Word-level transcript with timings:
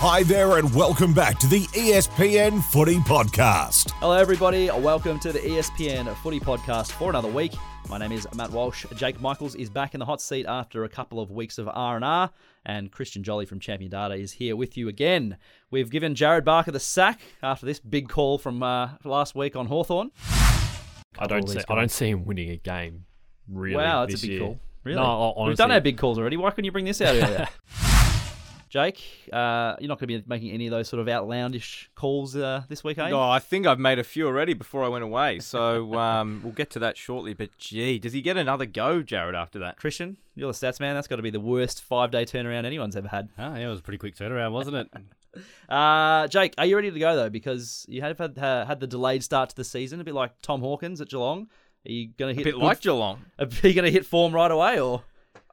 Hi 0.00 0.22
there, 0.22 0.58
and 0.58 0.72
welcome 0.76 1.12
back 1.12 1.38
to 1.40 1.48
the 1.48 1.62
ESPN 1.68 2.62
Footy 2.62 2.98
Podcast. 2.98 3.90
Hello, 3.94 4.12
everybody. 4.12 4.70
Welcome 4.70 5.18
to 5.20 5.32
the 5.32 5.40
ESPN 5.40 6.14
Footy 6.18 6.38
Podcast 6.38 6.92
for 6.92 7.10
another 7.10 7.26
week. 7.28 7.52
My 7.88 7.98
name 7.98 8.12
is 8.12 8.26
Matt 8.36 8.52
Walsh. 8.52 8.86
Jake 8.94 9.20
Michaels 9.20 9.56
is 9.56 9.68
back 9.68 9.94
in 9.94 9.98
the 9.98 10.06
hot 10.06 10.20
seat 10.20 10.46
after 10.46 10.84
a 10.84 10.88
couple 10.88 11.18
of 11.20 11.32
weeks 11.32 11.58
of 11.58 11.68
R 11.68 11.96
and 11.96 12.04
R, 12.04 12.30
and 12.64 12.92
Christian 12.92 13.24
Joly 13.24 13.44
from 13.44 13.58
Champion 13.58 13.90
Data 13.90 14.14
is 14.14 14.30
here 14.32 14.54
with 14.54 14.76
you 14.76 14.88
again. 14.88 15.36
We've 15.70 15.90
given 15.90 16.14
Jared 16.14 16.44
Barker 16.44 16.70
the 16.70 16.78
sack 16.78 17.20
after 17.42 17.66
this 17.66 17.80
big 17.80 18.08
call 18.08 18.38
from 18.38 18.62
uh, 18.62 18.90
last 19.04 19.34
week 19.34 19.56
on 19.56 19.66
Hawthorn. 19.66 20.12
I 21.18 21.26
don't 21.26 21.48
see. 21.48 21.58
I 21.68 21.74
don't 21.74 21.90
see 21.90 22.10
him 22.10 22.24
winning 22.24 22.50
a 22.50 22.56
game. 22.56 23.04
Really? 23.48 23.74
Wow, 23.74 24.02
that's 24.06 24.12
this 24.12 24.22
a 24.22 24.26
big 24.26 24.30
year. 24.30 24.40
call. 24.42 24.60
Really? 24.84 25.00
No, 25.00 25.34
hon- 25.36 25.48
We've 25.48 25.56
done 25.56 25.72
our 25.72 25.80
big 25.80 25.98
calls 25.98 26.18
already. 26.20 26.36
Why 26.36 26.50
couldn't 26.50 26.66
you 26.66 26.72
bring 26.72 26.84
this 26.84 27.00
out 27.00 27.16
earlier? 27.16 27.48
Jake, 28.68 29.02
uh, 29.32 29.76
you're 29.80 29.88
not 29.88 29.98
going 29.98 30.08
to 30.08 30.18
be 30.18 30.22
making 30.26 30.50
any 30.50 30.66
of 30.66 30.70
those 30.72 30.88
sort 30.88 31.00
of 31.00 31.08
outlandish 31.08 31.90
calls 31.94 32.36
uh, 32.36 32.62
this 32.68 32.84
week, 32.84 32.98
are 32.98 33.08
you? 33.08 33.14
No, 33.14 33.22
I 33.22 33.38
think 33.38 33.66
I've 33.66 33.78
made 33.78 33.98
a 33.98 34.04
few 34.04 34.26
already 34.26 34.52
before 34.54 34.84
I 34.84 34.88
went 34.88 35.04
away. 35.04 35.40
So 35.40 35.94
um, 35.98 36.40
we'll 36.44 36.52
get 36.52 36.70
to 36.70 36.78
that 36.80 36.96
shortly. 36.96 37.32
But 37.34 37.56
gee, 37.58 37.98
does 37.98 38.12
he 38.12 38.20
get 38.20 38.36
another 38.36 38.66
go, 38.66 39.02
Jared, 39.02 39.34
after 39.34 39.58
that? 39.60 39.76
Christian, 39.78 40.16
you're 40.34 40.52
the 40.52 40.58
stats 40.58 40.80
man. 40.80 40.94
That's 40.94 41.06
got 41.08 41.16
to 41.16 41.22
be 41.22 41.30
the 41.30 41.40
worst 41.40 41.82
five 41.82 42.10
day 42.10 42.24
turnaround 42.24 42.64
anyone's 42.64 42.96
ever 42.96 43.08
had. 43.08 43.28
Oh, 43.38 43.54
yeah, 43.54 43.66
it 43.66 43.70
was 43.70 43.80
a 43.80 43.82
pretty 43.82 43.98
quick 43.98 44.16
turnaround, 44.16 44.52
wasn't 44.52 44.76
it? 44.76 44.90
Uh, 45.68 46.26
Jake, 46.28 46.54
are 46.58 46.64
you 46.64 46.74
ready 46.74 46.90
to 46.90 46.98
go 46.98 47.14
though? 47.14 47.28
Because 47.28 47.84
you 47.88 48.00
have 48.00 48.18
had 48.18 48.36
uh, 48.38 48.64
had 48.64 48.80
the 48.80 48.86
delayed 48.86 49.22
start 49.22 49.50
to 49.50 49.56
the 49.56 49.62
season, 49.62 50.00
a 50.00 50.04
bit 50.04 50.14
like 50.14 50.32
Tom 50.42 50.60
Hawkins 50.62 51.00
at 51.02 51.10
Geelong. 51.10 51.48
Are 51.86 51.92
you 51.92 52.08
going 52.18 52.34
to 52.34 52.40
A 52.40 52.44
hit 52.44 52.44
bit 52.44 52.54
good- 52.54 52.64
like 52.64 52.80
Geelong. 52.80 53.20
Are 53.38 53.44
you 53.44 53.74
going 53.74 53.84
to 53.84 53.90
hit 53.90 54.06
form 54.06 54.32
right 54.34 54.50
away, 54.50 54.80
or 54.80 55.04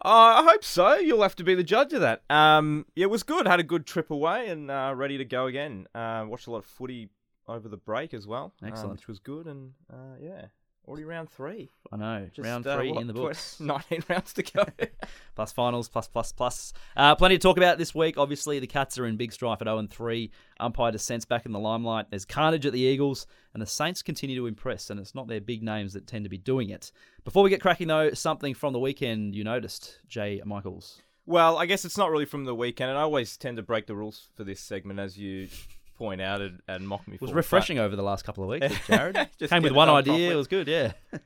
Uh, 0.06 0.42
I 0.42 0.44
hope 0.44 0.64
so. 0.64 0.94
You'll 0.98 1.24
have 1.24 1.36
to 1.38 1.44
be 1.44 1.56
the 1.56 1.64
judge 1.64 1.92
of 1.94 2.02
that. 2.02 2.22
Um, 2.30 2.86
yeah, 2.96 3.06
it 3.06 3.10
was 3.10 3.24
good. 3.24 3.48
Had 3.48 3.60
a 3.60 3.64
good 3.64 3.88
trip 3.88 4.12
away 4.12 4.50
and 4.50 4.70
uh, 4.70 4.94
ready 4.96 5.18
to 5.18 5.26
go 5.26 5.48
again. 5.48 5.88
Uh, 5.96 6.26
watched 6.28 6.46
a 6.46 6.52
lot 6.52 6.60
of 6.60 6.66
footy 6.66 7.10
over 7.48 7.68
the 7.68 7.78
break 7.78 8.14
as 8.14 8.28
well, 8.28 8.54
um, 8.84 8.92
which 8.92 9.08
was 9.08 9.18
good. 9.18 9.48
And 9.48 9.74
uh, 9.92 10.18
yeah, 10.22 10.46
already 10.88 11.04
round 11.04 11.30
three. 11.30 11.70
I 11.92 11.98
know 11.98 12.28
Just, 12.34 12.46
round 12.46 12.66
uh, 12.68 12.78
three 12.78 12.92
what, 12.92 13.02
in 13.02 13.08
the 13.08 13.14
tw- 13.14 13.18
books, 13.18 13.60
Nineteen 13.60 14.04
rounds 14.08 14.34
to 14.34 14.44
go. 14.44 14.66
plus 15.36 15.52
finals, 15.52 15.90
plus 15.90 16.08
plus 16.08 16.32
plus. 16.32 16.74
Uh, 16.96 17.16
plenty 17.16 17.38
to 17.38 17.42
talk 17.42 17.58
about 17.58 17.78
this 17.78 17.94
week. 17.94 18.18
Obviously, 18.18 18.60
the 18.60 18.68
Cats 18.68 18.98
are 18.98 19.06
in 19.06 19.18
big 19.18 19.34
strife 19.34 19.62
at 19.62 19.68
zero 19.68 19.78
and 19.78 19.90
three. 19.90 20.32
Umpire 20.60 20.92
dissent 20.92 21.28
back 21.28 21.46
in 21.46 21.52
the 21.52 21.60
limelight. 21.60 22.10
There's 22.10 22.26
carnage 22.26 22.66
at 22.66 22.74
the 22.74 22.80
Eagles, 22.80 23.28
and 23.54 23.62
the 23.62 23.68
Saints 23.68 24.02
continue 24.02 24.36
to 24.36 24.48
impress. 24.48 24.90
And 24.90 25.00
it's 25.00 25.16
not 25.16 25.28
their 25.28 25.42
big 25.42 25.64
names 25.64 25.94
that 25.94 26.08
tend 26.08 26.26
to 26.26 26.30
be 26.30 26.38
doing 26.38 26.70
it. 26.70 26.92
Before 27.24 27.44
we 27.44 27.50
get 27.50 27.62
cracking 27.62 27.88
though, 27.88 28.12
something 28.12 28.54
from 28.54 28.74
the 28.74 28.80
weekend 28.80 29.36
you 29.36 29.44
noticed, 29.44 30.00
Jay 30.08 30.42
Michaels. 30.46 31.02
Well, 31.28 31.58
I 31.58 31.66
guess 31.66 31.86
it's 31.86 31.98
not 31.98 32.12
really 32.12 32.26
from 32.26 32.46
the 32.46 32.54
weekend, 32.54 32.92
and 32.92 33.00
I 33.00 33.02
always 33.02 33.36
tend 33.36 33.58
to 33.58 33.64
break 33.64 33.88
the 33.88 33.96
rules 33.96 34.30
for 34.36 34.44
this 34.44 34.60
segment, 34.60 35.00
as 35.00 35.18
you 35.18 35.48
point 35.96 36.22
out 36.22 36.42
and, 36.42 36.62
and 36.68 36.88
mock 36.88 37.08
me 37.08 37.16
It 37.16 37.22
was 37.22 37.32
but- 37.32 37.38
refreshing 37.38 37.80
over 37.80 37.96
the 37.96 38.04
last 38.04 38.24
couple 38.26 38.44
of 38.44 38.50
weeks, 38.50 38.76
Jared. 38.88 39.30
Just 39.40 39.52
Came 39.52 39.64
with 39.64 39.72
one 39.74 39.90
idea. 39.90 40.32
It 40.32 40.36
was 40.36 40.48
good, 40.48 40.68
yeah. 40.68 40.94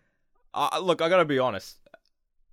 Uh, 0.51 0.79
look, 0.81 0.99
I 0.99 1.09
got 1.09 1.17
to 1.17 1.25
be 1.25 1.37
honest. 1.37 1.77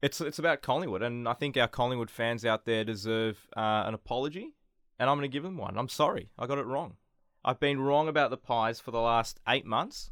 It's 0.03 0.20
it's 0.20 0.39
about 0.39 0.61
Collingwood, 0.61 1.03
and 1.03 1.27
I 1.27 1.33
think 1.33 1.56
our 1.56 1.67
Collingwood 1.67 2.11
fans 2.11 2.45
out 2.45 2.67
there 2.67 2.84
deserve 2.84 3.39
uh, 3.56 3.84
an 3.86 3.95
apology, 3.95 4.55
and 4.98 5.08
I'm 5.08 5.17
going 5.17 5.28
to 5.28 5.33
give 5.33 5.42
them 5.42 5.56
one. 5.56 5.78
I'm 5.78 5.89
sorry, 5.89 6.28
I 6.39 6.47
got 6.47 6.58
it 6.58 6.67
wrong. 6.67 6.97
I've 7.42 7.58
been 7.58 7.81
wrong 7.81 8.06
about 8.06 8.28
the 8.28 8.36
Pies 8.36 8.80
for 8.80 8.91
the 8.91 9.01
last 9.01 9.41
eight 9.48 9.64
months. 9.64 10.11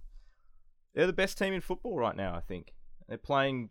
They're 0.94 1.06
the 1.06 1.12
best 1.12 1.36
team 1.36 1.52
in 1.52 1.60
football 1.60 1.94
right 1.98 2.16
now. 2.16 2.34
I 2.34 2.40
think 2.40 2.72
they're 3.06 3.18
playing 3.18 3.68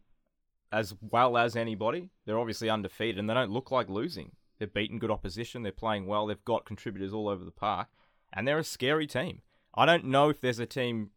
as 0.72 0.94
well 1.02 1.36
as 1.36 1.56
anybody. 1.56 2.12
They're 2.28 2.40
obviously 2.40 2.70
undefeated, 2.70 3.18
and 3.18 3.28
they 3.28 3.34
don't 3.34 3.52
look 3.52 3.72
like 3.72 3.90
losing. 3.90 4.34
They're 4.60 4.68
beating 4.68 5.00
good 5.00 5.12
opposition. 5.12 5.64
They're 5.64 5.72
playing 5.72 6.06
well. 6.06 6.28
They've 6.28 6.46
got 6.46 6.66
contributors 6.66 7.14
all 7.14 7.28
over 7.30 7.44
the 7.44 7.52
park, 7.52 7.88
and 8.34 8.48
they're 8.48 8.60
a 8.60 8.64
scary 8.64 9.08
team. 9.08 9.42
I 9.76 9.86
don't 9.86 10.06
know 10.06 10.30
if 10.30 10.42
there's 10.42 10.60
a 10.60 10.66
team 10.66 11.12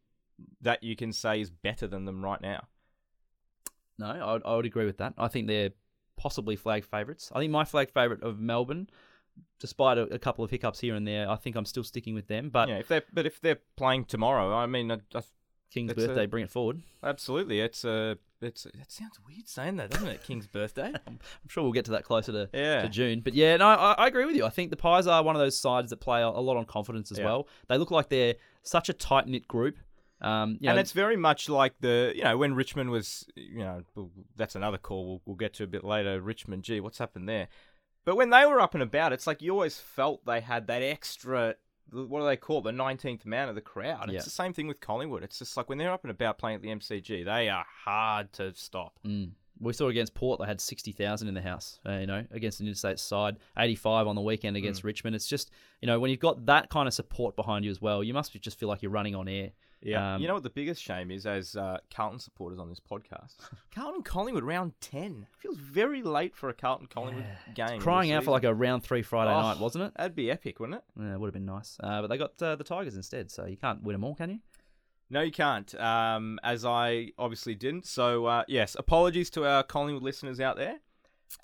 that 0.60 0.82
you 0.82 0.96
can 0.96 1.12
say 1.12 1.40
is 1.40 1.50
better 1.50 1.86
than 1.86 2.04
them 2.04 2.24
right 2.24 2.40
now. 2.40 2.68
No, 3.98 4.06
I 4.06 4.32
would, 4.34 4.42
I 4.44 4.56
would 4.56 4.66
agree 4.66 4.84
with 4.84 4.98
that. 4.98 5.14
I 5.16 5.28
think 5.28 5.46
they're 5.46 5.70
possibly 6.16 6.56
flag 6.56 6.84
favourites. 6.84 7.30
I 7.34 7.40
think 7.40 7.52
my 7.52 7.64
flag 7.64 7.90
favourite 7.90 8.22
of 8.22 8.38
Melbourne, 8.38 8.88
despite 9.58 9.98
a, 9.98 10.02
a 10.02 10.18
couple 10.18 10.44
of 10.44 10.50
hiccups 10.50 10.80
here 10.80 10.94
and 10.94 11.06
there, 11.06 11.30
I 11.30 11.36
think 11.36 11.56
I'm 11.56 11.64
still 11.64 11.84
sticking 11.84 12.14
with 12.14 12.28
them. 12.28 12.50
But 12.50 12.68
yeah, 12.68 12.78
if 12.78 12.88
they're 12.88 13.04
but 13.12 13.26
if 13.26 13.40
they're 13.40 13.60
playing 13.76 14.04
tomorrow, 14.06 14.54
I 14.54 14.66
mean, 14.66 14.90
I, 14.90 14.98
I, 15.14 15.22
King's 15.72 15.92
it's 15.92 16.02
a- 16.04 16.06
birthday, 16.08 16.26
bring 16.26 16.44
it 16.44 16.50
forward. 16.50 16.82
absolutely, 17.02 17.60
it's 17.60 17.84
a 17.84 18.18
it's 18.40 18.66
it 18.66 18.90
sounds 18.92 19.18
weird 19.26 19.48
saying 19.48 19.76
that, 19.76 19.90
doesn't 19.90 20.08
it? 20.08 20.22
King's 20.22 20.46
birthday. 20.46 20.92
I'm 21.06 21.18
sure 21.48 21.62
we'll 21.62 21.72
get 21.72 21.86
to 21.86 21.90
that 21.92 22.04
closer 22.04 22.32
to, 22.32 22.50
Yeah. 22.52 22.82
to 22.82 22.88
June. 22.88 23.20
But 23.20 23.34
yeah, 23.34 23.56
no, 23.56 23.66
I, 23.66 23.92
I 23.92 24.06
agree 24.08 24.26
with 24.26 24.36
you. 24.36 24.44
I 24.44 24.50
think 24.50 24.70
the 24.70 24.76
Pies 24.76 25.06
are 25.06 25.22
one 25.22 25.34
of 25.36 25.40
those 25.40 25.58
sides 25.58 25.90
that 25.90 25.98
play 25.98 26.20
a, 26.22 26.28
a 26.28 26.40
lot 26.40 26.56
on 26.56 26.66
confidence 26.66 27.10
as 27.10 27.18
Yeah. 27.18 27.24
well. 27.24 27.48
They 27.68 27.78
look 27.78 27.90
like 27.90 28.08
they're 28.10 28.34
such 28.62 28.88
a 28.88 28.92
tight 28.92 29.26
knit 29.26 29.48
group. 29.48 29.76
Um, 30.20 30.58
you 30.60 30.68
and 30.68 30.76
know, 30.76 30.80
it's 30.80 30.92
very 30.92 31.16
much 31.16 31.48
like 31.48 31.74
the 31.80 32.12
you 32.14 32.24
know 32.24 32.38
when 32.38 32.54
Richmond 32.54 32.88
was 32.90 33.26
you 33.34 33.58
know 33.58 33.82
that's 34.36 34.54
another 34.54 34.78
call 34.78 35.06
we'll, 35.06 35.22
we'll 35.26 35.36
get 35.36 35.52
to 35.54 35.64
a 35.64 35.66
bit 35.66 35.84
later. 35.84 36.20
Richmond, 36.20 36.62
gee, 36.62 36.80
what's 36.80 36.98
happened 36.98 37.28
there? 37.28 37.48
But 38.04 38.16
when 38.16 38.30
they 38.30 38.46
were 38.46 38.60
up 38.60 38.74
and 38.74 38.82
about, 38.82 39.12
it's 39.12 39.26
like 39.26 39.42
you 39.42 39.50
always 39.52 39.78
felt 39.80 40.24
they 40.26 40.40
had 40.40 40.68
that 40.68 40.80
extra. 40.82 41.56
What 41.92 42.20
do 42.20 42.26
they 42.26 42.36
call 42.36 42.58
it? 42.58 42.64
The 42.64 42.72
nineteenth 42.72 43.24
man 43.24 43.48
of 43.48 43.54
the 43.54 43.60
crowd. 43.60 44.08
Yeah. 44.10 44.16
It's 44.16 44.24
the 44.24 44.30
same 44.30 44.52
thing 44.52 44.66
with 44.66 44.80
Collingwood. 44.80 45.22
It's 45.22 45.38
just 45.38 45.56
like 45.56 45.68
when 45.68 45.78
they're 45.78 45.92
up 45.92 46.02
and 46.04 46.10
about 46.10 46.38
playing 46.38 46.56
at 46.56 46.62
the 46.62 46.68
MCG, 46.68 47.24
they 47.24 47.48
are 47.48 47.64
hard 47.84 48.32
to 48.34 48.54
stop. 48.54 48.98
Mm. 49.06 49.30
We 49.58 49.72
saw 49.72 49.88
against 49.88 50.12
Port, 50.12 50.38
they 50.38 50.44
had 50.46 50.60
60,000 50.60 51.28
in 51.28 51.32
the 51.32 51.40
house, 51.40 51.80
uh, 51.88 51.92
you 51.92 52.06
know, 52.06 52.26
against 52.30 52.60
an 52.60 52.66
interstate 52.66 52.98
side, 52.98 53.38
85 53.56 54.06
on 54.06 54.14
the 54.14 54.20
weekend 54.20 54.54
against 54.54 54.82
Hmm. 54.82 54.88
Richmond. 54.88 55.16
It's 55.16 55.26
just, 55.26 55.50
you 55.80 55.86
know, 55.86 55.98
when 55.98 56.10
you've 56.10 56.20
got 56.20 56.44
that 56.44 56.68
kind 56.68 56.86
of 56.86 56.92
support 56.92 57.36
behind 57.36 57.64
you 57.64 57.70
as 57.70 57.80
well, 57.80 58.04
you 58.04 58.12
must 58.12 58.38
just 58.38 58.58
feel 58.58 58.68
like 58.68 58.82
you're 58.82 58.90
running 58.90 59.14
on 59.14 59.28
air. 59.28 59.52
Yeah. 59.82 60.14
Um, 60.14 60.20
you 60.22 60.26
know 60.26 60.34
what 60.34 60.42
the 60.42 60.50
biggest 60.50 60.82
shame 60.82 61.10
is 61.10 61.26
as 61.26 61.54
uh, 61.54 61.78
Carlton 61.94 62.18
supporters 62.18 62.58
on 62.58 62.68
this 62.68 62.80
podcast? 62.80 63.34
Carlton 63.74 64.02
Collingwood 64.02 64.42
round 64.42 64.72
10. 64.80 65.26
Feels 65.38 65.58
very 65.58 66.02
late 66.02 66.34
for 66.34 66.48
a 66.48 66.54
Carlton 66.54 66.86
Collingwood 66.88 67.24
game. 67.54 67.80
Crying 67.80 68.10
out 68.12 68.24
for 68.24 68.30
like 68.32 68.44
a 68.44 68.54
round 68.54 68.82
three 68.82 69.02
Friday 69.02 69.30
Oh. 69.32 69.40
night, 69.42 69.58
wasn't 69.58 69.84
it? 69.84 69.92
That'd 69.96 70.16
be 70.16 70.30
epic, 70.30 70.58
wouldn't 70.60 70.78
it? 70.78 70.84
Yeah, 71.00 71.14
it 71.14 71.20
would 71.20 71.26
have 71.28 71.34
been 71.34 71.44
nice. 71.46 71.76
Uh, 71.82 72.00
but 72.00 72.08
they 72.08 72.16
got 72.18 72.40
uh, 72.42 72.56
the 72.56 72.64
Tigers 72.64 72.96
instead, 72.96 73.30
so 73.30 73.44
you 73.46 73.56
can't 73.56 73.82
win 73.82 73.94
them 73.94 74.02
all, 74.04 74.14
can 74.14 74.30
you? 74.30 74.38
No, 75.08 75.20
you 75.20 75.30
can't. 75.30 75.72
Um, 75.80 76.40
as 76.42 76.64
I 76.64 77.12
obviously 77.18 77.54
didn't. 77.54 77.86
So, 77.86 78.26
uh, 78.26 78.42
yes, 78.48 78.74
apologies 78.78 79.30
to 79.30 79.44
our 79.46 79.62
Collingwood 79.62 80.02
listeners 80.02 80.40
out 80.40 80.56
there. 80.56 80.76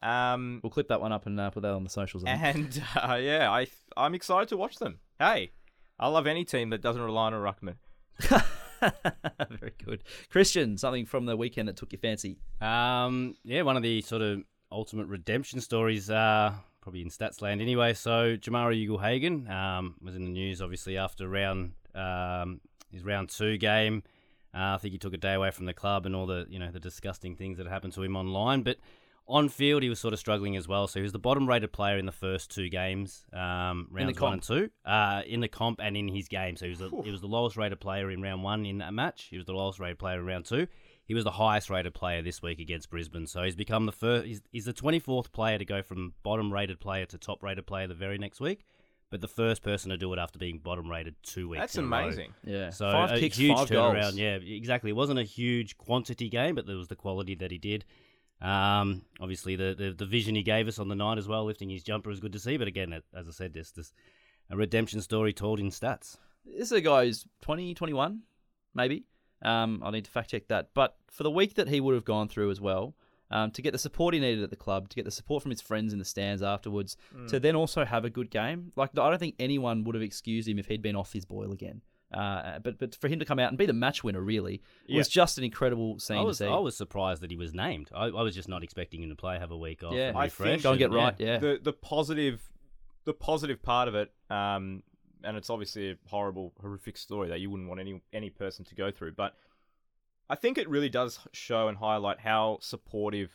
Um, 0.03 0.59
We'll 0.65 0.71
clip 0.71 0.89
that 0.89 1.01
one 1.01 1.13
up 1.13 1.27
and 1.27 1.39
uh, 1.39 1.51
put 1.51 1.63
that 1.63 1.73
on 1.73 1.85
the 1.85 1.91
socials. 1.91 2.25
And 2.27 2.83
uh, 2.97 3.15
yeah, 3.21 3.51
I, 3.53 3.69
I'm 3.97 4.15
excited 4.15 4.49
to 4.49 4.57
watch 4.57 4.77
them. 4.79 4.99
Hey, 5.19 5.53
I 5.99 6.09
love 6.09 6.27
any 6.27 6.45
team 6.45 6.71
that 6.71 6.81
doesn't 6.81 7.03
rely 7.03 7.27
on 7.27 7.35
a 7.35 7.39
ruckman. 7.39 7.75
Very 9.51 9.73
good. 9.85 10.03
Christian, 10.31 10.77
something 10.77 11.07
from 11.07 11.27
the 11.27 11.37
weekend 11.37 11.69
that 11.69 11.77
took 11.77 11.93
your 11.93 12.01
fancy. 12.01 12.39
Um, 12.61 13.35
yeah, 13.45 13.63
one 13.63 13.77
of 13.77 13.83
the 13.83 14.03
sort 14.03 14.23
of 14.23 14.43
ultimate 14.71 15.07
redemption 15.07 15.61
stories, 15.61 16.11
uh, 16.11 16.53
probably 16.81 17.03
in 17.03 17.09
Statsland 17.09 17.61
anyway. 17.61 17.95
So 17.95 18.37
Jamarra 18.37 18.75
Ugle-Hagan 18.75 19.49
um, 19.49 19.95
was 20.03 20.17
in 20.17 20.25
the 20.25 20.31
news, 20.31 20.61
obviously, 20.61 20.97
after 20.97 21.29
round 21.29 21.73
um, 21.95 22.61
his 22.91 23.05
round 23.05 23.29
two 23.31 23.57
game. 23.59 24.03
Uh, 24.55 24.75
I 24.75 24.79
think 24.79 24.93
he 24.93 24.99
took 24.99 25.15
a 25.15 25.19
day 25.19 25.35
away 25.35 25.51
from 25.51 25.67
the 25.67 25.73
club 25.73 26.05
and 26.05 26.15
all 26.15 26.27
the 26.27 26.47
you 26.49 26.59
know 26.59 26.71
the 26.71 26.81
disgusting 26.81 27.37
things 27.37 27.59
that 27.59 27.67
happened 27.67 27.93
to 27.95 28.03
him 28.03 28.17
online, 28.17 28.63
but. 28.63 28.79
On 29.29 29.49
field, 29.49 29.83
he 29.83 29.89
was 29.89 30.01
sort 30.01 30.13
of 30.13 30.19
struggling 30.19 30.57
as 30.57 30.67
well. 30.67 30.89
So 30.89 30.99
he 30.99 31.03
was 31.03 31.13
the 31.13 31.19
bottom-rated 31.19 31.73
player 31.73 31.97
in 31.97 32.07
the 32.07 32.13
first 32.13 32.51
two 32.51 32.69
games, 32.69 33.25
um, 33.33 33.87
rounds 33.91 34.21
one 34.21 34.33
and 34.35 34.43
two, 34.43 34.71
uh, 34.85 35.23
in 35.27 35.41
the 35.41 35.49
comp 35.49 35.81
and 35.81 35.97
in 35.97 36.09
his 36.09 36.27
game. 36.29 36.57
So 36.57 36.67
he 36.67 36.71
was 36.71 36.81
the, 36.81 36.91
he 37.05 37.11
was 37.11 37.21
the 37.21 37.29
lowest-rated 37.29 37.81
player 37.81 38.11
in 38.11 38.21
round 38.21 38.43
one 38.43 38.67
in 38.67 38.79
that 38.79 38.93
match. 38.93 39.29
He 39.31 39.37
was 39.37 39.47
the 39.47 39.55
lowest-rated 39.55 39.99
player 39.99 40.19
in 40.19 40.27
round 40.27 40.45
two. 40.47 40.67
He 41.05 41.15
was 41.15 41.25
the 41.25 41.31
highest-rated 41.31 41.95
player 41.95 42.21
this 42.23 42.43
week 42.43 42.59
against 42.59 42.91
Brisbane. 42.91 43.27
So 43.27 43.43
he's 43.43 43.57
become 43.57 43.87
the 43.87 43.93
first. 43.93 44.27
He's, 44.27 44.43
he's 44.51 44.65
the 44.65 44.73
24th 44.73 45.31
player 45.33 45.57
to 45.59 45.65
go 45.65 45.83
from 45.83 46.15
bottom-rated 46.25 46.81
player 46.81 47.07
to 47.07 47.17
top-rated 47.19 47.67
player 47.67 47.87
the 47.87 47.95
very 47.95 48.19
next 48.19 48.41
week, 48.41 48.65
but 49.11 49.21
the 49.21 49.29
first 49.29 49.63
person 49.63 49.91
to 49.91 49.97
do 49.97 50.13
it 50.13 50.19
after 50.19 50.39
being 50.39 50.59
bottom-rated 50.59 51.15
two 51.23 51.49
weeks. 51.49 51.61
That's 51.61 51.77
in 51.77 51.85
a 51.85 51.89
row. 51.89 51.99
amazing. 52.05 52.35
Yeah. 52.45 52.71
So 52.71 52.91
five 52.91 53.13
a 53.13 53.21
kicks, 53.21 53.37
huge 53.37 53.57
five 53.57 53.69
turnaround. 53.69 54.03
goals. 54.03 54.17
Yeah, 54.17 54.35
exactly. 54.37 54.91
It 54.91 54.97
wasn't 54.97 55.21
a 55.21 55.25
huge 55.25 55.77
quantity 55.77 56.29
game, 56.29 56.55
but 56.55 56.67
there 56.67 56.77
was 56.77 56.89
the 56.89 56.97
quality 56.97 57.35
that 57.37 57.51
he 57.51 57.59
did. 57.59 57.85
Um, 58.43 59.03
obviously, 59.21 59.55
the, 59.55 59.75
the 59.79 59.93
the 59.93 60.07
vision 60.07 60.35
he 60.35 60.43
gave 60.43 60.67
us 60.67 60.79
on 60.79 60.89
the 60.89 60.97
night 60.97 61.17
as 61.17 61.29
well, 61.29 61.45
lifting 61.45 61.71
his 61.71 61.85
jumper 61.85 62.11
is 62.11 62.21
good 62.21 62.33
to 62.33 62.41
see. 62.41 62.57
But 62.57 62.69
again, 62.69 62.93
as 62.93 63.29
I 63.29 63.31
said, 63.31 63.55
this 63.55 63.71
this 63.71 63.93
a 64.51 64.57
redemption 64.57 65.01
story 65.01 65.33
told 65.33 65.61
in 65.61 65.71
stats. 65.71 66.17
This 66.45 66.67
is 66.67 66.73
a 66.73 66.81
guy 66.81 67.07
who's 67.07 67.25
20, 67.43 67.73
21, 67.75 68.23
maybe. 68.75 69.05
Um, 69.43 69.81
I 69.85 69.93
need 69.93 70.05
to 70.05 70.11
fact 70.11 70.31
check 70.31 70.49
that. 70.49 70.71
But 70.75 70.97
for 71.09 71.23
the 71.23 71.31
week 71.31 71.55
that 71.55 71.69
he 71.69 71.81
would 71.81 71.95
have 71.95 72.05
gone 72.05 72.29
through 72.29 72.51
as 72.51 72.61
well, 72.61 72.95
um, 73.31 73.53
to 73.53 73.63
get 73.63 73.73
the 73.73 73.79
support 73.79 74.13
he 74.13 74.21
needed 74.21 74.43
at 74.43 74.51
the 74.51 74.57
club, 74.57 74.89
to 74.89 74.97
get 74.97 75.05
the 75.05 75.11
support 75.13 75.43
from 75.43 75.51
his 75.51 75.61
friends 75.63 75.93
in 75.93 75.99
the 76.01 76.05
stands 76.05 76.43
afterwards, 76.43 76.97
to 77.29 77.39
then 77.41 77.55
also 77.57 77.85
have 77.85 78.05
a 78.05 78.11
good 78.11 78.31
game. 78.31 78.73
Like 78.77 78.91
I 78.99 79.09
don't 79.09 79.19
think 79.19 79.37
anyone 79.39 79.85
would 79.85 79.95
have 79.95 80.03
excused 80.03 80.49
him 80.49 80.59
if 80.59 80.67
he'd 80.67 80.83
been 80.83 80.97
off 80.97 81.13
his 81.13 81.25
boil 81.25 81.53
again. 81.53 81.81
Uh, 82.13 82.59
but 82.59 82.79
but 82.79 82.95
for 82.97 83.09
him 83.09 83.19
to 83.19 83.25
come 83.25 83.39
out 83.39 83.49
and 83.49 83.57
be 83.59 83.67
the 83.67 83.73
match 83.73 84.05
winner 84.05 84.21
really 84.21 84.63
was 84.89 85.09
just 85.09 85.39
an 85.39 85.45
incredible 85.45 85.99
scene 85.99 86.19
I 86.19 86.23
was 86.23 86.39
to 86.39 86.45
see. 86.45 86.51
I 86.51 86.59
was 86.59 86.77
surprised 86.77 87.23
that 87.23 87.31
he 87.31 87.37
was 87.37 87.55
named. 87.55 87.89
I, 87.95 88.07
I 88.07 88.23
was 88.23 88.35
just 88.35 88.49
not 88.49 88.63
expecting 88.63 89.03
him 89.03 89.09
to 89.09 89.17
play, 89.17 89.39
have 89.39 89.51
a 89.51 89.57
week 89.57 89.83
off, 89.83 89.95
Yeah. 89.95 90.09
and 90.09 90.19
I 90.19 90.25
refresh. 90.25 90.63
Go 90.63 90.71
and 90.71 90.79
get 90.79 90.87
and- 90.87 90.95
right. 90.95 91.15
Yeah. 91.19 91.39
The 91.39 91.59
the 91.63 91.73
positive 91.73 92.43
the 93.05 93.15
positive 93.15 93.63
part 93.63 93.89
of 93.89 93.95
it, 93.95 94.13
um, 94.31 94.83
and 95.25 95.37
it's 95.37 95.51
obviously 95.51 95.91
a 95.91 95.97
horrible, 96.09 96.53
horrific 96.61 96.97
story 96.97 97.29
that 97.31 97.41
you 97.41 97.51
wouldn't 97.51 97.69
want 97.69 97.81
any 97.81 98.03
any 98.13 98.31
person 98.31 98.65
to 98.67 98.75
go 98.75 98.91
through, 98.91 99.13
but 99.13 99.35
I 100.31 100.35
think 100.37 100.57
it 100.59 100.69
really 100.69 100.89
does 100.89 101.19
show 101.33 101.69
and 101.69 101.79
highlight 101.79 102.21
how 102.21 102.59
supportive 102.61 103.31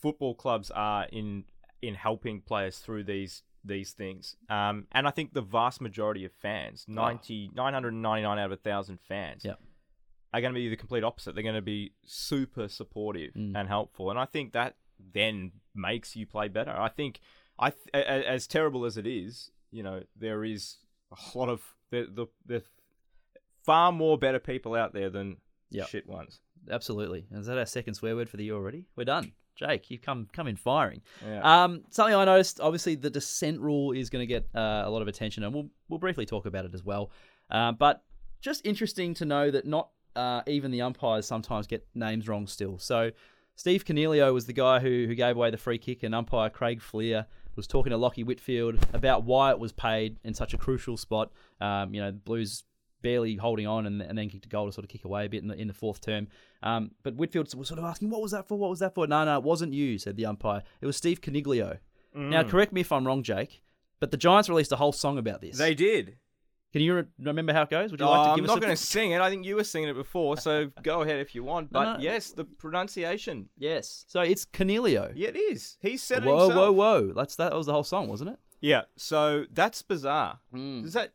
football 0.00 0.34
clubs 0.34 0.70
are 0.70 1.04
in 1.12 1.44
in 1.82 1.94
helping 1.94 2.40
players 2.40 2.78
through 2.78 3.04
these 3.04 3.42
these 3.66 3.92
things. 3.92 4.36
Um, 4.48 4.86
and 4.92 5.06
I 5.06 5.10
think 5.10 5.32
the 5.34 5.42
vast 5.42 5.80
majority 5.80 6.24
of 6.24 6.32
fans, 6.32 6.84
90, 6.88 7.50
999 7.54 8.38
out 8.38 8.44
of 8.44 8.50
1,000 8.50 8.98
fans, 9.00 9.44
Yep. 9.44 9.60
are 10.32 10.40
going 10.40 10.52
to 10.52 10.58
be 10.58 10.68
the 10.68 10.76
complete 10.76 11.04
opposite. 11.04 11.34
They're 11.34 11.42
going 11.42 11.54
to 11.54 11.62
be 11.62 11.92
super 12.04 12.68
supportive 12.68 13.34
Mm. 13.34 13.56
and 13.58 13.68
helpful. 13.68 14.10
And 14.10 14.18
I 14.18 14.24
think 14.26 14.52
that 14.52 14.76
then 15.12 15.52
makes 15.74 16.16
you 16.16 16.26
play 16.26 16.48
better. 16.48 16.70
I 16.70 16.88
think, 16.88 17.20
I 17.58 17.70
th- 17.70 17.94
as 18.04 18.46
terrible 18.46 18.84
as 18.84 18.96
it 18.96 19.06
is, 19.06 19.50
you 19.70 19.82
know, 19.82 20.02
there 20.16 20.44
is 20.44 20.76
a 21.12 21.38
lot 21.38 21.48
of, 21.48 21.62
the, 21.90 22.06
the, 22.12 22.26
the 22.46 22.62
far 23.64 23.92
more 23.92 24.16
better 24.18 24.38
people 24.38 24.74
out 24.74 24.92
there 24.92 25.10
than 25.10 25.38
Yep. 25.70 25.88
shit 25.88 26.06
ones. 26.06 26.40
Absolutely. 26.70 27.26
Is 27.30 27.46
that 27.46 27.58
our 27.58 27.66
second 27.66 27.94
swear 27.94 28.14
word 28.16 28.28
for 28.28 28.36
the 28.36 28.44
year 28.44 28.54
already? 28.54 28.86
We're 28.96 29.04
done. 29.04 29.32
Jake, 29.56 29.90
you 29.90 29.98
come 29.98 30.28
come 30.32 30.46
in 30.46 30.56
firing. 30.56 31.02
Yeah. 31.26 31.64
Um, 31.64 31.82
something 31.90 32.14
I 32.14 32.24
noticed, 32.24 32.60
obviously, 32.60 32.94
the 32.94 33.10
dissent 33.10 33.60
rule 33.60 33.92
is 33.92 34.10
going 34.10 34.22
to 34.22 34.26
get 34.26 34.46
uh, 34.54 34.82
a 34.84 34.90
lot 34.90 35.02
of 35.02 35.08
attention, 35.08 35.42
and 35.42 35.52
we'll 35.52 35.68
we'll 35.88 35.98
briefly 35.98 36.26
talk 36.26 36.46
about 36.46 36.64
it 36.64 36.74
as 36.74 36.84
well. 36.84 37.10
Uh, 37.50 37.72
but 37.72 38.02
just 38.40 38.64
interesting 38.66 39.14
to 39.14 39.24
know 39.24 39.50
that 39.50 39.66
not 39.66 39.88
uh, 40.14 40.42
even 40.46 40.70
the 40.70 40.82
umpires 40.82 41.26
sometimes 41.26 41.66
get 41.66 41.86
names 41.94 42.28
wrong 42.28 42.46
still. 42.46 42.78
So 42.78 43.10
Steve 43.56 43.84
Coniglio 43.84 44.32
was 44.32 44.46
the 44.46 44.52
guy 44.52 44.78
who 44.78 45.06
who 45.06 45.14
gave 45.14 45.36
away 45.36 45.50
the 45.50 45.56
free 45.56 45.78
kick, 45.78 46.02
and 46.02 46.14
umpire 46.14 46.50
Craig 46.50 46.80
Fleer 46.80 47.26
was 47.56 47.66
talking 47.66 47.90
to 47.90 47.96
Lachie 47.96 48.24
Whitfield 48.24 48.78
about 48.92 49.24
why 49.24 49.50
it 49.50 49.58
was 49.58 49.72
paid 49.72 50.18
in 50.24 50.34
such 50.34 50.52
a 50.52 50.58
crucial 50.58 50.96
spot. 50.98 51.32
Um, 51.60 51.94
you 51.94 52.02
know, 52.02 52.10
the 52.10 52.18
Blues 52.18 52.64
barely 53.02 53.36
holding 53.36 53.66
on 53.66 53.86
and, 53.86 54.00
and 54.02 54.16
then 54.18 54.28
kicked 54.28 54.46
a 54.46 54.48
goal 54.48 54.66
to 54.66 54.72
sort 54.72 54.84
of 54.84 54.88
kick 54.88 55.04
away 55.04 55.26
a 55.26 55.28
bit 55.28 55.42
in 55.42 55.48
the, 55.48 55.54
in 55.54 55.68
the 55.68 55.74
fourth 55.74 56.00
term. 56.00 56.28
Um, 56.62 56.90
but 57.02 57.14
Whitfield 57.16 57.54
was 57.54 57.68
sort 57.68 57.78
of 57.78 57.84
asking, 57.84 58.10
what 58.10 58.20
was 58.22 58.32
that 58.32 58.48
for? 58.48 58.58
What 58.58 58.70
was 58.70 58.80
that 58.80 58.94
for? 58.94 59.06
No, 59.06 59.24
no, 59.24 59.36
it 59.36 59.42
wasn't 59.42 59.72
you, 59.72 59.98
said 59.98 60.16
the 60.16 60.26
umpire. 60.26 60.62
It 60.80 60.86
was 60.86 60.96
Steve 60.96 61.20
Coniglio. 61.20 61.78
Now, 62.14 62.42
correct 62.44 62.72
me 62.72 62.80
if 62.80 62.90
I'm 62.92 63.06
wrong, 63.06 63.22
Jake, 63.22 63.62
but 64.00 64.10
the 64.10 64.16
Giants 64.16 64.48
released 64.48 64.72
a 64.72 64.76
whole 64.76 64.92
song 64.92 65.18
about 65.18 65.42
this. 65.42 65.58
They 65.58 65.74
did. 65.74 66.16
Can 66.72 66.80
you 66.80 66.94
re- 66.96 67.04
remember 67.18 67.52
how 67.52 67.62
it 67.62 67.70
goes? 67.70 67.90
Would 67.90 68.00
you 68.00 68.06
Oh, 68.06 68.10
like 68.10 68.30
to 68.34 68.36
give 68.36 68.44
us 68.44 68.48
a 68.48 68.48
song? 68.48 68.56
I'm 68.56 68.60
give 68.60 68.62
not 68.62 68.66
going 68.66 68.76
to 68.76 68.82
sing 68.82 69.10
it. 69.12 69.20
I 69.20 69.30
think 69.30 69.44
you 69.46 69.56
were 69.56 69.64
singing 69.64 69.88
it 69.90 69.94
before, 69.94 70.36
so 70.36 70.70
go 70.82 71.02
ahead 71.02 71.20
if 71.20 71.34
you 71.34 71.44
want. 71.44 71.70
But 71.72 71.94
no. 71.94 71.98
yes, 72.00 72.32
the 72.32 72.44
pronunciation. 72.44 73.48
Yes. 73.56 74.04
So 74.08 74.20
it's 74.20 74.44
Cornelio. 74.44 75.12
Yeah, 75.14 75.28
it 75.28 75.36
is. 75.36 75.76
He 75.80 75.96
said 75.96 76.24
it 76.24 76.26
whoa, 76.26 76.48
himself. 76.48 76.54
whoa, 76.54 76.72
whoa. 76.72 77.12
That's, 77.14 77.36
that 77.36 77.54
was 77.54 77.66
the 77.66 77.72
whole 77.72 77.84
song, 77.84 78.08
wasn't 78.08 78.30
it? 78.30 78.38
Yeah, 78.60 78.82
so 78.96 79.44
that's 79.52 79.82
bizarre. 79.82 80.38
Hmm. 80.52 80.82
Does 80.82 80.94
that 80.94 81.12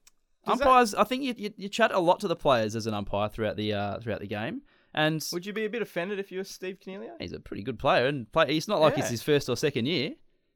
does 0.47 0.59
that- 0.59 0.67
Umpires, 0.67 0.95
I 0.95 1.03
think 1.03 1.23
you, 1.23 1.33
you, 1.37 1.53
you 1.57 1.69
chat 1.69 1.91
a 1.91 1.99
lot 1.99 2.19
to 2.21 2.27
the 2.27 2.35
players 2.35 2.75
as 2.75 2.87
an 2.87 2.93
umpire 2.93 3.29
throughout 3.29 3.57
the 3.57 3.73
uh, 3.73 3.99
throughout 3.99 4.19
the 4.21 4.27
game. 4.27 4.61
And 4.93 5.25
would 5.31 5.45
you 5.45 5.53
be 5.53 5.63
a 5.65 5.69
bit 5.69 5.81
offended 5.81 6.19
if 6.19 6.31
you 6.31 6.39
were 6.39 6.43
Steve 6.43 6.77
Coniglio? 6.85 7.11
he's 7.19 7.31
a 7.31 7.39
pretty 7.39 7.63
good 7.63 7.79
player. 7.79 8.07
And 8.07 8.29
play, 8.31 8.53
he's 8.53 8.67
not 8.67 8.81
like 8.81 8.95
Yeah. 8.97 9.01
it's 9.03 9.09
his 9.11 9.21
first 9.23 9.47
or 9.49 9.55
second 9.55 9.85
year. 9.85 10.07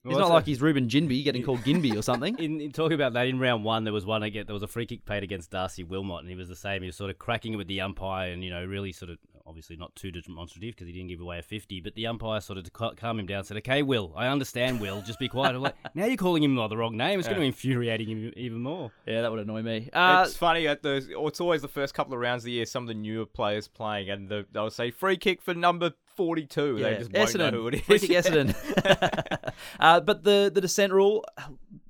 It's 0.03 0.13
Well, 0.13 0.19
not 0.19 0.29
like 0.29 0.43
a- 0.43 0.47
he's 0.47 0.61
Reuben 0.61 0.87
Ginbey 0.89 1.23
getting 1.23 1.41
called 1.41 1.61
Ginby 1.61 1.95
or 1.97 2.01
something. 2.11 2.37
In, 2.37 2.59
in 2.61 2.71
talking 2.71 2.93
about 2.95 3.13
that, 3.13 3.27
in 3.27 3.39
round 3.39 3.63
one, 3.63 3.85
there 3.85 3.93
was 3.93 4.05
one 4.05 4.23
again. 4.23 4.45
There 4.45 4.53
was 4.53 4.61
a 4.61 4.67
free 4.67 4.85
kick 4.85 5.05
paid 5.05 5.23
against 5.23 5.51
Darcy 5.51 5.83
Wilmot, 5.83 6.19
and 6.21 6.29
he 6.29 6.35
was 6.35 6.49
the 6.49 6.55
same. 6.55 6.81
He 6.81 6.87
was 6.87 6.95
sort 6.97 7.09
of 7.09 7.17
cracking 7.17 7.53
it 7.53 7.55
with 7.55 7.67
the 7.67 7.81
umpire, 7.81 8.31
and 8.31 8.43
you 8.43 8.49
know, 8.49 8.63
really 8.65 8.91
sort 8.91 9.09
of 9.11 9.17
obviously 9.47 9.75
not 9.75 9.95
too 9.95 10.11
demonstrative 10.11 10.75
because 10.75 10.87
he 10.87 10.93
didn't 10.93 11.09
give 11.09 11.21
away 11.21 11.39
a 11.39 11.41
fifty. 11.41 11.79
But 11.81 11.95
the 11.95 12.07
umpire 12.07 12.41
sort 12.41 12.57
of 12.57 12.63
to 12.65 12.71
calm 12.71 13.19
him 13.19 13.25
down 13.25 13.43
said, 13.43 13.57
"Okay, 13.57 13.83
Will, 13.83 14.13
I 14.15 14.27
understand. 14.27 14.79
Will, 14.81 15.01
just 15.01 15.19
be 15.19 15.27
quiet." 15.27 15.55
I'm 15.55 15.61
like, 15.61 15.75
now 15.95 16.05
you're 16.05 16.17
calling 16.17 16.43
him 16.43 16.55
by 16.55 16.67
the 16.67 16.77
wrong 16.77 16.97
name. 16.97 17.19
It's 17.19 17.27
going 17.27 17.39
to 17.39 17.45
infuriate 17.45 18.01
him 18.01 18.31
even 18.35 18.61
more. 18.61 18.91
yeah, 19.05 19.21
that 19.21 19.31
would 19.31 19.39
annoy 19.39 19.61
me. 19.61 19.89
Uh, 19.93 20.23
it's 20.27 20.37
funny 20.37 20.67
at 20.67 20.81
the. 20.81 21.05
It's 21.09 21.41
always 21.41 21.61
the 21.61 21.67
first 21.67 21.93
couple 21.93 22.13
of 22.13 22.19
rounds 22.19 22.43
of 22.43 22.45
the 22.45 22.51
year. 22.53 22.65
Some 22.65 22.83
of 22.83 22.87
the 22.87 22.93
newer 22.93 23.25
players 23.25 23.67
playing, 23.67 24.09
and 24.09 24.29
the, 24.29 24.45
they'll 24.51 24.69
say 24.69 24.91
free 24.91 25.17
kick 25.17 25.41
for 25.41 25.53
number 25.53 25.93
forty-two. 26.15 26.77
yeah, 26.77 26.89
They 26.89 26.97
just 26.97 27.13
won't 27.13 27.29
Essendon. 27.29 27.51
know 27.51 27.61
who 27.61 27.67
it 27.67 27.73
is. 27.75 27.81
Free 27.81 27.99
kick 27.99 28.11
Essendon. 28.11 29.51
uh, 29.79 29.99
but 29.99 30.23
the, 30.23 30.51
the 30.53 30.61
dissent 30.61 30.93
rule, 30.93 31.25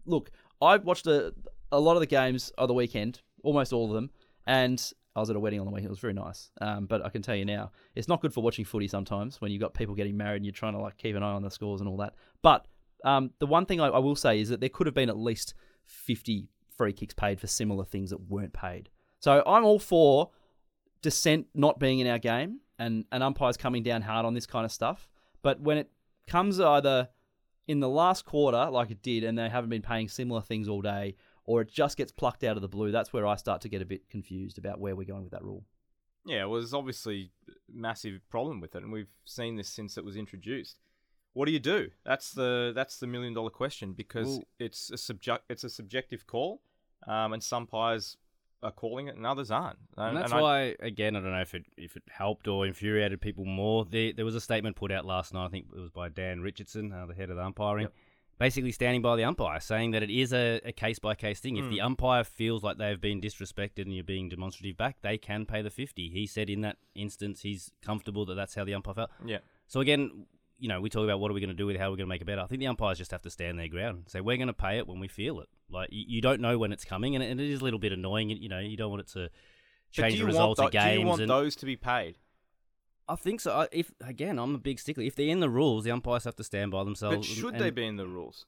look, 0.05 0.31
I've 0.61 0.83
watched 0.83 1.07
a, 1.07 1.33
a 1.71 1.79
lot 1.79 1.93
of 1.93 1.99
the 1.99 2.07
games 2.07 2.51
of 2.57 2.67
the 2.67 2.73
weekend, 2.73 3.21
almost 3.43 3.73
all 3.73 3.87
of 3.87 3.93
them, 3.93 4.09
and 4.45 4.91
I 5.15 5.19
was 5.21 5.29
at 5.29 5.35
a 5.35 5.39
wedding 5.39 5.59
on 5.59 5.65
the 5.65 5.71
weekend. 5.71 5.87
It 5.87 5.91
was 5.91 5.99
very 5.99 6.13
nice. 6.13 6.51
Um, 6.59 6.85
but 6.87 7.05
I 7.05 7.09
can 7.09 7.21
tell 7.21 7.35
you 7.35 7.45
now, 7.45 7.71
it's 7.95 8.07
not 8.07 8.21
good 8.21 8.33
for 8.33 8.43
watching 8.43 8.65
footy 8.65 8.87
sometimes 8.87 9.39
when 9.39 9.51
you've 9.51 9.61
got 9.61 9.73
people 9.73 9.95
getting 9.95 10.17
married 10.17 10.37
and 10.37 10.45
you're 10.45 10.51
trying 10.51 10.73
to 10.73 10.79
like 10.79 10.97
keep 10.97 11.15
an 11.15 11.23
eye 11.23 11.31
on 11.31 11.41
the 11.41 11.49
scores 11.49 11.79
and 11.79 11.89
all 11.89 11.97
that. 11.97 12.15
But 12.41 12.65
um, 13.05 13.31
the 13.39 13.45
one 13.45 13.65
thing 13.65 13.79
I, 13.79 13.87
I 13.87 13.99
will 13.99 14.15
say 14.15 14.39
is 14.39 14.49
that 14.49 14.59
there 14.59 14.69
could 14.69 14.87
have 14.87 14.93
been 14.93 15.09
at 15.09 15.17
least 15.17 15.53
50 15.85 16.49
free 16.75 16.91
kicks 16.91 17.13
paid 17.13 17.39
for 17.39 17.47
similar 17.47 17.85
things 17.85 18.09
that 18.09 18.29
weren't 18.29 18.53
paid. 18.53 18.89
So 19.19 19.41
I'm 19.47 19.63
all 19.63 19.79
for 19.79 20.31
dissent 21.01 21.47
not 21.53 21.79
being 21.79 21.99
in 21.99 22.07
our 22.07 22.19
game 22.19 22.59
and, 22.77 23.05
and 23.11 23.23
umpires 23.23 23.57
coming 23.57 23.83
down 23.83 24.01
hard 24.01 24.25
on 24.25 24.33
this 24.33 24.45
kind 24.45 24.65
of 24.65 24.71
stuff. 24.71 25.07
But 25.41 25.61
when 25.61 25.77
it 25.77 25.89
comes 26.27 26.59
either 26.59 27.09
in 27.67 27.79
the 27.79 27.89
last 27.89 28.25
quarter, 28.25 28.69
like 28.69 28.91
it 28.91 29.01
did, 29.01 29.23
and 29.23 29.37
they 29.37 29.49
haven't 29.49 29.69
been 29.69 29.81
paying 29.81 30.09
similar 30.09 30.41
things 30.41 30.67
all 30.67 30.81
day, 30.81 31.15
or 31.45 31.61
it 31.61 31.71
just 31.71 31.97
gets 31.97 32.11
plucked 32.11 32.43
out 32.43 32.55
of 32.55 32.61
the 32.61 32.67
blue, 32.67 32.91
that's 32.91 33.13
where 33.13 33.25
I 33.25 33.35
start 33.35 33.61
to 33.61 33.69
get 33.69 33.81
a 33.81 33.85
bit 33.85 34.09
confused 34.09 34.57
about 34.57 34.79
where 34.79 34.95
we're 34.95 35.05
going 35.05 35.23
with 35.23 35.31
that 35.31 35.43
rule. 35.43 35.63
Yeah, 36.25 36.45
well, 36.45 36.59
there's 36.59 36.73
obviously 36.73 37.31
a 37.47 37.51
massive 37.71 38.19
problem 38.29 38.59
with 38.59 38.75
it, 38.75 38.81
and 38.83 38.91
we've 38.91 39.11
seen 39.25 39.55
this 39.55 39.69
since 39.69 39.97
it 39.97 40.03
was 40.03 40.17
introduced. 40.17 40.79
What 41.33 41.45
do 41.45 41.51
you 41.51 41.59
do? 41.59 41.89
That's 42.05 42.31
the 42.31 42.71
that's 42.73 42.97
the 42.97 43.07
million 43.07 43.33
dollar 43.33 43.49
question 43.49 43.93
because 43.93 44.27
Well- 44.27 44.43
it's 44.57 44.89
a 44.89 44.97
subject 44.97 45.43
it's 45.49 45.63
a 45.63 45.69
subjective 45.69 46.25
call, 46.25 46.61
um, 47.07 47.33
and 47.33 47.43
some 47.43 47.67
players 47.67 48.17
are 48.63 48.71
calling 48.71 49.07
it 49.07 49.15
and 49.15 49.25
others 49.27 49.51
aren't. 49.51 49.77
And 49.97 50.17
that's 50.17 50.31
I- 50.31 50.41
why, 50.41 50.75
again, 50.79 51.15
I 51.15 51.19
don't 51.19 51.31
know 51.31 51.41
if 51.41 51.53
it 51.53 51.65
if 51.77 51.95
it 51.95 52.03
helped 52.09 52.47
or 52.47 52.65
infuriated 52.65 53.21
people 53.21 53.45
more. 53.45 53.85
There, 53.85 54.13
there 54.13 54.25
was 54.25 54.33
a 54.33 54.41
statement 54.41 54.75
put 54.75 54.91
out 54.91 55.05
last 55.05 55.33
night. 55.33 55.45
I 55.45 55.49
think 55.49 55.67
it 55.75 55.79
was 55.79 55.91
by 55.91 56.09
Dan 56.09 56.41
Richardson, 56.41 56.91
uh, 56.91 57.05
the 57.05 57.13
head 57.13 57.29
of 57.29 57.35
the 57.35 57.43
umpiring, 57.43 57.89
basically 58.37 58.71
standing 58.71 59.01
by 59.01 59.15
the 59.15 59.23
umpire, 59.23 59.59
saying 59.59 59.91
that 59.91 60.03
it 60.03 60.09
is 60.09 60.33
a 60.33 60.61
a 60.65 60.71
case 60.71 60.99
by 60.99 61.15
case 61.15 61.39
thing. 61.39 61.57
If 61.57 61.69
the 61.69 61.79
hmm. 61.79 61.85
umpire 61.85 62.23
feels 62.23 62.63
like 62.63 62.77
they've 62.77 62.99
been 62.99 63.21
disrespected 63.21 63.83
and 63.83 63.93
you're 63.93 64.03
being 64.03 64.29
demonstrative 64.29 64.77
back, 64.77 64.97
they 65.01 65.17
can 65.17 65.45
pay 65.45 65.61
the 65.61 65.69
fifty. 65.69 66.09
He 66.09 66.27
said 66.27 66.49
in 66.49 66.61
that 66.61 66.77
instance 66.95 67.41
he's 67.41 67.71
comfortable 67.83 68.25
that 68.25 68.35
that's 68.35 68.55
how 68.55 68.63
the 68.63 68.73
umpire 68.73 68.93
felt. 68.93 69.11
yeah. 69.25 69.39
So 69.67 69.79
again, 69.79 70.27
you 70.59 70.69
know, 70.69 70.79
we 70.79 70.89
talk 70.89 71.03
about 71.03 71.19
what 71.19 71.31
are 71.31 71.33
we 71.33 71.41
going 71.41 71.49
to 71.49 71.55
do 71.55 71.65
with 71.65 71.75
it, 71.75 71.79
how 71.79 71.89
we're 71.89 71.97
going 71.97 72.07
to 72.07 72.09
make 72.09 72.21
it 72.21 72.25
better. 72.25 72.41
I 72.41 72.47
think 72.47 72.59
the 72.59 72.67
umpires 72.67 72.97
just 72.97 73.11
have 73.11 73.21
to 73.23 73.29
stand 73.29 73.59
their 73.59 73.67
ground 73.67 73.97
and 73.97 74.09
say 74.09 74.21
we're 74.21 74.37
going 74.37 74.47
to 74.47 74.53
pay 74.53 74.77
it 74.77 74.87
when 74.87 74.99
we 74.99 75.07
feel 75.07 75.39
it. 75.41 75.49
Like 75.69 75.89
you, 75.91 76.05
you 76.07 76.21
don't 76.21 76.39
know 76.39 76.57
when 76.57 76.71
it's 76.71 76.85
coming, 76.85 77.15
and 77.15 77.23
it, 77.23 77.31
and 77.31 77.39
it 77.39 77.49
is 77.49 77.61
a 77.61 77.63
little 77.63 77.79
bit 77.79 77.91
annoying. 77.91 78.29
You 78.29 78.49
know, 78.49 78.59
you 78.59 78.77
don't 78.77 78.89
want 78.89 79.01
it 79.01 79.07
to 79.09 79.29
change 79.91 80.19
the 80.19 80.25
results 80.25 80.59
want 80.59 80.67
of 80.67 80.71
games. 80.71 80.93
Do 80.93 80.99
you 80.99 81.05
want 81.07 81.21
and 81.21 81.29
those 81.29 81.55
to 81.57 81.65
be 81.65 81.75
paid? 81.75 82.17
I 83.07 83.15
think 83.15 83.39
so. 83.41 83.51
I- 83.53 83.67
If 83.71 83.91
again, 84.01 84.39
I'm 84.39 84.55
a 84.55 84.59
big 84.59 84.79
stickler. 84.79 85.03
If 85.03 85.15
they're 85.15 85.27
in 85.29 85.39
the 85.39 85.49
rules, 85.49 85.83
the 85.83 85.91
umpires 85.91 86.23
have 86.23 86.35
to 86.37 86.43
stand 86.43 86.71
by 86.71 86.83
themselves. 86.83 87.17
But 87.17 87.25
should 87.25 87.53
and- 87.53 87.63
they 87.63 87.69
be 87.69 87.85
in 87.85 87.97
the 87.97 88.07
rules? 88.07 88.45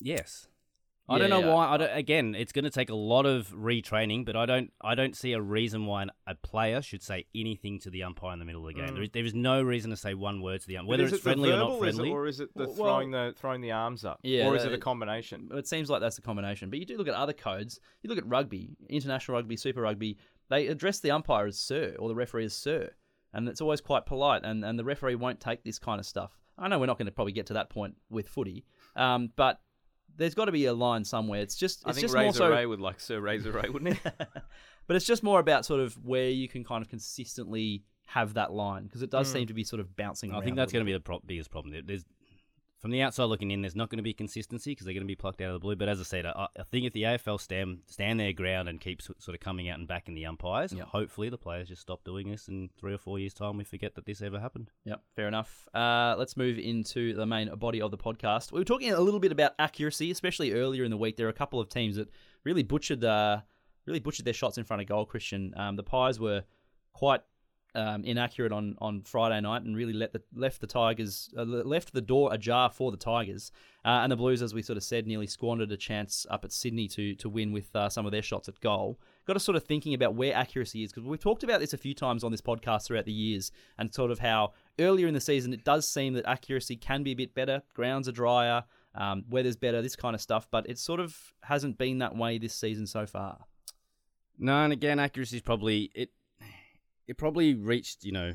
Yes. 0.00 0.48
I 1.08 1.18
don't 1.18 1.30
know 1.30 1.40
Yeah. 1.40 1.52
why. 1.52 1.66
I 1.66 1.76
don't, 1.76 1.90
again, 1.96 2.34
it's 2.36 2.52
going 2.52 2.64
to 2.64 2.70
take 2.70 2.88
a 2.88 2.94
lot 2.94 3.26
of 3.26 3.48
retraining, 3.48 4.24
but 4.24 4.36
I 4.36 4.46
don't. 4.46 4.72
I 4.80 4.94
don't 4.94 5.16
see 5.16 5.32
a 5.32 5.40
reason 5.40 5.84
why 5.84 6.02
an- 6.02 6.12
a 6.28 6.36
player 6.36 6.80
should 6.80 7.02
say 7.02 7.26
anything 7.34 7.80
to 7.80 7.90
the 7.90 8.04
umpire 8.04 8.32
in 8.32 8.38
the 8.38 8.44
middle 8.44 8.62
of 8.66 8.68
the 8.72 8.80
game. 8.80 8.90
Mm. 8.90 8.94
There, 8.94 9.02
is, 9.02 9.10
there 9.12 9.24
is 9.24 9.34
no 9.34 9.60
reason 9.62 9.90
to 9.90 9.96
say 9.96 10.14
one 10.14 10.40
word 10.40 10.60
to 10.60 10.66
the 10.68 10.76
umpire, 10.78 10.90
whether 10.90 11.02
it's 11.04 11.12
it 11.14 11.16
the 11.16 11.22
friendly 11.22 11.50
or 11.50 11.56
not 11.56 11.70
verbal, 11.72 11.84
is 11.84 11.94
it- 11.94 11.96
friendly. 11.98 12.10
or 12.12 12.26
is 12.28 12.40
it 12.40 12.54
the 12.54 12.66
Well- 12.66 12.74
throwing 12.74 13.10
the 13.10 13.34
throwing 13.36 13.60
the 13.62 13.72
arms 13.72 14.04
up? 14.04 14.20
Yeah, 14.22 14.46
or 14.48 14.56
is 14.56 14.64
it 14.64 14.72
a 14.72 14.78
combination? 14.78 15.50
It 15.52 15.66
seems 15.66 15.90
like 15.90 16.00
that's 16.00 16.16
the 16.16 16.22
combination. 16.22 16.70
But 16.70 16.78
you 16.78 16.86
do 16.86 16.96
look 16.96 17.08
at 17.08 17.14
other 17.14 17.32
codes. 17.34 17.80
You 18.02 18.08
look 18.08 18.18
at 18.18 18.26
rugby, 18.26 18.70
international 18.88 19.36
rugby, 19.36 19.56
super 19.56 19.82
rugby. 19.82 20.18
They 20.50 20.68
address 20.68 21.00
the 21.00 21.10
umpire 21.10 21.46
as 21.46 21.58
sir 21.58 21.96
or 21.98 22.08
the 22.08 22.14
referee 22.14 22.44
as 22.44 22.54
sir, 22.54 22.94
and 23.32 23.48
it's 23.48 23.60
always 23.60 23.80
quite 23.80 24.06
polite. 24.06 24.42
And, 24.44 24.64
and 24.64 24.78
the 24.78 24.84
referee 24.84 25.14
won't 25.16 25.40
take 25.40 25.64
this 25.64 25.78
kind 25.78 25.98
of 25.98 26.06
stuff. 26.06 26.32
I 26.58 26.68
know 26.68 26.78
we're 26.78 26.86
not 26.86 26.98
going 26.98 27.06
to 27.06 27.12
probably 27.12 27.32
get 27.32 27.46
to 27.46 27.54
that 27.54 27.70
point 27.70 27.96
with 28.10 28.28
footy, 28.28 28.64
um, 28.94 29.30
but 29.36 29.60
there's 30.16 30.34
got 30.34 30.44
to 30.46 30.52
be 30.52 30.66
a 30.66 30.74
line 30.74 31.04
somewhere. 31.04 31.40
It's 31.40 31.56
just 31.56 31.82
I 31.86 31.90
it's 31.90 31.98
think 31.98 32.04
just 32.04 32.14
Razor 32.14 32.24
more 32.24 32.32
so. 32.34 32.50
Ray 32.50 32.66
would 32.66 32.80
like 32.80 33.00
Sir 33.00 33.20
Razor 33.20 33.52
Ray, 33.52 33.68
wouldn't 33.70 33.94
he? 33.94 34.00
but 34.86 34.96
it's 34.96 35.06
just 35.06 35.22
more 35.22 35.40
about 35.40 35.64
sort 35.64 35.80
of 35.80 35.94
where 36.04 36.28
you 36.28 36.48
can 36.48 36.62
kind 36.64 36.82
of 36.82 36.88
consistently 36.90 37.84
have 38.06 38.34
that 38.34 38.52
line 38.52 38.84
because 38.84 39.02
it 39.02 39.10
does 39.10 39.30
Mm. 39.30 39.32
seem 39.32 39.46
to 39.46 39.54
be 39.54 39.64
sort 39.64 39.80
of 39.80 39.96
bouncing. 39.96 40.30
I 40.30 40.34
around 40.34 40.44
think 40.44 40.56
that's 40.56 40.72
going 40.72 40.84
to 40.84 40.86
be 40.86 40.92
the 40.92 41.00
pro- 41.00 41.20
biggest 41.24 41.50
problem. 41.50 41.74
There's 41.86 42.04
from 42.82 42.90
the 42.90 43.00
outside 43.00 43.24
looking 43.26 43.52
in, 43.52 43.62
there's 43.62 43.76
not 43.76 43.88
going 43.90 43.96
to 43.98 44.02
be 44.02 44.12
consistency 44.12 44.72
because 44.72 44.84
they're 44.84 44.92
going 44.92 45.04
to 45.04 45.06
be 45.06 45.14
plucked 45.14 45.40
out 45.40 45.46
of 45.48 45.52
the 45.54 45.58
blue. 45.60 45.76
But 45.76 45.88
as 45.88 46.00
I 46.00 46.02
said, 46.02 46.26
I, 46.26 46.48
I 46.58 46.64
think 46.64 46.84
if 46.84 46.92
the 46.92 47.04
AFL 47.04 47.40
stand 47.40 47.78
stand 47.86 48.18
their 48.18 48.32
ground 48.32 48.68
and 48.68 48.80
keep 48.80 49.00
sort 49.00 49.28
of 49.28 49.38
coming 49.40 49.68
out 49.68 49.78
and 49.78 49.86
backing 49.86 50.14
the 50.16 50.26
umpires, 50.26 50.72
Yeah. 50.72 50.82
hopefully 50.84 51.28
the 51.30 51.38
players 51.38 51.68
just 51.68 51.80
stop 51.80 52.02
doing 52.04 52.28
this. 52.28 52.48
In 52.48 52.68
three 52.78 52.92
or 52.92 52.98
four 52.98 53.20
years' 53.20 53.32
time, 53.34 53.56
we 53.56 53.62
forget 53.64 53.94
that 53.94 54.04
this 54.04 54.20
ever 54.20 54.40
happened. 54.40 54.70
Yep, 54.84 55.00
fair 55.14 55.28
enough. 55.28 55.68
Uh, 55.72 56.16
let's 56.18 56.36
move 56.36 56.58
into 56.58 57.14
the 57.14 57.24
main 57.24 57.54
body 57.54 57.80
of 57.80 57.92
the 57.92 57.98
podcast. 57.98 58.50
We 58.50 58.58
were 58.60 58.64
talking 58.64 58.90
a 58.92 59.00
little 59.00 59.20
bit 59.20 59.30
about 59.32 59.52
accuracy, 59.60 60.10
especially 60.10 60.52
earlier 60.52 60.82
in 60.82 60.90
the 60.90 60.96
week. 60.98 61.16
There 61.16 61.26
are 61.28 61.30
a 61.30 61.32
couple 61.32 61.60
of 61.60 61.68
teams 61.68 61.94
that 61.96 62.08
really 62.44 62.64
butchered, 62.64 63.04
uh, 63.04 63.42
really 63.86 64.00
butchered 64.00 64.24
their 64.26 64.34
shots 64.34 64.58
in 64.58 64.64
front 64.64 64.82
of 64.82 64.88
goal. 64.88 65.06
Christian, 65.06 65.54
um, 65.56 65.76
the 65.76 65.84
Pies 65.84 66.18
were 66.18 66.42
quite 66.94 67.20
um, 67.74 68.04
inaccurate 68.04 68.52
on, 68.52 68.76
on 68.80 69.02
Friday 69.02 69.40
night 69.40 69.62
and 69.62 69.76
really 69.76 69.92
let 69.92 70.12
the 70.12 70.22
left 70.34 70.60
the 70.60 70.66
Tigers 70.66 71.30
uh, 71.36 71.42
left 71.44 71.92
the 71.92 72.00
door 72.00 72.32
ajar 72.32 72.70
for 72.70 72.90
the 72.90 72.96
Tigers. 72.96 73.50
Uh, 73.84 74.00
and 74.02 74.12
the 74.12 74.16
Blues, 74.16 74.42
as 74.42 74.54
we 74.54 74.62
sort 74.62 74.76
of 74.76 74.84
said, 74.84 75.06
nearly 75.06 75.26
squandered 75.26 75.72
a 75.72 75.76
chance 75.76 76.26
up 76.30 76.44
at 76.44 76.52
Sydney 76.52 76.86
to 76.88 77.14
to 77.16 77.28
win 77.28 77.52
with 77.52 77.74
uh, 77.74 77.88
some 77.88 78.06
of 78.06 78.12
their 78.12 78.22
shots 78.22 78.48
at 78.48 78.60
goal. 78.60 78.98
Got 79.26 79.34
to 79.34 79.40
sort 79.40 79.56
of 79.56 79.64
thinking 79.64 79.94
about 79.94 80.14
where 80.14 80.34
accuracy 80.34 80.82
is 80.84 80.92
because 80.92 81.08
we've 81.08 81.20
talked 81.20 81.42
about 81.42 81.60
this 81.60 81.72
a 81.72 81.78
few 81.78 81.94
times 81.94 82.24
on 82.24 82.30
this 82.30 82.40
podcast 82.40 82.86
throughout 82.86 83.06
the 83.06 83.12
years, 83.12 83.50
and 83.78 83.92
sort 83.92 84.10
of 84.10 84.18
how 84.18 84.52
earlier 84.78 85.06
in 85.06 85.14
the 85.14 85.20
season 85.20 85.52
it 85.52 85.64
does 85.64 85.88
seem 85.88 86.14
that 86.14 86.26
accuracy 86.26 86.76
can 86.76 87.02
be 87.02 87.12
a 87.12 87.16
bit 87.16 87.34
better. 87.34 87.62
Grounds 87.74 88.08
are 88.08 88.12
drier, 88.12 88.64
um, 88.94 89.24
weather's 89.30 89.56
better, 89.56 89.80
this 89.80 89.96
kind 89.96 90.14
of 90.14 90.20
stuff, 90.20 90.46
but 90.50 90.68
it 90.68 90.78
sort 90.78 91.00
of 91.00 91.34
hasn't 91.42 91.78
been 91.78 91.98
that 91.98 92.16
way 92.16 92.38
this 92.38 92.54
season 92.54 92.86
so 92.86 93.06
far. 93.06 93.38
No, 94.38 94.64
and 94.64 94.72
again, 94.72 94.98
accuracy 94.98 95.36
is 95.36 95.42
probably 95.42 95.90
it. 95.94 96.10
It 97.08 97.18
probably 97.18 97.54
reached 97.54 98.04
you 98.04 98.12
know 98.12 98.34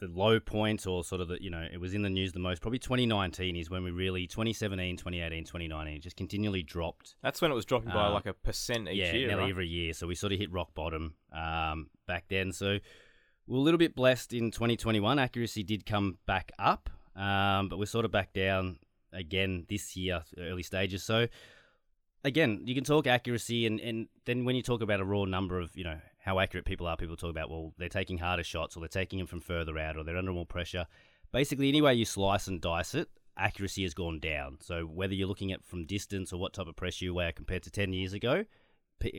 the 0.00 0.08
low 0.08 0.40
point 0.40 0.86
or 0.86 1.04
sort 1.04 1.20
of 1.20 1.28
the 1.28 1.42
you 1.42 1.50
know 1.50 1.66
it 1.72 1.78
was 1.80 1.94
in 1.94 2.02
the 2.02 2.10
news 2.10 2.32
the 2.32 2.38
most. 2.38 2.60
Probably 2.60 2.78
2019 2.78 3.56
is 3.56 3.70
when 3.70 3.82
we 3.84 3.90
really 3.90 4.26
2017, 4.26 4.96
2018, 4.96 5.44
2019 5.44 6.00
just 6.00 6.16
continually 6.16 6.62
dropped. 6.62 7.14
That's 7.22 7.40
when 7.40 7.50
it 7.50 7.54
was 7.54 7.64
dropping 7.64 7.90
by 7.90 8.06
Uh, 8.06 8.12
like 8.12 8.26
a 8.26 8.34
percent 8.34 8.88
each 8.88 8.96
yeah, 8.96 9.12
year. 9.12 9.28
nearly 9.28 9.42
right? 9.44 9.50
every 9.50 9.68
year. 9.68 9.92
So 9.94 10.06
we 10.06 10.14
sort 10.14 10.32
of 10.32 10.38
hit 10.38 10.52
rock 10.52 10.74
bottom 10.74 11.14
um, 11.32 11.88
back 12.06 12.24
then. 12.28 12.52
So 12.52 12.78
we're 13.46 13.58
a 13.58 13.60
little 13.60 13.78
bit 13.78 13.94
blessed 13.94 14.32
in 14.32 14.50
2021. 14.50 15.18
Accuracy 15.18 15.62
did 15.62 15.86
come 15.86 16.18
back 16.26 16.52
up, 16.58 16.90
um, 17.16 17.68
but 17.68 17.78
we're 17.78 17.86
sort 17.86 18.04
of 18.04 18.10
back 18.10 18.32
down 18.32 18.78
again 19.12 19.64
this 19.68 19.96
year, 19.96 20.24
early 20.38 20.62
stages. 20.62 21.02
So 21.02 21.28
again, 22.24 22.62
you 22.64 22.74
can 22.74 22.84
talk 22.84 23.06
accuracy, 23.06 23.66
and, 23.66 23.80
and 23.80 24.08
then 24.24 24.44
when 24.44 24.56
you 24.56 24.62
talk 24.62 24.82
about 24.82 25.00
a 25.00 25.04
raw 25.04 25.24
number 25.24 25.60
of, 25.60 25.76
you 25.76 25.84
know, 25.84 25.98
how 26.24 26.38
accurate 26.38 26.64
people 26.64 26.86
are, 26.86 26.96
people 26.96 27.16
talk 27.16 27.30
about, 27.30 27.50
well, 27.50 27.74
they're 27.76 27.88
taking 27.90 28.16
harder 28.16 28.42
shots 28.42 28.76
or 28.76 28.80
they're 28.80 28.88
taking 28.88 29.18
them 29.18 29.26
from 29.26 29.40
further 29.40 29.78
out 29.78 29.98
or 29.98 30.04
they're 30.04 30.16
under 30.16 30.32
more 30.32 30.46
pressure. 30.46 30.86
Basically, 31.32 31.68
any 31.68 31.82
way 31.82 31.92
you 31.92 32.06
slice 32.06 32.46
and 32.46 32.62
dice 32.62 32.94
it, 32.94 33.08
accuracy 33.36 33.82
has 33.82 33.92
gone 33.92 34.20
down. 34.20 34.56
So 34.62 34.84
whether 34.86 35.12
you're 35.12 35.28
looking 35.28 35.52
at 35.52 35.62
from 35.62 35.84
distance 35.84 36.32
or 36.32 36.40
what 36.40 36.54
type 36.54 36.66
of 36.66 36.76
pressure 36.76 37.04
you 37.04 37.12
wear 37.12 37.30
compared 37.30 37.62
to 37.64 37.70
10 37.70 37.92
years 37.92 38.14
ago, 38.14 38.46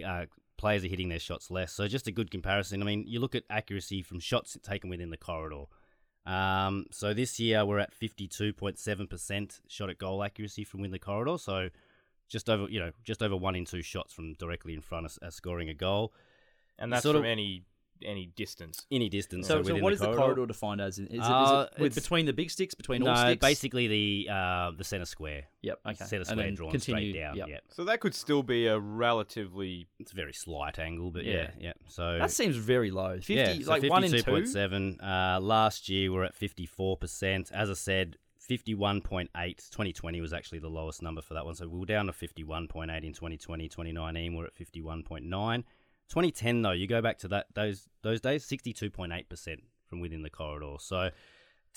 uh, 0.04 0.26
players 0.58 0.84
are 0.84 0.88
hitting 0.88 1.10
their 1.10 1.20
shots 1.20 1.52
less. 1.52 1.74
So 1.74 1.88
just 1.88 2.08
a 2.08 2.12
good 2.12 2.32
comparison. 2.32 2.82
I 2.82 2.86
mean, 2.86 3.04
you 3.06 3.20
look 3.20 3.36
at 3.36 3.44
accuracy 3.52 4.02
from 4.02 4.20
shots 4.20 4.58
taken 4.64 4.90
within 4.90 5.12
the 5.12 5.18
corridor. 5.18 5.66
Um, 6.26 6.88
so 6.90 7.14
this 7.14 7.40
year 7.40 7.64
we're 7.66 7.78
at 7.78 7.94
52.7% 7.94 9.60
shot 9.68 9.90
at 9.92 10.00
goal 10.00 10.24
accuracy 10.24 10.64
from 10.64 10.82
within 10.82 10.92
the 10.92 10.98
corridor. 10.98 11.38
So 11.38 11.70
just 12.28 12.50
over, 12.50 12.68
you 12.68 12.80
know, 12.80 12.92
just 13.04 13.22
over 13.22 13.36
one 13.36 13.56
in 13.56 13.66
two 13.66 13.84
shots 13.84 14.12
from 14.12 14.34
directly 14.34 14.74
in 14.74 14.82
front 14.82 15.06
of, 15.06 15.20
of 15.22 15.36
scoring 15.36 15.70
a 15.70 15.76
goal. 15.76 16.16
And 16.79 16.91
that's 16.91 17.03
sort 17.03 17.15
from 17.15 17.25
of- 17.25 17.29
any 17.29 17.63
any 18.03 18.25
distance. 18.25 18.86
Any 18.91 19.08
distance. 19.08 19.48
So, 19.48 19.55
so 19.55 19.58
within 19.60 19.82
what 19.82 19.91
the 19.91 19.94
is 19.94 20.00
the 20.01 20.13
corridor 20.15 20.46
defined 20.46 20.82
as? 20.82 21.00
Is 21.00 21.05
it, 21.08 21.13
is 21.13 21.22
Uh, 21.22 21.67
it 21.77 21.82
with, 21.82 21.96
between 21.96 22.25
the 22.25 22.34
big 22.34 22.51
sticks, 22.51 22.75
between 22.75 23.01
no, 23.01 23.12
all 23.12 23.15
sticks? 23.15 23.39
basically 23.41 23.88
the 23.88 24.29
uh, 24.32 24.72
the 24.77 24.84
center 24.84 25.05
square. 25.05 25.46
Yep. 25.62 25.79
Okay. 25.88 26.05
Center 26.05 26.25
square 26.25 26.44
then 26.46 26.55
drawn 26.55 26.72
continue, 26.72 27.12
straight 27.12 27.22
down. 27.22 27.38
Yep. 27.38 27.48
Yeah. 27.48 27.60
So 27.70 27.86
that 27.86 28.01
could 28.01 28.13
still 28.13 28.44
be 28.44 28.67
a 28.67 28.77
relatively 28.77 29.88
It's 29.98 30.12
a 30.12 30.15
very 30.15 30.34
slight 30.34 30.77
angle, 30.77 31.10
but 31.10 31.24
Yeah. 31.24 31.34
yeah, 31.34 31.50
yeah. 31.60 31.74
So 31.88 32.20
That 32.20 32.32
seems 32.32 32.58
very 32.58 32.91
low. 32.91 33.15
Fifty, 33.15 33.36
yeah, 33.36 33.53
so 33.63 33.72
like 33.72 33.84
one 33.89 34.03
in 34.03 34.12
two. 34.12 34.17
52.7. 34.24 35.01
Uh, 35.01 35.39
last 35.39 35.88
year 35.88 36.12
we're 36.12 36.25
at 36.25 36.36
54%. 36.38 37.51
As 37.53 37.70
I 37.70 37.74
said, 37.74 38.17
51.8. 38.48 39.29
2020 39.72 40.22
was 40.22 40.34
actually 40.34 40.60
the 40.60 40.70
lowest 40.70 41.01
number 41.01 41.22
for 41.22 41.34
that 41.34 41.46
one. 41.46 41.55
So 41.55 41.67
we 41.67 41.79
were 41.79 41.86
down 41.86 42.08
to 42.08 42.12
51.8 42.12 43.03
in 43.03 43.13
2020. 43.13 43.70
2019 43.70 44.36
we're 44.36 44.46
at 44.46 44.53
51.9. 44.55 45.63
2010 46.10 46.62
though, 46.62 46.72
you 46.72 46.88
go 46.88 47.02
back 47.02 47.18
to 47.20 47.28
that 47.30 47.48
those 47.54 47.88
those 48.02 48.22
days, 48.22 48.46
62.8% 48.46 49.58
from 49.88 50.00
within 50.00 50.22
the 50.22 50.30
corridor. 50.30 50.76
So 50.80 51.10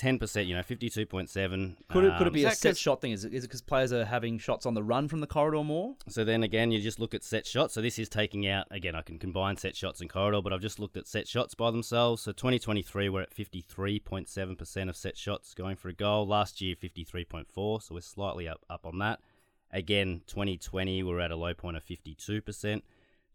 10%, 0.00 0.46
you 0.46 0.54
know, 0.54 0.60
52.7. 0.62 1.76
Could 1.88 2.04
it, 2.04 2.16
could 2.18 2.26
it 2.26 2.26
Um, 2.28 2.32
be 2.32 2.44
Is 2.44 2.52
a 2.52 2.56
set 2.56 2.76
shot 2.76 3.00
thing? 3.00 3.10
Is 3.10 3.24
it 3.24 3.32
because 3.32 3.60
players 3.60 3.92
are 3.92 4.04
having 4.04 4.38
shots 4.38 4.64
on 4.64 4.74
the 4.74 4.82
run 4.82 5.08
from 5.08 5.20
the 5.20 5.26
corridor 5.26 5.64
more? 5.64 5.96
So 6.08 6.24
then 6.24 6.44
again, 6.44 6.70
you 6.70 6.80
just 6.80 7.00
look 7.00 7.14
at 7.14 7.24
set 7.24 7.46
shots. 7.46 7.74
So 7.74 7.82
this 7.82 7.98
is 7.98 8.08
taking 8.08 8.46
out 8.46 8.66
again. 8.70 8.94
I 8.94 9.02
can 9.02 9.18
combine 9.18 9.56
set 9.56 9.74
shots 9.74 10.00
and 10.00 10.08
corridor, 10.08 10.40
but 10.40 10.52
I've 10.52 10.60
just 10.60 10.78
looked 10.78 10.96
at 10.96 11.08
set 11.08 11.26
shots 11.26 11.54
by 11.56 11.72
themselves. 11.72 12.22
So 12.22 12.30
2023, 12.30 13.08
we're 13.08 13.22
at 13.22 13.34
53.7 13.34 14.56
percent 14.56 14.88
of 14.88 14.96
set 14.96 15.16
shots 15.16 15.52
going 15.52 15.74
for 15.74 15.88
a 15.88 15.92
goal. 15.94 16.26
Last 16.28 16.60
year, 16.60 16.76
53.4. 16.76 17.82
So 17.82 17.94
we're 17.94 18.00
slightly 18.00 18.46
up 18.46 18.64
up 18.70 18.86
on 18.86 18.98
that. 18.98 19.18
Again, 19.72 20.22
2020, 20.28 21.02
we're 21.02 21.20
at 21.20 21.32
a 21.32 21.36
low 21.36 21.54
point 21.54 21.76
of 21.76 21.82
52 21.82 22.40
percent. 22.40 22.84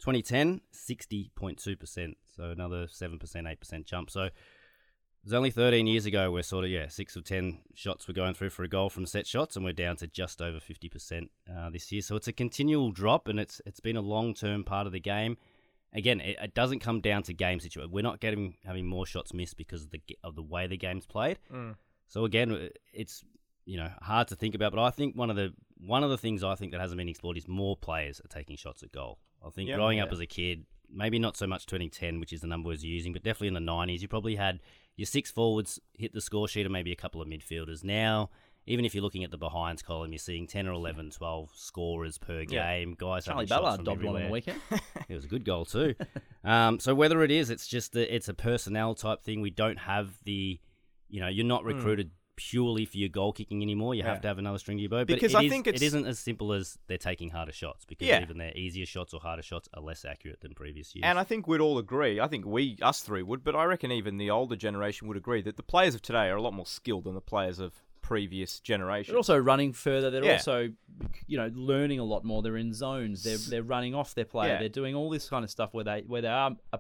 2010, 0.04 0.60
60.2 0.74 1.80
percent. 1.80 2.18
So 2.36 2.46
another 2.50 2.88
seven 2.90 3.20
percent, 3.20 3.48
eight 3.48 3.60
percent 3.60 3.86
jump. 3.86 4.10
So 4.10 4.24
it 4.24 4.34
was 5.24 5.34
only 5.34 5.50
13 5.52 5.88
years 5.88 6.06
ago 6.06 6.30
where 6.32 6.44
sort 6.44 6.66
of 6.66 6.72
yeah 6.72 6.90
six 6.90 7.16
of 7.16 7.24
10 7.24 7.60
shots 7.74 8.06
were 8.10 8.14
going 8.14 8.34
through 8.34 8.50
for 8.50 8.64
a 8.64 8.68
goal 8.68 8.90
from 8.90 9.06
set 9.06 9.26
shots 9.26 9.56
and 9.56 9.64
we're 9.64 9.72
down 9.72 9.96
to 9.96 10.08
just 10.08 10.42
over 10.42 10.60
50% 10.60 11.30
uh, 11.50 11.70
this 11.70 11.90
year 11.94 12.02
so 12.02 12.18
it's 12.18 12.28
a 12.28 12.34
continual 12.34 12.92
drop 12.92 13.30
and 13.30 13.40
it's 13.40 13.62
it's 13.66 13.80
been 13.80 13.96
a 13.96 14.02
long-term 14.02 14.66
part 14.66 14.86
of 14.86 14.92
the 14.92 15.00
game 15.00 15.38
again 15.94 16.20
it, 16.20 16.36
it 16.44 16.54
doesn't 16.54 16.80
come 16.80 17.00
down 17.00 17.24
to 17.24 17.34
game 17.34 17.62
situation 17.62 17.90
we're 17.90 18.02
not 18.02 18.20
getting 18.20 18.56
having 18.66 18.86
more 18.86 19.06
shots 19.06 19.34
missed 19.34 19.56
because 19.56 19.84
of 19.84 19.92
the 19.92 20.02
of 20.26 20.36
the 20.36 20.44
way 20.44 20.68
the 20.68 20.76
game's 20.76 21.06
played 21.06 21.40
Mm. 21.50 21.76
so 22.10 22.26
again 22.26 22.70
it's 22.92 23.24
you 23.66 23.78
know 23.78 23.90
hard 24.02 24.28
to 24.28 24.36
think 24.36 24.56
about 24.56 24.72
but 24.74 24.82
I 24.82 24.90
think 24.90 25.16
one 25.16 25.30
of 25.30 25.36
the 25.36 25.54
one 25.86 26.04
of 26.04 26.10
the 26.10 26.18
things 26.18 26.44
I 26.44 26.56
think 26.56 26.72
that 26.72 26.82
hasn't 26.82 26.98
been 26.98 27.10
explored 27.10 27.38
is 27.38 27.48
more 27.48 27.76
players 27.78 28.20
are 28.20 28.28
taking 28.28 28.56
shots 28.58 28.84
at 28.84 28.92
goal 28.92 29.20
I 29.46 29.50
think 29.50 29.70
Yeah. 29.70 29.76
growing 29.76 30.00
up 30.00 30.12
as 30.12 30.20
a 30.20 30.26
kid 30.26 30.66
maybe 30.90 31.18
not 31.20 31.36
so 31.38 31.48
much 31.48 31.66
2010 31.66 32.20
which 32.20 32.34
is 32.34 32.42
the 32.42 32.48
number 32.48 32.70
I 32.70 32.72
was 32.72 32.84
using 32.86 33.14
but 33.14 33.24
definitely 33.24 33.48
in 33.50 33.54
the 33.54 33.72
90s 33.72 34.02
you 34.02 34.08
probably 34.08 34.36
had 34.36 34.60
your 34.96 35.06
six 35.08 35.32
forwards 35.32 35.80
hit 35.94 36.14
the 36.14 36.22
score 36.22 36.48
sheet 36.48 36.66
and 36.66 36.72
maybe 36.74 36.92
a 36.92 36.96
couple 36.96 37.20
of 37.20 37.28
midfielders. 37.28 37.84
Now, 37.84 38.30
even 38.68 38.86
if 38.86 38.94
you're 38.94 39.02
looking 39.04 39.24
at 39.24 39.32
the 39.32 39.40
behinds 39.40 39.82
column, 39.82 40.12
you're 40.12 40.20
seeing 40.20 40.46
10 40.46 40.68
or 40.68 40.72
11, 40.74 41.10
12 41.10 41.50
scorers 41.56 42.20
per 42.20 42.42
Yeah. 42.42 42.46
game. 42.78 42.96
Guys 42.96 43.26
Charlie 43.26 43.48
Ballard 43.48 43.84
dobbed 43.84 44.04
one 44.04 44.16
on 44.18 44.24
the 44.26 44.30
weekend. 44.30 44.62
It 45.10 45.16
was 45.16 45.26
a 45.26 45.28
good 45.28 45.46
goal 45.46 45.66
too. 45.66 45.96
um, 46.44 46.80
so 46.80 46.94
whether 46.94 47.24
it 47.24 47.32
is, 47.32 47.50
it's 47.50 47.66
just 47.68 47.94
that 47.94 48.14
it's 48.16 48.30
a 48.30 48.36
personnel 48.36 48.94
type 48.94 49.22
thing. 49.24 49.42
We 49.42 49.50
don't 49.50 49.80
have 49.80 50.14
the, 50.26 50.60
you 51.10 51.20
know, 51.22 51.28
you're 51.28 51.44
not 51.44 51.64
recruited 51.66 52.12
purely 52.36 52.86
for 52.86 52.98
your 52.98 53.10
goal 53.10 53.32
kicking 53.34 53.62
anymore. 53.62 53.94
You. 53.96 54.04
Yeah. 54.04 54.10
have 54.10 54.22
to 54.22 54.28
have 54.28 54.38
another 54.40 54.58
string 54.58 54.78
to 54.78 54.82
your 54.82 54.90
bow. 54.90 55.00
But 55.06 55.08
Because 55.08 55.34
it 55.34 55.38
I 55.38 55.44
is- 55.44 55.52
think 55.52 55.68
it 55.68 55.76
it's- 55.76 55.88
isn't 55.88 56.06
as 56.06 56.20
simple 56.20 56.52
as 56.54 56.78
they're 56.88 56.98
taking 56.98 57.30
harder 57.30 57.52
shots 57.52 57.86
because 57.86 58.08
Yeah. 58.08 58.22
even 58.22 58.38
their 58.38 58.56
easier 58.58 58.86
shots 58.86 59.14
or 59.14 59.20
harder 59.20 59.44
shots 59.44 59.70
are 59.74 59.82
less 59.82 60.04
accurate 60.06 60.42
than 60.42 60.54
previous 60.54 60.96
years. 60.96 61.04
And 61.06 61.20
I 61.20 61.24
think 61.24 61.48
we'd 61.48 61.62
all 61.62 61.78
agree. 61.78 62.20
I 62.20 62.28
think 62.28 62.46
we, 62.46 62.78
us 62.82 63.02
three, 63.02 63.22
would, 63.24 63.44
but 63.44 63.56
I 63.56 63.66
reckon 63.66 63.92
even 63.92 64.18
the 64.18 64.30
older 64.32 64.56
generation 64.56 65.08
would 65.08 65.18
agree 65.18 65.42
that 65.44 65.58
the 65.58 65.64
players 65.64 65.94
of 65.96 66.02
today 66.02 66.30
are 66.30 66.36
a 66.38 66.42
lot 66.42 66.54
more 66.54 66.66
skilled 66.66 67.04
than 67.04 67.14
the 67.16 67.22
players 67.22 67.60
of 67.60 67.74
previous 68.02 68.60
generations. 68.60 69.08
They're 69.14 69.18
also 69.18 69.38
running 69.38 69.72
further. 69.72 70.10
They're 70.12 70.26
Yeah. 70.26 70.34
also, 70.34 70.74
you 71.28 71.38
know, 71.38 71.50
learning 71.54 72.00
a 72.00 72.04
lot 72.04 72.26
more. 72.26 72.42
They're 72.42 72.58
in 72.58 72.74
zones. 72.74 73.24
They're 73.24 73.38
they're 73.38 73.64
running 73.64 73.96
off 73.96 74.14
their 74.14 74.26
player. 74.26 74.54
Yeah. 74.54 74.60
They're 74.60 74.68
doing 74.70 74.94
all 74.96 75.10
this 75.10 75.30
kind 75.30 75.44
of 75.46 75.50
stuff 75.50 75.74
where 75.74 75.86
they 75.86 76.02
where 76.02 76.22
they 76.22 76.28
are 76.28 76.58
uh, 76.74 76.78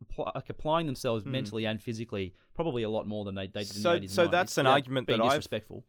apply, 0.00 0.30
like 0.34 0.48
applying 0.50 0.86
themselves 0.86 1.24
mentally 1.24 1.64
and 1.66 1.82
physically, 1.82 2.34
probably 2.56 2.82
a 2.82 2.90
lot 2.90 3.06
more 3.06 3.24
than 3.24 3.34
they, 3.36 3.46
they 3.46 3.62
did 3.62 3.76
in. 3.76 3.82
So- 3.82 3.94
the 3.94 4.06
80s 4.06 4.10
so 4.10 4.26
that's 4.26 4.58
an 4.58 4.66
argument 4.66 5.06
that 5.06 5.20
I've- 5.20 5.36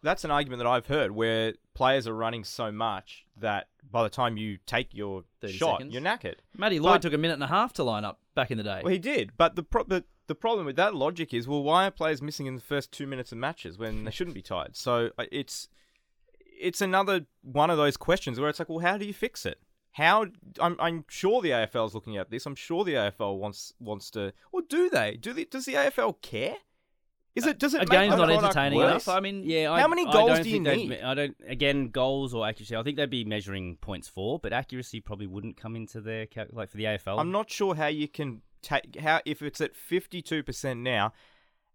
That's 0.03 0.23
an 0.23 0.29
argument 0.31 0.59
that 0.59 0.67
I've 0.67 0.85
heard 0.85 1.11
where 1.11 1.53
players 1.73 2.07
are 2.07 2.13
running 2.13 2.43
so 2.43 2.71
much 2.71 3.25
that 3.37 3.69
by 3.89 4.03
the 4.03 4.09
time 4.09 4.37
you 4.37 4.57
take 4.67 4.93
your 4.93 5.23
30 5.41 5.53
shot, 5.53 5.77
seconds. 5.79 5.93
you're 5.93 6.03
knackered. 6.03 6.35
Matty 6.55 6.79
Lloyd 6.79 6.95
but- 6.95 7.01
took 7.03 7.13
a 7.13 7.17
minute 7.17 7.35
and 7.35 7.43
a 7.43 7.47
half 7.47 7.73
to 7.73 7.83
line 7.83 8.03
up 8.05 8.19
back 8.35 8.51
in 8.51 8.57
the 8.57 8.63
day. 8.63 8.81
Well, 8.83 8.91
he 8.93 8.99
did, 8.99 9.31
but 9.37 9.55
the, 9.55 9.63
pro- 9.63 9.83
the 9.83 10.03
the 10.27 10.35
problem 10.35 10.65
with 10.65 10.75
that 10.75 10.93
logic 10.93 11.33
is, 11.33 11.47
well, 11.47 11.63
why 11.63 11.87
are 11.87 11.91
players 11.91 12.21
missing 12.21 12.47
in 12.47 12.55
the 12.55 12.61
first 12.61 12.91
two 12.91 13.07
minutes 13.07 13.31
of 13.31 13.37
matches 13.37 13.77
when 13.77 14.03
they 14.03 14.11
shouldn't 14.11 14.35
be 14.35 14.41
tired? 14.41 14.75
So 14.75 15.11
uh, 15.17 15.23
it's 15.31 15.69
it's 16.59 16.81
another 16.81 17.27
one 17.43 17.69
of 17.69 17.77
those 17.77 17.97
questions 17.97 18.39
where 18.39 18.49
it's 18.49 18.59
like, 18.59 18.67
well, 18.67 18.79
how 18.79 18.97
do 18.97 19.05
you 19.05 19.13
fix 19.13 19.45
it? 19.45 19.61
How 19.97 20.27
I'm 20.61 20.75
I'm 20.79 21.05
sure 21.09 21.41
the 21.41 21.49
AFL 21.49 21.87
is 21.87 21.95
looking 21.95 22.17
at 22.17 22.29
this. 22.29 22.45
I'm 22.45 22.53
sure 22.53 22.83
the 22.83 22.93
AFL 22.93 23.39
wants 23.39 23.73
wants 23.79 24.11
to. 24.11 24.31
Or 24.51 24.61
do 24.61 24.91
they? 24.91 25.17
Do 25.19 25.33
the, 25.33 25.45
does 25.45 25.65
the 25.65 25.73
AFL 25.73 26.21
care? 26.21 26.57
Is 27.33 27.47
uh, 27.47 27.49
it 27.49 27.57
does 27.57 27.73
it 27.73 27.81
a 27.81 27.85
game's 27.87 28.15
not 28.15 28.29
entertaining 28.29 28.79
enough. 28.79 29.07
I 29.07 29.19
mean, 29.21 29.41
Yeah, 29.43 29.75
How 29.75 29.87
many 29.87 30.05
goals 30.05 30.37
don't 30.37 30.45
you 30.45 30.59
need? 30.59 31.01
I 31.01 31.15
don't. 31.15 31.35
Again, 31.47 31.89
goals 31.89 32.35
or 32.35 32.47
accuracy. 32.47 32.75
I 32.75 32.83
think 32.83 32.97
they'd 32.97 33.09
be 33.09 33.25
measuring 33.25 33.77
points 33.77 34.07
for, 34.07 34.37
but 34.37 34.53
accuracy 34.53 34.99
probably 34.99 35.25
wouldn't 35.25 35.57
come 35.57 35.75
into 35.75 35.99
their 35.99 36.27
cal- 36.27 36.45
like 36.51 36.69
for 36.69 36.77
the 36.77 36.83
AFL. 36.83 37.19
I'm 37.19 37.31
not 37.31 37.49
sure 37.49 37.73
how 37.73 37.87
you 37.87 38.07
can 38.07 38.43
take 38.61 38.99
how 38.99 39.21
if 39.25 39.41
it's 39.41 39.61
at 39.61 39.71
52% 39.73 40.77
now 40.77 41.11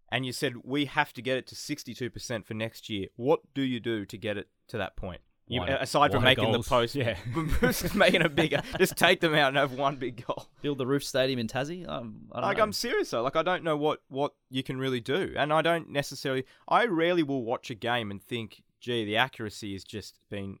and 0.09 0.25
you 0.25 0.31
said 0.31 0.63
we 0.63 0.85
have 0.85 1.11
to 1.11 1.21
get 1.21 1.37
it 1.37 1.47
to 1.47 1.55
62% 1.55 2.45
for 2.45 2.53
next 2.53 2.89
year. 2.89 3.07
What 3.17 3.41
do 3.53 3.63
you 3.63 3.81
do 3.81 4.05
to 4.05 4.17
get 4.17 4.37
it 4.37 4.47
to 4.67 4.77
that 4.77 4.95
point? 4.95 5.19
You, 5.53 5.63
aside 5.63 6.11
from 6.11 6.23
making 6.23 6.51
goals. 6.51 6.65
the 6.65 6.69
post, 6.69 6.95
Yeah. 6.95 7.17
just 7.61 7.95
making 7.95 8.21
it 8.21 8.35
bigger. 8.35 8.61
Just 8.77 8.97
take 8.97 9.19
them 9.21 9.33
out 9.35 9.49
and 9.49 9.57
have 9.57 9.73
one 9.73 9.95
big 9.97 10.25
goal. 10.25 10.47
build 10.61 10.77
the 10.77 10.87
roof 10.87 11.03
stadium 11.03 11.39
in 11.39 11.47
Tassie. 11.47 11.87
Um, 11.87 12.27
I 12.31 12.39
don't 12.41 12.47
Like 12.49 12.57
know. 12.57 12.63
I'm 12.63 12.73
serious 12.73 13.09
though. 13.11 13.21
Like 13.23 13.35
I 13.35 13.43
don't 13.43 13.63
know 13.63 13.77
what 13.77 14.01
what 14.09 14.33
you 14.49 14.63
can 14.63 14.77
really 14.77 14.99
do, 15.01 15.33
and 15.37 15.51
I 15.53 15.61
don't 15.61 15.89
necessarily. 15.89 16.45
I 16.67 16.85
rarely 16.85 17.23
will 17.23 17.43
watch 17.43 17.69
a 17.69 17.75
game 17.75 18.11
and 18.11 18.21
think, 18.21 18.63
"Gee, 18.79 19.05
the 19.05 19.17
accuracy 19.17 19.73
has 19.73 19.83
just 19.83 20.19
been 20.29 20.57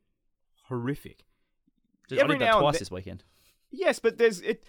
horrific." 0.67 1.23
Just- 2.09 2.19
I 2.21 2.23
every 2.25 2.37
did 2.37 2.47
that 2.47 2.59
twice 2.59 2.79
this 2.79 2.91
weekend. 2.91 3.23
Yes, 3.71 3.99
but 3.99 4.17
there's 4.17 4.39
it. 4.41 4.63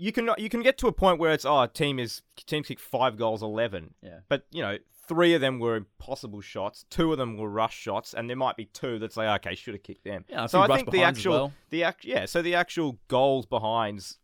You 0.00 0.12
can 0.12 0.30
you 0.38 0.48
can 0.48 0.62
get 0.62 0.78
to 0.78 0.88
a 0.88 0.92
point 0.92 1.18
where 1.18 1.32
it's 1.32 1.44
oh, 1.44 1.66
team 1.66 1.98
is 1.98 2.22
team 2.46 2.62
kick 2.62 2.80
five 2.80 3.18
goals, 3.18 3.42
eleven. 3.42 3.94
Yeah. 4.02 4.20
But 4.28 4.46
you 4.50 4.62
know, 4.62 4.78
three 5.06 5.34
of 5.34 5.42
them 5.42 5.58
were 5.58 5.76
impossible 5.76 6.40
shots, 6.40 6.86
two 6.88 7.12
of 7.12 7.18
them 7.18 7.36
were 7.36 7.50
rush 7.50 7.76
shots, 7.76 8.14
and 8.14 8.28
there 8.28 8.36
might 8.36 8.56
be 8.56 8.64
two 8.64 8.98
that's 8.98 9.18
like 9.18 9.44
okay, 9.44 9.54
should 9.54 9.74
have 9.74 9.82
kicked 9.82 10.04
them. 10.04 10.24
Yeah, 10.28 10.46
so 10.46 10.60
I 10.62 10.74
think 10.74 10.90
the 10.90 11.02
actual 11.02 11.32
well. 11.32 11.52
the 11.68 11.84
act 11.84 12.06
yeah, 12.06 12.24
so 12.24 12.40
the 12.40 12.54
actual 12.54 12.98
goals 13.08 13.44
behinds 13.44 14.16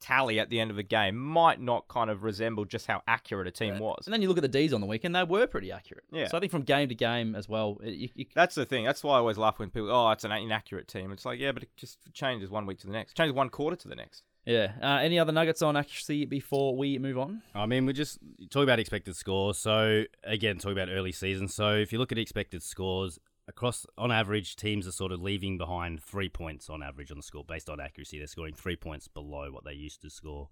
tally 0.00 0.38
at 0.40 0.50
the 0.50 0.60
end 0.60 0.70
of 0.70 0.76
a 0.76 0.82
game 0.82 1.16
might 1.16 1.60
not 1.60 1.86
kind 1.88 2.10
of 2.10 2.24
resemble 2.24 2.64
just 2.64 2.86
how 2.86 3.00
accurate 3.06 3.46
a 3.46 3.52
team 3.52 3.78
was. 3.78 4.02
And 4.04 4.12
then 4.12 4.20
you 4.20 4.26
look 4.28 4.36
at 4.36 4.42
the 4.42 4.48
D's 4.48 4.74
on 4.74 4.82
the 4.82 4.86
weekend; 4.86 5.16
they 5.16 5.24
were 5.24 5.46
pretty 5.46 5.72
accurate. 5.72 6.04
Yeah. 6.12 6.28
So 6.28 6.36
I 6.36 6.40
think 6.40 6.52
from 6.52 6.62
game 6.62 6.90
to 6.90 6.94
game 6.94 7.34
as 7.34 7.48
well, 7.48 7.78
it, 7.82 7.94
you, 7.94 8.08
you, 8.14 8.26
That's 8.34 8.54
the 8.54 8.66
thing. 8.66 8.84
That's 8.84 9.02
why 9.02 9.14
I 9.14 9.18
always 9.20 9.38
laugh 9.38 9.58
when 9.58 9.70
people, 9.70 9.90
oh, 9.90 10.10
it's 10.10 10.24
an 10.24 10.32
inaccurate 10.32 10.88
team. 10.88 11.10
It's 11.10 11.24
like, 11.24 11.38
yeah, 11.38 11.52
but 11.52 11.62
it 11.62 11.70
just 11.74 11.98
changes 12.12 12.50
one 12.50 12.66
week 12.66 12.80
to 12.80 12.86
the 12.86 12.92
next. 12.92 13.16
Changes 13.16 13.32
one 13.32 13.48
quarter 13.48 13.76
to 13.76 13.88
the 13.88 13.96
next. 13.96 14.24
Yeah. 14.44 14.72
Uh, 14.82 14.98
any 15.02 15.18
other 15.18 15.32
nuggets 15.32 15.62
on 15.62 15.76
accuracy 15.76 16.24
before 16.24 16.76
we 16.76 16.98
move 16.98 17.18
on? 17.18 17.42
I 17.54 17.66
mean, 17.66 17.86
we're 17.86 17.92
just 17.92 18.18
talking 18.50 18.64
about 18.64 18.78
expected 18.78 19.16
scores. 19.16 19.58
So 19.58 20.04
again, 20.24 20.58
talking 20.58 20.78
about 20.78 20.88
early 20.92 21.12
season. 21.12 21.48
So 21.48 21.74
if 21.74 21.92
you 21.92 21.98
look 21.98 22.12
at 22.12 22.18
expected 22.18 22.62
scores 22.62 23.18
across, 23.48 23.86
on 23.96 24.10
average, 24.10 24.56
teams 24.56 24.86
are 24.86 24.92
sort 24.92 25.12
of 25.12 25.20
leaving 25.20 25.58
behind 25.58 26.02
three 26.02 26.28
points 26.28 26.68
on 26.68 26.82
average 26.82 27.10
on 27.10 27.16
the 27.16 27.22
score 27.22 27.44
based 27.44 27.70
on 27.70 27.80
accuracy. 27.80 28.18
They're 28.18 28.26
scoring 28.26 28.54
three 28.54 28.76
points 28.76 29.08
below 29.08 29.50
what 29.50 29.64
they 29.64 29.74
used 29.74 30.02
to 30.02 30.10
score 30.10 30.48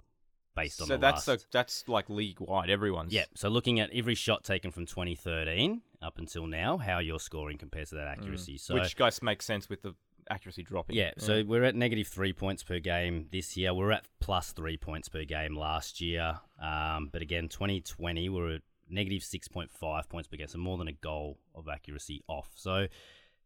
based 0.57 0.81
on 0.81 0.89
so 0.89 0.95
the 0.95 0.99
that's 0.99 1.29
last. 1.29 1.45
a, 1.45 1.47
that's 1.53 1.89
like 1.89 2.09
league 2.09 2.41
wide. 2.41 2.71
Everyone's 2.71 3.13
Yeah, 3.13 3.25
so 3.35 3.49
looking 3.49 3.81
at 3.81 3.91
every 3.93 4.15
shot 4.15 4.45
taken 4.45 4.71
from 4.71 4.87
2013 4.87 5.83
up 6.03 6.19
until 6.19 6.47
now, 6.47 6.79
how 6.79 6.99
you're 6.99 7.21
scoring 7.21 7.59
compares 7.59 7.91
to 7.91 7.97
that 7.97 8.09
accuracy. 8.09 8.59
So 8.59 8.75
which 8.75 8.97
guys 8.97 9.23
makes 9.23 9.45
sense 9.45 9.69
with 9.69 9.83
the 9.83 9.95
accuracy 10.31 10.63
dropping. 10.63 10.97
yeah, 10.97 11.11
so 11.19 11.43
we're 11.47 11.65
at 11.65 11.75
negative 11.75 12.07
three 12.07 12.33
points 12.33 12.63
per 12.63 12.79
game 12.79 13.27
this 13.31 13.57
year. 13.57 13.75
We're 13.75 13.93
at 13.93 14.07
plus 14.21 14.53
three 14.53 14.77
points 14.77 15.09
per 15.09 15.25
game 15.25 15.57
last 15.57 16.01
year. 16.01 16.39
Um, 16.63 17.09
but 17.13 17.23
again, 17.23 17.49
2020, 17.49 18.29
we 18.29 18.41
we're 18.41 18.55
at 18.57 18.63
negative 18.89 19.23
6.5 19.23 20.09
points 20.09 20.29
per 20.29 20.37
game, 20.37 20.49
so 20.49 20.59
more 20.59 20.79
than 20.79 20.89
a 20.89 20.93
goal 20.93 21.39
of 21.55 21.69
accuracy 21.69 22.23
off. 22.29 22.51
So, 22.55 22.87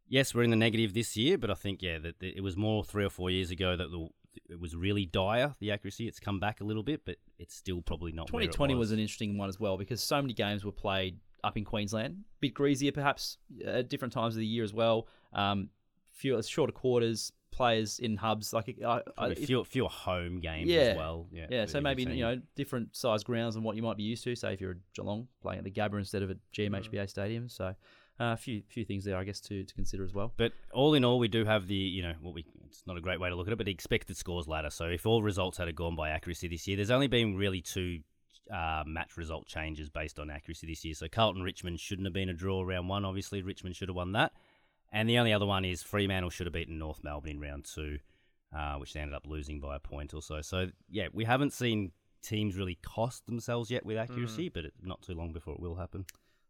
yes, 0.07 0.33
we're 0.33 0.43
in 0.43 0.49
the 0.49 0.55
negative 0.55 0.93
this 0.93 1.15
year, 1.15 1.37
but 1.37 1.49
I 1.49 1.55
think, 1.55 1.81
yeah, 1.81 1.97
that 1.99 2.19
that 2.19 2.37
it 2.37 2.41
was 2.41 2.57
more 2.57 2.83
three 2.83 3.05
or 3.05 3.09
four 3.09 3.29
years 3.29 3.51
ago 3.51 3.75
that 3.75 3.91
the, 3.91 4.07
it 4.49 4.59
was 4.59 4.75
really 4.75 5.05
dire, 5.05 5.55
the 5.59 5.71
accuracy. 5.71 6.07
It's 6.07 6.19
come 6.19 6.39
back 6.39 6.61
a 6.61 6.63
little 6.63 6.83
bit, 6.83 7.01
but 7.05 7.17
it's 7.39 7.55
still 7.55 7.81
probably 7.81 8.11
not 8.11 8.31
where 8.31 8.43
it 8.43 8.47
2020 8.47 8.73
was. 8.75 8.79
was 8.79 8.91
an 8.91 8.99
interesting 8.99 9.37
one 9.37 9.49
as 9.49 9.59
well 9.59 9.77
because 9.77 10.01
so 10.01 10.21
many 10.21 10.33
games 10.33 10.65
were 10.65 10.71
played 10.71 11.19
up 11.43 11.57
in 11.57 11.63
Queensland, 11.63 12.15
A 12.15 12.39
bit 12.41 12.53
greasier 12.55 12.91
perhaps 12.91 13.37
at 13.65 13.87
different 13.87 14.13
times 14.13 14.33
of 14.33 14.39
the 14.39 14.45
year 14.45 14.63
as 14.63 14.73
well. 14.73 15.07
Um, 15.31 15.69
fewer 16.15 16.41
shorter 16.41 16.71
quarters, 16.73 17.31
players 17.51 17.99
in 17.99 18.17
hubs 18.17 18.51
like 18.51 18.75
I, 18.85 18.85
I, 18.95 19.01
Probably 19.15 19.31
it- 19.43 19.45
fewer, 19.45 19.63
fewer 19.63 19.87
home 19.89 20.39
games 20.41 20.67
Yeah. 20.69 20.81
as 20.81 20.97
well. 20.97 21.27
Yeah, 21.31 21.45
yeah, 21.49 21.65
so 21.67 21.79
maybe 21.79 22.03
you 22.03 22.23
know 22.23 22.41
different 22.55 22.95
size 22.95 23.23
grounds 23.23 23.53
than 23.55 23.63
what 23.63 23.75
you 23.75 23.81
might 23.83 23.97
be 23.97 24.03
used 24.03 24.23
to. 24.23 24.35
Say 24.35 24.53
if 24.53 24.59
you're 24.61 24.71
a 24.71 24.75
Geelong 24.95 25.27
playing 25.41 25.59
at 25.59 25.63
the 25.63 25.71
Gabba 25.71 25.97
instead 25.99 26.23
of 26.23 26.31
at 26.31 26.37
GMHBA 26.53 27.09
Stadium, 27.09 27.47
so 27.47 27.65
uh, 27.67 27.73
a 28.33 28.37
few 28.37 28.61
few 28.67 28.83
things 28.85 29.03
there 29.05 29.17
I 29.17 29.23
guess 29.23 29.39
to, 29.41 29.63
to 29.63 29.73
consider 29.75 30.03
as 30.03 30.13
well. 30.13 30.33
But 30.35 30.51
all 30.73 30.93
in 30.95 31.05
all, 31.05 31.19
we 31.19 31.27
do 31.27 31.45
have 31.45 31.67
the 31.67 31.75
you 31.75 32.01
know 32.01 32.13
what 32.21 32.33
we. 32.33 32.45
It's 32.67 32.83
not 32.87 32.97
a 32.97 33.01
great 33.01 33.19
way 33.21 33.29
to 33.29 33.35
look 33.35 33.47
at 33.47 33.53
it, 33.53 33.57
but 33.57 33.65
the 33.67 33.71
expected 33.71 34.17
scores 34.17 34.47
ladder. 34.49 34.69
So 34.69 34.85
if 34.87 35.05
all 35.05 35.21
results 35.23 35.57
had 35.57 35.73
gone 35.75 35.95
by 35.95 36.09
accuracy 36.09 36.49
this 36.49 36.67
year, 36.67 36.75
there's 36.75 36.91
only 36.91 37.07
been 37.07 37.37
really 37.37 37.61
two 37.61 37.99
uh, 38.53 38.83
match 38.85 39.15
result 39.15 39.45
changes 39.47 39.89
based 39.89 40.19
on 40.19 40.29
accuracy 40.29 40.67
this 40.67 40.83
year. 40.83 40.93
So 40.93 41.07
Carlton 41.07 41.41
Richmond 41.41 41.79
shouldn't 41.79 42.05
have 42.05 42.13
been 42.13 42.27
a 42.29 42.33
draw 42.33 42.63
round 42.63 42.89
one. 42.89 43.05
Obviously, 43.05 43.41
Richmond 43.43 43.75
should 43.77 43.87
have 43.87 43.95
won 43.95 44.11
that. 44.11 44.33
And 44.95 45.09
the 45.09 45.17
only 45.17 45.33
other 45.33 45.45
one 45.45 45.65
is 45.65 45.83
Fremantle 45.83 46.29
should 46.29 46.47
have 46.47 46.53
beaten 46.53 46.79
North 46.79 47.03
Melbourne 47.03 47.31
in 47.31 47.39
round 47.41 47.65
two, 47.65 47.99
uh, 48.57 48.75
which 48.75 48.93
they 48.93 49.01
ended 49.01 49.13
up 49.13 49.27
losing 49.27 49.59
by 49.59 49.75
a 49.75 49.79
point 49.79 50.13
or 50.13 50.21
so. 50.21 50.41
So 50.41 50.67
yeah, 50.89 51.07
we 51.11 51.25
haven't 51.25 51.51
seen 51.51 51.91
teams 52.23 52.55
really 52.55 52.75
cost 52.81 53.25
themselves 53.25 53.69
yet 53.69 53.85
with 53.85 53.97
accuracy, 53.97 54.47
but 54.47 54.63
it's 54.63 54.77
not 54.81 55.01
too 55.01 55.13
long 55.13 55.33
before 55.33 55.53
it 55.55 55.59
will 55.59 55.75
happen. 55.75 56.05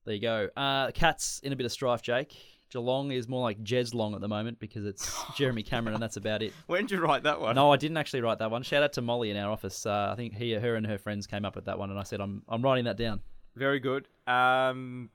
There 0.06 0.14
you 0.14 0.22
go. 0.22 0.48
Uh, 0.56 0.92
Cats 0.92 1.40
in 1.44 1.54
a 1.54 1.56
bit 1.56 1.66
of 1.66 1.72
strife, 1.72 2.04
Jake. 2.04 2.38
Geelong 2.70 3.12
is 3.12 3.28
more 3.28 3.42
like 3.42 3.64
Jez 3.64 3.96
Long 3.96 4.14
at 4.14 4.22
the 4.22 4.28
moment 4.28 4.60
because 4.60 4.86
it's 4.86 5.12
Jeremy 5.36 5.64
Cameron 5.64 5.96
and 5.96 6.04
that's 6.04 6.18
about 6.18 6.44
it. 6.44 6.54
when 6.68 6.82
did 6.86 6.92
you 6.92 7.00
write 7.00 7.24
that 7.24 7.42
one? 7.42 7.56
No, 7.56 7.74
I 7.74 7.78
didn't 7.78 7.98
actually 7.98 8.22
write 8.22 8.38
that 8.40 8.52
one. 8.52 8.62
Shout 8.62 8.84
out 8.84 8.94
to 8.94 9.02
Molly 9.02 9.32
in 9.32 9.38
our 9.38 9.52
office. 9.52 9.88
Uh, 9.88 10.10
I 10.12 10.16
think 10.16 10.36
he, 10.36 10.52
her, 10.52 10.76
and 10.76 10.86
her 10.86 11.00
friends 11.00 11.26
came 11.26 11.46
up 11.46 11.56
with 11.56 11.66
that 11.66 11.80
one, 11.80 11.90
and 11.90 11.98
I 12.00 12.04
said 12.04 12.22
I'm 12.22 12.44
I'm 12.48 12.62
writing 12.62 12.86
that 12.86 12.98
down. 12.98 13.22
Very 13.56 13.80
good. 13.80 14.08
Um, 14.28 15.10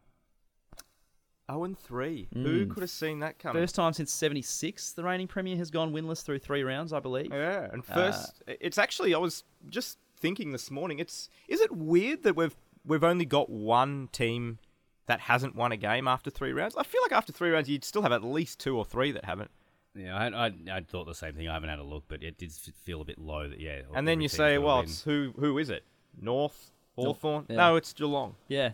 oh 1.51 1.65
and 1.65 1.79
three. 1.79 2.29
Who 2.33 2.67
could 2.67 2.83
have 2.83 2.91
seen 2.91 3.21
that 3.21 3.39
coming? 3.39 3.63
First 3.63 3.75
time 3.75 3.93
since 3.93 4.13
'76, 4.13 4.93
the 4.93 5.03
reigning 5.05 5.27
premier 5.27 5.57
has 5.57 5.71
gone 5.71 5.93
winless 5.93 6.23
through 6.23 6.39
three 6.39 6.63
rounds, 6.63 6.93
I 6.93 7.01
believe. 7.01 7.33
Yeah, 7.33 7.69
and 7.73 7.85
first, 7.85 8.43
it's 8.47 8.79
actually 8.79 9.15
I 9.15 9.19
was 9.19 9.45
just 9.69 9.99
thinking 10.17 10.53
this 10.53 10.71
morning. 10.71 10.99
It's 10.99 11.29
is 11.49 11.61
it 11.61 11.71
weird 11.75 12.23
that 12.23 12.37
we've 12.37 12.57
we've 12.87 13.05
only 13.05 13.25
got 13.25 13.51
one 13.51 14.09
team 14.13 14.59
that 15.07 15.21
hasn't 15.21 15.57
won 15.57 15.73
a 15.73 15.77
game 15.77 16.07
after 16.09 16.31
three 16.31 16.53
rounds? 16.53 16.77
I 16.77 16.83
feel 16.85 17.03
like 17.03 17.13
after 17.13 17.33
three 17.33 17.51
rounds, 17.51 17.69
you'd 17.69 17.85
still 17.85 18.03
have 18.03 18.13
at 18.13 18.23
least 18.25 18.61
two 18.61 18.77
or 18.77 18.85
three 18.85 19.11
that 19.13 19.25
haven't. 19.25 19.51
Yeah, 19.93 20.17
I, 20.17 20.47
I, 20.47 20.53
I 20.73 20.81
thought 20.83 21.07
the 21.07 21.15
same 21.17 21.35
thing. 21.35 21.49
I 21.49 21.55
haven't 21.55 21.69
had 21.69 21.81
a 21.81 21.85
look, 21.85 22.05
but 22.07 22.23
it 22.23 22.39
did 22.39 22.51
f- 22.51 22.73
feel 22.85 23.01
a 23.01 23.05
bit 23.05 23.19
low. 23.19 23.49
That 23.49 23.59
yeah. 23.59 23.81
And 23.93 24.07
then 24.07 24.13
every 24.15 24.23
you 24.25 24.29
team's 24.29 24.33
say, 24.37 24.55
got 24.55 24.63
a 24.63 24.67
well, 24.67 24.77
win. 24.77 24.85
it's 24.85 25.03
who 25.03 25.33
who 25.37 25.59
is 25.59 25.69
it? 25.69 25.83
North, 26.21 26.71
Hawthorn? 26.95 27.47
yeah. 27.49 27.57
No, 27.57 27.77
it's 27.77 27.93
Geelong. 27.93 28.37
Yeah, 28.47 28.73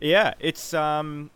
Yeah, 0.00 0.34
it's 0.40 0.74
um, 0.74 1.30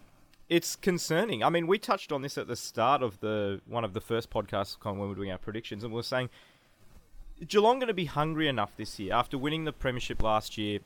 it's 0.51 0.75
concerning. 0.75 1.45
I 1.45 1.49
mean, 1.49 1.69
we 1.69 1.79
touched 1.79 2.11
on 2.11 2.23
this 2.23 2.37
at 2.37 2.49
the 2.49 2.57
start 2.57 3.03
of 3.03 3.21
the 3.21 3.61
one 3.67 3.85
of 3.85 3.95
the 3.95 4.01
first 4.01 4.31
podcasts 4.31 4.77
when 4.83 4.99
we 4.99 5.07
were 5.07 5.15
doing 5.15 5.31
our 5.31 5.39
predictions, 5.39 5.85
and 5.85 5.93
we 5.93 5.97
were 5.97 6.03
saying 6.03 6.29
Geelong 7.47 7.79
going 7.79 7.89
to 7.89 7.95
be 7.95 8.05
hungry 8.05 8.49
enough 8.49 8.77
this 8.77 8.99
year 8.99 9.15
after 9.15 9.39
winning 9.39 9.65
the 9.65 9.73
premiership 9.73 10.23
last 10.23 10.59
year, 10.59 10.81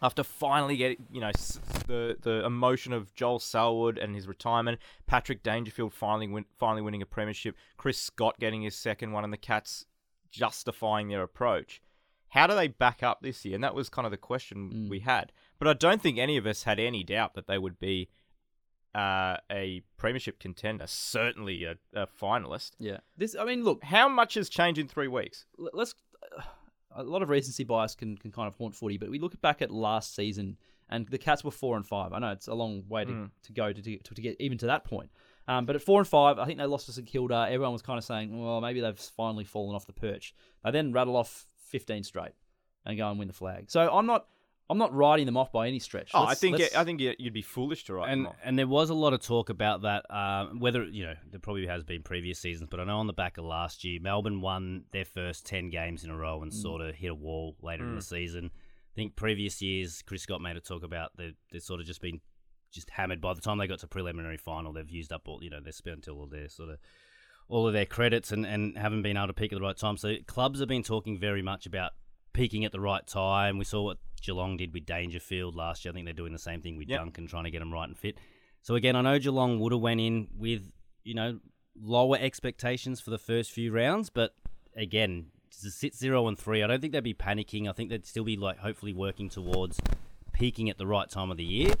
after 0.00 0.22
finally 0.22 0.76
getting 0.76 1.04
you 1.12 1.20
know 1.20 1.32
the 1.88 2.16
the 2.22 2.44
emotion 2.46 2.92
of 2.92 3.12
Joel 3.14 3.40
Selwood 3.40 3.98
and 3.98 4.14
his 4.14 4.28
retirement, 4.28 4.78
Patrick 5.08 5.42
Dangerfield 5.42 5.92
finally 5.92 6.28
win, 6.28 6.44
finally 6.56 6.80
winning 6.80 7.02
a 7.02 7.06
premiership, 7.06 7.56
Chris 7.76 7.98
Scott 7.98 8.38
getting 8.38 8.62
his 8.62 8.76
second 8.76 9.10
one, 9.10 9.24
and 9.24 9.32
the 9.32 9.38
Cats 9.38 9.86
justifying 10.30 11.08
their 11.08 11.22
approach. 11.22 11.82
How 12.28 12.46
do 12.46 12.54
they 12.54 12.68
back 12.68 13.02
up 13.02 13.22
this 13.22 13.44
year? 13.44 13.56
And 13.56 13.64
that 13.64 13.74
was 13.74 13.88
kind 13.88 14.06
of 14.06 14.10
the 14.12 14.16
question 14.16 14.70
mm. 14.70 14.90
we 14.90 15.00
had. 15.00 15.30
But 15.58 15.68
I 15.68 15.72
don't 15.72 16.02
think 16.02 16.18
any 16.18 16.36
of 16.36 16.46
us 16.46 16.64
had 16.64 16.80
any 16.80 17.04
doubt 17.04 17.34
that 17.34 17.46
they 17.46 17.58
would 17.58 17.78
be 17.78 18.08
uh, 18.94 19.36
a 19.50 19.82
premiership 19.96 20.38
contender, 20.38 20.86
certainly 20.86 21.64
a, 21.64 21.76
a 21.94 22.06
finalist. 22.06 22.72
yeah. 22.78 22.98
This, 23.16 23.34
I 23.38 23.44
mean, 23.44 23.64
look, 23.64 23.82
How 23.82 24.08
much 24.08 24.34
has 24.34 24.48
changed 24.48 24.78
in 24.78 24.88
three 24.88 25.08
weeks? 25.08 25.46
let's. 25.58 25.94
A 26.96 27.02
lot 27.02 27.22
of 27.22 27.28
recency 27.28 27.64
bias 27.64 27.96
can, 27.96 28.16
can 28.16 28.30
kind 28.30 28.46
of 28.46 28.54
haunt 28.54 28.72
footy, 28.72 28.98
but 28.98 29.10
we 29.10 29.18
look 29.18 29.40
back 29.40 29.60
at 29.62 29.72
last 29.72 30.14
season, 30.14 30.56
and 30.88 31.08
the 31.08 31.18
Cats 31.18 31.42
were 31.42 31.50
four 31.50 31.76
and 31.76 31.84
five. 31.84 32.12
I 32.12 32.20
know 32.20 32.30
it's 32.30 32.46
a 32.46 32.54
long 32.54 32.84
way 32.88 33.04
to, 33.04 33.30
to 33.42 33.52
go 33.52 33.72
to, 33.72 33.82
to, 33.82 33.98
to 33.98 34.22
get 34.22 34.36
even 34.38 34.58
to 34.58 34.66
that 34.66 34.84
point. 34.84 35.10
Um, 35.48 35.66
but 35.66 35.74
at 35.74 35.82
four 35.82 35.98
and 36.00 36.06
five, 36.06 36.38
I 36.38 36.44
think 36.46 36.58
they 36.60 36.66
lost 36.66 36.86
to 36.86 36.92
St 36.92 37.04
Kilda. 37.06 37.46
Everyone 37.50 37.72
was 37.72 37.82
kind 37.82 37.98
of 37.98 38.04
saying, 38.04 38.40
well, 38.40 38.60
maybe 38.60 38.80
they've 38.80 38.96
finally 38.96 39.42
fallen 39.44 39.74
off 39.74 39.86
the 39.86 39.92
perch. 39.92 40.34
They 40.62 40.70
then 40.70 40.92
rattle 40.92 41.16
off 41.16 41.46
15 41.66 42.04
straight 42.04 42.32
and 42.86 42.96
go 42.96 43.10
and 43.10 43.18
win 43.18 43.26
the 43.26 43.34
flag. 43.34 43.72
So 43.72 43.92
I'm 43.92 44.06
not 44.06 44.26
I'm 44.70 44.78
not 44.78 44.94
writing 44.94 45.26
them 45.26 45.36
off 45.36 45.52
by 45.52 45.68
any 45.68 45.78
stretch. 45.78 46.10
Oh, 46.14 46.20
I 46.22 46.28
Let's- 46.28 46.40
think 46.40 46.58
let's- 46.58 46.74
I 46.74 46.84
think 46.84 46.98
you- 47.00 47.14
you'd 47.18 47.34
be 47.34 47.42
foolish 47.42 47.84
to 47.84 47.94
write 47.94 48.10
and 48.10 48.22
them 48.22 48.26
off. 48.28 48.36
and 48.42 48.58
there 48.58 48.66
was 48.66 48.88
a 48.88 48.94
lot 48.94 49.12
of 49.12 49.20
talk 49.20 49.50
about 49.50 49.82
that. 49.82 50.06
Um, 50.10 50.58
whether 50.58 50.84
you 50.84 51.04
know 51.04 51.14
there 51.30 51.38
probably 51.40 51.66
has 51.66 51.84
been 51.84 52.02
previous 52.02 52.38
seasons, 52.38 52.68
but 52.70 52.80
I 52.80 52.84
know 52.84 52.98
on 52.98 53.06
the 53.06 53.12
back 53.12 53.36
of 53.36 53.44
last 53.44 53.84
year, 53.84 54.00
Melbourne 54.00 54.40
won 54.40 54.84
their 54.92 55.04
first 55.04 55.44
ten 55.44 55.68
games 55.70 56.02
in 56.02 56.10
a 56.10 56.16
row 56.16 56.42
and 56.42 56.52
sort 56.52 56.80
of 56.80 56.94
hit 56.94 57.10
a 57.10 57.14
wall 57.14 57.56
later 57.60 57.84
in 57.84 57.94
the 57.96 58.02
season. 58.02 58.50
I 58.54 58.94
think 58.94 59.16
previous 59.16 59.60
years, 59.60 60.00
Chris 60.02 60.22
Scott 60.22 60.40
made 60.40 60.56
a 60.56 60.60
talk 60.60 60.82
about 60.82 61.16
they 61.16 61.34
they've 61.52 61.60
sort 61.62 61.80
of 61.80 61.86
just 61.86 62.00
been 62.00 62.20
just 62.72 62.88
hammered. 62.90 63.20
By 63.20 63.34
the 63.34 63.40
time 63.42 63.58
they 63.58 63.66
got 63.66 63.80
to 63.80 63.86
preliminary 63.86 64.38
final, 64.38 64.72
they've 64.72 64.88
used 64.88 65.12
up 65.12 65.28
all 65.28 65.44
you 65.44 65.50
know 65.50 65.60
they 65.60 65.72
spent 65.72 66.08
all 66.08 66.26
their 66.26 66.48
sort 66.48 66.70
of 66.70 66.78
all 67.48 67.66
of 67.66 67.74
their 67.74 67.84
credits 67.84 68.32
and, 68.32 68.46
and 68.46 68.78
haven't 68.78 69.02
been 69.02 69.18
able 69.18 69.26
to 69.26 69.34
peak 69.34 69.52
at 69.52 69.56
the 69.58 69.62
right 69.62 69.76
time. 69.76 69.98
So 69.98 70.14
clubs 70.26 70.60
have 70.60 70.68
been 70.70 70.82
talking 70.82 71.18
very 71.18 71.42
much 71.42 71.66
about 71.66 71.92
peaking 72.34 72.66
at 72.66 72.72
the 72.72 72.80
right 72.80 73.06
time. 73.06 73.56
We 73.56 73.64
saw 73.64 73.82
what 73.82 73.96
Geelong 74.20 74.58
did 74.58 74.74
with 74.74 74.84
Dangerfield 74.84 75.54
last 75.54 75.84
year. 75.84 75.92
I 75.92 75.94
think 75.94 76.04
they're 76.04 76.12
doing 76.12 76.32
the 76.32 76.38
same 76.38 76.60
thing 76.60 76.76
with 76.76 76.88
Yep. 76.90 76.98
Duncan, 77.00 77.26
trying 77.26 77.44
to 77.44 77.50
get 77.50 77.60
them 77.60 77.72
right 77.72 77.88
and 77.88 77.96
fit. 77.96 78.18
So 78.62 78.74
again, 78.74 78.96
I 78.96 79.00
know 79.00 79.18
Geelong 79.18 79.58
would 79.60 79.72
have 79.72 79.80
went 79.80 80.00
in 80.00 80.28
with 80.36 80.70
you 81.04 81.14
know 81.14 81.40
lower 81.80 82.16
expectations 82.20 83.00
for 83.00 83.10
the 83.10 83.18
first 83.18 83.50
few 83.52 83.72
rounds, 83.72 84.10
but 84.10 84.34
again, 84.76 85.26
to 85.62 85.70
sit 85.70 85.94
zero 85.94 86.26
and 86.28 86.38
three, 86.38 86.62
I 86.62 86.66
don't 86.66 86.80
think 86.80 86.92
they'd 86.92 87.00
be 87.04 87.14
panicking. 87.14 87.68
I 87.68 87.72
think 87.72 87.88
they'd 87.90 88.06
still 88.06 88.24
be 88.24 88.36
like 88.36 88.58
hopefully 88.58 88.92
working 88.92 89.28
towards 89.28 89.80
peaking 90.32 90.68
at 90.68 90.78
the 90.78 90.86
right 90.86 91.08
time 91.08 91.30
of 91.30 91.36
the 91.36 91.44
year. 91.44 91.72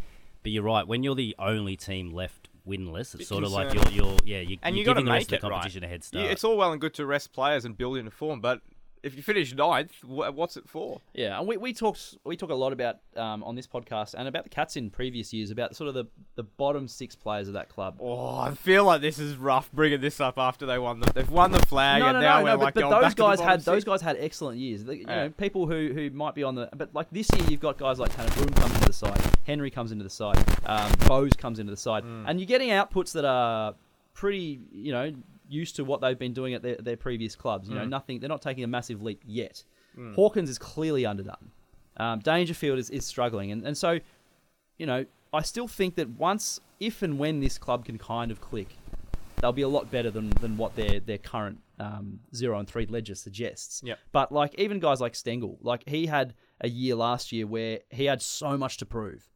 But 0.42 0.52
you're 0.52 0.62
right, 0.62 0.86
when 0.86 1.02
you're 1.02 1.14
the 1.14 1.34
only 1.38 1.74
team 1.76 2.12
left 2.12 2.50
winless, 2.68 3.14
it's 3.18 3.28
sort 3.28 3.44
of 3.44 3.50
like 3.52 3.70
uh, 3.70 3.88
you're, 3.90 4.04
you're 4.06 4.16
yeah, 4.24 4.40
you, 4.40 4.58
and 4.62 4.76
you're 4.76 4.80
you 4.80 4.84
to 4.84 4.90
giving 4.90 5.04
the 5.06 5.10
rest 5.12 5.32
of 5.32 5.40
the 5.40 5.46
it 5.46 5.50
right. 5.50 5.54
competition 5.56 5.84
a 5.84 5.88
head 5.88 6.00
You- 6.00 6.02
start. 6.02 6.26
It's 6.30 6.44
all 6.44 6.56
well 6.58 6.70
and 6.72 6.80
good 6.80 6.94
to 6.94 7.06
rest 7.06 7.32
players 7.32 7.64
and 7.64 7.76
build 7.76 7.96
into 7.96 8.10
form, 8.10 8.40
but 8.40 8.60
if 9.04 9.14
you 9.16 9.22
finish 9.22 9.54
ninth, 9.54 9.92
what's 10.04 10.56
it 10.56 10.68
for? 10.68 11.00
Yeah, 11.12 11.38
and 11.38 11.46
we, 11.46 11.56
we 11.56 11.72
talked 11.72 12.16
we 12.24 12.36
talk 12.36 12.50
a 12.50 12.54
lot 12.54 12.72
about 12.72 12.96
um, 13.16 13.44
on 13.44 13.54
this 13.54 13.66
podcast 13.66 14.14
and 14.16 14.26
about 14.26 14.44
the 14.44 14.50
Cats 14.50 14.76
in 14.76 14.90
previous 14.90 15.32
years 15.32 15.50
about 15.50 15.76
sort 15.76 15.88
of 15.88 15.94
the, 15.94 16.04
the 16.36 16.42
bottom 16.42 16.88
six 16.88 17.14
players 17.14 17.46
of 17.46 17.54
that 17.54 17.68
club. 17.68 17.96
Oh, 18.00 18.38
I 18.38 18.54
feel 18.54 18.84
like 18.84 19.00
this 19.00 19.18
is 19.18 19.36
rough 19.36 19.70
bringing 19.72 20.00
this 20.00 20.20
up 20.20 20.38
after 20.38 20.64
they 20.66 20.78
won 20.78 21.00
the 21.00 21.12
they've 21.12 21.30
won 21.30 21.52
the 21.52 21.60
flag 21.66 22.00
no, 22.00 22.08
and 22.08 22.14
no, 22.16 22.20
now 22.20 22.38
no, 22.38 22.44
we're 22.44 22.64
like 22.64 22.74
but, 22.74 22.80
going 22.80 22.92
but 22.92 23.00
those 23.02 23.14
guys 23.14 23.40
had 23.40 23.60
those 23.60 23.84
guys 23.84 24.00
had 24.00 24.16
excellent 24.18 24.58
years. 24.58 24.84
The- 24.84 24.96
You 24.96 25.04
Yeah. 25.06 25.14
know, 25.24 25.30
people 25.30 25.66
who, 25.66 25.92
who 25.94 26.10
might 26.10 26.34
be 26.34 26.42
on 26.42 26.54
the 26.54 26.68
but 26.74 26.94
like 26.94 27.10
this 27.10 27.28
year 27.36 27.46
you've 27.48 27.60
got 27.60 27.76
guys 27.78 27.98
like 27.98 28.14
Tanner 28.16 28.30
Bruhn 28.30 28.54
comes 28.56 28.74
into 28.74 28.86
the 28.86 28.92
side, 28.92 29.20
Henry 29.44 29.70
comes 29.70 29.92
into 29.92 30.04
the 30.04 30.10
side, 30.10 30.42
um, 30.66 30.90
Bowes 31.06 31.32
comes 31.34 31.58
into 31.58 31.70
the 31.70 31.76
side, 31.76 32.04
Mm. 32.04 32.24
and 32.26 32.40
you're 32.40 32.46
getting 32.46 32.70
outputs 32.70 33.12
that 33.12 33.24
are 33.24 33.74
pretty 34.14 34.60
you 34.72 34.92
know 34.92 35.12
used 35.48 35.76
to 35.76 35.84
what 35.84 36.00
they've 36.00 36.18
been 36.18 36.32
doing 36.32 36.54
at 36.54 36.62
their, 36.62 36.76
their 36.76 36.96
previous 36.96 37.36
clubs. 37.36 37.68
Mm. 37.68 37.72
You 37.72 37.78
know, 37.78 37.84
nothing 37.86 38.20
they're 38.20 38.28
not 38.28 38.42
taking 38.42 38.64
a 38.64 38.68
massive 38.68 39.02
leap 39.02 39.22
yet. 39.24 39.64
Hawkins 40.14 40.50
is 40.50 40.58
clearly 40.58 41.06
underdone. 41.06 41.52
Um, 41.96 42.18
Dangerfield 42.18 42.78
is, 42.78 42.90
is 42.90 43.06
struggling, 43.06 43.52
and 43.52 43.64
and 43.64 43.78
so 43.78 44.00
you 44.78 44.86
know 44.86 45.04
I 45.32 45.42
still 45.42 45.68
think 45.68 45.96
that 45.96 46.08
once 46.10 46.60
if 46.80 47.02
and 47.02 47.18
when 47.18 47.40
this 47.40 47.58
club 47.58 47.84
can 47.84 47.98
kind 47.98 48.30
of 48.30 48.40
click, 48.40 48.76
they'll 49.40 49.52
be 49.52 49.62
a 49.62 49.68
lot 49.68 49.90
better 49.90 50.10
than, 50.10 50.30
than 50.40 50.56
what 50.56 50.74
their 50.76 51.00
their 51.00 51.18
current 51.18 51.58
um, 51.78 52.20
zero 52.34 52.58
and 52.58 52.68
three 52.68 52.86
ledger 52.86 53.14
suggests. 53.14 53.82
Yep. 53.84 53.98
But 54.12 54.32
like 54.32 54.54
even 54.58 54.80
guys 54.80 55.00
like 55.00 55.14
Stengle, 55.14 55.58
like 55.60 55.88
he 55.88 56.06
had 56.06 56.34
a 56.60 56.68
year 56.68 56.94
last 56.94 57.32
year 57.32 57.46
where 57.46 57.80
he 57.90 58.04
had 58.04 58.22
so 58.22 58.56
much 58.56 58.76
to 58.78 58.86
prove, 58.86 59.28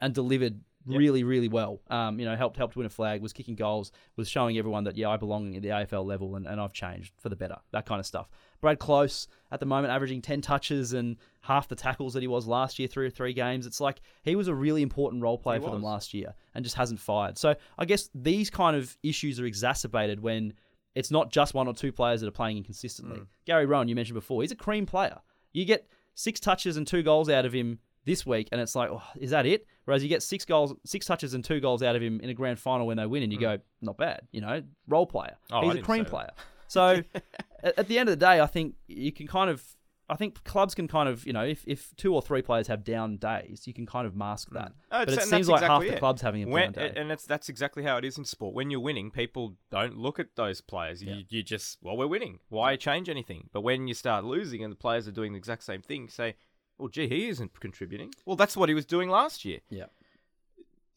and 0.00 0.14
delivered 0.14 0.60
really 0.86 1.24
really 1.24 1.48
well. 1.48 1.80
Um, 1.88 2.18
you 2.18 2.24
know, 2.24 2.36
helped 2.36 2.56
helped 2.56 2.76
win 2.76 2.86
a 2.86 2.90
flag, 2.90 3.20
was 3.20 3.32
kicking 3.32 3.54
goals, 3.54 3.92
was 4.16 4.28
showing 4.28 4.58
everyone 4.58 4.84
that 4.84 4.96
yeah 4.96 5.10
I 5.10 5.16
belong 5.16 5.56
at 5.56 5.62
the 5.62 5.68
AFL 5.68 6.04
level 6.04 6.36
and, 6.36 6.46
and 6.46 6.60
I've 6.60 6.72
changed 6.72 7.12
for 7.18 7.28
the 7.28 7.36
better. 7.36 7.56
That 7.72 7.86
kind 7.86 8.00
of 8.00 8.06
stuff. 8.06 8.28
Brad 8.60 8.78
Close 8.78 9.28
at 9.50 9.60
the 9.60 9.66
moment 9.66 9.92
averaging 9.92 10.22
ten 10.22 10.40
touches 10.40 10.92
and 10.92 11.16
half 11.42 11.68
the 11.68 11.76
tackles 11.76 12.14
that 12.14 12.22
he 12.22 12.28
was 12.28 12.46
last 12.46 12.78
year 12.78 12.88
through 12.88 13.10
three 13.10 13.32
games. 13.32 13.66
It's 13.66 13.80
like 13.80 14.00
he 14.22 14.36
was 14.36 14.48
a 14.48 14.54
really 14.54 14.82
important 14.82 15.22
role 15.22 15.38
player 15.38 15.58
He 15.58 15.64
for 15.64 15.72
them 15.72 15.82
last 15.82 16.14
year 16.14 16.34
and 16.54 16.64
just 16.64 16.76
hasn't 16.76 17.00
fired. 17.00 17.38
So 17.38 17.54
I 17.78 17.84
guess 17.84 18.08
these 18.14 18.50
kind 18.50 18.76
of 18.76 18.96
issues 19.02 19.40
are 19.40 19.44
exacerbated 19.44 20.20
when 20.20 20.54
it's 20.94 21.10
not 21.10 21.30
just 21.30 21.52
one 21.52 21.68
or 21.68 21.74
two 21.74 21.92
players 21.92 22.22
that 22.22 22.26
are 22.26 22.32
playing 22.32 22.56
inconsistently. 22.56 23.20
Gary 23.44 23.66
Rohan, 23.66 23.86
you 23.86 23.94
mentioned 23.94 24.14
before, 24.14 24.42
he's 24.42 24.50
a 24.50 24.56
cream 24.56 24.86
player. 24.86 25.18
You 25.52 25.64
get 25.66 25.86
six 26.14 26.40
touches 26.40 26.78
and 26.78 26.86
two 26.86 27.02
goals 27.02 27.28
out 27.28 27.44
of 27.44 27.52
him 27.52 27.78
this 28.06 28.24
week, 28.24 28.48
and 28.52 28.60
it's 28.60 28.74
like, 28.74 28.88
oh, 28.90 29.02
is 29.18 29.30
that 29.30 29.44
it? 29.44 29.66
Whereas 29.84 30.02
you 30.02 30.08
get 30.08 30.22
six 30.22 30.44
goals, 30.44 30.74
six 30.84 31.04
touches 31.04 31.34
and 31.34 31.44
two 31.44 31.60
goals 31.60 31.82
out 31.82 31.96
of 31.96 32.02
him 32.02 32.20
in 32.20 32.30
a 32.30 32.34
grand 32.34 32.58
final 32.58 32.86
when 32.86 32.96
they 32.96 33.06
win, 33.06 33.22
and 33.22 33.32
you 33.32 33.38
hmm. 33.38 33.44
go, 33.44 33.58
not 33.82 33.98
bad, 33.98 34.22
you 34.32 34.40
know, 34.40 34.62
role 34.88 35.06
player. 35.06 35.36
Oh, 35.50 35.68
he's 35.68 35.80
a 35.80 35.82
cream 35.82 36.04
player. 36.04 36.30
So 36.68 37.00
at, 37.62 37.86
the 37.86 37.96
end 37.96 38.08
of 38.08 38.18
the 38.18 38.24
day, 38.24 38.40
I 38.40 38.46
think 38.46 38.74
you 38.88 39.12
can 39.12 39.28
kind 39.28 39.50
of. 39.50 39.62
I 40.08 40.14
think 40.16 40.42
clubs 40.44 40.74
can 40.74 40.86
kind 40.86 41.08
of, 41.08 41.26
you 41.26 41.32
know, 41.32 41.44
if, 41.44 41.64
if 41.66 41.94
two 41.96 42.14
or 42.14 42.22
three 42.22 42.40
players 42.40 42.68
have 42.68 42.84
down 42.84 43.16
days, 43.16 43.64
you 43.66 43.74
can 43.74 43.86
kind 43.86 44.06
of 44.06 44.16
mask 44.16 44.48
hmm. 44.48 44.56
that. 44.56 44.72
No, 44.90 45.04
but 45.04 45.10
it 45.10 45.22
seems 45.22 45.48
like 45.48 45.62
half 45.62 45.82
exactly 45.82 45.90
the 45.90 45.98
clubs 46.00 46.22
having 46.22 46.42
a 46.42 46.48
when, 46.48 46.72
down 46.72 46.92
day. 46.92 47.00
and 47.00 47.08
that's 47.08 47.24
that's 47.24 47.48
exactly 47.48 47.84
how 47.84 47.98
it 47.98 48.04
is 48.04 48.18
in 48.18 48.24
sport. 48.24 48.52
When 48.52 48.68
you're 48.68 48.80
winning, 48.80 49.12
people 49.12 49.54
don't 49.70 49.96
look 49.96 50.18
at 50.18 50.34
those 50.34 50.60
players. 50.60 51.02
You, 51.02 51.22
you 51.28 51.44
just 51.44 51.78
well, 51.82 51.96
we're 51.96 52.08
winning. 52.08 52.40
Why 52.48 52.74
change 52.74 53.08
anything? 53.08 53.48
But 53.52 53.60
when 53.60 53.86
you 53.86 53.94
start 53.94 54.24
losing 54.24 54.64
and 54.64 54.72
the 54.72 54.76
players 54.76 55.06
are 55.06 55.12
doing 55.12 55.32
the 55.32 55.38
exact 55.38 55.62
same 55.62 55.82
thing, 55.82 56.08
say, 56.08 56.34
well, 56.78 56.88
gee, 56.88 57.08
he 57.08 57.28
isn't 57.28 57.58
contributing. 57.60 58.12
Well, 58.24 58.36
that's 58.36 58.56
what 58.56 58.68
he 58.68 58.74
was 58.74 58.84
doing 58.86 59.08
last 59.08 59.44
year. 59.44 59.60
yeah. 59.70 59.86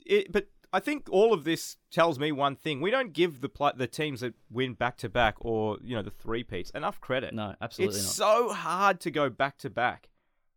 It, 0.05 0.31
but 0.31 0.47
I 0.73 0.79
think 0.79 1.07
all 1.11 1.33
of 1.33 1.43
this 1.43 1.77
tells 1.91 2.17
me 2.17 2.31
one 2.31 2.55
thing: 2.55 2.81
we 2.81 2.89
don't 2.89 3.13
give 3.13 3.41
the 3.41 3.49
pla 3.49 3.71
the 3.73 3.85
teams 3.87 4.21
that 4.21 4.33
win 4.49 4.73
back 4.73 4.97
to 4.97 5.09
back 5.09 5.35
or 5.39 5.77
you 5.83 5.95
know 5.95 6.01
the 6.01 6.09
three 6.09 6.43
peats 6.43 6.71
enough 6.71 6.99
credit. 6.99 7.33
No, 7.33 7.53
absolutely 7.61 7.97
it's 7.97 8.19
not. 8.19 8.27
so 8.47 8.49
hard 8.53 8.99
to 9.01 9.11
go 9.11 9.29
back 9.29 9.57
to 9.59 9.69
back. 9.69 10.09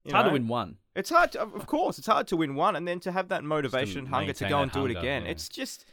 It's 0.04 0.12
hard 0.14 0.26
to 0.26 0.32
win 0.32 0.48
one. 0.48 0.78
It's 0.96 1.10
hard, 1.10 1.32
to, 1.32 1.42
of 1.42 1.66
course, 1.66 1.96
it's 1.96 2.06
hard 2.08 2.26
to 2.28 2.36
win 2.36 2.54
one, 2.54 2.76
and 2.76 2.88
then 2.88 2.98
to 3.00 3.12
have 3.12 3.28
that 3.28 3.44
motivation, 3.44 4.06
hunger 4.06 4.32
to 4.32 4.48
go 4.48 4.60
and 4.60 4.72
do 4.72 4.84
it 4.86 4.90
again. 4.90 5.24
yeah. 5.24 5.30
It's 5.30 5.48
just 5.48 5.84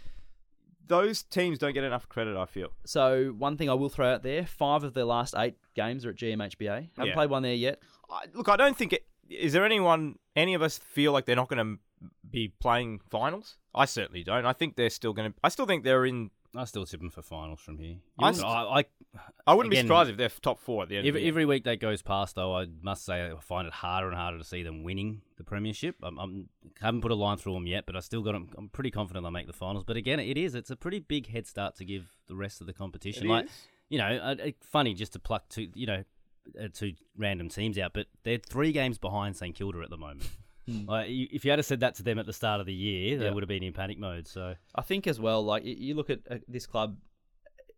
those 0.88 1.22
teams 1.24 1.60
don't 1.60 1.74
get 1.74 1.84
enough 1.84 2.10
credit. 2.10 2.36
I 2.36 2.46
feel. 2.46 2.70
So 2.86 3.36
one 3.38 3.56
thing 3.58 3.70
I 3.70 3.74
will 3.74 3.90
throw 3.90 4.12
out 4.12 4.24
there: 4.24 4.46
five 4.46 4.84
of 4.84 4.94
their 4.94 5.06
last 5.06 5.36
eight 5.38 5.56
games 5.76 6.06
are 6.06 6.10
at 6.10 6.16
GMHBA. 6.16 6.90
Haven't 6.96 7.08
Yeah. 7.08 7.14
played 7.14 7.30
one 7.30 7.44
there 7.44 7.54
yet. 7.54 7.82
I, 8.10 8.26
look, 8.34 8.50
I 8.50 8.56
don't 8.56 8.78
think 8.78 8.94
it. 8.94 9.06
Is 9.30 9.54
there 9.54 9.66
anyone, 9.66 10.18
any 10.36 10.54
of 10.54 10.62
us, 10.62 10.78
feel 10.78 11.12
like 11.12 11.26
they're 11.26 11.36
not 11.36 11.50
going 11.50 11.78
to 11.78 12.10
be 12.30 12.54
playing 12.60 13.00
finals? 13.10 13.58
I 13.76 13.86
certainly 13.86 14.24
don't. 14.24 14.46
I 14.46 14.54
think 14.54 14.76
they're 14.76 14.90
still 14.90 15.14
going 15.14 15.32
to. 15.32 15.38
I 15.44 15.50
still 15.50 15.66
think 15.66 15.84
they're 15.84 16.06
in. 16.06 16.32
I 16.56 16.66
still 16.66 16.84
tip 16.84 17.00
them 17.00 17.12
for 17.12 17.22
finals 17.22 17.60
from 17.60 17.78
here. 17.78 17.98
I, 18.18 18.86
I 19.46 19.54
wouldn't 19.54 19.72
Again, 19.72 19.86
be 19.86 19.88
surprised 19.88 20.10
if 20.10 20.18
they're 20.18 20.30
top 20.30 20.60
four 20.60 20.82
at 20.82 20.90
the 20.90 20.98
end. 20.98 21.06
every, 21.06 21.10
of 21.10 21.14
the 21.14 21.20
year. 21.22 21.30
every 21.30 21.46
week 21.46 21.64
that 21.66 21.80
goes 21.80 22.02
past, 22.02 22.34
though, 22.36 22.58
I 22.58 22.66
must 22.82 23.06
say 23.06 23.28
I 23.28 23.34
find 23.40 23.68
it 23.68 23.74
harder 23.74 24.08
and 24.08 24.18
harder 24.18 24.40
to 24.40 24.44
see 24.44 24.64
them 24.64 24.82
winning 24.84 25.22
the 25.38 25.44
premiership. 25.44 25.96
I'm, 26.02 26.18
I'm 26.18 26.50
haven't 26.82 27.02
put 27.02 27.12
a 27.12 27.16
line 27.16 27.38
through 27.38 27.54
them 27.54 27.68
yet, 27.68 27.86
but 27.86 27.96
I 27.96 28.00
still 28.00 28.24
got. 28.24 28.34
'em- 28.34 28.50
I'm 28.58 28.70
pretty 28.70 28.90
confident 28.90 29.24
they'll 29.24 29.32
make 29.32 29.46
the 29.46 29.54
finals. 29.54 29.84
But 29.84 29.96
again, 29.96 30.20
it 30.20 30.40
is. 30.40 30.56
It's 30.56 30.72
a 30.72 30.76
pretty 30.76 31.00
big 31.00 31.28
head 31.28 31.46
start 31.46 31.76
to 31.76 31.86
give 31.86 32.08
the 32.28 32.36
rest 32.36 32.62
of 32.62 32.68
the 32.68 32.74
competition. 32.74 33.28
It 33.28 33.30
like 33.30 33.46
is. 33.46 33.52
you 33.90 34.00
know, 34.00 34.36
funny 34.62 34.96
just 34.96 35.14
to 35.14 35.20
pluck 35.20 35.50
two, 35.50 35.68
you 35.76 35.86
know, 35.86 36.04
two 36.74 36.94
random 37.18 37.50
teams 37.50 37.78
out, 37.78 37.92
but 37.94 38.08
they're 38.24 38.38
three 38.38 38.72
games 38.72 38.98
behind 38.98 39.36
St 39.36 39.56
Kilda 39.56 39.80
at 39.82 39.90
the 39.90 39.98
moment. 39.98 40.28
Like, 40.88 41.10
you- 41.10 41.28
if 41.32 41.44
you 41.46 41.50
had 41.50 41.66
said 41.66 41.80
that 41.80 41.96
to 41.96 42.04
them 42.04 42.20
at 42.20 42.28
the 42.28 42.34
start 42.34 42.60
of 42.60 42.68
the 42.68 42.74
year, 42.74 43.18
they 43.18 43.26
Yeah. 43.26 43.32
would 43.32 43.42
have 43.42 43.48
been 43.48 43.64
in 43.64 43.74
panic 43.74 43.98
mode. 43.98 44.28
So 44.28 44.54
I 44.76 44.82
think 44.84 45.08
as 45.08 45.20
well, 45.20 45.42
like 45.44 45.64
you 45.66 45.96
look 45.96 46.12
at 46.12 46.20
uh, 46.30 46.36
this 46.48 46.68
club 46.68 46.96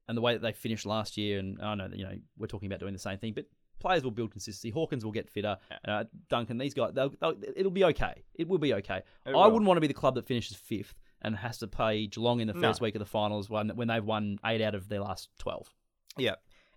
and 0.09 0.17
the 0.17 0.21
way 0.21 0.33
that 0.33 0.41
they 0.41 0.51
finished 0.51 0.85
last 0.85 1.15
year, 1.15 1.39
and 1.39 1.57
I 1.61 1.73
know 1.75 1.87
that 1.87 1.97
you 1.97 2.03
know 2.03 2.15
we're 2.37 2.47
talking 2.47 2.67
about 2.67 2.81
doing 2.81 2.91
the 2.91 2.99
same 2.99 3.17
thing, 3.17 3.31
but 3.33 3.45
players 3.79 4.03
will 4.03 4.11
build 4.11 4.31
consistency. 4.31 4.71
Hawkins 4.71 5.05
will 5.05 5.13
get 5.13 5.29
fitter. 5.29 5.55
Uh, 5.87 6.03
Duncan, 6.29 6.57
these 6.57 6.73
guys, 6.73 6.91
they'll, 6.93 7.13
they'll, 7.21 7.35
it'll 7.55 7.71
be 7.71 7.85
okay. 7.85 8.23
It 8.35 8.49
will 8.49 8.57
be 8.57 8.73
okay. 8.73 8.97
It 9.25 9.29
I 9.29 9.31
will. 9.31 9.43
wouldn't 9.51 9.67
want 9.69 9.77
to 9.77 9.81
be 9.81 9.87
the 9.87 9.93
club 9.93 10.15
that 10.15 10.27
finishes 10.27 10.57
fifth 10.57 10.93
and 11.21 11.33
has 11.37 11.59
to 11.59 11.67
play 11.67 12.07
Geelong 12.07 12.41
in 12.41 12.47
the 12.47 12.53
No. 12.53 12.59
first 12.59 12.81
week 12.81 12.95
of 12.95 12.99
the 12.99 13.05
finals 13.05 13.49
when 13.49 13.69
when 13.69 13.87
they've 13.87 14.03
won 14.03 14.37
eight 14.45 14.61
out 14.61 14.75
of 14.75 14.89
their 14.89 14.99
last 14.99 15.29
twelve. 15.39 15.69
Yeah. 16.17 16.35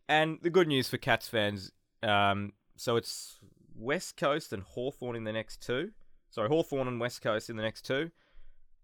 And 0.08 0.38
the 0.42 0.50
good 0.50 0.68
news 0.68 0.88
for 0.88 0.96
Cats 0.96 1.26
fans, 1.28 1.72
um, 2.04 2.52
so 2.76 2.96
it's 2.96 3.38
West 3.76 4.16
Coast 4.16 4.52
and 4.52 4.62
Hawthorn 4.62 5.16
in 5.16 5.24
the 5.24 5.32
next 5.32 5.62
two. 5.62 5.90
Sorry, 6.30 6.48
Hawthorn 6.48 6.88
and 6.88 7.00
West 7.00 7.22
Coast 7.22 7.48
in 7.50 7.56
the 7.56 7.62
next 7.62 7.82
two. 7.82 8.10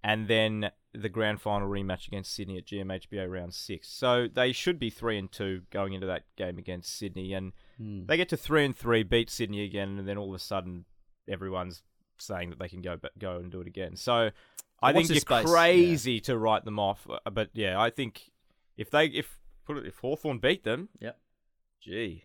And 0.02 0.28
then 0.28 0.70
the 0.94 1.11
grand 1.11 1.42
final 1.42 1.68
rematch 1.68 2.06
against 2.09 2.35
Sydney 2.35 2.56
at 2.56 2.64
GMHBA 2.66 3.30
round 3.30 3.52
six. 3.52 3.88
So 3.88 4.28
they 4.33 4.52
should 4.52 4.78
be 4.78 4.88
three 4.88 5.18
and 5.18 5.30
two 5.30 5.62
going 5.70 5.92
into 5.92 6.06
that 6.06 6.22
game 6.37 6.56
against 6.56 6.96
Sydney. 6.96 7.35
And 7.35 7.52
they 7.78 8.16
get 8.16 8.28
to 8.30 8.37
three 8.37 8.64
and 8.64 8.74
three, 8.74 9.02
beat 9.02 9.28
Sydney 9.28 9.62
again, 9.64 9.98
and 9.98 10.09
then 10.09 10.16
all 10.16 10.30
of 10.30 10.35
a 10.35 10.38
sudden 10.42 10.87
everyone's 11.28 11.83
saying 12.18 12.50
that 12.50 12.59
they 12.59 12.68
can 12.68 12.80
go 12.83 12.96
go 13.18 13.37
and 13.37 13.50
do 13.52 13.61
it 13.61 13.66
again. 13.66 13.94
So 13.96 14.30
I 14.83 14.92
watch 14.92 14.94
think 14.94 15.09
you're 15.11 15.16
space, 15.20 15.44
yeah. 15.46 15.52
crazy 15.52 16.20
to 16.20 16.38
write 16.38 16.64
them 16.64 16.78
off. 16.78 17.06
Uh, 17.09 17.30
But 17.30 17.50
yeah, 17.52 17.78
I 17.78 17.90
think 17.90 18.30
if 18.78 18.90
they 18.90 19.06
if 19.06 19.38
put 19.66 19.76
it 19.76 19.87
if 19.87 19.98
Hawthorn 19.98 20.38
beat 20.38 20.64
them, 20.64 20.88
Yep. 21.00 21.18
gee, 21.83 22.24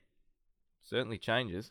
certainly 0.85 1.17
changes. 1.17 1.69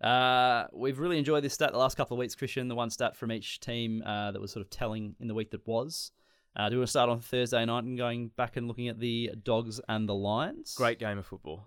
Uh, 0.00 0.64
we've 0.72 0.98
really 0.98 1.18
enjoyed 1.18 1.44
this 1.44 1.54
stat 1.54 1.72
the 1.72 1.78
last 1.78 1.96
couple 1.96 2.16
of 2.16 2.18
weeks, 2.18 2.34
Christian. 2.34 2.68
The 2.68 2.74
one 2.74 2.90
stat 2.90 3.16
from 3.16 3.30
each 3.32 3.60
team 3.60 4.02
uh, 4.04 4.32
that 4.32 4.40
was 4.40 4.52
sort 4.52 4.64
of 4.64 4.70
telling 4.70 5.14
in 5.20 5.28
the 5.28 5.34
week 5.34 5.50
that 5.52 5.66
was. 5.66 6.10
Uh, 6.56 6.68
do 6.68 6.74
you 6.74 6.78
want 6.80 6.86
to 6.88 6.90
start 6.90 7.10
on 7.10 7.20
Thursday 7.20 7.64
night 7.64 7.84
and 7.84 7.96
going 7.98 8.28
back 8.36 8.56
and 8.56 8.68
looking 8.68 8.88
at 8.88 8.98
the 9.00 9.30
Dogs 9.42 9.80
and 9.88 10.08
the 10.08 10.14
Lions? 10.14 10.74
Great 10.76 10.98
game 10.98 11.18
of 11.18 11.26
football. 11.26 11.66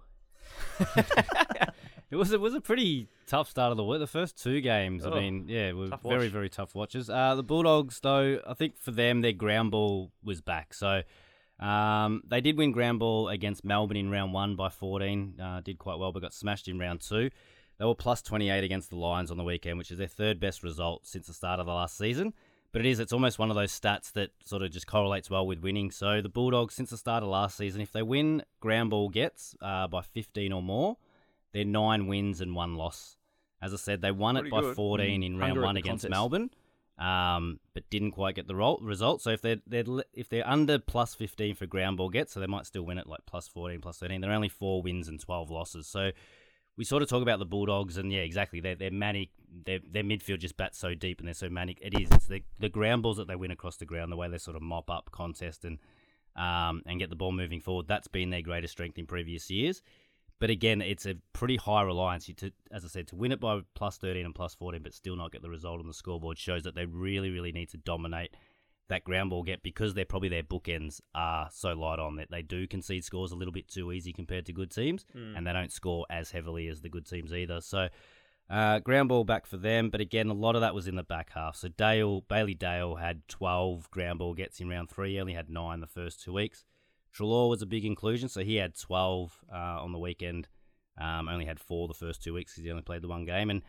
It 2.10 2.16
was 2.16 2.32
it 2.32 2.40
was 2.40 2.54
a 2.54 2.62
pretty 2.62 3.10
tough 3.26 3.50
start 3.50 3.72
of 3.72 3.76
the 3.78 3.84
week. 3.84 4.00
The 4.00 4.08
first 4.08 4.42
two 4.42 4.62
games, 4.62 5.06
I 5.06 5.10
Oh, 5.10 5.20
mean, 5.20 5.46
yeah, 5.50 5.74
were 5.74 5.88
very 6.02 6.20
watch. 6.20 6.32
very 6.32 6.50
tough 6.50 6.74
watches. 6.74 7.10
Uh, 7.10 7.36
the 7.36 7.44
Bulldogs, 7.44 8.00
though, 8.00 8.40
I 8.48 8.54
think 8.54 8.78
for 8.80 8.92
them 8.92 9.20
their 9.20 9.34
ground 9.34 9.72
ball 9.72 10.14
was 10.24 10.40
back. 10.40 10.74
So 10.74 11.02
um, 11.60 12.22
they 12.28 12.42
did 12.42 12.58
win 12.58 12.72
ground 12.72 13.00
ball 13.00 13.30
against 13.30 13.66
Melbourne 13.66 13.98
in 13.98 14.12
round 14.12 14.34
one 14.34 14.56
by 14.56 14.70
14. 14.70 15.40
Uh, 15.42 15.62
did 15.62 15.78
quite 15.80 15.98
well, 15.98 16.12
but 16.12 16.22
got 16.22 16.34
smashed 16.34 16.68
in 16.68 16.78
round 16.80 17.02
two. 17.02 17.30
They 17.80 17.86
were 17.86 17.96
plus 17.96 18.22
28 18.22 18.64
against 18.64 18.90
the 18.90 18.96
Lions 18.96 19.30
on 19.32 19.38
the 19.38 19.44
weekend, 19.44 19.78
which 19.78 19.92
is 19.92 19.98
their 19.98 20.08
third 20.08 20.40
best 20.40 20.64
result 20.64 21.06
since 21.06 21.28
the 21.28 21.34
start 21.34 21.60
of 21.60 21.66
the 21.66 21.74
last 21.74 21.98
season. 21.98 22.34
But 22.72 22.86
it 22.86 22.90
is, 22.90 23.00
it's 23.00 23.14
almost 23.14 23.40
one 23.40 23.50
of 23.50 23.56
those 23.56 23.78
stats 23.78 24.12
that 24.14 24.32
sort 24.46 24.62
of 24.62 24.72
just 24.72 24.88
correlates 24.88 25.30
well 25.30 25.48
with 25.48 25.60
winning. 25.60 25.90
So 25.90 26.22
the 26.22 26.30
Bulldogs, 26.30 26.76
since 26.76 26.90
the 26.90 26.98
start 26.98 27.24
of 27.24 27.30
last 27.30 27.58
season, 27.58 27.82
if 27.82 27.92
they 27.92 28.02
win 28.02 28.44
ground 28.60 28.90
ball 28.90 29.10
gets 29.10 29.56
uh, 29.62 29.88
by 29.88 30.02
15 30.02 30.52
or 30.52 30.62
more, 30.62 30.98
they're 31.54 31.66
nine 31.66 32.08
wins 32.08 32.42
and 32.42 32.54
one 32.56 32.76
loss. 32.76 33.18
As 33.62 33.74
I 33.74 33.78
said, 33.78 34.02
they 34.02 34.12
won 34.12 34.36
Pretty 34.36 34.50
it 34.50 34.52
by 34.52 34.62
good. 34.62 34.76
14 34.76 35.24
in 35.24 35.38
round 35.38 35.62
one 35.62 35.78
against 35.78 36.04
contest. 36.04 36.10
Melbourne, 36.12 36.50
um, 36.98 37.60
but 37.74 37.90
didn't 37.90 38.12
quite 38.12 38.36
get 38.36 38.48
the 38.48 38.56
ro- 38.56 38.80
result. 38.82 39.22
So 39.22 39.30
if 39.32 39.42
they're, 39.42 39.62
they're 39.68 39.86
if 40.14 40.30
they're 40.30 40.48
under 40.48 40.80
plus 40.80 41.14
15 41.14 41.56
for 41.56 41.66
ground 41.66 41.98
ball 41.98 42.10
gets, 42.10 42.34
so 42.34 42.40
they 42.40 42.48
might 42.48 42.66
still 42.66 42.84
win 42.84 42.98
it 42.98 43.08
like 43.08 43.22
plus 43.26 43.48
14, 43.48 43.82
plus 43.82 43.98
13. 44.00 44.22
They're 44.22 44.32
only 44.32 44.50
four 44.50 44.82
wins 44.82 45.08
and 45.08 45.20
12 45.20 45.52
losses. 45.52 45.88
So 45.88 46.12
we 46.76 46.84
sort 46.84 47.04
of 47.04 47.10
talk 47.10 47.22
about 47.22 47.40
the 47.40 47.46
Bulldogs, 47.46 47.98
and 47.98 48.12
yeah, 48.12 48.20
exactly. 48.20 48.60
They're, 48.60 48.76
they're 48.76 48.92
manic. 48.92 49.30
Their, 49.66 49.80
their 49.90 50.04
midfield 50.04 50.40
just 50.40 50.58
bats 50.58 50.78
so 50.78 50.94
deep 50.94 51.20
and 51.20 51.28
they're 51.28 51.34
so 51.34 51.50
manic. 51.50 51.80
It 51.82 52.00
is. 52.00 52.10
It's 52.12 52.28
the, 52.28 52.44
the 52.60 52.70
ground 52.70 53.04
balls 53.04 53.18
that 53.18 53.28
they 53.28 53.36
win 53.36 53.52
across 53.52 53.78
the 53.78 53.86
ground, 53.86 54.12
the 54.12 54.18
way 54.18 54.28
they 54.28 54.38
sort 54.38 54.56
of 54.56 54.62
mop 54.62 54.90
up 54.90 55.10
contest 55.12 55.66
and 55.66 55.80
um, 56.36 56.84
and 56.86 57.00
get 57.00 57.10
the 57.10 57.16
ball 57.16 57.32
moving 57.32 57.60
forward. 57.60 57.88
That's 57.88 58.08
been 58.08 58.30
their 58.30 58.44
greatest 58.44 58.74
strength 58.74 58.98
in 58.98 59.08
previous 59.08 59.50
years. 59.50 59.82
But 60.40 60.50
again, 60.50 60.82
it's 60.82 61.06
a 61.06 61.16
pretty 61.34 61.56
high 61.56 61.82
reliance. 61.82 62.28
You 62.28 62.36
to, 62.36 62.52
as 62.72 62.86
I 62.86 62.88
said, 62.88 63.08
to 63.08 63.16
win 63.16 63.32
it 63.32 63.40
by 63.40 63.62
plus 63.76 63.98
13 63.98 64.26
and 64.26 64.36
plus 64.36 64.54
14, 64.56 64.82
but 64.84 64.94
still 64.94 65.16
not 65.16 65.32
get 65.32 65.42
the 65.42 65.50
result 65.50 65.80
on 65.80 65.88
the 65.88 65.94
scoreboard 65.94 66.38
shows 66.38 66.64
that 66.64 66.76
they 66.76 66.86
really, 66.86 67.30
really 67.30 67.52
need 67.52 67.70
to 67.70 67.78
dominate 67.78 68.36
that 68.90 69.04
ground 69.04 69.30
ball 69.32 69.44
get 69.44 69.64
because 69.64 69.94
they're 69.94 70.06
probably 70.06 70.30
their 70.30 70.44
bookends 70.44 71.02
are 71.14 71.50
so 71.52 71.74
light 71.74 72.00
on 72.00 72.16
that 72.16 72.32
they 72.32 72.42
do 72.42 72.66
concede 72.68 73.04
scores 73.04 73.32
a 73.32 73.36
little 73.36 73.52
bit 73.52 73.68
too 73.68 73.92
easy 73.92 74.14
compared 74.14 74.46
to 74.46 74.54
good 74.54 74.72
teams, 74.72 75.06
and 75.14 75.46
they 75.46 75.52
don't 75.52 75.72
score 75.72 76.06
as 76.10 76.32
heavily 76.32 76.68
as 76.68 76.82
the 76.82 76.90
good 76.90 77.06
teams 77.06 77.34
either. 77.34 77.62
So. 77.62 77.90
Uh, 78.50 78.80
ground 78.80 79.10
ball 79.10 79.26
back 79.26 79.46
for 79.46 79.58
them, 79.58 79.90
but 79.90 80.00
again, 80.00 80.30
a 80.30 80.34
lot 80.34 80.56
of 80.56 80.62
that 80.62 80.74
was 80.74 80.88
in 80.88 80.96
the 80.96 81.04
back 81.04 81.32
half. 81.34 81.58
So 81.58 81.68
Dale, 81.68 82.22
Bailey 82.22 82.54
Dale 82.54 82.96
had 82.96 83.28
12 83.28 83.92
ground 83.92 84.20
ball 84.20 84.34
gets 84.34 84.62
in 84.62 84.70
round 84.70 84.90
three. 84.90 85.16
He 85.16 85.20
only 85.20 85.34
had 85.34 85.50
nine 85.50 85.82
the 85.82 85.86
first 85.86 86.24
two 86.24 86.32
weeks. 86.32 86.64
Treloar 87.18 87.50
was 87.50 87.62
a 87.62 87.66
big 87.66 87.86
inclusion, 87.86 88.30
so 88.30 88.42
he 88.44 88.56
had 88.56 88.78
12 88.78 89.38
uh, 89.52 89.56
on 89.56 89.92
the 89.92 90.00
weekend. 90.00 90.48
Um, 91.00 91.28
only 91.30 91.46
had 91.46 91.60
four 91.60 91.88
the 91.88 91.94
first 91.94 92.24
two 92.24 92.34
weeks 92.34 92.54
because 92.54 92.64
he 92.64 92.72
only 92.72 92.82
played 92.82 93.04
the 93.04 93.08
one 93.08 93.26
game. 93.26 93.50
And 93.50 93.62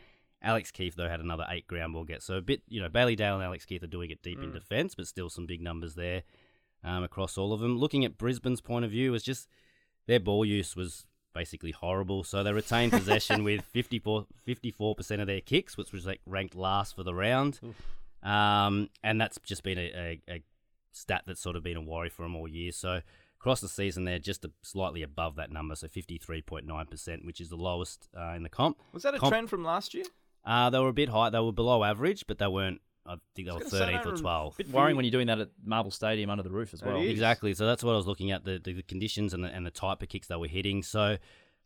Alex 0.42 0.70
Keath, 0.70 0.94
though, 0.96 1.08
had 1.08 1.20
another 1.20 1.46
eight 1.50 1.66
ground 1.66 1.92
ball 1.92 2.04
gets. 2.04 2.24
So 2.24 2.34
a 2.34 2.40
bit, 2.40 2.62
you 2.68 2.80
know, 2.80 2.88
Bailey 2.88 3.16
Dale 3.16 3.34
and 3.34 3.44
Alex 3.44 3.64
Keath 3.64 3.82
are 3.82 3.88
doing 3.88 4.10
it 4.10 4.22
deep 4.22 4.42
in 4.42 4.52
defence, 4.52 4.94
but 4.94 5.06
still 5.06 5.28
some 5.28 5.46
big 5.46 5.60
numbers 5.60 5.94
there 5.94 6.22
um, 6.82 7.02
across 7.02 7.36
all 7.36 7.52
of 7.52 7.60
them. 7.60 7.78
Looking 7.78 8.04
at 8.04 8.16
Brisbane's 8.16 8.60
point 8.60 8.84
of 8.84 8.90
view, 8.90 9.12
was 9.12 9.22
just 9.22 9.48
their 10.06 10.20
ball 10.20 10.44
use 10.44 10.74
was 10.74 11.04
basically 11.34 11.72
horrible. 11.72 12.24
So 12.24 12.42
they 12.42 12.52
retained 12.52 12.92
possession 12.92 13.44
with 13.44 13.62
54, 13.72 14.26
54% 14.46 15.20
of 15.20 15.26
their 15.26 15.40
kicks, 15.40 15.76
which 15.76 15.92
was 15.92 16.06
like 16.06 16.20
ranked 16.24 16.54
last 16.54 16.96
for 16.96 17.02
the 17.02 17.14
round. 17.14 17.60
Um, 18.22 18.88
and 19.02 19.20
that's 19.20 19.38
just 19.44 19.62
been 19.62 19.78
a, 19.78 20.20
a, 20.28 20.32
a 20.32 20.42
stat 20.92 21.24
that's 21.26 21.40
sort 21.40 21.56
of 21.56 21.62
been 21.62 21.76
a 21.76 21.82
worry 21.82 22.08
for 22.08 22.22
them 22.22 22.36
all 22.36 22.48
year. 22.48 22.72
So 22.72 23.00
across 23.40 23.60
the 23.60 23.68
season, 23.68 24.04
they're 24.04 24.18
just 24.18 24.44
a, 24.44 24.50
slightly 24.62 25.02
above 25.02 25.36
that 25.36 25.50
number, 25.50 25.74
so 25.76 25.86
53.9%, 25.86 27.24
which 27.24 27.40
is 27.40 27.48
the 27.48 27.56
lowest 27.56 28.08
uh, 28.16 28.32
in 28.34 28.42
the 28.42 28.48
comp. 28.48 28.78
Was 28.92 29.02
that 29.04 29.14
a 29.14 29.18
Comp- 29.18 29.32
trend 29.32 29.50
from 29.50 29.64
last 29.64 29.94
year? 29.94 30.04
Uh, 30.44 30.70
they 30.70 30.78
were 30.78 30.88
a 30.88 30.92
bit 30.92 31.08
high. 31.08 31.30
They 31.30 31.40
were 31.40 31.52
below 31.52 31.84
average, 31.84 32.24
but 32.26 32.38
they 32.38 32.46
weren't, 32.46 32.80
I 33.06 33.16
think 33.34 33.48
they 33.48 33.52
were 33.52 33.58
was 33.60 33.70
gonna 33.70 33.86
say, 33.86 33.92
13th 33.94 34.06
or 34.06 34.12
12th. 34.12 34.56
bit 34.56 34.70
worrying 34.70 34.96
when 34.96 35.04
you're 35.04 35.12
doing 35.12 35.26
that 35.28 35.38
at 35.40 35.50
Marvel 35.64 35.90
Stadium 35.90 36.30
under 36.30 36.42
the 36.42 36.50
roof 36.50 36.72
as 36.74 36.82
well. 36.82 37.00
Exactly. 37.00 37.54
So 37.54 37.66
that's 37.66 37.84
what 37.84 37.92
I 37.92 37.96
was 37.96 38.06
looking 38.06 38.30
at 38.30 38.44
the, 38.44 38.58
the, 38.62 38.72
the 38.74 38.82
conditions 38.82 39.34
and 39.34 39.44
the, 39.44 39.48
and 39.48 39.64
the 39.66 39.70
type 39.70 40.02
of 40.02 40.08
kicks 40.08 40.28
they 40.28 40.36
were 40.36 40.46
hitting. 40.48 40.82
So, 40.82 41.18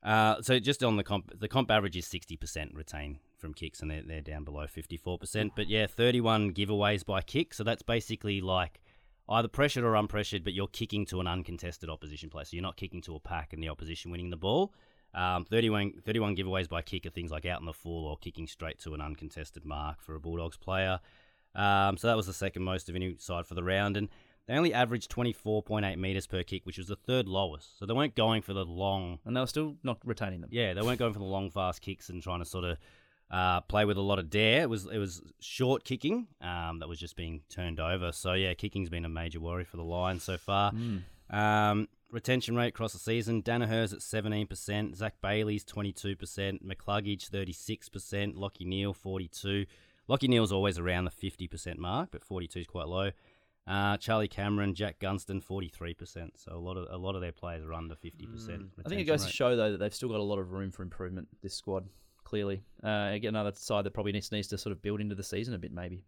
uh, 0.02 0.42
so 0.42 0.58
just 0.58 0.82
on 0.82 0.96
the 0.96 1.04
comp, 1.04 1.38
the 1.38 1.48
comp 1.48 1.70
average 1.70 1.96
is 1.96 2.06
sixty 2.06 2.36
percent 2.36 2.72
retain 2.74 3.18
from 3.38 3.54
kicks, 3.54 3.80
and 3.80 3.90
they're, 3.90 4.02
they're 4.02 4.20
down 4.20 4.44
below 4.44 4.66
fifty 4.66 4.96
four 4.96 5.18
percent. 5.18 5.52
But 5.54 5.68
yeah, 5.68 5.86
thirty 5.86 6.20
one 6.20 6.52
giveaways 6.52 7.04
by 7.04 7.22
kick. 7.22 7.54
So 7.54 7.62
that's 7.64 7.82
basically 7.82 8.40
like 8.40 8.80
either 9.28 9.48
pressured 9.48 9.84
or 9.84 9.92
unpressured, 9.92 10.44
but 10.44 10.52
you're 10.52 10.66
kicking 10.68 11.06
to 11.06 11.20
an 11.20 11.26
uncontested 11.26 11.88
opposition 11.88 12.28
player. 12.30 12.44
So 12.44 12.56
you're 12.56 12.62
not 12.62 12.76
kicking 12.76 13.02
to 13.02 13.14
a 13.16 13.20
pack 13.20 13.52
and 13.52 13.62
the 13.62 13.68
opposition 13.68 14.10
winning 14.10 14.30
the 14.30 14.36
ball. 14.36 14.74
Um, 15.14 15.44
31, 15.44 16.00
31 16.04 16.36
giveaways 16.36 16.68
by 16.68 16.82
kick 16.82 17.04
are 17.06 17.10
things 17.10 17.30
like 17.30 17.44
out 17.46 17.60
in 17.60 17.66
the 17.66 17.72
full 17.72 18.06
or 18.06 18.16
kicking 18.16 18.46
straight 18.46 18.78
to 18.80 18.94
an 18.94 19.00
uncontested 19.00 19.64
mark 19.64 20.00
for 20.00 20.14
a 20.14 20.20
Bulldogs 20.20 20.56
player. 20.56 21.00
Um, 21.54 21.96
so 21.98 22.08
that 22.08 22.16
was 22.16 22.26
the 22.26 22.32
second 22.32 22.62
most 22.62 22.88
of 22.88 22.96
any 22.96 23.16
side 23.18 23.46
for 23.46 23.54
the 23.54 23.62
round. 23.62 23.96
And 23.96 24.08
they 24.48 24.54
only 24.54 24.72
averaged 24.74 25.10
24.8 25.14 25.98
metres 25.98 26.26
per 26.26 26.42
kick, 26.42 26.64
which 26.64 26.78
was 26.78 26.88
the 26.88 26.96
third 26.96 27.28
lowest. 27.28 27.78
So 27.78 27.86
they 27.86 27.92
weren't 27.94 28.14
going 28.14 28.42
for 28.42 28.54
the 28.54 28.64
long, 28.64 29.18
And 29.24 29.36
they 29.36 29.40
were 29.40 29.46
still 29.46 29.76
not 29.82 29.98
retaining 30.04 30.40
them. 30.40 30.50
yeah, 30.52 30.72
they 30.74 30.82
weren't 30.82 30.98
going 30.98 31.12
for 31.12 31.18
the 31.20 31.24
long, 31.26 31.50
fast 31.50 31.82
kicks 31.82 32.08
and 32.08 32.22
trying 32.22 32.40
to 32.40 32.44
sort 32.46 32.64
of 32.64 32.78
uh, 33.32 33.62
play 33.62 33.84
with 33.86 33.96
a 33.96 34.02
lot 34.02 34.18
of 34.18 34.28
dare. 34.28 34.62
It 34.62 34.70
was 34.70 34.86
it 34.86 34.98
was 34.98 35.22
short 35.40 35.84
kicking 35.84 36.28
um, 36.42 36.78
that 36.80 36.88
was 36.88 36.98
just 37.00 37.16
being 37.16 37.40
turned 37.48 37.80
over. 37.80 38.12
So 38.12 38.34
yeah, 38.34 38.52
kicking's 38.54 38.90
been 38.90 39.06
a 39.06 39.08
major 39.08 39.40
worry 39.40 39.64
for 39.64 39.78
the 39.78 39.84
Lions 39.84 40.22
so 40.22 40.36
far. 40.36 40.72
Um, 41.30 41.88
retention 42.10 42.54
rate 42.56 42.68
across 42.68 42.92
the 42.92 42.98
season: 42.98 43.40
Daniher's 43.40 43.94
at 43.94 44.00
17%, 44.00 44.94
Zach 44.94 45.14
Bailey's 45.22 45.64
22%, 45.64 46.62
McCluggage 46.62 47.30
36%, 47.30 48.34
Lachie 48.34 48.66
Neale 48.66 48.92
42. 48.92 49.64
Lachie 50.08 50.28
Neale's 50.28 50.52
always 50.52 50.78
around 50.78 51.04
the 51.06 51.10
50% 51.10 51.78
mark, 51.78 52.10
but 52.12 52.22
42 52.22 52.60
is 52.60 52.66
quite 52.66 52.88
low. 52.88 53.12
Uh, 53.66 53.96
Charlie 53.96 54.28
Cameron, 54.28 54.74
Jack 54.74 54.98
Gunston, 54.98 55.40
43%. 55.40 56.30
So 56.36 56.52
a 56.52 56.58
lot 56.58 56.76
of 56.76 56.88
a 56.90 56.98
lot 56.98 57.14
of 57.14 57.20
their 57.20 57.32
players 57.32 57.64
are 57.64 57.72
under 57.72 57.94
50%. 57.94 58.68
I 58.84 58.88
think 58.88 59.00
it 59.00 59.04
goes 59.04 59.22
rate. 59.22 59.28
to 59.28 59.32
show 59.32 59.56
though 59.56 59.70
that 59.72 59.78
they've 59.78 59.94
still 59.94 60.08
got 60.08 60.20
a 60.20 60.22
lot 60.22 60.38
of 60.38 60.52
room 60.52 60.70
for 60.70 60.82
improvement. 60.82 61.28
This 61.42 61.54
squad, 61.54 61.86
clearly, 62.32 62.62
uh, 62.82 63.10
again 63.12 63.34
another 63.36 63.52
side 63.54 63.84
that 63.84 63.92
probably 63.92 64.12
needs 64.12 64.32
needs 64.32 64.48
to 64.48 64.56
sort 64.56 64.72
of 64.74 64.80
build 64.80 65.02
into 65.02 65.14
the 65.14 65.22
season 65.22 65.52
a 65.52 65.58
bit, 65.58 65.70
maybe. 65.70 66.02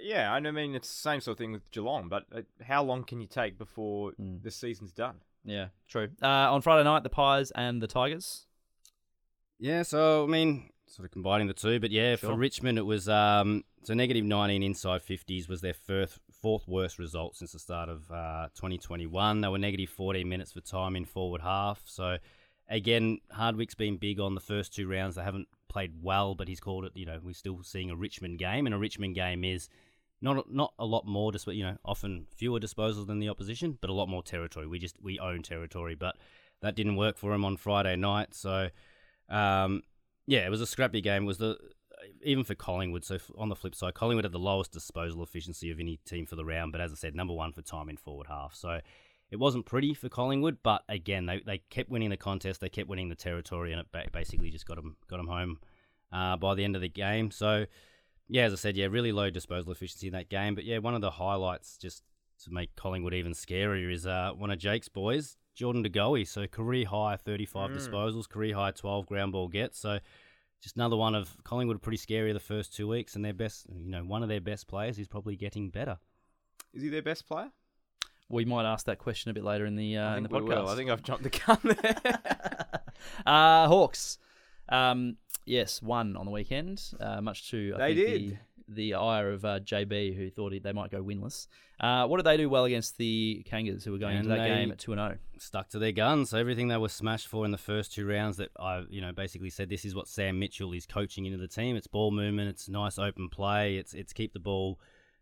Yeah, 0.00 0.32
I 0.32 0.40
mean 0.40 0.74
it's 0.74 0.88
the 0.88 1.00
same 1.10 1.20
sort 1.20 1.34
of 1.34 1.38
thing 1.38 1.52
with 1.52 1.70
Geelong. 1.70 2.08
But 2.08 2.24
uh, 2.34 2.40
how 2.62 2.82
long 2.82 3.04
can 3.04 3.20
you 3.20 3.26
take 3.26 3.58
before 3.58 4.12
Mm. 4.12 4.42
the 4.42 4.50
season's 4.50 4.92
done? 4.92 5.16
Yeah, 5.44 5.68
true. 5.86 6.08
Uh, 6.22 6.26
on 6.54 6.62
Friday 6.62 6.84
night, 6.84 7.02
the 7.02 7.10
Pies 7.10 7.50
and 7.50 7.82
the 7.82 7.86
Tigers. 7.86 8.46
Yeah, 9.58 9.82
so 9.82 10.24
I 10.24 10.26
mean, 10.28 10.70
sort 10.86 11.04
of 11.04 11.10
combining 11.12 11.46
the 11.46 11.52
two, 11.54 11.78
but 11.78 11.90
yeah, 11.90 12.16
Sure. 12.16 12.30
for 12.30 12.36
Richmond 12.36 12.78
it 12.78 12.86
was 12.86 13.06
um, 13.08 13.64
so 13.82 13.92
negative 13.92 14.24
19 14.24 14.62
inside 14.62 15.02
50s 15.02 15.46
was 15.48 15.60
their 15.60 15.74
first, 15.74 16.18
fourth 16.40 16.66
worst 16.66 16.98
result 16.98 17.36
since 17.36 17.52
the 17.52 17.58
start 17.58 17.88
of 17.90 18.10
uh, 18.10 18.48
2021. 18.54 19.40
They 19.42 19.48
were 19.48 19.58
negative 19.58 19.90
14 19.90 20.26
minutes 20.26 20.52
for 20.52 20.60
time 20.60 20.96
in 20.96 21.04
forward 21.04 21.42
half. 21.42 21.82
So 21.84 22.16
again, 22.68 23.18
Hardwick's 23.30 23.74
been 23.74 23.96
big 23.96 24.20
on 24.20 24.34
the 24.34 24.40
first 24.40 24.74
two 24.74 24.88
rounds. 24.88 25.16
They 25.16 25.22
haven't 25.22 25.48
played 25.68 26.02
well, 26.02 26.34
but 26.34 26.48
he's 26.48 26.60
called 26.60 26.84
it. 26.84 26.92
You 26.94 27.06
know, 27.06 27.18
we're 27.22 27.34
still 27.34 27.62
seeing 27.62 27.90
a 27.90 27.96
Richmond 27.96 28.38
game, 28.38 28.66
and 28.66 28.74
a 28.74 28.78
Richmond 28.78 29.14
game 29.14 29.44
is. 29.44 29.68
Not, 30.20 30.52
not 30.52 30.74
a 30.80 30.84
lot 30.84 31.06
more, 31.06 31.30
dis- 31.30 31.46
you 31.46 31.62
know, 31.62 31.76
often 31.84 32.26
fewer 32.34 32.58
disposals 32.58 33.06
than 33.06 33.20
the 33.20 33.28
opposition, 33.28 33.78
but 33.80 33.88
a 33.88 33.92
lot 33.92 34.08
more 34.08 34.24
territory. 34.24 34.66
We 34.66 34.80
just 34.80 34.96
we 35.00 35.20
own 35.20 35.44
territory, 35.44 35.94
but 35.94 36.16
that 36.60 36.74
didn't 36.74 36.96
work 36.96 37.16
for 37.16 37.32
him 37.32 37.44
on 37.44 37.56
Friday 37.56 37.94
night. 37.94 38.34
So 38.34 38.70
um, 39.28 39.82
yeah, 40.26 40.46
it 40.46 40.50
was 40.50 40.60
a 40.60 40.66
scrappy 40.66 41.00
game. 41.00 41.24
It 41.24 41.26
was 41.26 41.38
the 41.38 41.56
even 42.22 42.44
for 42.44 42.54
Collingwood. 42.54 43.04
So 43.04 43.18
on 43.36 43.48
the 43.48 43.56
flip 43.56 43.74
side, 43.74 43.94
Collingwood 43.94 44.24
had 44.24 44.32
the 44.32 44.38
lowest 44.38 44.72
disposal 44.72 45.22
efficiency 45.22 45.70
of 45.70 45.80
any 45.80 45.98
team 46.04 46.26
for 46.26 46.36
the 46.36 46.44
round, 46.44 46.72
but 46.72 46.80
as 46.80 46.92
I 46.92 46.96
said, 46.96 47.14
number 47.14 47.34
one 47.34 47.52
for 47.52 47.62
time 47.62 47.88
in 47.88 47.96
forward 47.96 48.26
half. 48.28 48.54
So 48.54 48.80
it 49.30 49.36
wasn't 49.36 49.66
pretty 49.66 49.94
for 49.94 50.08
Collingwood, 50.08 50.58
but 50.62 50.82
again, 50.88 51.26
they, 51.26 51.40
they 51.44 51.58
kept 51.70 51.90
winning 51.90 52.10
the 52.10 52.16
contest, 52.16 52.60
they 52.60 52.68
kept 52.68 52.88
winning 52.88 53.08
the 53.08 53.14
territory, 53.14 53.72
and 53.72 53.80
it 53.80 53.86
ba- 53.92 54.08
basically 54.12 54.50
just 54.50 54.66
got 54.66 54.76
them 54.76 54.96
got 55.08 55.18
them 55.18 55.28
home 55.28 55.58
uh, 56.12 56.36
by 56.36 56.54
the 56.54 56.64
end 56.64 56.76
of 56.76 56.82
the 56.82 56.88
game. 56.88 57.30
So 57.30 57.66
yeah, 58.28 58.44
as 58.44 58.52
I 58.52 58.56
said, 58.56 58.76
yeah, 58.76 58.86
really 58.86 59.12
low 59.12 59.30
disposal 59.30 59.72
efficiency 59.72 60.06
in 60.06 60.12
that 60.12 60.28
game. 60.28 60.54
But 60.54 60.64
yeah, 60.64 60.78
one 60.78 60.94
of 60.94 61.00
the 61.00 61.10
highlights 61.10 61.76
just 61.76 62.02
to 62.44 62.52
make 62.52 62.74
Collingwood 62.76 63.14
even 63.14 63.32
scarier 63.32 63.92
is 63.92 64.06
uh, 64.06 64.32
one 64.36 64.50
of 64.50 64.58
Jake's 64.58 64.88
boys, 64.88 65.36
Jordan 65.54 65.82
De 65.82 65.88
Goey. 65.88 66.26
So 66.26 66.46
career 66.46 66.86
high 66.86 67.16
35 67.16 67.70
disposals, 67.70 68.28
career 68.28 68.54
high 68.54 68.70
12 68.70 69.06
ground 69.06 69.32
ball 69.32 69.48
gets. 69.48 69.78
So 69.78 69.98
just 70.62 70.76
another 70.76 70.96
one 70.96 71.14
of 71.14 71.36
Collingwood 71.44 71.82
pretty 71.82 71.98
scary 71.98 72.32
the 72.32 72.40
first 72.40 72.74
two 72.74 72.88
weeks, 72.88 73.14
and 73.16 73.24
their 73.24 73.32
best, 73.34 73.66
you 73.74 73.90
know, 73.90 74.02
one 74.02 74.22
of 74.22 74.28
their 74.28 74.40
best 74.40 74.68
players 74.68 74.98
is 74.98 75.08
probably 75.08 75.36
getting 75.36 75.70
better. 75.70 75.98
Is 76.74 76.82
he 76.82 76.88
their 76.88 77.02
best 77.02 77.26
player? 77.26 77.50
We 78.28 78.44
might 78.44 78.70
ask 78.70 78.86
that 78.86 78.98
question 78.98 79.30
a 79.30 79.34
bit 79.34 79.44
later 79.44 79.64
in 79.64 79.76
the 79.76 79.96
uh, 79.96 80.16
in 80.16 80.22
the 80.22 80.28
podcast. 80.28 80.48
will. 80.48 80.68
I 80.68 80.76
think 80.76 80.90
I've 80.90 81.02
jumped 81.02 81.24
the 81.24 81.30
gun 81.30 81.58
there. 81.62 82.82
uh, 83.26 83.68
Hawks. 83.68 84.18
Um, 84.68 85.16
yes, 85.46 85.80
won 85.80 86.16
on 86.16 86.26
the 86.26 86.30
weekend, 86.30 86.82
uh, 87.00 87.20
much 87.22 87.50
to 87.50 87.72
I 87.76 87.78
They 87.78 87.94
think, 87.94 88.06
did. 88.06 88.30
the 88.30 88.36
the 88.68 88.94
ire 88.94 89.30
of 89.30 89.44
uh, 89.44 89.60
JB, 89.60 90.14
who 90.14 90.30
thought 90.30 90.52
he, 90.52 90.58
they 90.58 90.72
might 90.72 90.90
go 90.90 91.02
winless. 91.02 91.46
Uh, 91.80 92.06
what 92.06 92.18
did 92.18 92.26
they 92.26 92.36
do 92.36 92.48
well 92.48 92.64
against 92.64 92.98
the 92.98 93.44
Kangas, 93.50 93.84
who 93.84 93.92
were 93.92 93.98
going 93.98 94.16
into 94.16 94.28
that 94.28 94.46
game 94.46 94.70
at 94.70 94.78
two 94.78 94.92
and 94.92 95.00
oh? 95.00 95.06
zero? 95.06 95.18
Stuck 95.38 95.68
to 95.70 95.78
their 95.78 95.92
guns. 95.92 96.30
So 96.30 96.38
everything 96.38 96.68
they 96.68 96.76
were 96.76 96.88
smashed 96.88 97.28
for 97.28 97.44
in 97.44 97.50
the 97.50 97.58
first 97.58 97.94
two 97.94 98.06
rounds 98.06 98.36
that 98.38 98.50
I, 98.58 98.84
you 98.90 99.00
know, 99.00 99.12
basically 99.12 99.50
said 99.50 99.68
this 99.68 99.84
is 99.84 99.94
what 99.94 100.08
Sam 100.08 100.38
Mitchell 100.38 100.72
is 100.72 100.86
coaching 100.86 101.24
into 101.24 101.38
the 101.38 101.48
team. 101.48 101.76
It's 101.76 101.86
ball 101.86 102.10
movement, 102.10 102.50
it's 102.50 102.68
nice 102.68 102.98
open 102.98 103.28
play, 103.28 103.76
it's 103.76 103.94
it's 103.94 104.12
keep 104.12 104.32
the 104.32 104.40
ball 104.40 104.78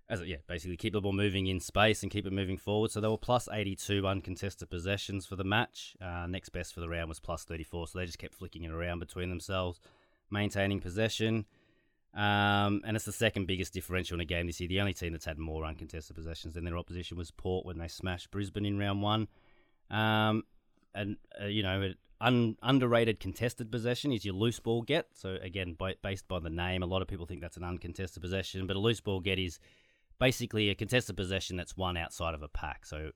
as 0.08 0.22
yeah, 0.22 0.36
basically 0.46 0.76
keep 0.76 0.92
the 0.92 1.00
ball 1.00 1.12
moving 1.12 1.46
in 1.46 1.58
space 1.58 2.02
and 2.02 2.12
keep 2.12 2.26
it 2.26 2.32
moving 2.32 2.56
forward. 2.56 2.90
So 2.90 3.00
they 3.00 3.08
were 3.08 3.18
plus 3.18 3.48
82 3.52 4.06
uncontested 4.06 4.70
possessions 4.70 5.26
for 5.26 5.36
the 5.36 5.44
match. 5.44 5.96
Uh, 6.00 6.26
next 6.26 6.50
best 6.50 6.74
for 6.74 6.80
the 6.80 6.88
round 6.88 7.08
was 7.08 7.18
plus 7.18 7.44
34. 7.44 7.88
So 7.88 7.98
they 7.98 8.06
just 8.06 8.18
kept 8.18 8.34
flicking 8.34 8.62
it 8.62 8.70
around 8.70 9.00
between 9.00 9.30
themselves, 9.30 9.80
maintaining 10.30 10.80
possession. 10.80 11.44
Um, 12.14 12.82
and 12.86 12.96
it's 12.96 13.04
the 13.04 13.12
second 13.12 13.46
biggest 13.46 13.74
differential 13.74 14.14
in 14.14 14.20
a 14.20 14.24
game 14.24 14.46
this 14.46 14.60
year. 14.60 14.68
The 14.68 14.80
only 14.80 14.94
team 14.94 15.12
that's 15.12 15.24
had 15.24 15.38
more 15.38 15.64
uncontested 15.64 16.16
possessions 16.16 16.54
than 16.54 16.64
their 16.64 16.78
opposition 16.78 17.16
was 17.16 17.30
Port 17.30 17.66
when 17.66 17.78
they 17.78 17.88
smashed 17.88 18.30
Brisbane 18.30 18.64
in 18.64 18.78
round 18.78 19.02
one. 19.02 19.28
Um, 19.90 20.44
and 20.94 21.16
uh, 21.40 21.46
you 21.46 21.62
know, 21.62 21.92
un, 22.20 22.56
underrated 22.62 23.20
contested 23.20 23.70
possession 23.70 24.12
is 24.12 24.24
your 24.24 24.34
loose 24.34 24.60
ball 24.60 24.82
get. 24.82 25.08
So 25.14 25.36
again, 25.42 25.74
by, 25.74 25.96
based 26.02 26.26
by 26.28 26.38
the 26.38 26.48
name, 26.48 26.82
a 26.82 26.86
lot 26.86 27.02
of 27.02 27.08
people 27.08 27.26
think 27.26 27.40
that's 27.40 27.56
an 27.56 27.64
uncontested 27.64 28.22
possession, 28.22 28.66
but 28.66 28.76
a 28.76 28.80
loose 28.80 29.00
ball 29.00 29.20
get 29.20 29.38
is 29.38 29.58
basically 30.18 30.70
a 30.70 30.74
contested 30.74 31.16
possession 31.16 31.56
that's 31.56 31.76
won 31.76 31.96
outside 31.96 32.34
of 32.34 32.42
a 32.42 32.48
pack. 32.48 32.86
So 32.86 33.10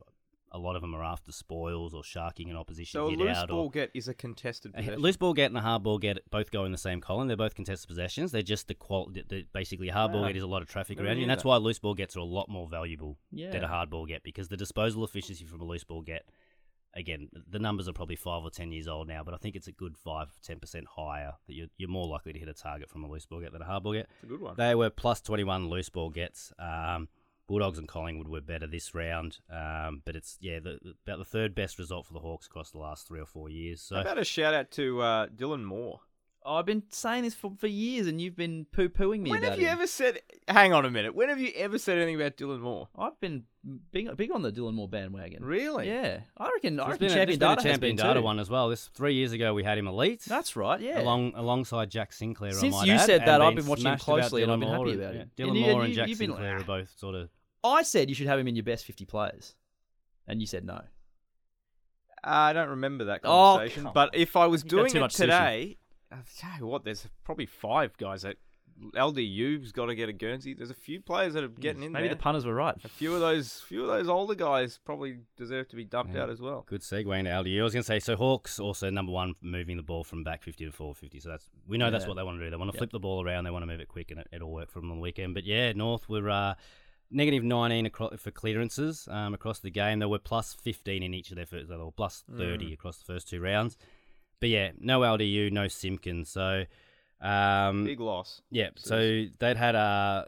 a 0.52 0.58
lot 0.58 0.74
of 0.74 0.82
them 0.82 0.94
are 0.94 1.04
after 1.04 1.30
spoils 1.32 1.94
or 1.94 2.02
sharking 2.02 2.50
an 2.50 2.56
opposition 2.56 2.98
so 2.98 3.06
a 3.06 3.10
hit 3.10 3.18
loose 3.18 3.36
out. 3.36 3.48
ball 3.48 3.66
or, 3.66 3.70
get 3.70 3.90
is 3.94 4.08
a 4.08 4.14
contested 4.14 4.72
a 4.76 4.96
loose 4.96 5.16
ball 5.16 5.32
get 5.32 5.46
and 5.46 5.56
a 5.56 5.60
hard 5.60 5.82
ball 5.82 5.98
get 5.98 6.28
both 6.30 6.50
go 6.50 6.64
in 6.64 6.72
the 6.72 6.78
same 6.78 7.00
column. 7.00 7.28
They're 7.28 7.36
both 7.36 7.54
contested 7.54 7.88
possessions. 7.88 8.32
They're 8.32 8.42
just 8.42 8.68
the 8.68 8.74
quality. 8.74 9.46
Basically, 9.52 9.88
a 9.88 9.92
hard 9.92 10.12
ball 10.12 10.26
get 10.26 10.36
is 10.36 10.42
a 10.42 10.48
lot 10.48 10.62
of 10.62 10.68
traffic 10.68 10.96
Never 10.96 11.08
around 11.08 11.16
you, 11.18 11.22
and 11.22 11.30
that's 11.30 11.42
that. 11.42 11.48
why 11.48 11.56
loose 11.56 11.78
ball 11.78 11.94
gets 11.94 12.16
are 12.16 12.20
a 12.20 12.24
lot 12.24 12.48
more 12.48 12.66
valuable 12.68 13.18
than 13.32 13.62
a 13.62 13.68
hard 13.68 13.90
ball 13.90 14.06
get 14.06 14.22
because 14.22 14.48
the 14.48 14.56
disposal 14.56 15.04
efficiency 15.04 15.44
from 15.44 15.60
a 15.60 15.64
loose 15.64 15.84
ball 15.84 16.02
get 16.02 16.26
again, 16.94 17.28
the 17.48 17.58
numbers 17.58 17.88
are 17.88 17.92
probably 17.92 18.16
five 18.16 18.42
or 18.42 18.50
ten 18.50 18.72
years 18.72 18.88
old 18.88 19.08
now, 19.08 19.22
but 19.24 19.34
I 19.34 19.36
think 19.36 19.56
it's 19.56 19.68
a 19.68 19.72
good 19.72 19.96
five, 19.96 20.28
ten 20.42 20.58
percent 20.58 20.86
higher 20.96 21.32
that 21.46 21.54
you're, 21.54 21.68
you're 21.76 21.88
more 21.88 22.06
likely 22.06 22.32
to 22.32 22.38
hit 22.38 22.48
a 22.48 22.54
target 22.54 22.90
from 22.90 23.04
a 23.04 23.08
loose 23.08 23.26
ball 23.26 23.40
get 23.40 23.52
than 23.52 23.62
a 23.62 23.66
hard 23.66 23.82
ball 23.82 23.92
get. 23.94 24.08
It's 24.16 24.24
a 24.24 24.26
good 24.26 24.40
one. 24.40 24.54
They 24.56 24.74
were 24.74 24.90
plus 24.90 25.20
21 25.20 25.68
loose 25.68 25.88
ball 25.88 26.10
gets. 26.10 26.52
Um, 26.58 27.08
Bulldogs 27.46 27.78
and 27.78 27.88
Collingwood 27.88 28.28
were 28.28 28.40
better 28.40 28.68
this 28.68 28.94
round, 28.94 29.38
um, 29.50 30.02
but 30.04 30.14
it's 30.14 30.38
yeah 30.40 30.60
the, 30.60 30.78
about 31.04 31.18
the 31.18 31.24
third 31.24 31.52
best 31.52 31.80
result 31.80 32.06
for 32.06 32.12
the 32.12 32.20
Hawks 32.20 32.46
across 32.46 32.70
the 32.70 32.78
last 32.78 33.08
three 33.08 33.20
or 33.20 33.26
four 33.26 33.48
years. 33.48 33.82
So 33.82 33.96
How 33.96 34.02
about 34.02 34.18
a 34.18 34.24
shout 34.24 34.54
out 34.54 34.70
to 34.72 35.00
uh, 35.02 35.26
Dylan 35.26 35.64
Moore? 35.64 36.00
Oh, 36.42 36.54
I've 36.54 36.64
been 36.64 36.84
saying 36.88 37.24
this 37.24 37.34
for, 37.34 37.52
for 37.58 37.66
years, 37.66 38.06
and 38.06 38.18
you've 38.18 38.34
been 38.36 38.64
poo 38.72 38.88
pooing 38.88 39.20
me 39.20 39.30
When 39.30 39.40
about 39.40 39.50
have 39.52 39.60
you 39.60 39.66
him. 39.66 39.72
ever 39.72 39.86
said? 39.86 40.20
Hang 40.48 40.72
on 40.72 40.86
a 40.86 40.90
minute. 40.90 41.14
When 41.14 41.28
have 41.28 41.38
you 41.38 41.52
ever 41.54 41.78
said 41.78 41.98
anything 41.98 42.14
about 42.16 42.38
Dylan 42.38 42.60
Moore? 42.60 42.88
I've 42.96 43.20
been 43.20 43.44
big, 43.92 44.16
big 44.16 44.30
on 44.32 44.40
the 44.40 44.50
Dylan 44.50 44.72
Moore 44.72 44.88
bandwagon. 44.88 45.44
Really? 45.44 45.86
Yeah, 45.88 46.20
I 46.38 46.50
reckon. 46.54 46.80
I 46.80 46.84
there's 46.84 46.92
reckon 46.92 46.98
been, 46.98 47.10
a, 47.10 47.14
champion 47.14 47.26
there's 47.26 47.38
been 47.38 47.38
data 47.38 47.50
a 47.50 47.54
has 47.56 47.62
champion 47.72 47.96
been 47.96 48.06
data 48.06 48.20
too. 48.20 48.24
one 48.24 48.38
as 48.38 48.48
well. 48.48 48.70
This 48.70 48.88
three 48.94 49.14
years 49.14 49.32
ago 49.32 49.52
we 49.52 49.64
had 49.64 49.76
him 49.76 49.86
elite. 49.86 50.22
That's 50.26 50.56
right. 50.56 50.80
Yeah. 50.80 51.02
Along 51.02 51.34
alongside 51.36 51.90
Jack 51.90 52.14
Sinclair. 52.14 52.52
I 52.52 52.54
Since 52.54 52.74
might 52.74 52.86
you 52.86 52.94
add, 52.94 53.00
said 53.06 53.20
that, 53.26 53.42
I've 53.42 53.50
been 53.54 53.56
been 53.64 53.66
watching 53.66 53.82
smashed 53.82 54.04
closely 54.04 54.42
and 54.42 54.50
I've 54.50 54.58
Dylan 54.58 54.60
been 54.60 54.68
happy 54.70 54.84
Moore. 54.84 54.94
about 54.94 55.14
Yeah, 55.14 55.20
it. 55.20 55.36
Dylan 55.36 55.48
And 55.48 55.56
you- 55.56 55.60
Moore 55.66 55.72
and 55.72 55.80
and 55.82 55.88
you- 55.90 55.94
Jack 55.96 56.08
you've 56.08 56.18
been 56.18 56.30
Sinclair 56.30 56.52
like, 56.54 56.62
are 56.62 56.66
both 56.66 56.98
sort 56.98 57.14
of. 57.16 57.28
I 57.62 57.82
said 57.82 58.08
you 58.08 58.14
should 58.14 58.28
have 58.28 58.38
him 58.38 58.48
in 58.48 58.56
your 58.56 58.64
best 58.64 58.86
fifty 58.86 59.04
players, 59.04 59.54
and 60.26 60.40
you 60.40 60.46
said 60.46 60.64
no. 60.64 60.80
Uh, 62.22 62.26
I 62.26 62.52
don't 62.54 62.68
remember 62.70 63.04
that 63.04 63.20
Oh, 63.24 63.56
conversation. 63.56 63.82
come 63.84 63.92
but 63.94 64.10
if 64.14 64.36
I 64.36 64.46
was 64.46 64.62
doing 64.62 64.94
it 64.94 65.00
much 65.00 65.14
sushi. 65.14 65.16
today, 65.18 65.78
I 66.12 66.16
tell 66.38 66.58
you 66.58 66.66
what, 66.66 66.84
there's 66.84 67.06
probably 67.24 67.46
five 67.46 67.96
guys 67.96 68.22
that 68.22 68.36
LDU's 68.94 69.72
got 69.72 69.86
to 69.86 69.94
get 69.94 70.08
a 70.08 70.12
Guernsey. 70.12 70.54
There's 70.54 70.70
a 70.70 70.74
few 70.74 71.00
players 71.00 71.34
that 71.34 71.44
are 71.44 71.48
getting 71.48 71.82
in 71.82 71.92
there. 71.92 72.00
Maybe 72.00 72.08
there. 72.08 72.16
the 72.16 72.22
punters 72.22 72.46
were 72.46 72.54
right. 72.54 72.74
a 72.82 72.88
few 72.88 73.12
of 73.14 73.20
those, 73.20 73.60
few 73.68 73.82
of 73.82 73.88
those 73.88 74.08
older 74.08 74.34
guys 74.34 74.78
probably 74.84 75.18
deserve 75.36 75.68
to 75.68 75.76
be 75.76 75.84
dumped 75.84 76.14
Yeah. 76.14 76.22
out 76.22 76.30
as 76.30 76.40
well. 76.40 76.64
Good 76.68 76.80
segue 76.80 77.18
into 77.18 77.30
LDU. 77.30 77.60
I 77.60 77.64
was 77.64 77.72
going 77.74 77.82
to 77.82 77.86
say, 77.86 78.00
so 78.00 78.16
Hawks 78.16 78.58
also 78.58 78.88
number 78.90 79.12
one 79.12 79.34
moving 79.42 79.76
the 79.76 79.82
ball 79.82 80.02
from 80.04 80.24
back 80.24 80.42
50 80.42 80.64
to 80.66 80.72
forward 80.72 80.96
50. 80.96 81.20
So 81.20 81.28
that's 81.28 81.48
we 81.68 81.78
know 81.78 81.90
that's 81.90 82.06
what 82.06 82.14
they 82.16 82.22
want 82.22 82.38
to 82.38 82.44
do. 82.44 82.50
They 82.50 82.56
want 82.56 82.70
to 82.70 82.76
Yep. 82.76 82.80
flip 82.80 82.90
the 82.92 83.00
ball 83.00 83.24
around. 83.24 83.44
They 83.44 83.50
want 83.50 83.62
to 83.62 83.66
move 83.66 83.80
it 83.80 83.88
quick, 83.88 84.10
and 84.10 84.20
it, 84.20 84.28
it'll 84.32 84.52
work 84.52 84.70
for 84.70 84.80
them 84.80 84.90
on 84.90 84.96
the 84.96 85.02
weekend. 85.02 85.34
But 85.34 85.44
yeah, 85.44 85.72
North 85.72 86.08
were 86.08 86.30
uh, 86.30 86.54
negative 87.10 87.44
19 87.44 87.86
across, 87.86 88.18
for 88.20 88.30
clearances 88.30 89.06
um, 89.10 89.34
across 89.34 89.58
the 89.58 89.70
game. 89.70 89.98
They 89.98 90.06
were 90.06 90.18
plus 90.18 90.54
15 90.54 91.02
in 91.02 91.12
each 91.12 91.30
of 91.30 91.36
their 91.36 91.46
first. 91.46 91.68
They 91.68 91.76
were 91.76 91.90
plus 91.90 92.24
30 92.36 92.72
across 92.72 92.98
the 92.98 93.04
first 93.04 93.28
two 93.28 93.40
rounds. 93.40 93.76
But 94.40 94.48
yeah, 94.48 94.70
no 94.78 95.00
LDU, 95.00 95.52
no 95.52 95.68
Simpkins. 95.68 96.30
So 96.30 96.64
um, 97.20 97.84
Big 97.84 98.00
loss. 98.00 98.40
yeah, 98.50 98.70
so 98.76 99.26
they'd 99.38 99.56
had 99.56 99.74
uh 99.74 100.24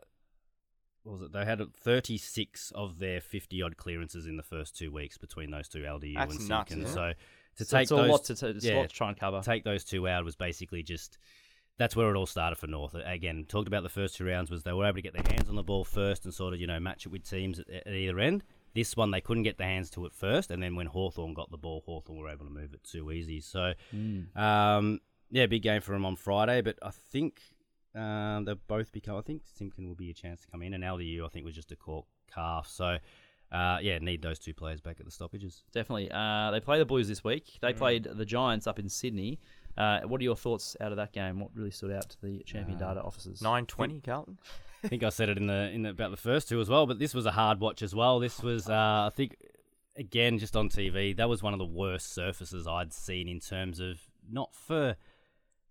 what 1.04 1.14
was 1.14 1.22
it? 1.22 1.32
They 1.32 1.44
had 1.44 1.60
36 1.74 2.70
of 2.76 2.98
their 3.00 3.20
50 3.20 3.60
odd 3.62 3.76
clearances 3.76 4.26
in 4.26 4.36
the 4.36 4.42
first 4.42 4.76
two 4.78 4.92
weeks 4.92 5.18
between 5.18 5.50
those 5.50 5.66
two 5.68 5.80
LDU 5.80 6.14
That's 6.14 6.36
and 6.36 6.48
nuts, 6.48 6.70
Simpkins. 6.70 6.90
isn't 6.90 6.94
So 6.94 7.12
to 7.56 7.64
So 7.64 7.76
take 7.76 7.82
it's 7.82 7.90
a 7.90 7.96
those, 7.96 8.10
lot 8.10 8.24
to, 8.26 8.34
to, 8.36 8.46
it's 8.48 8.64
a 8.64 8.68
yeah, 8.68 8.76
lot 8.76 8.88
to 8.88 8.94
try 8.94 9.08
and 9.08 9.18
cover. 9.18 9.40
take 9.42 9.64
those 9.64 9.84
two 9.84 10.06
out 10.06 10.24
was 10.24 10.36
basically 10.36 10.82
just 10.84 11.18
that's 11.78 11.96
where 11.96 12.08
it 12.10 12.16
all 12.16 12.26
started 12.26 12.56
for 12.56 12.66
North. 12.68 12.94
Again, 12.94 13.46
talked 13.48 13.66
about 13.66 13.82
the 13.82 13.88
first 13.88 14.16
two 14.16 14.24
rounds 14.26 14.50
was 14.50 14.62
they 14.62 14.72
were 14.72 14.84
able 14.84 14.96
to 14.96 15.02
get 15.02 15.14
their 15.14 15.24
hands 15.34 15.48
on 15.48 15.56
the 15.56 15.62
ball 15.64 15.84
first 15.84 16.24
and 16.24 16.32
sort 16.32 16.54
of 16.54 16.60
you 16.60 16.66
know 16.66 16.78
match 16.78 17.06
it 17.06 17.08
with 17.08 17.28
teams 17.28 17.58
at, 17.58 17.68
at 17.70 17.92
either 17.92 18.20
end. 18.20 18.44
This 18.74 18.96
one 18.96 19.10
they 19.10 19.20
couldn't 19.20 19.42
get 19.42 19.58
their 19.58 19.66
hands 19.68 19.90
to 19.90 20.06
it 20.06 20.14
first, 20.14 20.50
and 20.50 20.62
then 20.62 20.76
when 20.76 20.86
Hawthorn 20.86 21.34
got 21.34 21.50
the 21.50 21.58
ball, 21.58 21.82
Hawthorn 21.84 22.18
were 22.18 22.28
able 22.30 22.46
to 22.46 22.50
move 22.50 22.72
it 22.74 22.82
too 22.84 23.10
easy. 23.12 23.40
So 23.40 23.72
um, 24.36 25.00
yeah, 25.30 25.46
big 25.46 25.62
game 25.62 25.80
for 25.80 25.92
them 25.92 26.04
on 26.06 26.16
Friday, 26.16 26.60
but 26.62 26.78
I 26.82 26.90
think 26.90 27.40
um, 27.94 28.44
they'll 28.44 28.58
both 28.68 28.92
become. 28.92 29.16
I 29.16 29.20
think 29.22 29.42
Simpkin 29.54 29.86
will 29.86 29.94
be 29.94 30.10
a 30.10 30.14
chance 30.14 30.40
to 30.42 30.46
come 30.48 30.62
in, 30.62 30.74
and 30.74 30.82
LDU 30.82 31.24
I 31.24 31.28
think 31.28 31.44
was 31.44 31.54
just 31.54 31.72
a 31.72 31.76
cork 31.76 32.06
calf. 32.32 32.66
So 32.68 32.96
uh, 33.52 33.78
yeah, 33.82 33.98
need 33.98 34.22
those 34.22 34.38
two 34.38 34.54
players 34.54 34.80
back 34.80 34.96
at 34.98 35.04
the 35.04 35.12
stoppages. 35.12 35.64
Definitely. 35.72 36.10
Uh, 36.10 36.50
they 36.50 36.60
play 36.60 36.78
the 36.78 36.86
Blues 36.86 37.08
this 37.08 37.22
week. 37.22 37.44
Mm. 37.46 37.60
They 37.60 37.72
played 37.74 38.04
the 38.10 38.24
Giants 38.24 38.66
up 38.66 38.78
in 38.78 38.88
Sydney. 38.88 39.38
Uh, 39.76 40.00
what 40.02 40.20
are 40.20 40.24
your 40.24 40.36
thoughts 40.36 40.76
out 40.80 40.92
of 40.92 40.96
that 40.96 41.12
game? 41.12 41.40
What 41.40 41.50
really 41.54 41.70
stood 41.70 41.92
out 41.92 42.08
to 42.10 42.20
the 42.22 42.42
champion 42.44 42.76
Uh, 42.82 42.88
data 42.88 43.02
officers? 43.02 43.40
Nine 43.42 43.66
twenty, 43.66 44.00
Carlton. 44.00 44.38
I 44.84 44.88
think 44.88 45.02
I 45.02 45.08
said 45.10 45.28
it 45.28 45.38
in 45.38 45.46
the 45.46 45.70
in 45.70 45.82
the, 45.82 45.90
about 45.90 46.10
the 46.10 46.16
first 46.16 46.48
two 46.48 46.60
as 46.60 46.68
well, 46.68 46.86
but 46.86 46.98
this 46.98 47.14
was 47.14 47.26
a 47.26 47.30
hard 47.32 47.60
watch 47.60 47.82
as 47.82 47.94
well. 47.94 48.18
This 48.18 48.42
was 48.42 48.68
uh, 48.68 48.72
I 49.06 49.10
think 49.14 49.36
again 49.96 50.38
just 50.38 50.56
on 50.56 50.68
TV. 50.68 51.16
That 51.16 51.28
was 51.28 51.42
one 51.42 51.52
of 51.52 51.58
the 51.58 51.64
worst 51.66 52.12
surfaces 52.14 52.66
I'd 52.66 52.92
seen 52.92 53.28
in 53.28 53.40
terms 53.40 53.78
of 53.80 54.00
not 54.30 54.54
for 54.54 54.96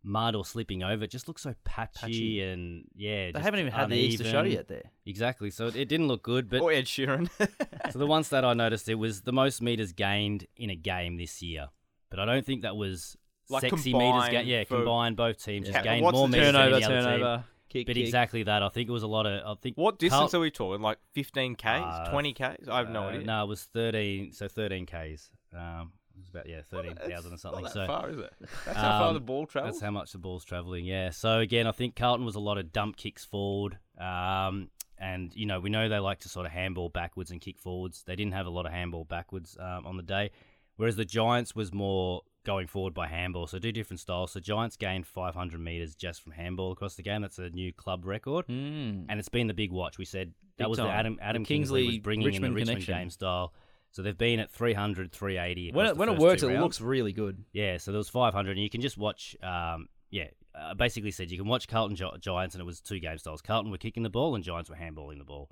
mud 0.04 0.36
or 0.36 0.44
slipping 0.46 0.82
over. 0.84 1.04
It 1.04 1.12
just 1.12 1.28
looks 1.28 1.44
so 1.44 1.54
patchy, 1.64 2.00
Patchy. 2.00 2.42
and 2.42 2.86
yeah, 2.96 3.28
they 3.28 3.32
just 3.34 3.44
haven't 3.46 3.60
even 3.60 3.72
had 3.72 3.90
the 3.90 3.96
Easter 3.98 4.24
show 4.24 4.40
uneven. 4.40 4.52
yet 4.58 4.68
there. 4.68 4.92
Exactly, 5.06 5.50
so 5.52 5.68
it, 5.68 5.76
it 5.76 5.90
didn't 5.90 6.08
look 6.08 6.24
good. 6.24 6.50
But 6.50 6.62
or 6.62 6.72
Ed 6.72 6.86
Sheeran. 6.86 7.30
so 7.92 8.00
the 8.00 8.08
ones 8.08 8.30
that 8.30 8.44
I 8.46 8.54
noticed 8.54 8.90
it 8.90 8.96
was 8.96 9.22
the 9.22 9.34
most 9.34 9.62
meters 9.62 9.92
gained 9.92 10.48
in 10.58 10.70
a 10.70 10.76
game 10.76 11.18
this 11.18 11.42
year, 11.42 11.68
but 12.10 12.20
I 12.20 12.26
don't 12.26 12.46
think 12.46 12.64
that 12.64 12.76
was 12.76 13.16
Like 13.50 13.62
sexy 13.62 13.94
meters. 13.94 14.12
combined 14.12 14.32
Ga- 14.32 14.42
yeah, 14.44 14.64
for- 14.64 14.78
combined 14.78 15.18
both 15.18 15.44
teams 15.44 15.68
Yeah. 15.68 15.74
just 15.74 15.84
gained 15.84 16.04
What's 16.04 16.16
more 16.18 16.28
the 16.28 16.32
meters 16.38 16.48
Turnover, 16.54 16.70
than 16.80 16.84
any 16.84 16.86
other 16.86 16.96
team. 16.96 17.04
turnover, 17.20 17.44
kick, 17.72 17.88
But 17.88 17.96
kick. 17.96 18.06
exactly 18.06 18.44
that. 18.44 18.62
I 18.62 18.70
think 18.70 18.90
it 18.90 18.92
was 18.92 19.04
a 19.04 19.08
lot 19.08 19.26
of. 19.26 19.46
I 19.46 19.60
think 19.62 19.78
what 19.78 19.98
distance 19.98 20.32
Carl- 20.32 20.42
are 20.42 20.44
we 20.44 20.52
talking? 20.52 20.82
Like 20.82 21.00
fifteen 21.14 21.56
k's, 21.56 21.68
Uh, 21.84 22.12
twenty 22.12 22.34
k's? 22.34 22.68
I 22.70 22.78
have 22.78 22.90
no 22.90 23.04
Uh, 23.04 23.08
idea. 23.10 23.26
No, 23.26 23.44
it 23.44 23.48
was 23.48 23.64
thirteen. 23.64 24.32
So 24.34 24.48
thirteen 24.48 24.86
k's. 24.86 25.32
Um, 25.54 25.94
it 26.16 26.20
was 26.20 26.30
about 26.30 26.48
yeah 26.50 26.62
thirteen 26.62 26.96
thousand 26.96 27.34
or 27.34 27.38
something. 27.38 27.64
Not 27.64 27.72
so 27.74 27.80
that 27.80 27.88
far, 27.88 28.10
is 28.10 28.18
it? 28.20 28.34
That's 28.66 28.78
how 28.78 29.00
far 29.00 29.08
um, 29.10 29.14
the 29.16 29.20
ball 29.20 29.46
travels. 29.48 29.76
that's 29.76 29.84
how 29.84 29.92
much 29.92 30.12
the 30.12 30.18
ball's 30.20 30.44
travelling. 30.46 30.86
Yeah. 30.86 31.10
So 31.12 31.40
again, 31.40 31.66
I 31.68 31.72
think 31.72 31.96
Carlton 31.96 32.26
was 32.26 32.36
a 32.36 32.40
lot 32.40 32.58
of 32.58 32.72
dump 32.72 32.98
kicks 32.98 33.26
forward. 33.26 33.78
Um, 33.98 34.70
and 34.98 35.36
you 35.36 35.46
know 35.48 35.60
we 35.60 35.70
know 35.72 35.90
they 35.90 35.98
like 36.00 36.20
to 36.20 36.30
sort 36.30 36.46
of 36.46 36.52
handball 36.52 36.90
backwards 36.90 37.32
and 37.32 37.42
kick 37.42 37.58
forwards. 37.58 38.04
They 38.04 38.16
didn't 38.16 38.34
have 38.34 38.46
a 38.46 38.52
lot 38.52 38.66
of 38.68 38.72
handball 38.72 39.04
backwards 39.06 39.58
um, 39.60 39.88
on 39.88 39.98
the 39.98 40.04
day, 40.04 40.30
whereas 40.76 40.96
the 40.96 41.06
Giants 41.06 41.56
was 41.56 41.74
more 41.74 42.22
going 42.44 42.68
forward 42.68 42.94
by 42.94 43.08
handball. 43.08 43.46
So 43.48 43.60
do 43.60 43.72
different 43.72 44.00
styles. 44.00 44.32
So 44.32 44.40
Giants 44.40 44.76
gained 44.78 45.06
500 45.06 45.60
meters 45.60 45.96
just 45.96 46.22
from 46.24 46.32
handball 46.32 46.72
across 46.72 46.96
the 46.96 47.04
game. 47.04 47.22
That's 47.22 47.38
a 47.40 47.50
new 47.50 47.72
club 47.74 48.06
record. 48.06 48.48
Mm. 48.48 49.06
and 49.10 49.20
it's 49.20 49.30
been 49.30 49.48
the 49.48 49.54
big 49.54 49.72
watch. 49.72 49.98
We 49.98 50.06
said 50.06 50.34
that 50.58 50.64
Big 50.66 50.68
was 50.70 50.78
the 50.78 50.86
time. 50.86 50.92
Adam 51.00 51.16
The 51.18 51.24
Adam 51.24 51.46
Kingsley, 51.46 51.82
was 51.82 51.86
Kingsley 51.88 52.00
bringing 52.00 52.28
in 52.28 52.34
Richmond 52.34 52.56
the 52.56 52.60
Richmond 52.60 52.76
connection. 52.86 52.96
game 52.96 53.10
style. 53.10 53.54
So 53.92 54.02
they've 54.02 54.18
been 54.18 54.40
at 54.40 54.50
300, 54.52 55.12
380. 55.12 55.72
When 55.74 55.86
it, 55.86 55.98
when 55.98 56.08
it 56.10 56.18
works, 56.18 56.44
it 56.44 56.48
rounds. 56.48 56.62
looks 56.62 56.82
really 56.82 57.12
good. 57.14 57.44
yeah. 57.52 57.78
So 57.78 57.92
there 57.92 57.98
was 57.98 58.08
500, 58.10 58.52
and 58.52 58.60
you 58.64 58.70
can 58.70 58.80
just 58.82 58.98
watch. 58.98 59.36
Um, 59.44 59.88
yeah, 60.10 60.28
uh, 60.56 60.74
basically 60.76 61.12
said 61.12 61.30
you 61.30 61.38
can 61.38 61.48
watch 61.48 61.68
Carlton 61.68 61.96
Gi- 61.98 62.20
Giants, 62.22 62.56
and 62.56 62.62
it 62.62 62.66
was 62.66 62.80
two 62.80 63.00
game 63.00 63.18
styles. 63.18 63.42
Carlton 63.42 63.70
were 63.70 63.78
kicking 63.78 64.04
the 64.04 64.10
ball, 64.10 64.34
and 64.36 64.44
Giants 64.44 64.70
were 64.70 64.78
handballing 64.78 65.18
the 65.18 65.26
ball. 65.26 65.50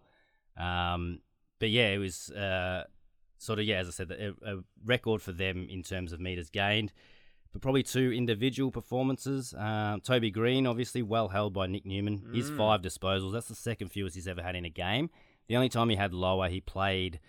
Um, 0.58 1.20
but 1.60 1.70
yeah, 1.70 1.90
it 1.90 1.98
was 1.98 2.30
uh, 2.32 2.86
sort 3.40 3.58
of 3.58 3.66
yeah, 3.66 3.78
as 3.80 3.88
I 3.88 3.92
said, 3.92 4.12
a, 4.12 4.34
a 4.48 4.58
record 4.86 5.22
for 5.24 5.32
them 5.32 5.68
in 5.70 5.82
terms 5.82 6.14
of 6.14 6.20
meters 6.20 6.50
gained. 6.52 6.94
But 7.52 7.64
probably 7.64 7.82
two 7.82 8.12
individual 8.14 8.70
performances. 8.70 9.56
Um, 9.58 10.02
Toby 10.02 10.30
Greene, 10.30 10.68
obviously 10.68 11.02
well 11.02 11.30
held 11.30 11.52
by 11.52 11.66
Nick 11.66 11.84
Newman. 11.84 12.30
His 12.32 12.52
five 12.52 12.84
disposals. 12.84 13.34
That's 13.34 13.48
the 13.48 13.56
second 13.56 13.88
fewest 13.90 14.14
he's 14.14 14.28
ever 14.28 14.44
had 14.44 14.56
in 14.56 14.66
a 14.66 14.70
game. 14.70 15.10
The 15.48 15.56
only 15.56 15.70
time 15.70 15.90
he 15.90 15.96
had 15.96 16.14
lower, 16.14 16.48
he 16.48 16.62
played 16.62 17.20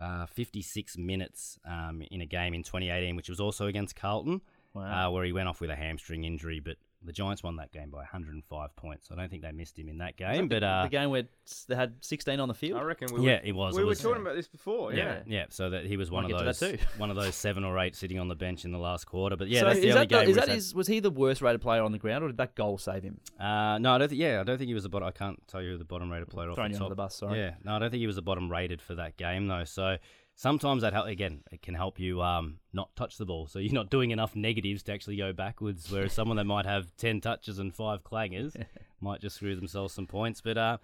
uh, 0.00 0.24
56 0.24 0.96
minutes 0.96 1.58
um, 1.66 2.02
in 2.10 2.22
a 2.22 2.26
game 2.26 2.54
in 2.54 2.62
2018, 2.62 3.14
which 3.14 3.28
was 3.28 3.40
also 3.40 3.66
against 3.66 3.94
Carlton, 3.94 4.40
Wow. 4.72 5.08
uh, 5.08 5.10
where 5.10 5.24
he 5.24 5.32
went 5.32 5.48
off 5.48 5.60
with 5.60 5.68
a 5.68 5.76
hamstring 5.76 6.24
injury. 6.24 6.60
But 6.60 6.76
the 7.04 7.12
Giants 7.12 7.42
won 7.42 7.56
that 7.56 7.72
game 7.72 7.90
by 7.90 7.98
105 7.98 8.76
points. 8.76 9.08
I 9.12 9.14
don't 9.14 9.30
think 9.30 9.42
they 9.42 9.52
missed 9.52 9.78
him 9.78 9.88
in 9.88 9.98
that 9.98 10.16
game. 10.16 10.48
But 10.48 10.64
uh, 10.64 10.82
the 10.84 10.88
game 10.88 11.10
where 11.10 11.24
they 11.68 11.76
had 11.76 11.94
16 12.00 12.40
on 12.40 12.48
the 12.48 12.54
field. 12.54 12.78
I 12.78 12.82
reckon 12.82 13.08
we 13.12 13.26
yeah, 13.26 13.34
were, 13.34 13.40
it 13.44 13.52
was. 13.54 13.74
we 13.74 13.82
it 13.82 13.84
were 13.84 13.90
was, 13.90 14.00
talking 14.00 14.22
about 14.22 14.34
this 14.34 14.48
before. 14.48 14.92
Yeah. 14.92 15.04
yeah, 15.04 15.22
yeah. 15.26 15.44
So 15.50 15.70
that 15.70 15.86
he 15.86 15.96
was 15.96 16.10
one 16.10 16.24
Might 16.24 16.32
of 16.32 16.58
those, 16.58 16.80
one 16.96 17.10
of 17.10 17.16
those 17.16 17.34
seven 17.34 17.64
or 17.64 17.78
eight 17.78 17.94
sitting 17.94 18.18
on 18.18 18.28
the 18.28 18.34
bench 18.34 18.64
in 18.64 18.72
the 18.72 18.78
last 18.78 19.06
quarter. 19.06 19.36
But 19.36 19.48
yeah, 19.48 19.60
so 19.60 19.66
that's 19.66 19.80
the 19.80 19.92
only 19.92 20.06
that, 20.06 20.08
the, 20.08 20.20
game. 20.20 20.28
is 20.30 20.36
that 20.36 20.48
he's 20.48 20.54
his, 20.54 20.74
was 20.74 20.86
he 20.88 21.00
the 21.00 21.10
worst 21.10 21.40
rated 21.40 21.60
player 21.60 21.82
on 21.82 21.92
the 21.92 21.98
ground, 21.98 22.24
or 22.24 22.28
did 22.28 22.36
that 22.38 22.56
goal 22.56 22.78
save 22.78 23.04
him? 23.04 23.20
Uh, 23.38 23.78
no, 23.78 23.92
I 23.92 23.98
don't 23.98 24.08
think. 24.08 24.20
Yeah, 24.20 24.40
I 24.40 24.44
don't 24.44 24.58
think 24.58 24.68
he 24.68 24.74
was 24.74 24.82
the 24.82 24.88
bottom. 24.88 25.06
I 25.06 25.12
can't 25.12 25.40
tell 25.46 25.62
you 25.62 25.72
who 25.72 25.78
the 25.78 25.84
bottom 25.84 26.10
rated 26.10 26.28
player 26.28 26.50
off 26.50 26.56
Throwing 26.56 26.72
the 26.72 26.76
you 26.76 26.78
top. 26.78 26.86
under 26.86 26.94
the 26.94 27.02
bus, 27.02 27.14
sorry. 27.14 27.38
Yeah, 27.38 27.54
no, 27.64 27.76
I 27.76 27.78
don't 27.78 27.90
think 27.90 28.00
he 28.00 28.06
was 28.06 28.16
the 28.16 28.22
bottom 28.22 28.50
rated 28.50 28.82
for 28.82 28.96
that 28.96 29.16
game 29.16 29.46
though. 29.46 29.64
So 29.64 29.98
sometimes 30.38 30.82
that 30.82 30.92
help 30.92 31.08
again. 31.08 31.42
It 31.50 31.60
can 31.60 31.74
help 31.74 31.98
you 31.98 32.22
um 32.22 32.60
not 32.72 32.94
touch 32.96 33.18
the 33.18 33.26
ball, 33.26 33.46
so 33.48 33.58
you're 33.58 33.74
not 33.74 33.90
doing 33.90 34.12
enough 34.12 34.34
negatives 34.34 34.82
to 34.84 34.92
actually 34.92 35.16
go 35.16 35.32
backwards. 35.34 35.90
Whereas 35.90 36.12
someone 36.14 36.36
that 36.38 36.44
might 36.44 36.64
have 36.64 36.96
ten 36.96 37.20
touches 37.20 37.58
and 37.58 37.74
five 37.74 38.02
clangers 38.04 38.56
might 39.00 39.20
just 39.20 39.36
screw 39.36 39.54
themselves 39.56 39.92
some 39.92 40.06
points. 40.06 40.40
But 40.40 40.56
uh, 40.56 40.78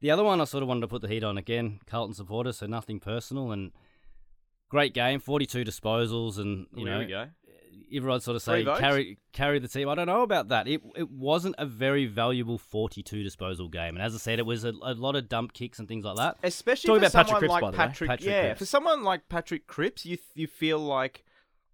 the 0.00 0.10
other 0.10 0.24
one 0.24 0.40
I 0.40 0.44
sort 0.44 0.62
of 0.62 0.68
wanted 0.68 0.82
to 0.82 0.88
put 0.88 1.00
the 1.02 1.08
heat 1.08 1.24
on 1.24 1.38
again. 1.38 1.80
Carlton 1.86 2.14
supporter, 2.14 2.52
so 2.52 2.66
nothing 2.66 3.00
personal 3.00 3.52
and. 3.52 3.72
Great 4.70 4.92
game, 4.92 5.18
42 5.18 5.64
disposals, 5.64 6.36
and 6.36 6.66
you 6.76 6.84
There 6.84 6.92
know 6.92 6.98
we 6.98 7.06
go. 7.06 7.26
Everyone 7.94 8.20
sort 8.20 8.36
of 8.36 8.42
say 8.42 8.64
carry 8.64 9.18
carry 9.32 9.58
the 9.58 9.68
team. 9.68 9.88
I 9.88 9.94
don't 9.94 10.06
know 10.06 10.22
about 10.22 10.48
that. 10.48 10.68
It 10.68 10.82
it 10.96 11.10
wasn't 11.10 11.54
a 11.58 11.66
very 11.66 12.06
valuable 12.06 12.58
42 12.58 13.22
disposal 13.22 13.68
game, 13.68 13.96
and 13.96 14.02
as 14.02 14.14
I 14.14 14.18
said, 14.18 14.38
it 14.38 14.46
was 14.46 14.64
a, 14.64 14.72
a 14.82 14.94
lot 14.94 15.16
of 15.16 15.28
dump 15.28 15.52
kicks 15.52 15.78
and 15.78 15.88
things 15.88 16.04
like 16.04 16.16
that. 16.16 16.36
Especially 16.42 16.88
Talking 16.88 17.00
for 17.02 17.06
about 17.06 17.26
Patrick 17.26 17.28
someone 17.28 17.40
Cripps, 17.40 17.52
like 17.52 17.60
by 17.60 17.70
the 17.70 17.76
way. 17.76 17.86
Patrick. 17.86 18.10
Patrick 18.10 18.26
yeah, 18.26 18.40
Cripps. 18.42 18.58
for 18.58 18.64
someone 18.66 19.02
like 19.04 19.28
Patrick 19.28 19.66
Cripps, 19.66 20.06
you 20.06 20.18
you 20.34 20.46
feel 20.46 20.78
like 20.78 21.24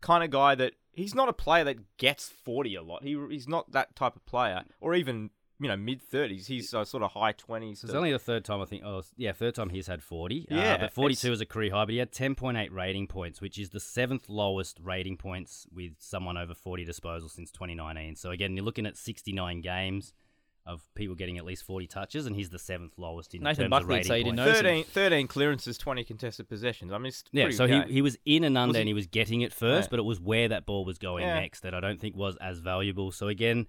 kind 0.00 0.22
of 0.24 0.30
guy 0.30 0.54
that 0.54 0.74
he's 0.92 1.14
not 1.14 1.28
a 1.28 1.32
player 1.32 1.64
that 1.64 1.96
gets 1.98 2.28
forty 2.28 2.74
a 2.74 2.82
lot. 2.82 3.02
He 3.02 3.18
he's 3.30 3.48
not 3.48 3.72
that 3.72 3.96
type 3.96 4.16
of 4.16 4.24
player, 4.26 4.64
or 4.80 4.94
even 4.94 5.30
you 5.60 5.68
know 5.68 5.76
mid 5.76 6.02
thirties. 6.02 6.46
He's 6.46 6.74
uh, 6.74 6.84
sort 6.84 7.02
of 7.02 7.12
high 7.12 7.32
twenties. 7.32 7.80
So 7.80 7.86
it's 7.86 7.94
only 7.94 8.12
the 8.12 8.18
third 8.18 8.44
time 8.44 8.60
I 8.60 8.64
think. 8.64 8.82
Oh, 8.84 9.02
yeah, 9.16 9.32
third 9.32 9.54
time 9.54 9.70
he's 9.70 9.86
had 9.86 10.02
forty. 10.02 10.46
Uh, 10.50 10.56
Yeah, 10.56 10.76
but 10.78 10.92
forty-two 10.92 11.28
it's- 11.28 11.36
is 11.36 11.40
a 11.40 11.46
career 11.46 11.70
high. 11.72 11.84
But 11.84 11.92
he 11.92 11.98
had 11.98 12.12
ten 12.12 12.34
point 12.34 12.56
eight 12.56 12.72
rating 12.72 13.06
points, 13.06 13.40
which 13.40 13.58
is 13.58 13.70
the 13.70 13.80
seventh 13.80 14.28
lowest 14.28 14.78
rating 14.82 15.16
points 15.16 15.66
with 15.72 15.92
someone 15.98 16.36
over 16.36 16.54
forty 16.54 16.84
disposals 16.84 17.30
since 17.30 17.50
2019. 17.52 18.16
So 18.16 18.30
again, 18.30 18.56
you're 18.56 18.64
looking 18.64 18.86
at 18.86 18.96
sixty-nine 18.96 19.60
games 19.60 20.12
of 20.66 20.80
people 20.94 21.14
getting 21.14 21.36
at 21.36 21.44
least 21.44 21.62
forty 21.62 21.86
touches, 21.86 22.24
and 22.26 22.34
he's 22.34 22.48
the 22.48 22.58
seventh 22.58 22.94
lowest 22.98 23.34
in 23.34 23.42
Nathan 23.42 23.64
terms 23.64 23.70
Buckley 23.70 23.84
of 23.84 23.88
rating 23.90 24.04
say 24.08 24.18
he 24.18 24.24
didn't 24.24 24.38
points. 24.38 24.58
13, 24.60 24.84
13 24.84 25.26
clearances, 25.28 25.76
twenty 25.76 26.02
contested 26.04 26.48
possessions. 26.48 26.90
I 26.90 26.96
mean, 26.98 27.12
Yeah, 27.32 27.50
so 27.50 27.66
good. 27.66 27.86
he, 27.88 27.92
he 27.94 28.02
was 28.02 28.16
in 28.24 28.44
and 28.44 28.56
under 28.56 28.78
he- 28.78 28.80
and 28.80 28.88
he 28.88 28.94
was 28.94 29.06
getting 29.06 29.42
it 29.42 29.52
first, 29.52 29.86
Yeah. 29.86 29.90
but 29.90 29.98
it 29.98 30.04
was 30.04 30.20
where 30.20 30.48
that 30.48 30.64
ball 30.64 30.86
was 30.86 30.96
going 30.98 31.24
Yeah. 31.24 31.38
next 31.38 31.60
that 31.60 31.74
I 31.74 31.80
don't 31.80 32.00
think 32.00 32.16
was 32.16 32.36
as 32.36 32.60
valuable. 32.60 33.12
So 33.12 33.28
again, 33.28 33.66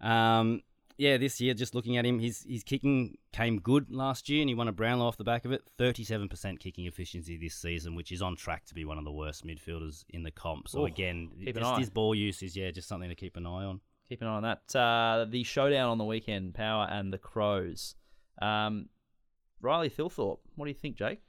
um, 0.00 0.62
yeah, 0.98 1.16
this 1.16 1.40
year 1.40 1.54
just 1.54 1.74
looking 1.74 1.96
at 1.96 2.04
him, 2.04 2.18
his 2.18 2.44
his 2.48 2.62
kicking 2.64 3.16
came 3.32 3.60
good 3.60 3.90
last 3.90 4.28
year 4.28 4.40
and 4.42 4.48
he 4.50 4.54
won 4.54 4.68
a 4.68 4.72
Brownlow 4.72 5.06
off 5.06 5.16
the 5.16 5.24
back 5.24 5.44
of 5.44 5.52
it. 5.52 5.62
Thirty-seven 5.78 6.28
percent 6.28 6.60
kicking 6.60 6.86
efficiency 6.86 7.36
this 7.38 7.54
season, 7.54 7.94
which 7.94 8.12
is 8.12 8.20
on 8.20 8.36
track 8.36 8.66
to 8.66 8.74
be 8.74 8.84
one 8.84 8.98
of 8.98 9.04
the 9.04 9.12
worst 9.12 9.46
midfielders 9.46 10.04
in 10.10 10.24
the 10.24 10.30
comp. 10.30 10.68
So 10.68 10.80
Ooh, 10.82 10.86
again, 10.86 11.30
keep 11.42 11.56
just 11.56 11.78
his 11.78 11.88
ball 11.90 12.14
use 12.14 12.42
is 12.42 12.56
yeah, 12.56 12.70
just 12.70 12.88
something 12.88 13.08
to 13.08 13.14
keep 13.14 13.36
an 13.36 13.46
eye 13.46 13.64
on. 13.64 13.80
Keep 14.08 14.22
an 14.22 14.28
eye 14.28 14.36
on 14.36 14.42
that. 14.42 14.76
Uh, 14.76 15.26
the 15.28 15.44
showdown 15.44 15.88
on 15.90 15.98
the 15.98 16.04
weekend, 16.04 16.54
Power 16.54 16.86
and 16.90 17.12
the 17.12 17.18
Crows. 17.18 17.94
Um, 18.42 18.88
Riley 19.60 19.90
Thilthorpe, 19.90 20.38
what 20.56 20.64
do 20.66 20.68
you 20.70 20.74
think, 20.74 20.96
Jake? 20.96 21.20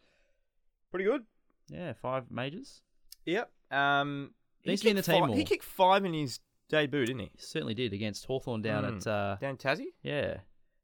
pretty 0.91 1.05
good. 1.05 1.23
Yeah, 1.69 1.93
five 1.93 2.31
majors. 2.31 2.81
Yep. 3.25 3.51
Um, 3.69 4.31
he 4.61 4.71
Needs 4.71 4.81
to 4.81 4.85
be 4.85 4.89
in 4.89 4.95
the 4.95 5.01
team 5.03 5.19
five- 5.19 5.27
more. 5.27 5.37
He 5.37 5.43
kicked 5.43 5.63
five 5.63 6.03
in 6.03 6.13
his 6.13 6.39
debut, 6.69 7.05
didn't 7.05 7.19
he? 7.19 7.31
He 7.35 7.41
certainly 7.41 7.73
did 7.73 7.93
against 7.93 8.25
Hawthorn 8.25 8.61
down 8.61 8.83
Mm. 8.85 8.97
at 8.97 9.07
uh, 9.07 9.37
Down 9.41 9.57
Tassie. 9.57 9.93
yeah. 10.03 10.37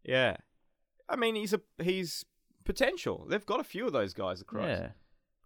Yeah. 0.04 0.38
I 1.10 1.16
mean, 1.16 1.36
he's 1.36 1.54
a 1.54 1.62
he's 1.82 2.26
potential. 2.64 3.26
They've 3.30 3.46
got 3.46 3.60
a 3.60 3.64
few 3.64 3.86
of 3.86 3.94
those 3.94 4.14
guys. 4.14 4.42
across. 4.42 4.68
Yeah. 4.68 4.88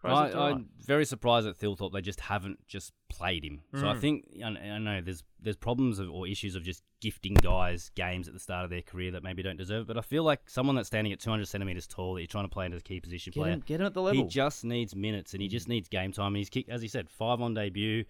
I, 0.02 0.32
I'm 0.32 0.70
very 0.86 1.04
surprised 1.04 1.46
at 1.46 1.58
Thilthorpe. 1.58 1.92
They 1.92 2.00
just 2.00 2.22
haven't 2.22 2.66
just 2.68 2.94
played 3.10 3.44
him. 3.44 3.64
So 3.76 3.86
I 3.86 3.96
Mm. 3.96 4.00
think 4.00 4.26
I, 4.42 4.48
I 4.48 4.78
know 4.78 5.02
there's 5.02 5.24
there's 5.42 5.58
problems 5.58 6.00
of, 6.00 6.10
or 6.10 6.26
issues 6.26 6.56
of 6.56 6.64
just 6.64 6.84
gifting 7.02 7.34
guys 7.34 7.92
games 7.96 8.30
at 8.30 8.34
the 8.34 8.40
start 8.40 8.64
of 8.64 8.70
their 8.70 8.82
career 8.82 9.12
that 9.12 9.24
maybe 9.24 9.44
don't 9.44 9.58
deserve. 9.58 9.82
it. 9.82 9.88
But 9.88 9.98
I 9.98 10.02
feel 10.02 10.24
like 10.24 10.50
someone 10.50 10.76
that's 10.78 10.88
standing 10.88 11.12
at 11.12 11.20
200 11.20 11.46
centimeters 11.50 11.86
tall 11.86 12.14
that 12.14 12.22
you're 12.22 12.28
trying 12.28 12.46
to 12.46 12.50
play 12.50 12.66
into 12.66 12.78
the 12.78 12.84
key 12.84 13.02
position 13.02 13.32
Get 13.32 13.42
player. 13.42 13.52
him, 13.54 13.64
get 13.66 13.82
him 13.82 13.88
at 13.88 13.94
the 13.94 14.02
level. 14.02 14.24
He 14.24 14.30
just 14.30 14.64
needs 14.64 14.96
minutes 14.96 15.34
and 15.34 15.42
he 15.42 15.50
just 15.50 15.68
needs 15.68 15.90
game 15.90 16.14
time. 16.14 16.28
And 16.28 16.38
he's 16.38 16.50
kicked, 16.50 16.70
as 16.70 16.82
he 16.82 16.88
said, 16.88 17.10
five 17.10 17.42
on 17.42 17.54
debut, 17.54 18.06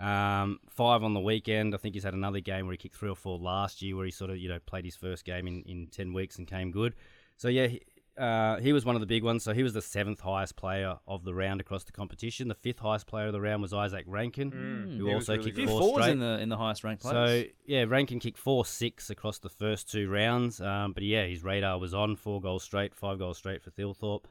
um, 0.00 0.58
five 0.68 1.02
on 1.02 1.12
the 1.14 1.20
weekend. 1.20 1.74
I 1.74 1.78
think 1.78 1.94
he's 1.94 2.04
had 2.04 2.14
another 2.14 2.40
game 2.40 2.66
where 2.66 2.72
he 2.72 2.78
kicked 2.78 2.96
three 2.96 3.10
or 3.10 3.16
four 3.16 3.38
last 3.38 3.82
year, 3.82 3.96
where 3.96 4.04
he 4.06 4.10
sort 4.10 4.30
of 4.30 4.38
you 4.38 4.48
know 4.48 4.58
played 4.66 4.84
his 4.84 4.96
first 4.96 5.24
game 5.24 5.46
in, 5.46 5.62
in 5.66 5.86
ten 5.88 6.12
weeks 6.12 6.38
and 6.38 6.46
came 6.46 6.70
good. 6.70 6.94
So 7.36 7.48
yeah, 7.48 7.66
he, 7.68 7.80
uh, 8.18 8.58
he 8.58 8.72
was 8.72 8.84
one 8.84 8.96
of 8.96 9.00
the 9.00 9.06
big 9.06 9.22
ones. 9.24 9.42
So 9.44 9.52
he 9.54 9.62
was 9.62 9.72
the 9.72 9.80
seventh 9.80 10.20
highest 10.20 10.56
player 10.56 10.98
of 11.06 11.24
the 11.24 11.32
round 11.34 11.60
across 11.60 11.84
the 11.84 11.92
competition. 11.92 12.48
The 12.48 12.54
fifth 12.54 12.78
highest 12.80 13.06
player 13.06 13.26
of 13.28 13.32
the 13.32 13.40
round 13.40 13.62
was 13.62 13.72
Izak 13.72 14.04
Rankine, 14.06 14.50
Mm, 14.50 14.96
who 14.98 15.10
also 15.12 15.32
really 15.32 15.44
kicked 15.44 15.56
good. 15.56 15.68
four 15.68 16.00
straight. 16.00 16.12
in 16.12 16.18
the 16.18 16.38
in 16.40 16.48
the 16.48 16.56
highest 16.56 16.82
ranked 16.84 17.02
players. 17.02 17.44
So 17.46 17.50
yeah, 17.66 17.84
Rankine 17.88 18.20
kicked 18.20 18.38
four 18.38 18.64
six 18.66 19.10
across 19.10 19.38
the 19.38 19.48
first 19.48 19.90
two 19.90 20.08
rounds. 20.10 20.60
Um, 20.60 20.92
but 20.92 21.02
yeah, 21.02 21.24
his 21.26 21.42
radar 21.44 21.78
was 21.78 21.94
on 21.94 22.16
four 22.16 22.40
goals 22.40 22.62
straight, 22.62 22.94
five 22.94 23.18
goals 23.18 23.38
straight 23.38 23.62
for 23.62 23.70
Thilthorpe, 23.70 24.24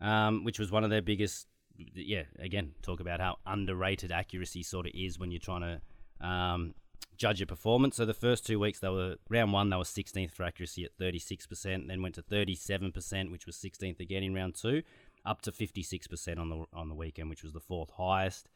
um, 0.00 0.44
which 0.44 0.58
was 0.58 0.70
one 0.70 0.84
of 0.84 0.90
their 0.90 1.02
biggest. 1.02 1.46
Yeah, 1.94 2.24
again, 2.38 2.72
talk 2.82 3.00
about 3.00 3.20
how 3.20 3.36
underrated 3.46 4.12
accuracy 4.12 4.62
sort 4.62 4.86
of 4.86 4.92
is 4.94 5.18
when 5.18 5.30
you're 5.30 5.40
trying 5.40 5.62
to 5.62 6.26
um, 6.26 6.74
judge 7.16 7.40
your 7.40 7.46
performance. 7.46 7.96
So 7.96 8.04
the 8.04 8.14
first 8.14 8.46
two 8.46 8.58
weeks, 8.58 8.80
they 8.80 8.88
were 8.88 9.16
round 9.28 9.52
one, 9.52 9.70
they 9.70 9.76
were 9.76 9.84
16th 9.84 10.32
for 10.32 10.44
accuracy 10.44 10.84
at 10.84 10.96
36%, 10.98 11.88
then 11.88 12.02
went 12.02 12.14
to 12.16 12.22
37%, 12.22 13.30
which 13.30 13.46
was 13.46 13.56
16th 13.56 14.00
again 14.00 14.22
in 14.22 14.34
round 14.34 14.54
two, 14.54 14.82
up 15.24 15.42
to 15.42 15.52
56% 15.52 16.38
on 16.38 16.48
the 16.48 16.64
on 16.72 16.88
the 16.88 16.94
weekend, 16.94 17.30
which 17.30 17.42
was 17.42 17.52
the 17.52 17.60
fourth 17.60 17.90
highest. 17.96 18.48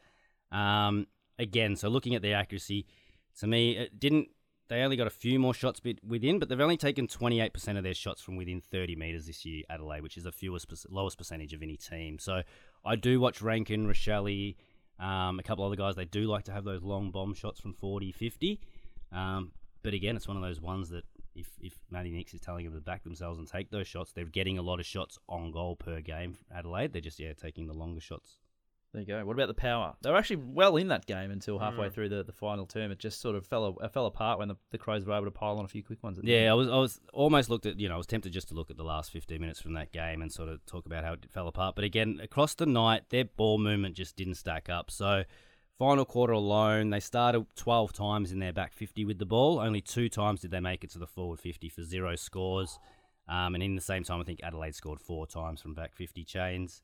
Um, 0.51 1.07
again, 1.39 1.77
so 1.77 1.89
looking 1.89 2.15
at 2.15 2.23
their 2.23 2.37
accuracy, 2.37 2.87
to 3.41 3.47
me, 3.47 3.77
it 3.77 3.99
didn't. 3.99 4.29
They 4.69 4.83
only 4.83 4.97
got 4.97 5.07
a 5.07 5.11
few 5.11 5.39
more 5.39 5.55
shots 5.55 5.81
within, 6.05 6.41
but 6.41 6.49
they've 6.49 6.61
only 6.61 6.77
taken 6.77 7.07
28% 7.07 7.79
of 7.79 7.85
their 7.85 7.95
shots 7.95 8.21
from 8.21 8.35
within 8.35 8.61
30 8.61 8.97
metres 8.97 9.29
this 9.29 9.45
year, 9.45 9.63
Adelaide, 9.71 10.03
which 10.03 10.17
is 10.17 10.25
the 10.25 10.33
fewest, 10.33 10.67
lowest 10.91 11.19
percentage 11.19 11.53
of 11.53 11.63
any 11.63 11.77
team. 11.77 12.19
So 12.19 12.43
I 12.87 12.97
do 12.97 13.21
watch 13.21 13.43
Rankine, 13.43 13.87
Rachele, 13.87 14.55
um, 14.99 15.39
a 15.39 15.43
couple 15.43 15.65
other 15.65 15.77
guys. 15.77 15.97
They 15.97 16.05
do 16.05 16.27
like 16.27 16.45
to 16.45 16.53
have 16.53 16.65
those 16.65 16.83
long 16.83 17.11
bomb 17.11 17.35
shots 17.35 17.61
from 17.61 17.75
40, 17.75 18.13
50. 18.13 18.61
Um, 19.13 19.53
but 19.83 19.95
again, 19.95 20.17
it's 20.17 20.29
one 20.29 20.37
of 20.37 20.43
those 20.43 20.61
ones 20.61 20.89
that 20.91 21.05
if, 21.35 21.49
if 21.61 21.79
Matty 21.91 22.11
Nicks 22.11 22.33
is 22.35 22.41
telling 22.41 22.65
them 22.65 22.75
to 22.75 22.81
back 22.81 23.05
themselves 23.05 23.39
and 23.39 23.47
take 23.47 23.71
those 23.71 23.87
shots, 23.87 24.13
they're 24.13 24.25
getting 24.25 24.59
a 24.59 24.63
lot 24.63 24.81
of 24.81 24.87
shots 24.87 25.19
on 25.29 25.51
goal 25.51 25.77
per 25.77 26.01
game. 26.01 26.39
Adelaide, 26.55 26.93
they're 26.93 27.03
just 27.03 27.21
yeah 27.21 27.33
taking 27.35 27.67
the 27.67 27.75
longer 27.75 28.01
shots. 28.01 28.39
There 28.93 29.03
you 29.03 29.07
go. 29.07 29.25
What 29.27 29.35
about 29.35 29.49
the 29.49 29.55
power? 29.55 29.95
They 30.01 30.11
were 30.11 30.17
actually 30.17 30.37
well 30.37 30.77
in 30.77 30.89
that 30.89 31.05
game 31.05 31.31
until 31.31 31.59
halfway 31.59 31.91
through 31.91 32.09
the, 32.09 32.23
the 32.23 32.33
final 32.33 32.65
term. 32.65 32.91
It 32.91 32.99
just 32.99 33.21
sort 33.21 33.37
of 33.37 33.47
fell 33.47 33.77
uh, 33.81 33.89
fell 33.89 34.07
apart 34.07 34.39
when 34.39 34.49
the, 34.49 34.57
the 34.71 34.79
Crows 34.79 35.05
were 35.05 35.13
able 35.13 35.27
to 35.27 35.31
pile 35.31 35.59
on 35.59 35.65
a 35.65 35.69
few 35.69 35.83
quick 35.83 36.03
ones. 36.03 36.19
Yeah. 36.23 36.51
I 36.51 36.55
was 36.55 36.69
I 36.69 36.77
was 36.77 37.01
almost 37.13 37.51
looked 37.51 37.67
at 37.67 37.79
you 37.79 37.89
know 37.89 37.95
I 37.95 37.99
was 37.99 38.07
tempted 38.07 38.33
just 38.33 38.49
to 38.49 38.55
look 38.55 38.71
at 38.71 38.79
the 38.79 38.85
last 38.85 39.11
15 39.11 39.39
minutes 39.41 39.61
from 39.61 39.75
that 39.75 39.93
game 39.93 40.23
and 40.23 40.33
sort 40.33 40.49
of 40.49 40.65
talk 40.65 40.87
about 40.87 41.05
how 41.05 41.13
it 41.13 41.27
fell 41.31 41.49
apart. 41.49 41.75
But 41.75 41.85
again, 41.85 42.21
across 42.23 42.55
the 42.55 42.67
night, 42.67 43.11
their 43.11 43.25
ball 43.25 43.59
movement 43.59 43.97
just 43.97 44.17
didn't 44.17 44.37
stack 44.37 44.71
up. 44.71 44.91
So 44.91 45.25
final 45.79 46.05
quarter 46.05 46.33
alone, 46.33 46.91
they 46.91 47.01
started 47.01 47.45
12 47.57 47.93
times 47.93 48.33
in 48.33 48.39
their 48.39 48.53
back 48.53 48.73
50 48.73 49.05
with 49.05 49.19
the 49.19 49.27
ball. 49.27 49.59
Only 49.59 49.81
two 49.81 50.09
times 50.09 50.41
did 50.41 50.51
they 50.51 50.61
make 50.61 50.85
it 50.85 50.91
to 50.91 50.99
the 50.99 51.07
forward 51.07 51.39
50 51.39 51.69
for 51.69 51.83
zero 51.83 52.17
scores. 52.17 52.79
Um, 53.29 53.55
and 53.55 53.63
in 53.63 53.75
the 53.75 53.81
same 53.81 54.05
time, 54.05 54.21
I 54.21 54.25
think 54.25 54.41
Adelaide 54.43 54.75
scored 54.75 55.01
four 55.01 55.27
times 55.27 55.61
from 55.61 55.75
back 55.75 55.95
50 55.95 56.25
chains. 56.25 56.81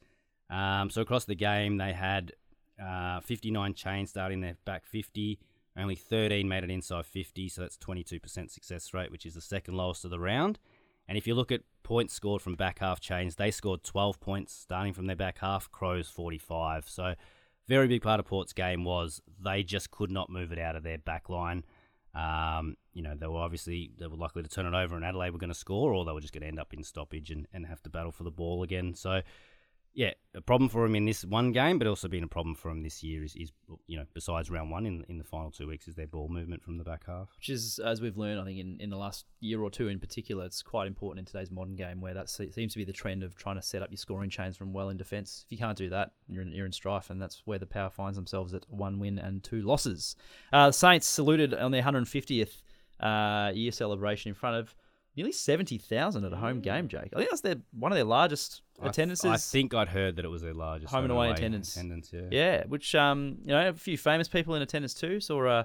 Um, 0.53 0.91
so 0.91 1.01
across 1.01 1.25
the 1.25 1.35
game, 1.35 1.79
they 1.79 1.95
had 1.95 2.33
uh, 2.81 3.21
59 3.21 3.75
chains 3.75 4.11
starting 4.11 4.41
their 4.41 4.57
back 4.65 4.85
50. 4.87 5.39
Only 5.77 5.95
13 5.95 6.47
made 6.47 6.65
it 6.65 6.71
inside 6.71 7.07
50, 7.07 7.49
so 7.49 7.63
that's 7.63 7.79
22% 7.79 8.51
success 8.51 8.93
rate, 8.93 9.11
which 9.11 9.25
is 9.25 9.35
the 9.35 9.41
second 9.41 9.75
lowest 9.75 10.05
of 10.05 10.11
the 10.11 10.21
round. 10.21 10.59
And 11.09 11.17
if 11.17 11.27
you 11.27 11.35
look 11.35 11.51
at 11.51 11.63
points 11.83 12.13
scored 12.13 12.43
from 12.43 12.55
back 12.55 12.81
half 12.81 13.01
chains, 13.01 13.37
they 13.37 13.51
scored 13.51 13.83
12 13.83 14.21
points 14.21 14.53
starting 14.53 14.93
from 14.93 15.07
their 15.07 15.17
back 15.17 15.39
half, 15.39 15.71
Crows 15.73 16.09
45. 16.09 16.89
So, 16.89 17.15
very 17.69 17.89
big 17.89 18.03
part 18.03 18.21
of 18.21 18.27
Port's 18.27 18.53
game 18.53 18.85
was 18.85 19.23
they 19.41 19.63
just 19.63 19.91
could 19.91 20.11
not 20.11 20.29
move 20.29 20.53
it 20.53 20.59
out 20.59 20.77
of 20.77 20.83
their 20.83 20.99
back 20.99 21.31
line. 21.31 21.65
Um, 22.15 22.77
you 22.93 23.03
know, 23.03 23.15
they 23.15 23.27
were 23.27 23.39
obviously 23.39 23.93
they 23.99 24.07
were 24.07 24.17
likely 24.17 24.43
to 24.43 24.49
turn 24.49 24.67
it 24.67 24.77
over 24.77 24.97
and 24.97 25.05
Adelaide 25.05 25.31
were 25.31 25.39
going 25.39 25.49
to 25.49 25.55
score, 25.55 25.95
or 25.95 26.05
they 26.05 26.13
were 26.13 26.21
just 26.21 26.35
going 26.35 26.43
to 26.43 26.49
end 26.49 26.61
up 26.61 26.75
in 26.75 26.83
stoppage 26.83 27.31
and, 27.31 27.47
and 27.55 27.67
have 27.67 27.83
to 27.85 27.91
battle 27.91 28.13
for 28.13 28.25
the 28.25 28.31
ball 28.31 28.63
again. 28.63 28.95
So, 28.95 29.23
yeah, 29.95 30.13
a 30.35 30.41
problem 30.41 30.71
for 30.71 30.87
him 30.87 30.95
in 30.95 31.05
this 31.05 31.25
one 31.25 31.53
game, 31.53 31.79
but 31.79 31.87
also 31.87 32.09
been 32.09 32.25
a 32.25 32.29
problem 32.29 32.55
for 32.55 32.71
him 32.71 32.83
this 32.83 33.03
year 33.03 33.23
is, 33.23 33.37
is 33.37 33.53
you 33.87 33.99
know, 33.99 34.07
besides 34.15 34.51
round 34.51 34.71
one 34.71 34.87
in 34.87 35.05
in 35.09 35.19
the 35.19 35.25
final 35.25 35.51
two 35.51 35.67
weeks, 35.67 35.87
is 35.87 35.95
their 35.95 36.07
ball 36.07 36.29
movement 36.29 36.63
from 36.63 36.79
the 36.79 36.85
back 36.85 37.07
half. 37.07 37.29
which 37.37 37.51
is 37.51 37.79
as 37.79 38.01
we've 38.01 38.17
learned, 38.17 38.41
I 38.41 38.45
think 38.45 38.59
in, 38.59 38.79
in 38.81 38.89
the 38.89 38.97
last 38.97 39.27
year 39.41 39.61
or 39.61 39.71
two 39.71 39.89
in 39.89 39.99
particular, 39.99 40.47
it's 40.47 40.63
quite 40.63 40.87
important 40.87 41.21
in 41.21 41.31
today's 41.31 41.51
modern 41.51 41.77
game 41.77 42.01
where 42.01 42.15
that 42.15 42.31
seems 42.31 42.73
to 42.73 42.79
be 42.79 42.85
the 42.85 42.93
trend 42.93 43.23
of 43.23 43.37
trying 43.37 43.57
to 43.57 43.63
set 43.63 43.83
up 43.83 43.91
your 43.91 43.99
scoring 43.99 44.31
chains 44.31 44.57
from 44.57 44.73
well 44.73 44.89
in 44.89 44.97
defence. 44.97 45.45
If 45.47 45.53
you 45.53 45.59
can't 45.59 45.77
do 45.77 45.91
that, 45.91 46.13
you're 46.27 46.43
in, 46.43 46.53
you're 46.53 46.67
in 46.67 46.73
strife, 46.73 47.11
and 47.11 47.21
that's 47.21 47.43
where 47.45 47.59
the 47.59 47.67
power 47.67 47.91
finds 47.91 48.17
themselves 48.17 48.55
at 48.55 48.65
one 48.71 48.99
win 48.99 49.19
and 49.19 49.45
two 49.45 49.61
losses. 49.61 50.17
Uh, 50.53 50.69
the 50.69 50.73
Saints 50.73 51.07
saluted 51.07 51.53
on 51.53 51.71
their 51.71 51.83
150th 51.83 52.63
uh, 53.01 53.51
year 53.55 53.73
celebration 53.73 54.31
in 54.31 54.35
front 54.35 54.57
of 54.57 54.75
nearly 55.17 55.33
70,000 55.33 56.25
at 56.25 56.33
a 56.33 56.37
home 56.37 56.61
game, 56.61 56.89
Jake. 56.89 57.11
I 57.15 57.19
think 57.19 57.31
that's 57.31 57.43
their 57.43 57.57
one 57.73 57.93
of 57.93 57.97
their 57.97 58.05
largest 58.05 58.63
I 58.79 58.85
th- 58.85 58.91
attendances. 58.91 59.31
I, 59.31 59.37
think 59.37 59.75
I'd 59.75 59.89
heard 59.89 60.17
that 60.17 60.25
it 60.25 60.29
was 60.29 60.43
their 60.43 60.55
largest 60.55 60.93
Home 60.93 61.05
and 61.05 61.13
away 61.13 61.31
attendance. 61.31 61.77
Attendance, 61.77 62.11
yeah. 62.13 62.23
Yeah, 62.31 62.65
which 62.67 62.95
um, 62.95 63.39
you 63.45 63.53
know, 63.53 63.69
a 63.69 63.73
few 63.75 63.99
famous 63.99 64.29
people 64.29 64.55
in 64.55 64.63
attendance 64.63 64.95
too. 64.95 65.21
Saw 65.21 65.47
uh, 65.47 65.65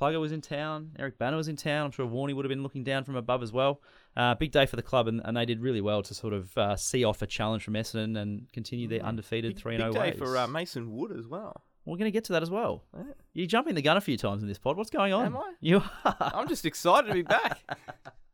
Plugger 0.00 0.20
was 0.20 0.32
in 0.32 0.40
town, 0.40 0.92
Eric 0.98 1.18
Bana 1.18 1.36
was 1.36 1.48
in 1.48 1.56
town. 1.56 1.86
I'm 1.86 1.90
sure 1.90 2.06
Warney 2.06 2.34
would 2.34 2.44
have 2.44 2.50
been 2.50 2.62
looking 2.62 2.84
down 2.84 3.04
from 3.04 3.16
above 3.16 3.42
as 3.42 3.52
well. 3.52 3.82
Uh, 4.16 4.34
big 4.34 4.52
day 4.52 4.66
for 4.66 4.76
the 4.76 4.82
club, 4.82 5.08
and, 5.08 5.20
and 5.24 5.36
they 5.36 5.44
did 5.44 5.60
really 5.60 5.80
well 5.80 6.02
to 6.02 6.14
sort 6.14 6.32
of 6.32 6.56
uh, 6.56 6.76
see 6.76 7.04
off 7.04 7.22
a 7.22 7.26
challenge 7.26 7.64
from 7.64 7.74
Essendon 7.74 8.16
and 8.16 8.50
continue 8.52 8.86
their 8.88 9.00
undefeated 9.00 9.54
Big, 9.54 9.62
three 9.62 9.76
big 9.76 9.80
0 9.80 9.92
day 9.92 10.10
ways. 10.10 10.18
for 10.18 10.36
uh, 10.36 10.46
Mason 10.46 10.92
Wood 10.92 11.16
as 11.16 11.26
well. 11.26 11.64
We're 11.84 11.96
going 11.96 12.04
to 12.04 12.12
get 12.12 12.24
to 12.24 12.32
that 12.34 12.42
as 12.42 12.50
well. 12.50 12.84
Yeah. 12.94 13.02
You 13.32 13.46
jumping 13.46 13.74
the 13.74 13.82
gun 13.82 13.96
a 13.96 14.00
few 14.00 14.16
times 14.18 14.42
in 14.42 14.48
this 14.48 14.58
pod. 14.58 14.76
What's 14.76 14.90
going 14.90 15.12
on? 15.12 15.26
Am 15.26 15.36
I? 15.36 15.54
You 15.60 15.82
are. 16.04 16.16
I'm 16.34 16.46
just 16.46 16.66
excited 16.66 17.08
to 17.08 17.14
be 17.14 17.22
back. 17.22 17.58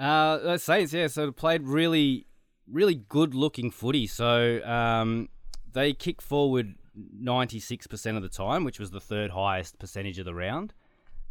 Uh, 0.00 0.56
Saints, 0.56 0.94
yeah, 0.94 1.08
so 1.08 1.30
played 1.30 1.64
really, 1.64 2.26
really 2.66 2.94
good 2.94 3.34
looking 3.34 3.70
footy. 3.70 4.06
So 4.06 4.64
um, 4.64 5.28
they 5.70 5.92
kicked 5.92 6.22
forward 6.22 6.76
96% 7.22 8.16
of 8.16 8.22
the 8.22 8.28
time, 8.30 8.64
which 8.64 8.80
was 8.80 8.90
the 8.90 9.00
third 9.00 9.32
highest 9.32 9.78
percentage 9.78 10.18
of 10.18 10.24
the 10.24 10.34
round. 10.34 10.72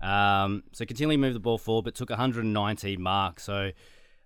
Um, 0.01 0.63
so 0.72 0.86
continually 0.86 1.17
moved 1.17 1.36
the 1.36 1.39
ball 1.39 1.57
forward, 1.57 1.86
but 1.86 1.95
took 1.95 2.11
119 2.11 3.01
marks, 3.01 3.43
so 3.43 3.72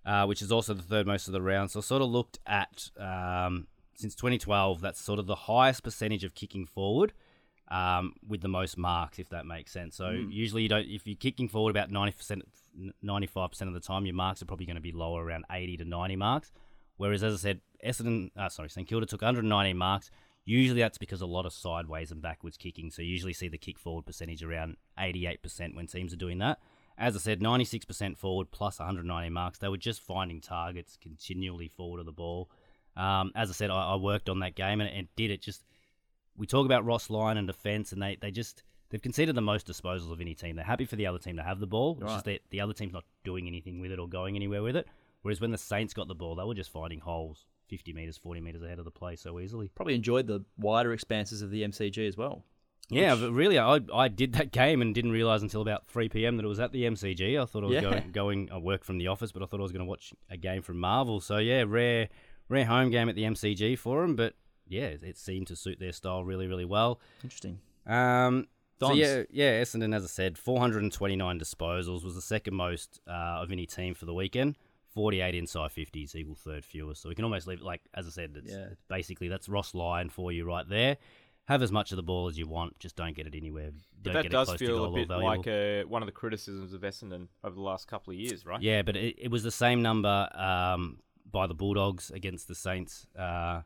uh, 0.04 0.26
which 0.26 0.42
is 0.42 0.52
also 0.52 0.74
the 0.74 0.82
third 0.82 1.06
most 1.06 1.26
of 1.26 1.32
the 1.32 1.42
round. 1.42 1.70
So 1.70 1.80
sort 1.80 2.02
of 2.02 2.08
looked 2.08 2.38
at 2.46 2.90
um, 2.98 3.66
since 3.94 4.14
2012, 4.14 4.82
that's 4.82 5.00
sort 5.00 5.18
of 5.18 5.26
the 5.26 5.34
highest 5.34 5.82
percentage 5.82 6.22
of 6.22 6.34
kicking 6.34 6.66
forward 6.66 7.14
um, 7.68 8.14
with 8.26 8.40
the 8.42 8.48
most 8.48 8.76
marks, 8.76 9.18
if 9.18 9.28
that 9.30 9.46
makes 9.46 9.72
sense. 9.72 9.96
So 9.96 10.06
Mm. 10.06 10.32
usually 10.32 10.62
you 10.62 10.68
don't 10.68 10.86
if 10.88 11.06
you're 11.06 11.16
kicking 11.16 11.48
forward 11.48 11.70
about 11.70 11.90
ninety 11.90 12.12
percent, 12.16 12.42
ninety 13.02 13.26
five 13.26 13.50
percent 13.50 13.68
of 13.68 13.74
the 13.74 13.80
time, 13.80 14.04
your 14.06 14.14
marks 14.14 14.42
are 14.42 14.46
probably 14.46 14.66
going 14.66 14.76
to 14.76 14.82
be 14.82 14.92
lower, 14.92 15.24
around 15.24 15.44
eighty 15.50 15.76
to 15.78 15.84
ninety 15.84 16.16
marks. 16.16 16.52
Whereas, 16.96 17.24
as 17.24 17.34
I 17.34 17.36
said, 17.38 17.60
Essendon, 17.84 18.30
uh, 18.36 18.48
sorry, 18.48 18.70
St 18.70 18.86
Kilda 18.86 19.06
took 19.06 19.22
119 19.22 19.76
marks. 19.76 20.10
Usually 20.44 20.80
that's 20.80 20.98
because 20.98 21.22
a 21.22 21.26
lot 21.26 21.44
of 21.46 21.52
sideways 21.52 22.12
and 22.12 22.22
backwards 22.22 22.56
kicking. 22.56 22.90
So 22.92 23.02
you 23.02 23.08
usually 23.08 23.32
see 23.32 23.48
the 23.48 23.58
kick 23.58 23.78
forward 23.78 24.06
percentage 24.06 24.44
around 24.44 24.76
88% 24.96 25.74
when 25.74 25.86
teams 25.88 26.12
are 26.12 26.16
doing 26.16 26.38
that. 26.38 26.60
As 26.96 27.16
I 27.16 27.18
said, 27.18 27.40
96% 27.40 28.16
forward 28.16 28.52
plus 28.52 28.78
190 28.78 29.30
marks. 29.30 29.58
They 29.58 29.68
were 29.68 29.76
just 29.76 30.02
finding 30.02 30.40
targets 30.40 30.96
continually 31.02 31.66
forward 31.66 31.98
of 31.98 32.06
the 32.06 32.12
ball. 32.12 32.48
Um, 32.96 33.32
as 33.34 33.50
I 33.50 33.54
said, 33.54 33.70
I, 33.70 33.94
I, 33.94 33.96
worked 33.96 34.28
on 34.28 34.38
that 34.40 34.54
game 34.54 34.80
and 34.80 34.88
it 34.88 35.08
did 35.16 35.32
it. 35.32 35.42
Just 35.42 35.64
we 36.36 36.46
talk 36.46 36.66
about 36.66 36.84
Ross 36.84 37.10
Lyon 37.10 37.36
and 37.36 37.46
defense, 37.46 37.92
and 37.92 38.02
they, 38.02 38.16
they 38.20 38.30
just 38.30 38.62
they've 38.90 39.00
conceded 39.02 39.34
the 39.34 39.40
most 39.40 39.66
disposals 39.66 40.12
of 40.12 40.20
any 40.20 40.34
team. 40.34 40.56
They're 40.56 40.64
happy 40.64 40.84
for 40.84 40.96
the 40.96 41.06
other 41.06 41.18
team 41.18 41.36
to 41.36 41.42
have 41.42 41.60
the 41.60 41.66
ball, 41.66 41.94
which 41.94 42.04
Right. 42.04 42.16
is 42.16 42.22
that 42.24 42.40
the 42.50 42.60
other 42.60 42.72
team's 42.72 42.92
not 42.92 43.04
doing 43.24 43.46
anything 43.46 43.80
with 43.80 43.90
it 43.92 43.98
or 43.98 44.08
going 44.08 44.36
anywhere 44.36 44.62
with 44.62 44.76
it. 44.76 44.86
Whereas 45.22 45.40
when 45.40 45.50
the 45.52 45.58
Saints 45.58 45.94
got 45.94 46.06
the 46.08 46.14
ball, 46.14 46.34
they 46.34 46.44
were 46.44 46.54
just 46.54 46.70
finding 46.70 47.00
holes 47.00 47.46
50 47.68 47.92
metres, 47.94 48.18
40 48.18 48.40
metres 48.42 48.62
ahead 48.62 48.78
of 48.78 48.84
the 48.84 48.90
play 48.90 49.16
so 49.16 49.40
easily. 49.40 49.68
Probably 49.74 49.94
enjoyed 49.94 50.26
the 50.26 50.44
wider 50.58 50.92
expanses 50.92 51.40
of 51.40 51.50
the 51.50 51.62
MCG 51.62 52.06
as 52.06 52.16
well. 52.16 52.44
Yeah, 52.90 53.14
but 53.14 53.32
really, 53.32 53.58
I 53.58 53.80
I 53.94 54.08
did 54.08 54.34
that 54.34 54.52
game 54.52 54.82
and 54.82 54.94
didn't 54.94 55.12
realise 55.12 55.40
until 55.40 55.62
about 55.62 55.86
3 55.86 56.10
p.m. 56.10 56.36
that 56.36 56.44
it 56.44 56.48
was 56.48 56.60
at 56.60 56.72
the 56.72 56.82
MCG. 56.82 57.40
I 57.40 57.46
thought 57.46 57.64
I 57.64 57.66
was 57.68 57.74
Yeah. 57.76 57.80
going, 57.80 58.10
going, 58.12 58.50
I 58.52 58.58
worked 58.58 58.84
from 58.84 58.98
the 58.98 59.06
office, 59.08 59.32
but 59.32 59.42
I 59.42 59.46
thought 59.46 59.60
I 59.60 59.62
was 59.62 59.72
going 59.72 59.80
to 59.86 59.88
watch 59.88 60.12
a 60.28 60.36
game 60.36 60.60
from 60.60 60.78
Marvel. 60.78 61.20
So 61.20 61.38
yeah, 61.38 61.64
rare, 61.66 62.10
rare 62.50 62.66
home 62.66 62.90
game 62.90 63.08
at 63.08 63.14
the 63.14 63.22
MCG 63.22 63.78
for 63.78 64.02
them, 64.02 64.14
but 64.16 64.34
yeah, 64.68 64.84
it, 64.84 65.02
it 65.02 65.16
seemed 65.18 65.46
to 65.48 65.56
suit 65.56 65.78
their 65.78 65.92
style 65.92 66.24
really, 66.24 66.46
really 66.46 66.64
well. 66.64 67.00
Interesting. 67.22 67.58
Um, 67.86 68.48
so 68.80 68.92
yeah, 68.92 69.22
yeah, 69.30 69.60
Essendon, 69.62 69.94
as 69.94 70.04
I 70.04 70.08
said, 70.08 70.36
429 70.36 71.38
disposals 71.38 72.04
was 72.04 72.14
the 72.14 72.22
second 72.22 72.54
most 72.54 73.00
uh, 73.08 73.12
of 73.42 73.50
any 73.52 73.66
team 73.66 73.94
for 73.94 74.04
the 74.06 74.14
weekend. 74.14 74.56
48 74.94 75.34
inside 75.34 75.70
50s 75.70 76.14
equal 76.14 76.36
third 76.36 76.64
fewest. 76.64 77.02
So 77.02 77.08
we 77.08 77.14
can 77.16 77.24
almost 77.24 77.46
leave 77.48 77.58
it 77.58 77.64
like, 77.64 77.80
as 77.94 78.06
I 78.06 78.10
said, 78.10 78.32
it's, 78.36 78.52
Yeah. 78.52 78.66
it's 78.70 78.82
basically 78.88 79.28
that's 79.28 79.48
Ross 79.48 79.74
Lyon 79.74 80.08
for 80.08 80.30
you 80.30 80.44
right 80.44 80.68
there. 80.68 80.98
Have 81.46 81.62
as 81.62 81.72
much 81.72 81.90
of 81.92 81.96
the 81.96 82.02
ball 82.02 82.28
as 82.28 82.38
you 82.38 82.46
want, 82.46 82.78
just 82.78 82.96
don't 82.96 83.14
get 83.14 83.26
it 83.26 83.34
anywhere. 83.34 83.70
But 83.72 84.02
Don't 84.02 84.14
that 84.14 84.22
get 84.24 84.32
does 84.32 84.48
it 84.48 84.50
close 84.50 84.58
to 84.60 84.66
feel 84.66 84.84
a 84.84 84.92
bit 84.92 85.08
like 85.10 85.46
uh, 85.46 85.86
one 85.88 86.00
of 86.02 86.06
the 86.06 86.12
criticisms 86.12 86.72
of 86.72 86.82
Essendon 86.82 87.26
over 87.42 87.54
the 87.54 87.60
last 87.60 87.86
couple 87.88 88.12
of 88.12 88.18
years, 88.18 88.46
right? 88.46 88.62
Yeah, 88.62 88.82
but 88.82 88.96
it, 88.96 89.16
it 89.18 89.30
was 89.30 89.42
the 89.42 89.50
same 89.50 89.82
number 89.82 90.28
um, 90.32 91.00
by 91.30 91.46
the 91.46 91.54
Bulldogs 91.54 92.10
against 92.10 92.48
the 92.48 92.54
Saints. 92.54 93.06
Uh, 93.18 93.62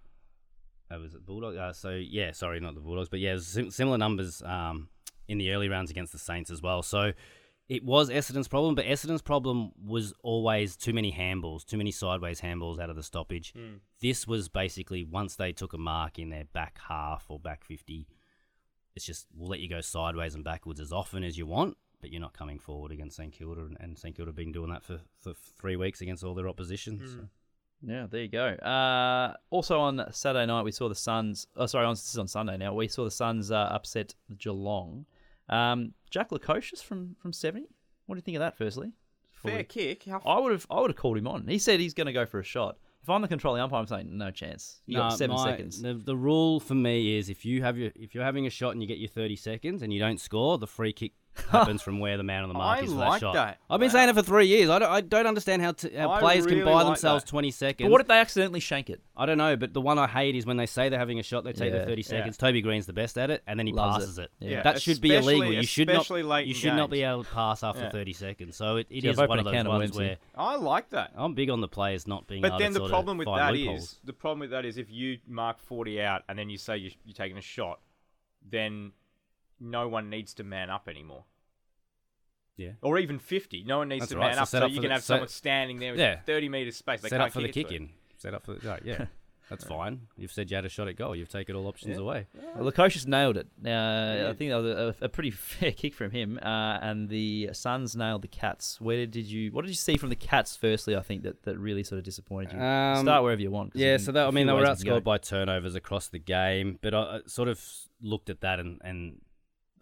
uh, 0.90 0.98
was 0.98 1.14
it 1.14 1.24
Bulldogs? 1.26 1.56
Uh, 1.56 1.72
so 1.72 1.90
yeah, 1.90 2.32
sorry, 2.32 2.60
not 2.60 2.74
the 2.74 2.80
Bulldogs, 2.80 3.08
but 3.08 3.20
yeah, 3.20 3.30
it 3.32 3.34
was 3.34 3.46
sim- 3.46 3.70
similar 3.70 3.98
numbers 3.98 4.42
um, 4.42 4.88
in 5.28 5.38
the 5.38 5.50
early 5.52 5.68
rounds 5.68 5.90
against 5.90 6.12
the 6.12 6.18
Saints 6.18 6.50
as 6.50 6.62
well. 6.62 6.82
So 6.82 7.12
it 7.68 7.84
was 7.84 8.08
Essendon's 8.08 8.48
problem, 8.48 8.74
but 8.74 8.86
Essendon's 8.86 9.20
problem 9.20 9.72
was 9.84 10.14
always 10.22 10.76
too 10.76 10.94
many 10.94 11.12
handballs, 11.12 11.66
too 11.66 11.76
many 11.76 11.90
sideways 11.90 12.40
handballs 12.40 12.78
out 12.78 12.88
of 12.90 12.96
the 12.96 13.02
stoppage. 13.02 13.52
This 14.00 14.26
was 14.26 14.48
basically 14.48 15.04
once 15.04 15.36
they 15.36 15.52
took 15.52 15.74
a 15.74 15.78
mark 15.78 16.18
in 16.18 16.30
their 16.30 16.44
back 16.44 16.78
half 16.88 17.26
or 17.28 17.38
back 17.38 17.64
fifty, 17.64 18.06
it's 18.96 19.04
just 19.04 19.26
we'll 19.34 19.50
let 19.50 19.60
you 19.60 19.68
go 19.68 19.80
sideways 19.82 20.34
and 20.34 20.42
backwards 20.44 20.80
as 20.80 20.92
often 20.92 21.22
as 21.22 21.36
you 21.36 21.46
want, 21.46 21.76
but 22.00 22.10
you're 22.10 22.20
not 22.22 22.32
coming 22.32 22.58
forward 22.58 22.90
against 22.92 23.16
St 23.16 23.32
Kilda, 23.32 23.60
and, 23.60 23.76
and 23.80 23.98
St 23.98 24.16
Kilda 24.16 24.30
have 24.30 24.36
been 24.36 24.52
doing 24.52 24.70
that 24.70 24.82
for, 24.82 25.00
for 25.20 25.34
three 25.60 25.76
weeks 25.76 26.00
against 26.00 26.24
all 26.24 26.34
their 26.34 26.48
opposition. 26.48 27.00
so. 27.06 27.28
Yeah, 27.86 28.06
there 28.10 28.22
you 28.22 28.28
go. 28.28 28.44
Uh, 28.46 29.34
also 29.50 29.78
on 29.78 30.04
Saturday 30.10 30.46
night, 30.46 30.62
we 30.62 30.72
saw 30.72 30.88
the 30.88 30.94
Suns. 30.94 31.46
Oh, 31.56 31.66
sorry, 31.66 31.86
on, 31.86 31.92
this 31.94 32.08
is 32.10 32.18
on 32.18 32.26
Sunday 32.26 32.56
now. 32.56 32.74
We 32.74 32.88
saw 32.88 33.04
the 33.04 33.10
Suns 33.10 33.50
uh, 33.50 33.68
upset 33.70 34.14
Geelong. 34.36 35.06
Um, 35.48 35.94
Jack 36.10 36.30
Lukosius 36.30 36.82
from 36.82 37.14
from 37.20 37.32
seventy. 37.32 37.68
What 38.06 38.14
do 38.14 38.18
you 38.18 38.22
think 38.22 38.36
of 38.36 38.40
that? 38.40 38.56
Firstly, 38.58 38.92
Before 39.32 39.50
Fair 39.50 39.58
we- 39.58 39.64
kick. 39.64 40.04
How 40.04 40.20
I 40.26 40.40
would 40.40 40.52
have 40.52 40.66
I 40.70 40.80
would 40.80 40.90
have 40.90 40.96
called 40.96 41.18
him 41.18 41.28
on. 41.28 41.46
He 41.46 41.58
said 41.58 41.78
he's 41.80 41.94
going 41.94 42.06
to 42.08 42.12
go 42.12 42.26
for 42.26 42.40
a 42.40 42.44
shot. 42.44 42.78
If 43.02 43.08
I'm 43.08 43.22
the 43.22 43.28
controlling 43.28 43.62
umpire, 43.62 43.78
I'm 43.80 43.86
saying 43.86 44.18
no 44.18 44.30
chance. 44.32 44.80
You 44.86 44.96
got 44.96 45.10
No, 45.12 45.16
seven 45.16 45.36
my- 45.36 45.44
seconds. 45.50 45.80
The, 45.80 45.94
the 45.94 46.16
rule 46.16 46.58
for 46.60 46.74
me 46.74 47.16
is 47.16 47.30
if 47.30 47.44
you 47.44 47.62
have 47.62 47.78
your 47.78 47.92
if 47.94 48.14
you're 48.14 48.24
having 48.24 48.46
a 48.46 48.50
shot 48.50 48.70
and 48.72 48.82
you 48.82 48.88
get 48.88 48.98
your 48.98 49.08
30 49.08 49.36
seconds 49.36 49.82
and 49.82 49.92
you 49.92 50.00
don't 50.00 50.20
score, 50.20 50.58
the 50.58 50.66
free 50.66 50.92
kick 50.92 51.12
happens 51.50 51.82
from 51.82 51.98
where 52.00 52.16
the 52.16 52.22
man 52.22 52.42
on 52.42 52.48
the 52.48 52.54
mark 52.54 52.78
I 52.80 52.82
is 52.84 52.90
for 52.90 52.96
like 52.98 53.12
that 53.12 53.20
shot. 53.20 53.34
that. 53.34 53.58
I've 53.70 53.80
been 53.80 53.88
Wow. 53.88 53.92
saying 53.92 54.08
it 54.10 54.14
for 54.14 54.22
three 54.22 54.46
years. 54.46 54.68
I 54.70 54.78
don't, 54.78 54.90
I 54.90 55.00
don't 55.00 55.26
understand 55.26 55.62
how, 55.62 55.72
t- 55.72 55.94
how 55.94 56.10
I 56.10 56.20
players 56.20 56.46
can 56.46 56.64
buy 56.64 56.72
like 56.72 56.86
themselves 56.86 57.24
that. 57.24 57.30
20 57.30 57.50
seconds. 57.50 57.86
but 57.86 57.92
what 57.92 58.00
if 58.00 58.06
they 58.06 58.18
accidentally 58.18 58.60
shank 58.60 58.90
it? 58.90 59.00
I 59.16 59.26
don't 59.26 59.38
know, 59.38 59.56
but 59.56 59.72
the 59.74 59.80
one 59.80 59.98
I 59.98 60.06
hate 60.06 60.34
is 60.34 60.46
when 60.46 60.56
they 60.56 60.66
say 60.66 60.88
they're 60.88 60.98
having 60.98 61.18
a 61.18 61.22
shot, 61.22 61.44
they 61.44 61.52
take 61.52 61.72
Yeah. 61.72 61.80
the 61.80 61.86
30 61.86 62.02
Yeah. 62.02 62.06
seconds. 62.08 62.36
Toby 62.36 62.60
Greene's 62.62 62.86
the 62.86 62.92
best 62.92 63.18
at 63.18 63.30
it, 63.30 63.42
and 63.46 63.58
then 63.58 63.66
he 63.66 63.72
Loves 63.72 63.96
passes 64.04 64.18
it. 64.18 64.30
it. 64.40 64.50
Yeah. 64.50 64.62
That 64.62 64.80
should 64.82 65.00
be 65.00 65.14
Especially- 65.14 65.36
illegal. 65.36 65.54
You 65.54 65.62
should 65.66 65.88
not. 65.88 65.96
especially 66.02 66.22
late 66.22 66.46
You 66.46 66.54
in 66.54 66.60
should 66.60 66.74
not 66.74 66.90
be 66.90 66.98
games. 66.98 67.12
able 67.12 67.24
to 67.24 67.30
pass 67.30 67.62
after 67.62 67.82
Yeah. 67.82 67.90
30 67.90 68.12
seconds. 68.12 68.56
So 68.56 68.76
it, 68.76 68.86
it 68.90 69.04
Yeah, 69.04 69.10
is 69.10 69.18
I've 69.18 69.28
one 69.28 69.38
opened 69.38 69.40
of 69.40 69.46
a 69.46 69.56
those 69.56 69.58
can 69.58 69.66
of 69.66 69.72
ones 69.72 69.82
worms 69.92 69.96
here. 69.98 70.18
where 70.34 70.46
I 70.46 70.56
like 70.56 70.90
that. 70.90 71.12
I'm 71.16 71.34
big 71.34 71.50
on 71.50 71.60
the 71.60 71.68
players 71.68 72.06
not 72.06 72.26
being. 72.26 72.42
But 72.42 72.48
able 72.48 72.58
then 72.58 72.68
to 72.68 72.72
the 72.74 72.78
sort 72.80 72.90
problem 72.90 73.18
with 73.18 73.26
find 73.26 73.40
that 73.40 73.52
loopholes. 73.58 73.82
is 73.82 74.00
the 74.04 74.12
problem 74.12 74.40
with 74.40 74.50
that 74.50 74.64
is 74.64 74.78
if 74.78 74.90
you 74.90 75.18
mark 75.26 75.58
forty 75.60 76.00
out 76.00 76.22
and 76.28 76.38
then 76.38 76.50
you 76.50 76.58
say 76.58 76.76
you, 76.76 76.90
you're 77.04 77.14
taking 77.14 77.38
a 77.38 77.42
shot, 77.42 77.80
then 78.48 78.92
no 79.60 79.88
one 79.88 80.08
needs 80.10 80.34
to 80.34 80.44
man 80.44 80.70
up 80.70 80.88
anymore. 80.88 81.24
Yeah. 82.56 82.72
Or 82.82 82.98
even 82.98 83.18
fifty, 83.18 83.62
no 83.62 83.78
one 83.78 83.88
needs 83.88 84.00
That's 84.02 84.12
to 84.12 84.18
right, 84.18 84.26
man 84.28 84.34
so 84.36 84.42
up, 84.42 84.48
so 84.48 84.58
up 84.64 84.70
you 84.70 84.80
can 84.80 84.88
the- 84.88 84.94
have 84.94 85.02
set- 85.02 85.14
someone 85.14 85.28
standing 85.28 85.78
there 85.78 85.92
with 85.92 86.00
Yeah. 86.00 86.20
thirty 86.20 86.48
meters 86.48 86.76
space. 86.76 87.00
They 87.00 87.08
set 87.08 87.18
can't 87.18 87.28
up 87.28 87.32
for 87.32 87.40
the 87.40 87.48
kick 87.48 87.56
it 87.56 87.60
kick 87.60 87.68
to 87.68 87.74
it. 87.74 87.80
in. 87.82 87.90
Set 88.16 88.34
up 88.34 88.44
for 88.44 88.54
the 88.54 88.68
right, 88.68 88.82
yeah. 88.84 89.06
That's 89.48 89.64
fine. 89.76 90.08
You've 90.16 90.32
said 90.32 90.50
you 90.50 90.56
had 90.56 90.64
a 90.64 90.68
shot 90.68 90.88
at 90.88 90.96
goal. 90.96 91.14
You've 91.14 91.28
taken 91.28 91.54
all 91.54 91.68
options 91.68 91.94
Yeah. 91.96 92.02
away. 92.02 92.26
Well, 92.56 92.70
Lukosius 92.70 93.06
nailed 93.06 93.36
it. 93.36 93.46
Uh, 93.64 93.68
Yeah. 93.68 94.26
I 94.28 94.34
think 94.34 94.50
that 94.50 94.56
was 94.56 94.66
a, 95.00 95.04
a 95.04 95.08
pretty 95.08 95.30
fair 95.30 95.70
kick 95.70 95.94
from 95.94 96.10
him. 96.10 96.36
Uh, 96.42 96.78
and 96.82 97.08
the 97.08 97.50
Suns 97.52 97.94
nailed 97.94 98.22
the 98.22 98.28
Cats. 98.28 98.80
Where 98.80 99.06
did 99.06 99.26
you? 99.26 99.52
What 99.52 99.62
did 99.62 99.68
you 99.70 99.76
see 99.76 99.96
from 99.96 100.08
the 100.08 100.16
Cats? 100.16 100.56
Firstly, 100.56 100.96
I 100.96 101.00
think 101.02 101.22
that, 101.22 101.44
that 101.44 101.56
really 101.58 101.84
sort 101.84 102.00
of 102.00 102.04
disappointed 102.04 102.54
you. 102.54 102.60
Um, 102.60 103.04
Start 103.04 103.22
wherever 103.22 103.40
you 103.40 103.52
want. 103.52 103.72
'cause 103.72 103.80
Yeah, 103.80 103.92
you 103.92 103.98
so 104.00 104.06
can- 104.06 104.14
that, 104.14 104.24
I 104.24 104.28
a 104.28 104.32
mean, 104.32 104.42
few 104.42 104.46
they 104.48 104.52
were 104.60 104.66
ways 104.68 104.78
you 104.80 104.84
can 104.84 104.94
go. 104.94 105.00
outscored 105.00 105.04
by 105.04 105.18
turnovers 105.18 105.76
across 105.76 106.08
the 106.08 106.18
game, 106.18 106.80
but 106.82 106.92
I, 106.92 106.98
I 106.98 107.20
sort 107.26 107.46
of 107.48 107.64
looked 108.02 108.28
at 108.30 108.40
that 108.40 108.58
and, 108.58 108.80
and 108.84 109.20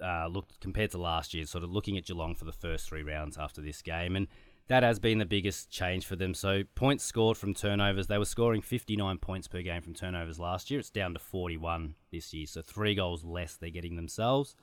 uh, 0.02 0.26
looked 0.26 0.60
compared 0.60 0.90
to 0.92 0.98
last 0.98 1.34
year, 1.34 1.44
sort 1.46 1.64
of 1.64 1.72
looking 1.72 1.96
at 1.96 2.06
Geelong 2.06 2.34
for 2.34 2.44
the 2.44 2.52
first 2.52 2.88
three 2.88 3.02
rounds 3.02 3.36
after 3.38 3.60
this 3.60 3.82
game, 3.82 4.16
and 4.16 4.28
that 4.68 4.82
has 4.82 4.98
been 4.98 5.18
the 5.18 5.26
biggest 5.26 5.70
change 5.70 6.06
for 6.06 6.16
them. 6.16 6.34
So 6.34 6.62
points 6.74 7.04
scored 7.04 7.36
from 7.36 7.54
turnovers, 7.54 8.08
they 8.08 8.18
were 8.18 8.24
scoring 8.24 8.62
59 8.62 9.18
points 9.18 9.46
per 9.46 9.62
game 9.62 9.82
from 9.82 9.94
turnovers 9.94 10.40
last 10.40 10.70
year. 10.70 10.80
It's 10.80 10.90
down 10.90 11.12
to 11.14 11.20
41 11.20 11.94
this 12.10 12.34
year, 12.34 12.46
so 12.46 12.62
three 12.62 12.94
goals 12.94 13.24
less 13.24 13.56
they're 13.56 13.70
getting 13.70 13.96
themselves. 13.96 14.56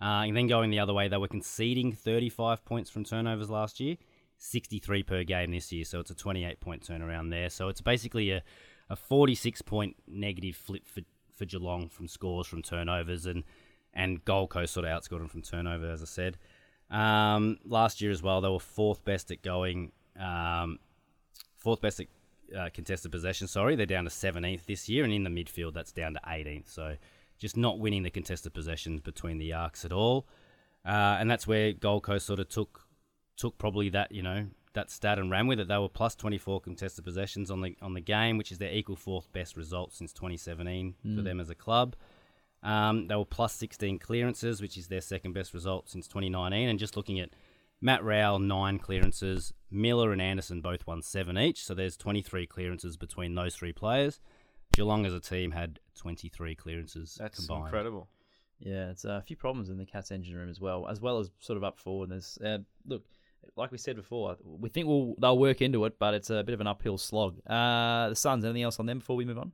Uh, 0.00 0.24
and 0.26 0.36
then 0.36 0.46
going 0.46 0.70
the 0.70 0.78
other 0.78 0.94
way, 0.94 1.08
they 1.08 1.16
were 1.16 1.28
conceding 1.28 1.92
35 1.92 2.64
points 2.64 2.88
from 2.88 3.04
turnovers 3.04 3.50
last 3.50 3.80
year, 3.80 3.96
63 4.38 5.02
per 5.02 5.24
game 5.24 5.50
this 5.50 5.70
year. 5.72 5.84
So 5.84 6.00
it's 6.00 6.10
a 6.10 6.14
28 6.14 6.60
point 6.60 6.86
turnaround 6.86 7.30
there. 7.30 7.50
So 7.50 7.68
it's 7.68 7.82
basically 7.82 8.30
a, 8.30 8.42
a 8.88 8.96
46 8.96 9.60
point 9.62 9.96
negative 10.06 10.56
flip 10.56 10.86
for, 10.86 11.02
for 11.36 11.44
Geelong 11.44 11.88
from 11.88 12.08
scores 12.08 12.46
from 12.46 12.62
turnovers, 12.62 13.26
and 13.26 13.44
and 13.94 14.24
Gold 14.24 14.50
Coast 14.50 14.72
sort 14.72 14.86
of 14.86 14.90
outscored 14.90 15.18
them 15.18 15.28
from 15.28 15.42
turnover, 15.42 15.90
as 15.90 16.02
I 16.02 16.06
said. 16.06 16.38
Um, 16.90 17.58
last 17.64 18.00
year 18.00 18.10
as 18.10 18.22
well, 18.22 18.40
they 18.40 18.48
were 18.48 18.60
fourth 18.60 19.04
best 19.04 19.30
at 19.30 19.42
going, 19.42 19.92
um, 20.18 20.78
fourth 21.56 21.80
best 21.80 22.00
at 22.00 22.06
uh, 22.56 22.68
contested 22.72 23.12
possession. 23.12 23.46
Sorry, 23.46 23.76
they're 23.76 23.86
down 23.86 24.04
to 24.04 24.10
17th 24.10 24.66
this 24.66 24.88
year, 24.88 25.04
and 25.04 25.12
in 25.12 25.24
the 25.24 25.30
midfield, 25.30 25.74
that's 25.74 25.92
down 25.92 26.14
to 26.14 26.20
18th. 26.26 26.68
So 26.68 26.96
just 27.38 27.56
not 27.56 27.78
winning 27.78 28.02
the 28.02 28.10
contested 28.10 28.52
possessions 28.52 29.00
between 29.00 29.38
the 29.38 29.52
arcs 29.52 29.84
at 29.84 29.92
all, 29.92 30.26
uh, 30.84 31.16
and 31.18 31.30
that's 31.30 31.46
where 31.46 31.72
Gold 31.72 32.02
Coast 32.02 32.26
sort 32.26 32.40
of 32.40 32.48
took 32.48 32.86
took 33.36 33.56
probably 33.56 33.88
that 33.88 34.12
you 34.12 34.22
know 34.22 34.46
that 34.74 34.90
stat 34.90 35.18
and 35.18 35.30
ran 35.30 35.46
with 35.46 35.58
it. 35.58 35.68
They 35.68 35.78
were 35.78 35.88
plus 35.88 36.14
24 36.14 36.60
contested 36.60 37.04
possessions 37.04 37.50
on 37.50 37.60
the 37.60 37.76
on 37.82 37.94
the 37.94 38.00
game, 38.00 38.36
which 38.36 38.52
is 38.52 38.58
their 38.58 38.72
equal 38.72 38.96
fourth 38.96 39.32
best 39.32 39.56
result 39.56 39.92
since 39.92 40.12
2017 40.12 40.94
for 41.16 41.22
them 41.22 41.40
as 41.40 41.50
a 41.50 41.54
club. 41.54 41.96
Um, 42.62 43.08
they 43.08 43.16
were 43.16 43.24
plus 43.24 43.54
16 43.54 43.98
clearances, 43.98 44.60
which 44.60 44.76
is 44.76 44.88
their 44.88 45.00
second 45.00 45.32
best 45.32 45.54
result 45.54 45.88
since 45.88 46.06
2019. 46.06 46.68
And 46.68 46.78
just 46.78 46.96
looking 46.96 47.18
at 47.20 47.30
Matt 47.80 48.04
Rowell, 48.04 48.38
nine 48.38 48.78
clearances. 48.78 49.52
Miller 49.70 50.12
and 50.12 50.20
Anderson 50.20 50.60
both 50.60 50.86
won 50.86 51.02
seven 51.02 51.38
each. 51.38 51.64
So 51.64 51.74
there's 51.74 51.96
23 51.96 52.46
clearances 52.46 52.96
between 52.96 53.34
those 53.34 53.54
three 53.54 53.72
players. 53.72 54.20
Geelong 54.74 55.06
as 55.06 55.14
a 55.14 55.20
team 55.20 55.50
had 55.52 55.80
23 55.96 56.54
clearances 56.54 57.16
That's 57.18 57.38
combined. 57.38 57.66
incredible. 57.66 58.08
Yeah, 58.60 58.90
it's 58.90 59.04
uh, 59.06 59.12
a 59.12 59.22
few 59.22 59.36
problems 59.36 59.70
in 59.70 59.78
the 59.78 59.86
Cats 59.86 60.10
engine 60.10 60.36
room 60.36 60.50
as 60.50 60.60
well, 60.60 60.86
as 60.86 61.00
well 61.00 61.18
as 61.18 61.30
sort 61.40 61.56
of 61.56 61.64
up 61.64 61.78
forward. 61.78 62.10
There's 62.10 62.38
uh, 62.44 62.58
look, 62.86 63.02
like 63.56 63.72
we 63.72 63.78
said 63.78 63.96
before, 63.96 64.36
we 64.44 64.68
think 64.68 64.86
we'll 64.86 65.14
they'll 65.18 65.38
work 65.38 65.62
into 65.62 65.84
it, 65.86 65.98
but 65.98 66.12
it's 66.12 66.28
a 66.28 66.44
bit 66.44 66.52
of 66.52 66.60
an 66.60 66.66
uphill 66.66 66.98
slog. 66.98 67.38
Uh, 67.46 68.10
the 68.10 68.14
Suns. 68.14 68.44
Anything 68.44 68.62
else 68.62 68.78
on 68.78 68.84
them 68.86 68.98
before 68.98 69.16
we 69.16 69.24
move 69.24 69.38
on? 69.38 69.52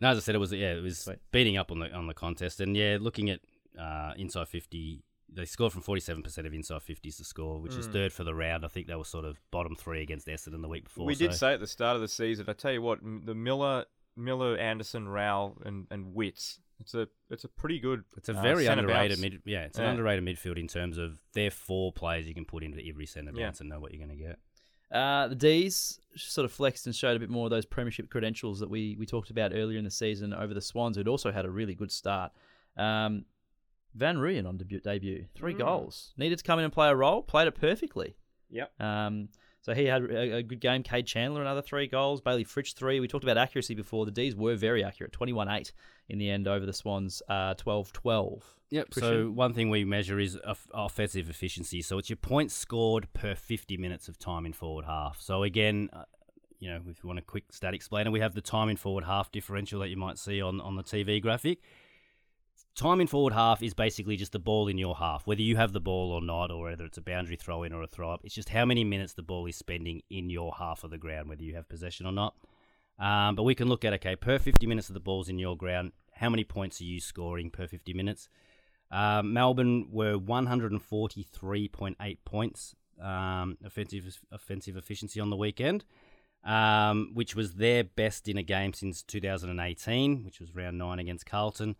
No, 0.00 0.10
as 0.10 0.18
I 0.18 0.20
said, 0.20 0.34
it 0.34 0.38
was 0.38 0.52
yeah, 0.52 0.72
it 0.74 0.82
was 0.82 0.98
Sweet. 1.00 1.18
beating 1.32 1.56
up 1.56 1.70
on 1.72 1.80
the 1.80 1.92
on 1.92 2.06
the 2.06 2.14
contest, 2.14 2.60
and 2.60 2.76
yeah, 2.76 2.98
looking 3.00 3.30
at 3.30 3.40
uh, 3.78 4.12
inside 4.16 4.48
fifty, 4.48 5.02
they 5.32 5.44
scored 5.44 5.72
from 5.72 5.82
forty 5.82 6.00
seven 6.00 6.22
percent 6.22 6.46
of 6.46 6.54
inside 6.54 6.82
fifties 6.82 7.16
to 7.16 7.24
score, 7.24 7.60
which 7.60 7.74
is 7.74 7.86
third 7.88 8.12
for 8.12 8.24
the 8.24 8.34
round. 8.34 8.64
I 8.64 8.68
think 8.68 8.86
they 8.86 8.94
were 8.94 9.04
sort 9.04 9.24
of 9.24 9.40
bottom 9.50 9.74
three 9.74 10.02
against 10.02 10.26
Essendon 10.28 10.62
the 10.62 10.68
week 10.68 10.84
before. 10.84 11.04
we 11.04 11.14
did 11.14 11.34
say 11.34 11.52
at 11.54 11.60
the 11.60 11.66
start 11.66 11.96
of 11.96 12.02
the 12.02 12.08
season. 12.08 12.46
I 12.48 12.52
tell 12.52 12.72
you 12.72 12.82
what, 12.82 13.00
the 13.02 13.34
Miller, 13.34 13.86
Miller, 14.16 14.56
Anderson, 14.56 15.08
Rowell, 15.08 15.60
and 15.64 15.86
and 15.90 16.14
Witts 16.14 16.60
It's 16.80 16.94
a 16.94 17.08
it's 17.28 17.42
a 17.44 17.48
pretty 17.48 17.80
good. 17.80 18.04
It's 18.16 18.28
a 18.28 18.38
uh, 18.38 18.40
very 18.40 18.66
centre 18.66 18.82
underrated 18.82 19.18
mid. 19.18 19.42
Yeah, 19.44 19.64
it's 19.64 19.78
an 19.78 19.84
underrated 19.86 20.24
midfield 20.24 20.58
in 20.58 20.68
terms 20.68 20.96
of 20.96 21.18
they're 21.34 21.50
four 21.50 21.92
players 21.92 22.28
you 22.28 22.34
can 22.34 22.44
put 22.44 22.62
into 22.62 22.80
every 22.88 23.06
centre 23.06 23.32
Yeah. 23.34 23.46
bounce 23.46 23.60
and 23.60 23.68
know 23.68 23.80
what 23.80 23.92
you're 23.92 24.06
going 24.06 24.16
to 24.16 24.24
get. 24.24 24.38
Uh, 24.90 25.28
the 25.28 25.34
D's 25.34 26.00
sort 26.16 26.44
of 26.44 26.52
flexed 26.52 26.86
and 26.86 26.94
showed 26.94 27.16
a 27.16 27.20
bit 27.20 27.30
more 27.30 27.44
of 27.46 27.50
those 27.50 27.66
premiership 27.66 28.08
credentials 28.10 28.58
that 28.60 28.70
we, 28.70 28.96
we 28.98 29.06
talked 29.06 29.30
about 29.30 29.52
earlier 29.54 29.78
in 29.78 29.84
the 29.84 29.90
season 29.90 30.32
over 30.32 30.54
the 30.54 30.60
Swans, 30.60 30.96
who'd 30.96 31.06
also 31.08 31.30
had 31.30 31.44
a 31.44 31.50
really 31.50 31.74
good 31.74 31.92
start. 31.92 32.32
Um, 32.76 33.24
Van 33.94 34.16
Rooyen 34.16 34.46
on 34.46 34.56
debut, 34.56 34.80
debut, 34.80 35.26
three 35.34 35.54
Mm. 35.54 35.58
goals. 35.58 36.12
Needed 36.16 36.38
to 36.38 36.44
come 36.44 36.58
in 36.58 36.64
and 36.64 36.72
play 36.72 36.88
a 36.88 36.94
role, 36.94 37.22
played 37.22 37.48
it 37.48 37.54
perfectly. 37.54 38.16
Yep. 38.50 38.80
Um, 38.80 39.28
so 39.68 39.74
he 39.74 39.84
had 39.84 40.02
a, 40.04 40.42
good 40.42 40.60
game. 40.60 40.82
Kade 40.82 41.04
Chandler, 41.04 41.42
another 41.42 41.60
three 41.60 41.86
goals. 41.86 42.22
Bailey 42.22 42.42
Fritsch, 42.44 42.72
three. 42.72 43.00
We 43.00 43.06
talked 43.06 43.22
about 43.22 43.36
accuracy 43.36 43.74
before. 43.74 44.06
The 44.06 44.10
D's 44.10 44.34
were 44.34 44.56
very 44.56 44.82
accurate, 44.82 45.12
21 45.12 45.46
8 45.46 45.72
in 46.08 46.18
the 46.18 46.30
end 46.30 46.48
over 46.48 46.64
the 46.64 46.72
Swans, 46.72 47.20
uh, 47.28 47.52
12 47.52 47.92
12. 47.92 48.54
Yep. 48.70 48.94
So 48.94 49.00
Christian? 49.00 49.34
one 49.34 49.52
thing 49.52 49.68
we 49.68 49.84
measure 49.84 50.18
is 50.18 50.38
offensive 50.72 51.28
efficiency. 51.28 51.82
So 51.82 51.98
it's 51.98 52.08
your 52.08 52.16
points 52.16 52.54
scored 52.54 53.12
per 53.12 53.34
50 53.34 53.76
minutes 53.76 54.08
of 54.08 54.18
time 54.18 54.46
in 54.46 54.54
forward 54.54 54.86
half. 54.86 55.20
So 55.20 55.42
again, 55.42 55.90
uh, 55.92 56.04
you 56.60 56.70
know, 56.70 56.80
if 56.88 57.02
you 57.02 57.06
want 57.06 57.18
a 57.18 57.22
quick 57.22 57.44
stat 57.50 57.74
explainer, 57.74 58.10
we 58.10 58.20
have 58.20 58.32
the 58.32 58.40
time 58.40 58.70
in 58.70 58.76
forward 58.76 59.04
half 59.04 59.30
differential 59.30 59.80
that 59.80 59.90
you 59.90 59.98
might 59.98 60.16
see 60.16 60.40
on, 60.40 60.62
on 60.62 60.76
the 60.76 60.82
TV 60.82 61.20
graphic. 61.20 61.58
Time 62.78 63.00
in 63.00 63.08
forward 63.08 63.32
half 63.32 63.60
is 63.60 63.74
basically 63.74 64.16
just 64.16 64.30
the 64.30 64.38
ball 64.38 64.68
in 64.68 64.78
your 64.78 64.94
half, 64.94 65.26
whether 65.26 65.42
you 65.42 65.56
have 65.56 65.72
the 65.72 65.80
ball 65.80 66.12
or 66.12 66.22
not, 66.22 66.52
or 66.52 66.62
whether 66.62 66.84
it's 66.84 66.96
a 66.96 67.02
boundary 67.02 67.34
throw 67.34 67.64
in 67.64 67.72
or 67.72 67.82
a 67.82 67.88
throw 67.88 68.12
up. 68.12 68.20
It's 68.22 68.36
just 68.36 68.50
how 68.50 68.64
many 68.64 68.84
minutes 68.84 69.14
the 69.14 69.22
ball 69.24 69.46
is 69.46 69.56
spending 69.56 70.00
in 70.10 70.30
your 70.30 70.52
half 70.56 70.84
of 70.84 70.92
the 70.92 70.96
ground, 70.96 71.28
whether 71.28 71.42
you 71.42 71.56
have 71.56 71.68
possession 71.68 72.06
or 72.06 72.12
not. 72.12 72.36
Um, 72.96 73.34
but 73.34 73.42
we 73.42 73.56
can 73.56 73.68
look 73.68 73.84
at 73.84 73.92
okay, 73.94 74.14
per 74.14 74.38
50 74.38 74.64
minutes 74.68 74.88
of 74.88 74.94
the 74.94 75.00
ball's 75.00 75.28
in 75.28 75.40
your 75.40 75.56
ground, 75.56 75.90
how 76.12 76.30
many 76.30 76.44
points 76.44 76.80
are 76.80 76.84
you 76.84 77.00
scoring 77.00 77.50
per 77.50 77.66
50 77.66 77.92
minutes? 77.94 78.28
Um, 78.92 79.32
Melbourne 79.32 79.88
were 79.90 80.16
143.8 80.16 82.18
points 82.24 82.76
um, 83.02 83.58
offensive 83.64 84.20
offensive 84.30 84.76
efficiency 84.76 85.18
on 85.18 85.30
the 85.30 85.36
weekend, 85.36 85.84
um, 86.44 87.10
which 87.12 87.34
was 87.34 87.54
their 87.54 87.82
best 87.82 88.28
in 88.28 88.38
a 88.38 88.44
game 88.44 88.72
since 88.72 89.02
2018, 89.02 90.24
which 90.24 90.38
was 90.38 90.54
round 90.54 90.78
nine 90.78 91.00
against 91.00 91.26
Carlton, 91.26 91.74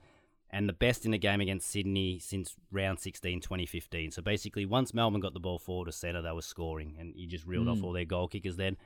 and 0.51 0.69
the 0.69 0.73
best 0.73 1.05
in 1.05 1.11
the 1.11 1.19
game 1.19 1.41
against 1.41 1.69
Sydney 1.71 2.19
since 2.19 2.55
round 2.73 2.99
16, 3.01 3.41
2015. 3.41 4.11
So 4.13 4.23
basically, 4.23 4.65
once 4.67 4.95
Melbourne 4.95 5.21
got 5.21 5.35
the 5.35 5.41
ball 5.41 5.59
forward 5.59 5.87
to 5.87 5.93
centre, 5.93 6.23
they 6.23 6.33
were 6.33 6.43
scoring, 6.43 6.97
and 6.99 7.13
you 7.17 7.27
just 7.27 7.45
reeled 7.47 7.69
off 7.69 7.79
Mm. 7.79 7.85
all 7.85 7.93
their 7.93 8.05
goal 8.05 8.29
kickers 8.29 8.57
then. 8.57 8.77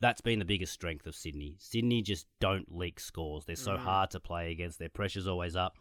That's 0.00 0.20
been 0.20 0.38
the 0.38 0.44
biggest 0.44 0.72
strength 0.72 1.06
of 1.06 1.14
Sydney. 1.16 1.56
Sydney 1.58 2.02
just 2.02 2.26
don't 2.40 2.70
leak 2.76 3.00
scores. 3.00 3.44
They're 3.46 3.56
so 3.56 3.72
Mm. 3.76 3.78
hard 3.80 4.10
to 4.12 4.20
play 4.20 4.52
against. 4.52 4.78
Their 4.78 4.88
pressure's 4.90 5.26
always 5.26 5.56
up. 5.56 5.76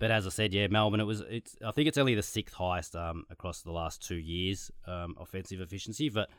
But 0.00 0.10
as 0.10 0.26
I 0.26 0.30
said, 0.30 0.52
yeah, 0.52 0.66
Melbourne. 0.66 0.98
It 1.00 1.04
was. 1.04 1.20
It's. 1.20 1.56
I 1.64 1.70
think 1.70 1.86
it's 1.86 1.96
only 1.98 2.16
the 2.16 2.22
sixth 2.22 2.56
highest 2.56 2.96
um, 2.96 3.24
across 3.30 3.62
the 3.62 3.70
last 3.70 4.02
two 4.02 4.16
years 4.16 4.72
um, 4.86 5.14
offensive 5.20 5.60
efficiency. 5.60 6.08
But 6.08 6.30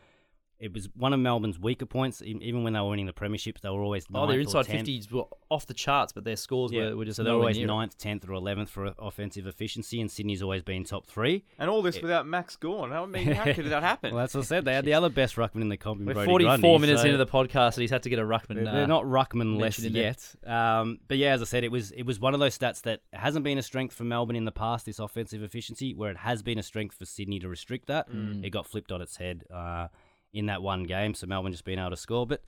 it 0.59 0.73
was 0.73 0.87
one 0.95 1.11
of 1.13 1.19
Melbourne's 1.19 1.59
weaker 1.59 1.85
points. 1.85 2.21
Even 2.21 2.63
when 2.63 2.73
they 2.73 2.79
were 2.79 2.89
winning 2.89 3.05
the 3.07 3.13
premierships, 3.13 3.59
they 3.61 3.69
were 3.69 3.81
always 3.81 4.05
Oh, 4.13 4.25
their 4.25 4.39
inside 4.39 4.65
50s 4.67 5.11
were 5.11 5.25
off 5.49 5.65
the 5.67 5.73
charts, 5.73 6.13
but 6.13 6.23
their 6.23 6.35
scores 6.37 6.71
Yeah, 6.71 6.89
were, 6.91 6.97
were 6.97 7.05
just 7.05 7.17
so 7.17 7.23
they're 7.23 7.33
always 7.33 7.57
near 7.57 7.67
ninth, 7.67 7.97
tenth, 7.97 8.27
or 8.27 8.33
eleventh 8.33 8.69
for 8.69 8.93
offensive 8.97 9.47
efficiency, 9.47 9.99
and 9.99 10.09
Sydney's 10.09 10.41
always 10.41 10.63
been 10.63 10.83
top 10.85 11.05
three. 11.07 11.43
And 11.59 11.69
all 11.69 11.81
this 11.81 12.01
without 12.01 12.25
Max 12.25 12.55
Gawn. 12.55 12.91
I 12.93 13.05
mean, 13.05 13.31
how 13.31 13.51
could 13.53 13.65
that 13.65 13.83
happen? 13.91 14.13
Well, 14.13 14.23
that's 14.23 14.33
what 14.33 14.41
I 14.41 14.45
said. 14.45 14.65
They 14.65 14.73
had 14.73 14.85
the 14.85 14.93
other 14.93 15.09
best 15.09 15.35
ruckman 15.35 15.61
in 15.61 15.69
the 15.69 15.77
comp. 15.77 15.99
in 15.99 16.05
We're 16.07 16.13
Brodie 16.13 16.45
44 16.45 16.57
Grundy, 16.59 16.79
minutes 16.79 17.01
so- 17.01 17.05
into 17.07 17.17
the 17.17 17.27
podcast, 17.27 17.73
and 17.75 17.81
he's 17.81 17.91
had 17.91 18.03
to 18.03 18.09
get 18.09 18.19
a 18.19 18.23
ruckman. 18.23 18.55
They're, 18.55 18.67
uh, 18.67 18.73
they're 18.73 18.87
not 18.87 19.03
ruckman 19.03 19.53
less 19.59 19.77
mentioned 19.79 19.87
in 19.87 19.93
there. 19.93 20.15
yet. 20.45 20.49
Um, 20.79 20.99
but 21.07 21.17
yeah, 21.17 21.33
as 21.33 21.41
I 21.41 21.45
said, 21.45 21.63
it 21.63 21.71
was 21.71 21.91
it 21.91 22.03
was 22.03 22.19
one 22.19 22.33
of 22.33 22.39
those 22.39 22.57
stats 22.57 22.81
that 22.83 23.01
hasn't 23.13 23.43
been 23.43 23.57
a 23.57 23.63
strength 23.63 23.93
for 23.93 24.03
Melbourne 24.05 24.35
in 24.35 24.45
the 24.45 24.51
past. 24.51 24.85
This 24.85 24.99
offensive 24.99 25.43
efficiency, 25.43 25.93
where 25.93 26.11
it 26.11 26.17
has 26.17 26.41
been 26.41 26.57
a 26.59 26.63
strength 26.63 26.97
for 26.97 27.05
Sydney 27.05 27.39
to 27.39 27.49
restrict 27.49 27.87
that, 27.87 28.09
Mm. 28.09 28.43
it 28.45 28.51
got 28.51 28.65
flipped 28.67 28.91
on 28.91 29.01
its 29.01 29.17
head 29.17 29.43
uh, 29.53 29.87
in 30.35 30.45
that 30.47 30.61
one 30.61 30.83
game. 30.83 31.13
So 31.15 31.25
Melbourne 31.27 31.51
just 31.51 31.65
being 31.65 31.79
able 31.79 31.89
to 31.91 31.97
score, 31.97 32.27
but. 32.27 32.43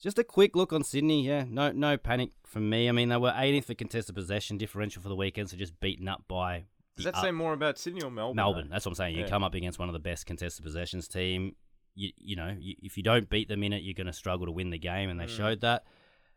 Just 0.00 0.18
a 0.18 0.24
quick 0.24 0.54
look 0.54 0.72
on 0.72 0.82
Sydney, 0.82 1.24
yeah. 1.24 1.44
No, 1.48 1.70
no 1.72 1.96
panic 1.96 2.32
from 2.44 2.68
me. 2.68 2.88
I 2.88 2.92
mean, 2.92 3.08
they 3.08 3.16
were 3.16 3.30
18th 3.30 3.64
for 3.64 3.74
contested 3.74 4.14
possession 4.14 4.58
differential 4.58 5.00
for 5.00 5.08
the 5.08 5.14
weekend, 5.16 5.48
so 5.48 5.56
just 5.56 5.78
beaten 5.80 6.08
up 6.08 6.24
by 6.28 6.64
Does 6.96 7.04
that 7.04 7.14
up- 7.14 7.22
say 7.24 7.30
more 7.30 7.54
about 7.54 7.78
Sydney 7.78 8.02
or 8.02 8.10
Melbourne? 8.10 8.36
Melbourne. 8.36 8.68
That's 8.70 8.84
what 8.84 8.90
I'm 8.90 8.96
saying. 8.96 9.14
You 9.16 9.22
Yeah. 9.22 9.28
come 9.28 9.44
up 9.44 9.54
against 9.54 9.78
one 9.78 9.88
of 9.88 9.92
the 9.94 10.00
best 10.00 10.26
contested 10.26 10.62
possessions 10.64 11.08
team. 11.08 11.54
You, 11.94 12.10
you 12.18 12.36
know, 12.36 12.54
you, 12.58 12.74
if 12.82 12.96
you 12.98 13.02
don't 13.04 13.30
beat 13.30 13.48
them 13.48 13.62
in 13.62 13.72
it, 13.72 13.82
you're 13.82 13.94
going 13.94 14.08
to 14.08 14.12
struggle 14.12 14.44
to 14.46 14.52
win 14.52 14.70
the 14.70 14.78
game, 14.78 15.08
and 15.08 15.18
they 15.18 15.24
Mm. 15.26 15.36
showed 15.36 15.60
that. 15.62 15.84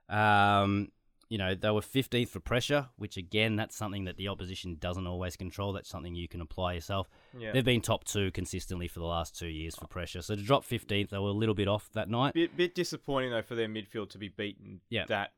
Um, 0.07 0.89
you 1.29 1.37
know, 1.37 1.55
they 1.55 1.71
were 1.71 1.81
15th 1.81 2.29
for 2.29 2.39
pressure, 2.39 2.87
which 2.95 3.17
again, 3.17 3.57
that's 3.57 3.75
something 3.75 4.05
that 4.05 4.15
the 4.17 4.29
opposition 4.29 4.77
doesn't 4.79 5.07
always 5.07 5.35
control. 5.35 5.73
That's 5.73 5.89
something 5.89 6.15
you 6.15 6.29
can 6.29 6.39
apply 6.41 6.73
yourself. 6.73 7.09
Yeah. 7.39 7.51
They've 7.51 7.65
been 7.65 7.81
top 7.81 8.03
two 8.03 8.31
consistently 8.31 8.87
for 8.87 8.99
the 8.99 9.05
last 9.05 9.37
two 9.37 9.47
years 9.47 9.75
for 9.75 9.87
pressure. 9.87 10.21
So 10.21 10.35
to 10.35 10.41
drop 10.41 10.65
15th, 10.65 11.09
they 11.09 11.17
were 11.17 11.29
a 11.29 11.33
little 11.33 11.55
bit 11.55 11.67
off 11.67 11.89
that 11.93 12.09
night. 12.09 12.33
Bit, 12.33 12.55
bit 12.57 12.75
disappointing 12.75 13.31
though 13.31 13.41
for 13.41 13.55
their 13.55 13.67
midfield 13.67 14.09
to 14.11 14.17
be 14.17 14.29
beaten. 14.29 14.81
Yeah. 14.89 15.05
That. 15.07 15.31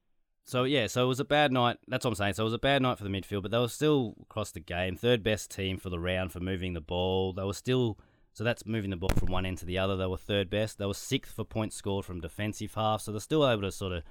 So 0.46 0.64
yeah, 0.64 0.88
so 0.88 1.04
it 1.04 1.08
was 1.08 1.20
a 1.20 1.26
bad 1.26 1.52
night. 1.52 1.78
That's 1.88 2.06
what 2.06 2.12
I'm 2.12 2.16
saying. 2.16 2.34
So 2.34 2.44
it 2.44 2.46
was 2.46 2.54
a 2.54 2.60
bad 2.60 2.82
night 2.82 2.98
for 2.98 3.04
the 3.04 3.10
midfield, 3.10 3.44
but 3.44 3.52
they 3.52 3.60
were 3.60 3.68
still 3.68 4.16
across 4.22 4.52
the 4.52 4.60
game, 4.60 4.96
third 4.96 5.24
best 5.24 5.52
team 5.52 5.78
for 5.78 5.90
the 5.90 6.00
round 6.00 6.32
for 6.32 6.40
moving 6.40 6.74
the 6.74 6.82
ball. 6.82 7.34
They 7.34 7.44
were 7.44 7.54
still 7.54 8.00
so 8.34 8.44
that's 8.44 8.66
moving 8.66 8.90
the 8.90 8.96
ball 8.96 9.10
from 9.10 9.32
one 9.32 9.46
end 9.46 9.58
to 9.60 9.66
the 9.66 9.78
other. 9.78 9.98
They 9.98 10.08
were 10.08 10.18
third 10.18 10.50
best. 10.50 10.78
They 10.78 10.86
were 10.86 10.94
sixth 10.94 11.36
for 11.36 11.44
points 11.44 11.76
scored 11.76 12.06
from 12.06 12.22
defensive 12.22 12.74
half. 12.74 13.02
So 13.02 13.12
they're 13.12 13.20
still 13.20 13.48
able 13.48 13.64
to 13.64 13.72
sort 13.72 13.92
of 13.92 14.04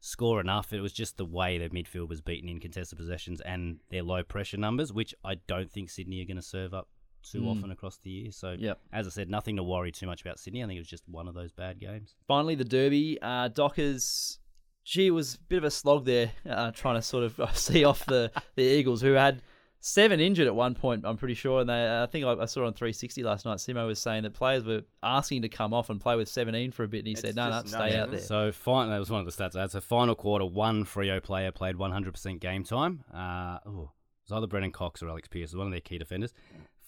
score 0.00 0.40
enough. 0.40 0.72
It 0.72 0.80
was 0.80 0.92
just 0.92 1.16
the 1.16 1.24
way 1.24 1.58
their 1.58 1.68
midfield 1.68 2.08
was 2.08 2.20
beaten 2.20 2.48
in 2.48 2.60
contested 2.60 2.98
possessions 2.98 3.40
and 3.40 3.78
their 3.90 4.02
low 4.02 4.22
pressure 4.22 4.56
numbers, 4.56 4.92
which 4.92 5.14
I 5.24 5.36
don't 5.46 5.70
think 5.70 5.90
Sydney 5.90 6.20
are 6.20 6.26
going 6.26 6.36
to 6.36 6.42
serve 6.42 6.74
up 6.74 6.88
too 7.30 7.42
Mm. 7.42 7.50
often 7.58 7.70
across 7.70 7.96
the 7.98 8.10
year. 8.10 8.32
So 8.32 8.56
Yep. 8.58 8.80
as 8.92 9.06
I 9.06 9.10
said, 9.10 9.28
nothing 9.30 9.56
to 9.56 9.62
worry 9.62 9.92
too 9.92 10.06
much 10.06 10.20
about 10.22 10.38
Sydney. 10.38 10.62
I 10.62 10.66
think 10.66 10.76
it 10.76 10.80
was 10.80 10.88
just 10.88 11.08
one 11.08 11.28
of 11.28 11.34
those 11.34 11.52
bad 11.52 11.78
games. 11.78 12.14
Finally, 12.26 12.54
the 12.56 12.64
Derby. 12.64 13.18
Uh, 13.22 13.48
Dockers, 13.48 14.38
gee, 14.84 15.10
was 15.10 15.34
a 15.34 15.38
bit 15.48 15.58
of 15.58 15.64
a 15.64 15.70
slog 15.70 16.04
there, 16.04 16.32
uh, 16.48 16.70
trying 16.72 16.94
to 16.96 17.02
sort 17.02 17.24
of 17.24 17.40
see 17.58 17.84
off 17.84 18.04
the, 18.06 18.30
the 18.54 18.62
Eagles, 18.62 19.00
who 19.02 19.12
had 19.12 19.42
seven 19.78 20.18
injured 20.18 20.46
at 20.48 20.54
one 20.54 20.74
point, 20.74 21.04
I'm 21.04 21.16
pretty 21.16 21.34
sure. 21.34 21.60
And 21.60 21.68
they, 21.70 22.02
I 22.02 22.06
think 22.06 22.24
I, 22.24 22.32
I 22.32 22.46
saw 22.46 22.66
on 22.66 22.72
360 22.72 23.22
last 23.22 23.44
night, 23.44 23.58
Simo 23.58 23.86
was 23.86 24.00
saying 24.00 24.24
that 24.24 24.32
players 24.34 24.64
were 24.64 24.82
asking 25.02 25.42
to 25.42 25.48
come 25.48 25.72
off 25.72 25.90
and 25.90 26.00
play 26.00 26.16
with 26.16 26.28
17 26.28 26.72
for 26.72 26.82
a 26.82 26.88
bit. 26.88 26.98
And 27.00 27.06
he 27.08 27.12
It's 27.12 27.20
said, 27.20 27.36
no, 27.36 27.50
no, 27.50 27.62
stay 27.64 27.78
nuts, 27.78 27.94
out 27.94 28.10
there. 28.10 28.20
So 28.20 28.50
final, 28.52 28.90
that 28.90 28.98
was 28.98 29.10
one 29.10 29.20
of 29.20 29.26
the 29.26 29.32
stats 29.44 29.54
I 29.54 29.60
had. 29.60 29.70
So 29.70 29.80
final 29.80 30.14
quarter, 30.16 30.44
one 30.44 30.84
Freo 30.84 31.22
player 31.22 31.52
played 31.52 31.76
100% 31.76 32.40
game 32.40 32.64
time. 32.64 33.04
Uh, 33.14 33.58
oh, 33.66 33.92
it 34.24 34.32
was 34.32 34.38
either 34.38 34.48
Brennan 34.48 34.72
Cox 34.72 35.04
or 35.04 35.08
Alex 35.08 35.28
Pearce, 35.28 35.54
one 35.54 35.66
of 35.66 35.72
their 35.72 35.80
key 35.80 35.98
defenders. 35.98 36.32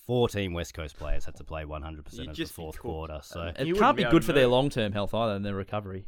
14 0.09 0.55
West 0.55 0.73
Coast 0.73 0.97
players 0.97 1.27
had 1.27 1.37
to 1.37 1.45
play 1.45 1.65
100% 1.65 1.85
You'd 1.93 1.99
of 1.99 2.05
the 2.29 2.33
just 2.33 2.53
be 2.57 2.63
fourth 2.63 2.77
cooked. 2.77 2.83
quarter. 2.83 3.21
So 3.23 3.43
It 3.43 3.67
You 3.67 3.75
can't 3.75 3.81
wouldn't 3.81 3.97
be 3.99 4.03
be 4.03 4.07
able 4.07 4.11
good 4.13 4.23
to 4.23 4.27
for 4.27 4.33
their 4.33 4.45
move. 4.45 4.53
long 4.53 4.71
term 4.71 4.93
health 4.93 5.13
either 5.13 5.35
and 5.35 5.45
their 5.45 5.55
recovery. 5.55 6.07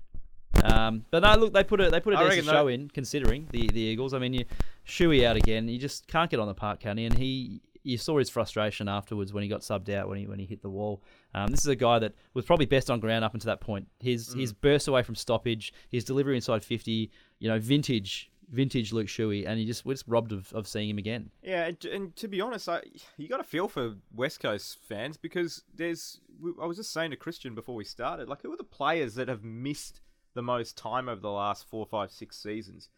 Um, 0.65 1.05
but 1.11 1.23
no, 1.23 1.35
look, 1.37 1.53
they 1.53 1.63
put 1.65 1.81
a 1.83 1.91
they 1.91 2.01
put 2.01 2.15
a 2.15 2.17
I 2.17 2.25
decent 2.25 2.47
reckon 2.47 2.59
show 2.59 2.65
that- 2.67 2.73
in 2.73 2.89
considering 2.89 3.47
the, 3.53 3.69
the 3.69 3.81
Eagles. 3.81 4.15
I 4.15 4.19
mean, 4.19 4.33
you 4.35 4.45
Shuey 4.87 5.25
out 5.25 5.37
again. 5.37 5.69
You 5.69 5.79
just 5.79 6.07
can't 6.09 6.31
get 6.31 6.41
on 6.41 6.49
the 6.49 6.55
park, 6.55 6.81
can 6.81 6.97
you? 6.99 7.07
And 7.07 7.17
he, 7.19 7.61
you 7.83 7.99
saw 7.99 8.19
his 8.19 8.29
frustration 8.31 8.89
afterwards 8.89 9.33
when 9.35 9.43
he 9.43 9.49
got 9.51 9.61
subbed 9.61 9.91
out 9.91 10.09
when 10.09 10.19
he 10.19 10.27
when 10.27 10.39
he 10.39 10.47
hit 10.47 10.63
the 10.63 10.71
wall. 10.71 11.03
Um, 11.35 11.49
this 11.49 11.61
is 11.61 11.67
a 11.67 11.77
guy 11.77 11.99
that 11.99 12.15
was 12.35 12.47
probably 12.47 12.67
best 12.67 12.91
on 12.91 13.01
ground 13.01 13.23
up 13.25 13.35
until 13.35 13.49
that 13.51 13.61
point. 13.61 13.87
His 14.01 14.35
Mm. 14.35 14.41
his 14.41 14.53
burst 14.55 14.89
away 14.89 15.03
from 15.03 15.15
stoppage, 15.15 15.73
his 15.91 16.05
delivery 16.05 16.37
inside 16.37 16.65
fifty. 16.65 17.11
You 17.39 17.49
know, 17.49 17.59
vintage 17.59 18.31
vintage 18.51 18.93
Luke 18.93 19.07
Shuey, 19.07 19.47
and 19.47 19.61
you 19.61 19.67
just 19.67 19.85
we're 19.85 19.95
just 19.95 20.09
robbed 20.09 20.33
of, 20.33 20.53
of 20.53 20.67
seeing 20.67 20.91
him 20.91 20.99
again. 20.99 21.31
Yeah, 21.43 21.67
and, 21.67 21.85
and 21.85 22.17
to 22.17 22.29
be 22.29 22.41
honest, 22.41 22.69
I 22.69 22.83
you 23.17 23.29
got 23.29 23.39
to 23.39 23.45
feel 23.45 23.69
for 23.69 23.95
West 24.15 24.41
Coast 24.41 24.79
fans 24.89 25.17
because 25.17 25.63
there's. 25.75 26.21
I 26.61 26.65
was 26.65 26.79
just 26.79 26.93
saying 26.93 27.11
to 27.11 27.17
Christian 27.17 27.55
before 27.55 27.75
we 27.75 27.85
started, 27.85 28.29
like 28.29 28.43
who 28.43 28.53
are 28.53 28.57
the 28.57 28.65
players 28.65 29.15
that 29.17 29.29
have 29.29 29.45
missed 29.45 30.01
the 30.35 30.43
most 30.43 30.77
time 30.77 31.09
over 31.09 31.21
the 31.21 31.31
last 31.31 31.69
four, 31.69 31.85
five, 31.87 32.11
six 32.11 32.39
seasons? 32.43 32.89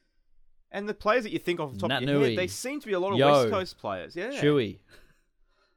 And 0.70 0.88
the 0.88 0.94
players 0.94 1.24
that 1.24 1.32
you 1.32 1.38
think 1.38 1.60
off 1.60 1.72
the 1.72 1.78
top 1.78 1.88
Nat 1.88 2.02
of 2.02 2.08
your 2.08 2.18
Nui. 2.20 2.30
head, 2.30 2.38
they 2.38 2.46
seem 2.46 2.80
to 2.80 2.86
be 2.86 2.92
a 2.94 3.00
lot 3.00 3.12
of 3.12 3.18
Yo. 3.18 3.30
West 3.30 3.50
Coast 3.50 3.78
players. 3.78 4.16
Yeah, 4.16 4.30
Shuey. 4.30 4.78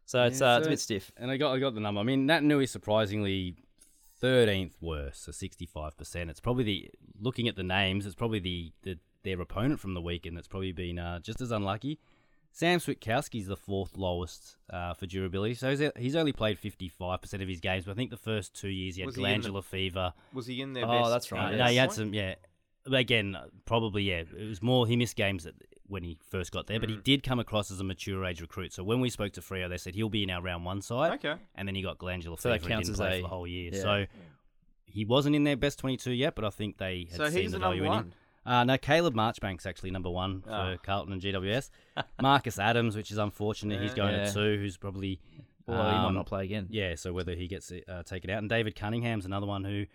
So 0.05 0.23
it's 0.23 0.39
Yeah, 0.39 0.55
uh, 0.55 0.57
it's 0.59 0.67
a 0.67 0.69
bit 0.69 0.79
stiff. 0.79 1.11
And 1.17 1.31
I 1.31 1.37
got 1.37 1.53
I 1.53 1.59
got 1.59 1.73
the 1.73 1.81
number. 1.81 1.99
I 1.99 2.03
mean, 2.03 2.27
Nat 2.27 2.43
Nui 2.43 2.65
is 2.65 2.71
surprisingly 2.71 3.55
13th 4.21 4.73
worst, 4.81 5.25
so 5.25 5.31
65%. 5.31 6.29
It's 6.29 6.39
probably 6.39 6.63
the 6.63 6.91
looking 7.19 7.47
at 7.47 7.55
the 7.55 7.63
names, 7.63 8.05
it's 8.05 8.15
probably 8.15 8.39
the, 8.39 8.71
the 8.83 8.97
their 9.25 9.41
opponent 9.41 9.81
from 9.81 9.93
the 9.93 10.01
weekend 10.01 10.37
that's 10.37 10.47
probably 10.47 10.71
been 10.71 10.97
uh, 10.97 11.19
just 11.19 11.41
as 11.41 11.51
unlucky. 11.51 11.99
Sam 12.53 12.79
Switkowski's 12.79 13.47
the 13.47 13.57
fourth 13.57 13.97
lowest 13.97 14.55
uh, 14.69 14.93
for 14.93 15.05
durability, 15.07 15.55
so 15.55 15.71
he's, 15.75 15.91
he's 15.97 16.15
only 16.15 16.31
played 16.31 16.57
55% 16.57 17.41
of 17.41 17.49
his 17.49 17.59
games. 17.59 17.83
But 17.83 17.91
I 17.91 17.95
think 17.95 18.11
the 18.11 18.15
first 18.17 18.53
two 18.55 18.69
years 18.69 18.95
he 18.95 19.01
had 19.01 19.07
Was 19.07 19.15
he 19.15 19.21
the- 19.21 19.27
glandular 19.27 19.61
fever. 19.61 20.13
Was 20.33 20.47
he 20.47 20.61
in 20.61 20.71
there? 20.71 20.85
Oh, 20.87 21.09
that's 21.09 21.33
right, 21.33 21.47
Uh, 21.47 21.51
yeah. 21.51 21.57
no, 21.57 21.65
he 21.65 21.75
had 21.75 21.91
some, 21.91 22.13
yeah. 22.13 22.35
But 22.85 22.99
again, 23.01 23.35
uh, 23.35 23.47
probably 23.65 24.03
yeah. 24.03 24.23
It 24.37 24.47
was 24.47 24.61
more 24.61 24.87
he 24.87 24.95
missed 24.95 25.17
games 25.17 25.43
that, 25.43 25.55
when 25.87 26.03
he 26.03 26.17
first 26.29 26.51
got 26.53 26.67
there, 26.67 26.79
but 26.79 26.89
he 26.89 26.95
did 26.95 27.23
come 27.23 27.39
across 27.39 27.71
as 27.71 27.79
a 27.81 27.83
mature 27.83 28.23
age 28.23 28.39
recruit. 28.39 28.71
So 28.71 28.83
when 28.85 29.01
we 29.01 29.09
spoke 29.09 29.33
to 29.33 29.41
Freo, 29.41 29.67
they 29.67 29.77
said 29.77 29.93
he'll 29.95 30.07
be 30.07 30.23
in 30.23 30.29
our 30.29 30.41
round 30.41 30.63
one 30.63 30.81
side 30.81 31.13
Okay. 31.15 31.35
and 31.55 31.67
then 31.67 31.75
he 31.75 31.81
got 31.81 31.97
glandular 31.97 32.37
So 32.39 32.49
that 32.49 32.61
fever 32.61 32.67
and 32.67 32.73
counts 32.75 32.87
didn't 32.89 33.01
as 33.01 33.09
play 33.09 33.17
a- 33.17 33.21
for 33.21 33.23
the 33.23 33.27
whole 33.35 33.47
year. 33.47 33.71
yeah. 33.73 33.81
So 33.81 34.05
he 34.85 35.03
wasn't 35.03 35.35
in 35.35 35.43
their 35.43 35.57
best 35.57 35.77
22 35.79 36.11
yet, 36.11 36.35
but 36.35 36.45
I 36.45 36.51
think 36.51 36.77
they 36.77 37.07
had 37.09 37.17
So 37.17 37.29
seen 37.29 37.41
he's 37.41 37.51
the 37.51 37.57
the 37.57 37.61
number 37.65 37.81
value 37.81 37.91
in 37.91 37.99
him. 38.05 38.13
Uh, 38.45 38.63
no, 38.63 38.77
Caleb 38.77 39.15
Marchbank's 39.15 39.65
actually 39.65 39.91
number 39.91 40.09
one 40.09 40.41
for 40.41 40.51
Oh. 40.51 40.77
Carlton 40.83 41.13
and 41.13 41.21
GWS. 41.21 41.69
Marcus 42.21 42.59
Adams, 42.59 42.95
which 42.95 43.11
is 43.11 43.17
unfortunate, 43.17 43.81
he's 43.81 43.93
going 43.93 44.13
Yeah. 44.13 44.23
at 44.27 44.33
two, 44.33 44.57
who's 44.57 44.77
probably 44.77 45.19
Well, 45.67 45.77
he 45.83 45.97
might 45.97 46.05
um, 46.05 46.13
not 46.13 46.27
play 46.27 46.43
again. 46.45 46.67
Yeah, 46.69 46.93
so 46.93 47.11
whether 47.11 47.33
he 47.33 47.47
gets 47.47 47.71
uh, 47.71 48.03
taken 48.03 48.29
out, 48.29 48.37
and 48.37 48.47
David 48.47 48.75
Cunningham's 48.75 49.25
another 49.25 49.47
one 49.47 49.63
who 49.63 49.85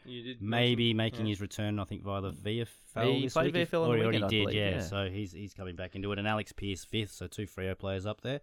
may 0.40 0.74
be 0.74 0.92
making 0.94 1.26
yeah. 1.26 1.30
his 1.30 1.40
return. 1.40 1.78
I 1.78 1.84
think 1.84 2.02
via 2.02 2.20
the 2.22 2.32
VFL. 2.32 3.14
He 3.14 3.22
this 3.22 3.32
played 3.34 3.54
week, 3.54 3.70
VFL 3.70 3.86
or 3.86 3.96
he 3.96 4.02
already 4.02 4.18
weekend, 4.20 4.30
did. 4.30 4.52
yeah, 4.52 4.70
yeah. 4.70 4.80
so 4.80 5.08
he's 5.08 5.30
he's 5.30 5.54
coming 5.54 5.76
back 5.76 5.94
into 5.94 6.10
it, 6.10 6.18
and 6.18 6.26
Alex 6.26 6.50
Pearce 6.50 6.84
fifth, 6.84 7.12
so 7.12 7.28
two 7.28 7.46
Freo 7.46 7.78
players 7.78 8.04
up 8.04 8.20
there. 8.22 8.40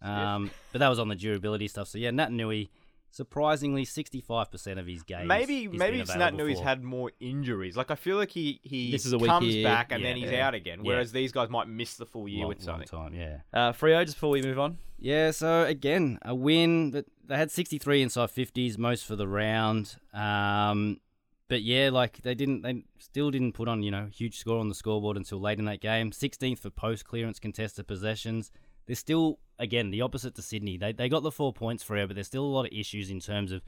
Um, 0.00 0.50
but 0.72 0.78
that 0.78 0.88
was 0.88 0.98
on 0.98 1.08
the 1.08 1.14
durability 1.14 1.68
stuff. 1.68 1.88
So 1.88 1.98
yeah, 1.98 2.10
Nat 2.10 2.32
Nui, 2.32 2.70
surprisingly, 3.14 3.84
sixty-five 3.84 4.50
percent 4.50 4.78
of 4.78 4.86
his 4.86 5.02
games. 5.02 5.28
Maybe 5.28 5.68
he's 5.68 5.78
maybe 5.78 5.92
been 5.92 6.00
it's 6.02 6.14
Nat 6.16 6.34
Nui's 6.34 6.58
had 6.60 6.82
more 6.82 7.12
injuries. 7.20 7.76
Like 7.76 7.90
I 7.90 7.94
feel 7.94 8.16
like 8.16 8.30
he 8.30 8.60
he 8.62 8.90
This 8.90 9.06
is 9.06 9.12
a 9.12 9.18
comes 9.18 9.52
here, 9.52 9.64
back 9.64 9.92
and 9.92 10.02
yeah, 10.02 10.08
then 10.08 10.16
he's 10.16 10.30
yeah. 10.30 10.46
out 10.46 10.54
again. 10.54 10.80
Yeah. 10.82 10.88
Whereas 10.88 11.12
these 11.12 11.32
guys 11.32 11.48
might 11.48 11.68
miss 11.68 11.94
the 11.96 12.06
full 12.06 12.28
year 12.28 12.40
long, 12.40 12.48
with 12.48 12.66
long 12.66 12.84
something. 12.84 12.88
time. 12.88 13.14
Yeah. 13.14 13.38
Uh, 13.52 13.72
Freo, 13.72 14.04
just 14.04 14.16
before 14.16 14.30
we 14.30 14.42
move 14.42 14.58
on. 14.58 14.78
Yeah, 14.98 15.30
so 15.30 15.64
again, 15.64 16.18
a 16.22 16.34
win. 16.34 16.90
But 16.90 17.06
they 17.26 17.36
had 17.36 17.50
63 17.50 18.02
inside 18.02 18.30
50s, 18.30 18.78
most 18.78 19.04
for 19.06 19.16
the 19.16 19.28
round. 19.28 19.96
Um, 20.12 21.00
but 21.48 21.62
yeah, 21.62 21.90
like 21.92 22.22
they 22.22 22.34
didn't, 22.34 22.62
they 22.62 22.84
still 22.98 23.30
didn't 23.30 23.52
put 23.52 23.68
on 23.68 23.82
you 23.82 23.90
know 23.90 24.08
huge 24.12 24.38
score 24.38 24.58
on 24.58 24.68
the 24.68 24.74
scoreboard 24.74 25.16
until 25.16 25.40
late 25.40 25.58
in 25.58 25.66
that 25.66 25.80
game. 25.80 26.10
16th 26.10 26.58
for 26.58 26.70
post 26.70 27.04
clearance 27.04 27.38
contested 27.38 27.86
possessions. 27.86 28.50
They're 28.86 28.96
still 28.96 29.38
again 29.58 29.90
the 29.90 30.00
opposite 30.02 30.34
to 30.36 30.42
Sydney. 30.42 30.76
They 30.76 30.92
they 30.92 31.08
got 31.08 31.22
the 31.22 31.30
four 31.32 31.52
points 31.52 31.82
for 31.82 31.96
it, 31.96 32.06
but 32.08 32.14
there's 32.14 32.26
still 32.26 32.44
a 32.44 32.54
lot 32.54 32.66
of 32.66 32.72
issues 32.72 33.10
in 33.10 33.20
terms 33.20 33.52
of 33.52 33.62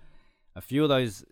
a 0.55 0.61
few 0.61 0.83
of 0.83 0.89
those 0.89 1.25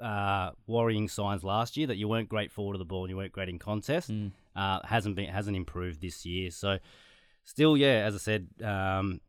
uh, 0.00 0.50
worrying 0.66 1.08
signs 1.08 1.44
last 1.44 1.76
year 1.76 1.86
that 1.86 1.96
you 1.96 2.08
weren't 2.08 2.28
great 2.28 2.50
forward 2.50 2.74
of 2.74 2.78
the 2.80 2.84
ball 2.84 3.04
and 3.04 3.10
you 3.10 3.16
weren't 3.16 3.32
great 3.32 3.48
in 3.48 3.58
contest. 3.58 4.10
Uh, 4.56 4.80
hasn't 4.84 5.14
been 5.16 5.28
hasn't 5.28 5.56
improved 5.56 6.00
this 6.00 6.26
year. 6.26 6.50
So 6.50 6.78
still, 7.44 7.76
yeah, 7.76 8.04
as 8.06 8.14
I 8.14 8.18
said, 8.18 8.48
um, 8.64 9.20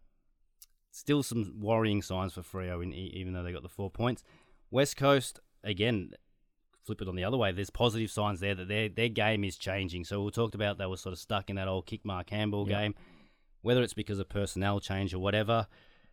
still 0.91 1.23
some 1.23 1.59
worrying 1.59 2.01
signs 2.01 2.33
for 2.33 2.41
Freo, 2.41 2.83
in, 2.83 2.93
even 2.93 3.33
though 3.33 3.43
they 3.43 3.51
got 3.51 3.63
the 3.63 3.69
four 3.69 3.89
points. 3.89 4.23
West 4.71 4.97
Coast, 4.97 5.39
again, 5.63 6.11
flip 6.83 7.01
it 7.01 7.07
on 7.07 7.15
the 7.15 7.23
other 7.23 7.37
way. 7.37 7.51
There's 7.51 7.69
positive 7.69 8.09
signs 8.11 8.39
there 8.39 8.55
that 8.55 8.67
their 8.67 8.89
their 8.89 9.09
game 9.09 9.43
is 9.43 9.57
changing. 9.57 10.03
So 10.05 10.23
we 10.23 10.31
talked 10.31 10.55
about 10.55 10.77
they 10.77 10.85
were 10.87 10.97
sort 10.97 11.13
of 11.13 11.19
stuck 11.19 11.49
in 11.49 11.55
that 11.57 11.67
old 11.67 11.85
kick 11.85 12.03
Mark 12.03 12.27
Campbell 12.27 12.67
Yeah. 12.67 12.81
game, 12.81 12.95
whether 13.63 13.81
it's 13.81 13.95
because 13.95 14.19
of 14.19 14.29
personnel 14.29 14.79
change 14.79 15.13
or 15.13 15.19
whatever. 15.19 15.67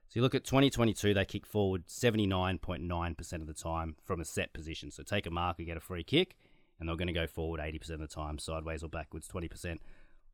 So 0.08 0.18
you 0.18 0.22
look 0.22 0.34
at 0.34 0.44
2022, 0.44 1.14
they 1.14 1.24
kick 1.24 1.46
forward 1.46 1.86
79.9% 1.86 3.32
of 3.34 3.46
the 3.46 3.52
time 3.52 3.96
from 4.02 4.20
a 4.20 4.24
set 4.24 4.52
position. 4.52 4.90
So 4.90 5.02
take 5.02 5.26
a 5.26 5.30
marker, 5.30 5.62
get 5.62 5.76
a 5.76 5.80
free 5.80 6.02
kick, 6.02 6.36
and 6.78 6.88
they're 6.88 6.96
going 6.96 7.06
to 7.06 7.12
go 7.12 7.26
forward 7.26 7.60
80% 7.60 7.90
of 7.90 8.00
the 8.00 8.06
time, 8.08 8.38
sideways 8.38 8.82
or 8.82 8.88
backwards 8.88 9.28
20%. 9.28 9.78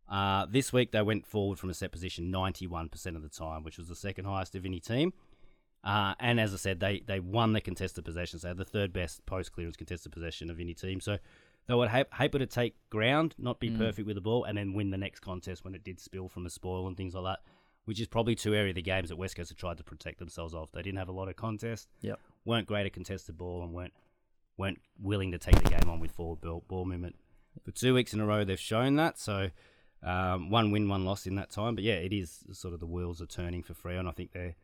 Uh, 0.08 0.46
this 0.48 0.72
week 0.72 0.92
they 0.92 1.02
went 1.02 1.26
forward 1.26 1.58
from 1.58 1.68
a 1.68 1.74
set 1.74 1.90
position 1.90 2.32
91% 2.32 3.16
of 3.16 3.22
the 3.22 3.28
time, 3.28 3.64
which 3.64 3.76
was 3.76 3.88
the 3.88 3.96
second 3.96 4.24
highest 4.24 4.54
of 4.54 4.64
any 4.64 4.78
team. 4.78 5.12
Uh, 5.82 6.14
and 6.20 6.40
as 6.40 6.52
I 6.52 6.56
said, 6.56 6.80
they, 6.80 7.02
they 7.06 7.20
won 7.20 7.52
the 7.52 7.60
contested 7.60 8.04
possessions. 8.04 8.42
They 8.42 8.48
had 8.48 8.56
the 8.56 8.64
third 8.64 8.92
best 8.92 9.24
post 9.26 9.52
clearance 9.52 9.76
contested 9.76 10.12
possession 10.12 10.50
of 10.50 10.58
any 10.58 10.74
team. 10.74 11.00
So 11.00 11.18
they 11.66 11.74
were 11.74 11.88
ha- 11.88 12.04
happy 12.10 12.38
to 12.38 12.46
take 12.46 12.74
ground, 12.90 13.34
not 13.38 13.58
be 13.60 13.70
perfect 13.70 14.06
with 14.06 14.16
the 14.16 14.20
ball, 14.20 14.44
and 14.44 14.56
then 14.56 14.72
win 14.72 14.90
the 14.90 14.96
next 14.98 15.20
contest 15.20 15.64
when 15.64 15.74
it 15.74 15.82
did 15.84 15.98
spill 16.00 16.28
from 16.28 16.46
a 16.46 16.50
spoil 16.50 16.86
and 16.86 16.96
things 16.96 17.14
like 17.14 17.24
that, 17.24 17.40
which 17.86 18.00
is 18.00 18.06
probably 18.06 18.34
two 18.34 18.54
area 18.54 18.70
of 18.70 18.76
the 18.76 18.82
games 18.82 19.08
that 19.08 19.16
West 19.16 19.36
Coast 19.36 19.50
have 19.50 19.58
tried 19.58 19.78
to 19.78 19.84
protect 19.84 20.18
themselves 20.18 20.54
off. 20.54 20.70
They 20.72 20.82
didn't 20.82 20.98
have 20.98 21.08
a 21.08 21.12
lot 21.12 21.28
of 21.28 21.36
contest, 21.36 21.88
Yep. 22.02 22.20
weren't 22.44 22.66
great 22.66 22.86
at 22.86 22.92
contested 22.92 23.36
ball, 23.36 23.62
and 23.62 23.72
weren't 23.72 23.92
weren't 24.58 24.80
willing 25.00 25.32
to 25.32 25.38
take 25.38 25.54
the 25.62 25.68
game 25.68 25.90
on 25.90 26.00
with 26.00 26.10
forward 26.12 26.40
ball, 26.40 26.64
ball 26.66 26.84
movement. 26.86 27.14
For 27.64 27.72
two 27.72 27.92
weeks 27.94 28.14
in 28.14 28.20
a 28.20 28.26
row, 28.26 28.42
they've 28.44 28.58
shown 28.58 28.96
that. 28.96 29.18
So 29.18 29.50
um, 30.02 30.50
one 30.50 30.70
win, 30.70 30.88
one 30.88 31.04
loss 31.04 31.26
in 31.26 31.34
that 31.34 31.50
time. 31.50 31.74
But 31.74 31.84
yeah, 31.84 31.94
it 31.94 32.12
is 32.12 32.44
sort 32.52 32.72
of 32.72 32.80
the 32.80 32.86
wheels 32.86 33.20
are 33.20 33.26
turning 33.26 33.62
for 33.62 33.74
Freo, 33.74 33.98
and 33.98 34.08
I 34.08 34.12
think 34.12 34.32
they're 34.32 34.54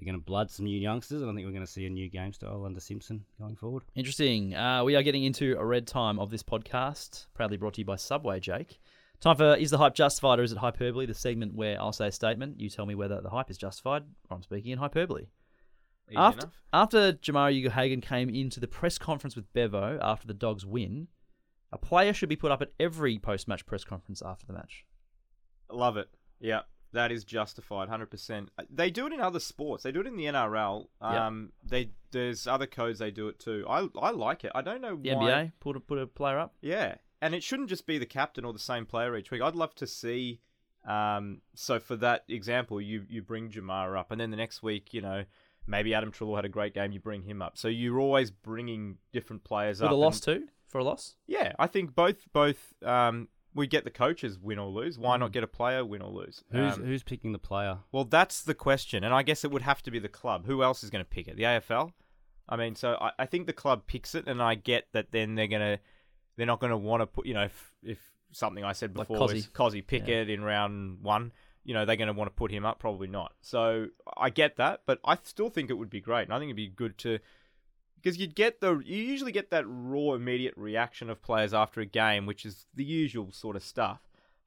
they're 0.00 0.10
going 0.10 0.18
to 0.18 0.24
blood 0.24 0.50
some 0.50 0.64
new 0.64 0.78
youngsters, 0.78 1.20
and 1.20 1.30
I 1.30 1.34
think 1.34 1.46
we're 1.46 1.52
going 1.52 1.66
to 1.66 1.70
see 1.70 1.84
a 1.84 1.90
new 1.90 2.08
game 2.08 2.32
style 2.32 2.64
under 2.64 2.80
Simpson 2.80 3.22
going 3.38 3.54
forward. 3.54 3.82
Interesting. 3.94 4.54
Uh, 4.54 4.82
we 4.82 4.96
are 4.96 5.02
getting 5.02 5.24
into 5.24 5.56
a 5.58 5.64
red 5.64 5.86
time 5.86 6.18
of 6.18 6.30
this 6.30 6.42
podcast, 6.42 7.26
proudly 7.34 7.58
brought 7.58 7.74
to 7.74 7.82
you 7.82 7.84
by 7.84 7.96
Subway, 7.96 8.40
Jake. 8.40 8.80
Time 9.20 9.36
for 9.36 9.54
Is 9.56 9.70
the 9.70 9.76
Hype 9.76 9.94
Justified 9.94 10.38
or 10.38 10.42
Is 10.42 10.52
it 10.52 10.58
Hyperbole? 10.58 11.04
The 11.04 11.12
segment 11.12 11.54
where 11.54 11.78
I'll 11.78 11.92
say 11.92 12.06
a 12.06 12.12
statement, 12.12 12.58
you 12.58 12.70
tell 12.70 12.86
me 12.86 12.94
whether 12.94 13.20
the 13.20 13.28
hype 13.28 13.50
is 13.50 13.58
justified 13.58 14.04
or 14.30 14.36
I'm 14.38 14.42
speaking 14.42 14.72
in 14.72 14.78
hyperbole. 14.78 15.26
Easy 16.08 16.16
After, 16.16 16.46
enough. 16.46 16.62
after 16.72 17.12
Jamarra 17.12 17.52
Ugle-Hagan 17.62 18.00
came 18.00 18.30
into 18.30 18.58
the 18.58 18.66
press 18.68 18.96
conference 18.96 19.36
with 19.36 19.52
Bevo 19.52 19.98
after 20.00 20.26
the 20.26 20.32
Dogs 20.32 20.64
win, 20.64 21.08
a 21.70 21.76
player 21.76 22.14
should 22.14 22.30
be 22.30 22.36
put 22.36 22.50
up 22.50 22.62
at 22.62 22.70
every 22.80 23.18
post 23.18 23.46
match 23.46 23.66
press 23.66 23.84
conference 23.84 24.22
after 24.24 24.46
the 24.46 24.54
match. 24.54 24.86
Love 25.70 25.98
it. 25.98 26.08
Yeah, 26.40 26.62
that 26.92 27.12
is 27.12 27.24
justified, 27.24 27.88
hundred 27.88 28.10
percent. 28.10 28.50
They 28.68 28.90
do 28.90 29.06
it 29.06 29.12
in 29.12 29.20
other 29.20 29.40
sports. 29.40 29.82
They 29.84 29.92
do 29.92 30.00
it 30.00 30.06
in 30.06 30.16
the 30.16 30.24
NRL. 30.26 30.86
Um, 31.00 31.52
they 31.64 31.90
there's 32.10 32.46
other 32.46 32.66
codes 32.66 32.98
they 32.98 33.10
do 33.10 33.28
it 33.28 33.38
too. 33.38 33.64
I 33.68 33.88
I 34.00 34.10
like 34.10 34.44
it. 34.44 34.52
I 34.54 34.62
don't 34.62 34.80
know 34.80 34.96
The 34.96 35.14
why. 35.14 35.24
NBA, 35.30 35.52
put 35.60 35.76
a, 35.76 35.80
put 35.80 35.98
a 35.98 36.06
player 36.06 36.38
up. 36.38 36.54
Yeah, 36.60 36.96
and 37.22 37.34
it 37.34 37.42
shouldn't 37.42 37.68
just 37.68 37.86
be 37.86 37.98
the 37.98 38.06
captain 38.06 38.44
or 38.44 38.52
the 38.52 38.58
same 38.58 38.86
player 38.86 39.16
each 39.16 39.30
week. 39.30 39.42
I'd 39.42 39.54
love 39.54 39.74
to 39.76 39.86
see. 39.86 40.40
Um, 40.86 41.42
so 41.54 41.78
for 41.78 41.96
that 41.96 42.24
example, 42.28 42.80
you 42.80 43.04
you 43.08 43.22
bring 43.22 43.50
Jamar 43.50 43.98
up, 43.98 44.10
and 44.10 44.20
then 44.20 44.30
the 44.30 44.36
next 44.36 44.62
week, 44.62 44.92
you 44.94 45.00
know, 45.02 45.24
maybe 45.66 45.94
Adam 45.94 46.10
Treloar 46.10 46.36
had 46.36 46.44
a 46.44 46.48
great 46.48 46.74
game. 46.74 46.92
You 46.92 47.00
bring 47.00 47.22
him 47.22 47.42
up. 47.42 47.58
So 47.58 47.68
you're 47.68 48.00
always 48.00 48.30
bringing 48.30 48.96
different 49.12 49.44
players 49.44 49.80
With 49.80 49.88
up. 49.88 49.92
a 49.92 49.94
loss 49.96 50.26
and- 50.26 50.40
too, 50.40 50.48
for 50.68 50.78
a 50.78 50.84
loss. 50.84 51.16
Yeah, 51.26 51.52
I 51.58 51.66
think 51.66 51.94
both 51.94 52.32
both. 52.32 52.72
Um, 52.82 53.28
we 53.54 53.66
get 53.66 53.84
the 53.84 53.90
coaches 53.90 54.38
win 54.38 54.58
or 54.58 54.68
lose. 54.68 54.98
Why 54.98 55.16
Mm. 55.16 55.20
not 55.20 55.32
get 55.32 55.42
a 55.42 55.48
player 55.48 55.84
win 55.84 56.02
or 56.02 56.10
lose? 56.10 56.44
Who's 56.52 56.74
Um, 56.74 56.84
who's 56.84 57.02
picking 57.02 57.32
the 57.32 57.38
player? 57.38 57.78
well, 57.92 58.04
that's 58.04 58.42
the 58.42 58.54
question, 58.54 59.02
and 59.04 59.12
I 59.12 59.22
guess 59.22 59.44
it 59.44 59.50
would 59.50 59.62
have 59.62 59.82
to 59.84 59.90
be 59.90 59.98
the 59.98 60.08
club. 60.08 60.46
Who 60.46 60.62
else 60.62 60.82
is 60.84 60.90
going 60.90 61.04
to 61.04 61.08
pick 61.08 61.26
it? 61.28 61.36
The 61.36 61.44
AFL. 61.44 61.92
I 62.48 62.56
mean, 62.56 62.74
so 62.74 62.94
I, 63.00 63.12
I 63.18 63.26
think 63.26 63.46
the 63.46 63.52
club 63.52 63.86
picks 63.86 64.14
it, 64.14 64.26
and 64.26 64.42
I 64.42 64.54
get 64.54 64.88
that. 64.92 65.10
Then 65.12 65.34
they're 65.34 65.46
gonna, 65.48 65.78
they're 66.36 66.46
not 66.46 66.60
going 66.60 66.70
to 66.70 66.76
want 66.76 67.00
to 67.02 67.06
put, 67.06 67.26
you 67.26 67.34
know, 67.34 67.44
if, 67.44 67.72
if 67.82 67.98
something 68.32 68.64
I 68.64 68.72
said 68.72 68.96
Like 68.96 69.08
before 69.08 69.28
Kozzy. 69.28 69.34
is 69.34 69.46
Kozzy 69.48 69.86
Pickett 69.86 70.28
in 70.30 70.42
round 70.42 71.02
one, 71.02 71.32
you 71.64 71.74
know, 71.74 71.84
they're 71.84 71.96
going 71.96 72.06
to 72.08 72.12
want 72.12 72.30
to 72.30 72.34
put 72.34 72.50
him 72.50 72.64
up. 72.64 72.78
Probably 72.78 73.06
not. 73.08 73.34
So 73.40 73.88
I 74.16 74.30
get 74.30 74.56
that, 74.56 74.82
but 74.86 74.98
I 75.04 75.18
still 75.24 75.50
think 75.50 75.70
it 75.70 75.74
would 75.74 75.90
be 75.90 76.00
great, 76.00 76.22
and 76.24 76.32
I 76.32 76.38
think 76.38 76.48
it'd 76.50 76.56
be 76.56 76.68
good 76.68 76.96
to. 76.98 77.18
Because 78.02 78.18
you'd 78.18 78.34
get 78.34 78.60
the 78.60 78.78
you 78.84 78.96
usually 78.96 79.32
get 79.32 79.50
that 79.50 79.64
raw 79.66 80.12
immediate 80.14 80.54
reaction 80.56 81.10
of 81.10 81.20
players 81.22 81.52
after 81.52 81.80
a 81.80 81.86
game, 81.86 82.26
which 82.26 82.44
is 82.46 82.66
the 82.74 82.84
usual 82.84 83.30
sort 83.32 83.56
of 83.56 83.62
stuff. 83.62 84.00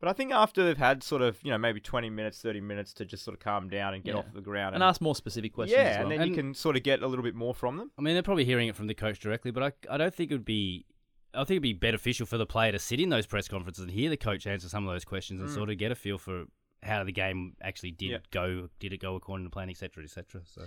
But 0.04 0.10
I 0.10 0.14
think 0.14 0.34
after 0.34 0.66
they've 0.66 0.78
had 0.78 1.02
sort 1.02 1.22
of, 1.22 1.42
you 1.44 1.52
know, 1.52 1.58
maybe 1.58 1.80
20 1.80 2.10
minutes, 2.10 2.42
30 2.42 2.60
minutes 2.60 2.92
to 2.96 3.06
just 3.06 3.24
sort 3.24 3.38
of 3.38 3.40
calm 3.40 3.70
down 3.70 3.94
and 3.94 4.04
get 4.04 4.16
Yeah. 4.16 4.20
off 4.20 4.34
the 4.34 4.42
ground. 4.42 4.76
And 4.76 4.84
ask 4.84 5.00
more 5.00 5.16
specific 5.16 5.54
questions 5.54 5.78
yeah, 5.78 5.84
as 5.92 5.96
well. 5.96 6.02
and 6.04 6.12
then 6.12 6.22
And- 6.24 6.30
you 6.30 6.36
can 6.36 6.54
sort 6.54 6.76
of 6.76 6.84
get 6.84 7.02
a 7.02 7.08
little 7.08 7.24
bit 7.24 7.36
more 7.36 7.56
from 7.56 7.78
them. 7.78 7.90
I 7.98 8.02
mean, 8.02 8.14
they're 8.14 8.22
probably 8.22 8.44
hearing 8.44 8.68
it 8.68 8.76
from 8.76 8.88
the 8.88 8.96
coach 8.96 9.20
directly, 9.20 9.52
but 9.52 9.64
I, 9.64 9.94
I 9.94 9.98
don't 9.98 10.14
think 10.14 10.30
it 10.32 10.34
would 10.34 10.44
be. 10.44 10.86
I 11.34 11.46
think 11.46 11.52
it'd 11.52 11.64
be 11.64 11.72
beneficial 11.72 12.26
for 12.26 12.38
the 12.38 12.46
player 12.46 12.74
to 12.74 12.80
sit 12.80 13.00
in 13.00 13.08
those 13.10 13.26
press 13.26 13.48
conferences 13.48 13.82
and 13.82 13.92
hear 13.92 14.10
the 14.10 14.18
coach 14.18 14.46
answer 14.46 14.68
some 14.68 14.86
of 14.86 14.94
those 14.94 15.06
questions 15.06 15.40
and 15.40 15.50
mm. 15.50 15.54
sort 15.54 15.70
of 15.70 15.78
get 15.78 15.90
a 15.90 15.96
feel 15.96 16.18
for 16.18 16.48
how 16.84 17.06
the 17.06 17.14
game 17.14 17.56
actually 17.62 17.92
did 17.92 18.10
Yeah. 18.10 18.18
go. 18.30 18.70
Did 18.80 18.92
it 18.92 18.98
go 18.98 19.16
according 19.16 19.46
to 19.46 19.50
plan, 19.50 19.70
etc., 19.70 20.04
etc. 20.04 20.42
So 20.44 20.64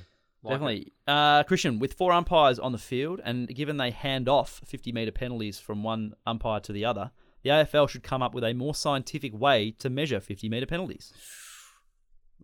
Definitely. 0.50 0.92
Uh, 1.06 1.42
Christian, 1.44 1.78
with 1.78 1.94
four 1.94 2.12
umpires 2.12 2.58
on 2.58 2.72
the 2.72 2.78
field, 2.78 3.20
and 3.24 3.48
given 3.48 3.76
they 3.76 3.90
hand 3.90 4.28
off 4.28 4.60
50 4.66 4.92
metre 4.92 5.12
penalties 5.12 5.58
from 5.58 5.82
one 5.82 6.14
umpire 6.26 6.60
to 6.60 6.72
the 6.72 6.84
other, 6.84 7.10
the 7.42 7.50
AFL 7.50 7.88
should 7.88 8.02
come 8.02 8.22
up 8.22 8.34
with 8.34 8.44
a 8.44 8.52
more 8.54 8.74
scientific 8.74 9.32
way 9.38 9.70
to 9.78 9.88
measure 9.90 10.20
50 10.20 10.48
metre 10.48 10.66
penalties. 10.66 11.12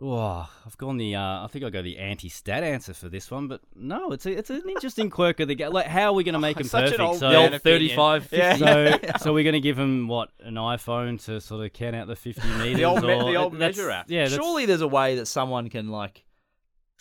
Oh, 0.03 0.49
I've 0.67 0.79
gone 0.79 0.97
the. 0.97 1.15
Uh, 1.17 1.45
I 1.45 1.49
think 1.51 1.65
I'll 1.65 1.71
go 1.71 1.83
the 1.83 1.99
anti-stat 1.99 2.65
answer 2.65 2.95
for 2.95 3.11
this 3.11 3.31
one, 3.31 3.47
but 3.47 3.61
no, 3.75 4.13
it's 4.13 4.25
a, 4.25 4.33
it's 4.33 4.49
an 4.49 4.63
interesting 4.67 5.11
quirk 5.19 5.39
of 5.41 5.49
the 5.49 5.55
game. 5.55 5.71
Like, 5.71 5.87
how 5.87 6.07
are 6.07 6.13
we 6.15 6.25
going 6.25 6.33
to 6.33 6.39
make 6.39 6.57
them 6.57 6.67
Such 6.67 6.85
an 6.85 6.91
perfect? 6.93 7.01
old 7.03 7.19
so, 7.19 7.29
The 7.29 7.37
old 7.37 7.63
35, 7.63 8.23
50. 8.27 8.37
Yeah. 8.37 8.57
so, 8.57 8.99
so 9.21 9.35
we're 9.35 9.45
going 9.45 9.53
to 9.53 9.61
give 9.61 9.77
them 9.77 10.09
what 10.09 10.31
an 10.41 10.55
iPhone 10.55 11.23
to 11.27 11.43
sort 11.43 11.67
of 11.67 11.75
count 11.75 11.95
out 11.95 12.07
the 12.07 12.17
fifty 12.17 12.49
meters. 12.59 12.83
old 12.85 13.05
or- 13.05 13.25
the 13.31 13.37
old 13.37 13.53
measure 13.53 13.91
app. 13.91 14.07
Yeah, 14.11 14.29
Surely 14.29 14.65
there's 14.65 14.81
a 14.81 14.89
way 14.89 15.17
that 15.17 15.27
someone 15.27 15.69
can, 15.69 15.91
like, 15.91 16.25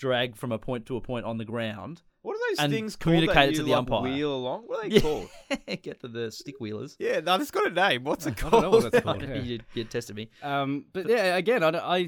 drag 0.01 0.35
from 0.35 0.51
a 0.51 0.57
point 0.57 0.85
to 0.87 0.97
a 0.97 1.01
point 1.01 1.25
on 1.25 1.37
the 1.37 1.45
ground. 1.45 2.01
What 2.23 2.35
are 2.35 2.39
those 2.49 2.59
And 2.59 2.73
things 2.73 2.95
communicate 2.95 3.33
called 3.35 3.47
that 3.47 3.53
it 3.53 3.55
to 3.57 3.63
the 3.63 3.71
like, 3.71 3.77
umpire. 3.79 4.01
wheel 4.01 4.35
along? 4.35 4.63
What 4.65 4.83
are 4.85 4.89
they 4.89 4.95
Yeah. 4.95 5.01
called? 5.01 5.29
Get 5.83 5.99
to 6.01 6.07
the 6.07 6.31
stick 6.31 6.59
wheelers. 6.59 6.95
Yeah, 6.99 7.19
no, 7.21 7.35
it's 7.35 7.51
got 7.51 7.67
a 7.67 7.73
name. 7.73 8.03
What's 8.03 8.25
it 8.27 8.31
I 8.31 8.35
called? 8.35 8.51
don't 8.51 8.61
know 8.63 8.69
what 8.71 8.91
that's 8.91 9.03
called. 9.03 9.21
yeah. 9.27 9.35
you, 9.35 9.59
you 9.75 9.83
tested 9.85 10.15
me. 10.15 10.29
Um, 10.43 10.85
but 10.91 11.07
yeah, 11.07 11.37
again, 11.37 11.63
I, 11.63 11.69
I 11.77 12.07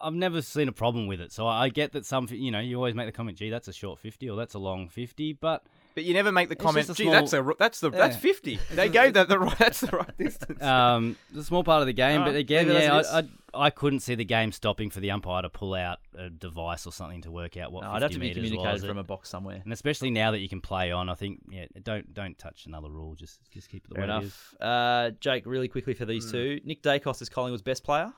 I've 0.00 0.14
never 0.14 0.42
seen 0.42 0.68
a 0.68 0.72
problem 0.72 1.06
with 1.06 1.20
it. 1.20 1.32
So 1.32 1.46
I 1.46 1.70
get 1.70 1.92
that 1.92 2.04
some, 2.04 2.28
you 2.30 2.50
know, 2.50 2.60
you 2.60 2.76
always 2.76 2.94
make 2.94 3.06
the 3.06 3.12
comment, 3.12 3.38
"Gee, 3.38 3.48
that's 3.50 3.68
a 3.68 3.72
short 3.72 3.98
fifty 3.98 4.28
or 4.28 4.36
that's 4.36 4.54
a 4.54 4.58
long 4.58 4.88
50, 4.88 5.32
but 5.34 5.64
But 5.96 6.04
you 6.04 6.12
never 6.12 6.30
make 6.30 6.50
the 6.50 6.56
comment. 6.56 6.86
just 6.86 7.00
a 7.00 7.02
Gee, 7.02 7.08
that's 7.08 7.32
a 7.32 7.54
that's 7.58 7.80
the 7.80 7.88
that's 7.88 8.18
fifty. 8.18 8.60
They 8.70 8.90
gave 8.90 9.14
that 9.14 9.30
the 9.30 9.38
right. 9.38 9.56
That's 9.58 9.80
the 9.80 9.96
right 9.96 10.18
distance. 10.18 10.62
Um, 10.62 11.16
it's 11.30 11.38
a 11.38 11.44
small 11.44 11.64
part 11.64 11.80
of 11.80 11.86
the 11.86 11.94
game, 11.94 12.22
but 12.22 12.34
again, 12.34 12.68
leave 12.68 12.82
yeah. 12.82 13.02
I, 13.10 13.20
I, 13.20 13.28
I 13.54 13.70
couldn't 13.70 14.00
see 14.00 14.14
the 14.14 14.24
game 14.24 14.52
stopping 14.52 14.90
for 14.90 15.00
the 15.00 15.10
umpire 15.10 15.40
to 15.40 15.48
pull 15.48 15.72
out 15.72 16.00
a 16.14 16.28
device 16.28 16.86
or 16.86 16.92
something 16.92 17.22
to 17.22 17.30
work 17.30 17.56
out 17.56 17.72
what. 17.72 17.82
No, 17.82 17.92
50 17.92 17.96
I'd 17.96 18.02
have 18.02 18.10
to 18.10 18.18
be 18.18 18.34
communicated 18.34 18.72
was. 18.74 18.84
from 18.84 18.98
a 18.98 19.04
box 19.04 19.30
somewhere. 19.30 19.62
And 19.64 19.72
especially 19.72 20.10
now 20.10 20.32
that 20.32 20.40
you 20.40 20.50
can 20.50 20.60
play 20.60 20.92
on, 20.92 21.08
I 21.08 21.14
think 21.14 21.40
yeah, 21.48 21.64
don't 21.82 22.12
don't 22.12 22.36
touch 22.36 22.66
another 22.66 22.90
rule. 22.90 23.14
Just 23.14 23.40
just 23.50 23.70
keep 23.70 23.86
it 23.86 23.88
the 23.88 23.94
Fair 23.94 24.06
way 24.06 24.16
it 24.16 24.18
is. 24.18 24.24
enough. 24.24 24.54
Uh, 24.60 25.10
Jake, 25.18 25.46
really 25.46 25.68
quickly 25.68 25.94
for 25.94 26.04
these 26.04 26.30
two. 26.30 26.60
Nick 26.62 26.82
Daicos 26.82 27.22
is 27.22 27.30
Collingwood's 27.30 27.62
best 27.62 27.84
player. 27.84 28.12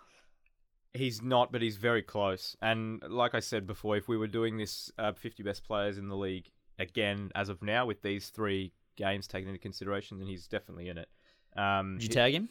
He's 0.94 1.22
not, 1.22 1.52
but 1.52 1.62
he's 1.62 1.76
very 1.76 2.02
close. 2.02 2.56
And 2.60 3.00
like 3.08 3.36
I 3.36 3.40
said 3.40 3.68
before, 3.68 3.96
if 3.96 4.08
we 4.08 4.16
were 4.16 4.26
doing 4.26 4.56
this 4.56 4.90
uh, 4.98 5.12
50 5.12 5.44
best 5.44 5.62
players 5.62 5.96
in 5.96 6.08
the 6.08 6.16
league 6.16 6.50
again 6.78 7.30
as 7.34 7.48
of 7.48 7.62
now 7.62 7.86
with 7.86 8.02
these 8.02 8.28
three 8.30 8.72
games 8.96 9.26
taken 9.26 9.48
into 9.48 9.58
consideration, 9.60 10.18
then 10.18 10.26
he's 10.28 10.46
definitely 10.46 10.88
in 10.88 10.98
it. 10.98 11.08
Um, 11.56 11.94
Would 11.94 12.02
you 12.02 12.08
he- 12.08 12.14
tag 12.14 12.34
him? 12.34 12.48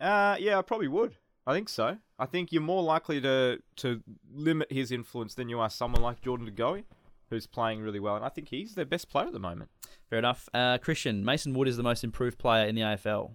Uh, 0.00 0.36
yeah, 0.40 0.58
I 0.58 0.62
probably 0.62 0.88
would. 0.88 1.16
I 1.46 1.52
think 1.52 1.68
so. 1.68 1.98
I 2.18 2.26
think 2.26 2.52
you're 2.52 2.62
more 2.62 2.82
likely 2.82 3.20
to 3.20 3.60
to 3.76 4.02
limit 4.32 4.70
his 4.70 4.92
influence 4.92 5.34
than 5.34 5.48
you 5.48 5.58
are 5.60 5.70
someone 5.70 6.02
like 6.02 6.20
Jordan 6.20 6.46
De 6.46 6.52
Goey, 6.52 6.84
who's 7.30 7.46
playing 7.46 7.80
really 7.80 8.00
well, 8.00 8.16
and 8.16 8.24
I 8.24 8.28
think 8.28 8.48
he's 8.48 8.74
their 8.74 8.84
best 8.84 9.08
player 9.10 9.26
at 9.26 9.32
the 9.32 9.38
moment. 9.40 9.70
Fair 10.08 10.18
enough. 10.18 10.48
Uh, 10.54 10.78
Christian, 10.78 11.24
Mason 11.24 11.54
Wood 11.54 11.68
is 11.68 11.76
the 11.76 11.82
most 11.82 12.04
improved 12.04 12.38
player 12.38 12.66
in 12.66 12.74
the 12.74 12.82
AFL. 12.82 13.32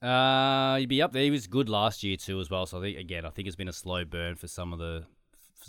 Uh, 0.00 0.76
he'd 0.78 0.88
be 0.88 1.00
up 1.00 1.12
there. 1.12 1.22
He 1.22 1.30
was 1.30 1.46
good 1.46 1.68
last 1.68 2.02
year 2.02 2.16
too, 2.16 2.40
as 2.40 2.50
well. 2.50 2.66
So 2.66 2.78
I 2.78 2.82
think 2.82 2.98
again, 2.98 3.24
I 3.24 3.30
think 3.30 3.46
it's 3.46 3.56
been 3.56 3.68
a 3.68 3.72
slow 3.72 4.04
burn 4.04 4.34
for 4.36 4.48
some 4.48 4.72
of 4.72 4.78
the 4.78 5.04
for 5.04 5.11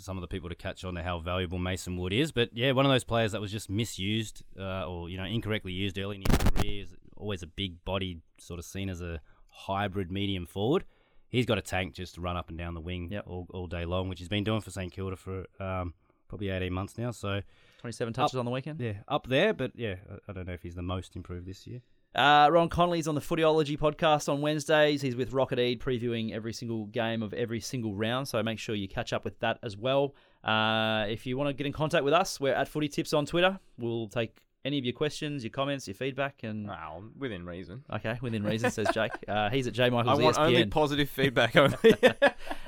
some 0.02 0.16
of 0.16 0.20
the 0.22 0.26
people 0.28 0.48
to 0.48 0.54
catch 0.54 0.84
on 0.84 0.94
to 0.94 1.02
how 1.02 1.18
valuable 1.18 1.58
Mason 1.58 1.96
Wood 1.96 2.12
is. 2.12 2.32
But 2.32 2.50
yeah, 2.52 2.72
one 2.72 2.84
of 2.86 2.90
those 2.92 3.04
players 3.04 3.32
that 3.32 3.40
was 3.40 3.52
just 3.52 3.68
misused 3.70 4.42
uh, 4.58 4.86
or 4.88 5.08
you 5.08 5.16
know 5.16 5.24
incorrectly 5.24 5.72
used 5.72 5.98
early 5.98 6.16
in 6.16 6.22
his 6.28 6.38
career. 6.50 6.82
Is 6.82 6.94
always 7.16 7.42
a 7.42 7.46
big 7.46 7.84
bodied, 7.84 8.20
sort 8.38 8.58
of 8.58 8.64
seen 8.64 8.88
as 8.88 9.00
a 9.00 9.20
hybrid 9.48 10.10
medium 10.10 10.46
forward. 10.46 10.84
He's 11.28 11.46
got 11.46 11.58
a 11.58 11.62
tank 11.62 11.94
just 11.94 12.14
to 12.16 12.20
run 12.20 12.36
up 12.36 12.48
and 12.48 12.56
down 12.58 12.74
the 12.74 12.80
wing 12.80 13.08
Yep. 13.10 13.24
all, 13.26 13.46
all 13.52 13.66
day 13.66 13.84
long, 13.84 14.08
which 14.08 14.18
he's 14.18 14.28
been 14.28 14.44
doing 14.44 14.60
for 14.60 14.70
St 14.70 14.92
Kilda 14.92 15.16
for 15.16 15.46
um, 15.60 15.94
probably 16.28 16.48
18 16.50 16.72
months 16.72 16.96
now. 16.98 17.10
So 17.10 17.40
27 17.80 18.12
touches 18.14 18.36
on 18.36 18.44
the 18.44 18.50
weekend. 18.50 18.80
yeah, 18.80 18.94
up 19.08 19.26
there. 19.28 19.52
But 19.52 19.72
yeah, 19.74 19.96
I, 20.10 20.30
I 20.30 20.32
don't 20.32 20.46
know 20.46 20.52
if 20.52 20.62
he's 20.62 20.74
the 20.76 20.82
most 20.82 21.16
improved 21.16 21.46
this 21.46 21.66
year. 21.66 21.80
Uh, 22.14 22.48
Rohan 22.50 22.68
Connolly's 22.68 23.08
on 23.08 23.14
the 23.16 23.20
Footyology 23.20 23.78
podcast 23.78 24.32
on 24.32 24.40
Wednesdays. 24.40 25.02
He's 25.02 25.16
with 25.16 25.32
Rocket 25.32 25.58
Eid 25.58 25.80
previewing 25.80 26.32
every 26.32 26.52
single 26.52 26.86
game 26.86 27.22
of 27.22 27.34
every 27.34 27.60
single 27.60 27.94
round, 27.94 28.28
so 28.28 28.40
make 28.42 28.58
sure 28.58 28.74
you 28.74 28.86
catch 28.88 29.12
up 29.12 29.24
with 29.24 29.38
that 29.40 29.58
as 29.62 29.76
well. 29.76 30.14
Uh, 30.44 31.06
if 31.08 31.26
you 31.26 31.36
want 31.36 31.48
to 31.48 31.52
get 31.54 31.66
in 31.66 31.72
contact 31.72 32.04
with 32.04 32.14
us, 32.14 32.38
we're 32.38 32.54
at 32.54 32.68
Footy 32.68 32.88
Tips 32.88 33.12
on 33.12 33.26
Twitter. 33.26 33.58
We'll 33.78 34.06
take 34.08 34.38
any 34.64 34.78
of 34.78 34.84
your 34.84 34.94
questions, 34.94 35.42
your 35.44 35.50
comments, 35.50 35.86
your 35.88 35.94
feedback, 35.94 36.42
and 36.42 36.68
Well, 36.68 37.04
within 37.18 37.44
reason. 37.44 37.82
okay, 37.92 38.16
within 38.22 38.44
reason, 38.44 38.70
says 38.70 38.86
Jake. 38.94 39.12
Uh, 39.28 39.50
he's 39.50 39.66
at 39.66 39.72
J 39.74 39.90
Michaels 39.90 40.18
I 40.20 40.22
want 40.22 40.36
ESPN. 40.36 40.40
only 40.46 40.64
positive 40.66 41.10
feedback. 41.10 41.56
Only. 41.56 41.76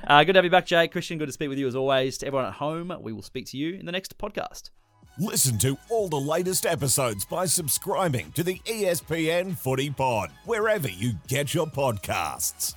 uh, 0.07 0.25
good 0.25 0.33
to 0.33 0.39
have 0.39 0.45
you 0.45 0.51
back, 0.51 0.67
Jake. 0.67 0.91
Christian, 0.93 1.19
good 1.19 1.27
to 1.27 1.33
speak 1.33 1.49
with 1.51 1.59
you 1.59 1.67
as 1.69 1.77
always. 1.77 2.19
To 2.19 2.27
everyone 2.27 2.47
at 2.47 2.55
home, 2.55 2.93
we 3.01 3.13
will 3.13 3.23
speak 3.23 3.47
to 3.47 3.57
you 3.57 3.75
in 3.75 3.87
the 3.87 3.93
next 3.93 4.19
podcast. 4.19 4.71
Listen 5.19 5.57
to 5.59 5.79
all 5.89 6.09
the 6.09 6.21
latest 6.21 6.67
episodes 6.67 7.25
by 7.25 7.47
subscribing 7.47 8.33
to 8.33 8.43
the 8.43 8.61
ESPN 8.67 9.57
Footy 9.57 9.89
Pod, 9.89 10.31
wherever 10.45 10.89
you 10.89 11.15
get 11.27 11.55
your 11.55 11.67
podcasts. 11.67 12.75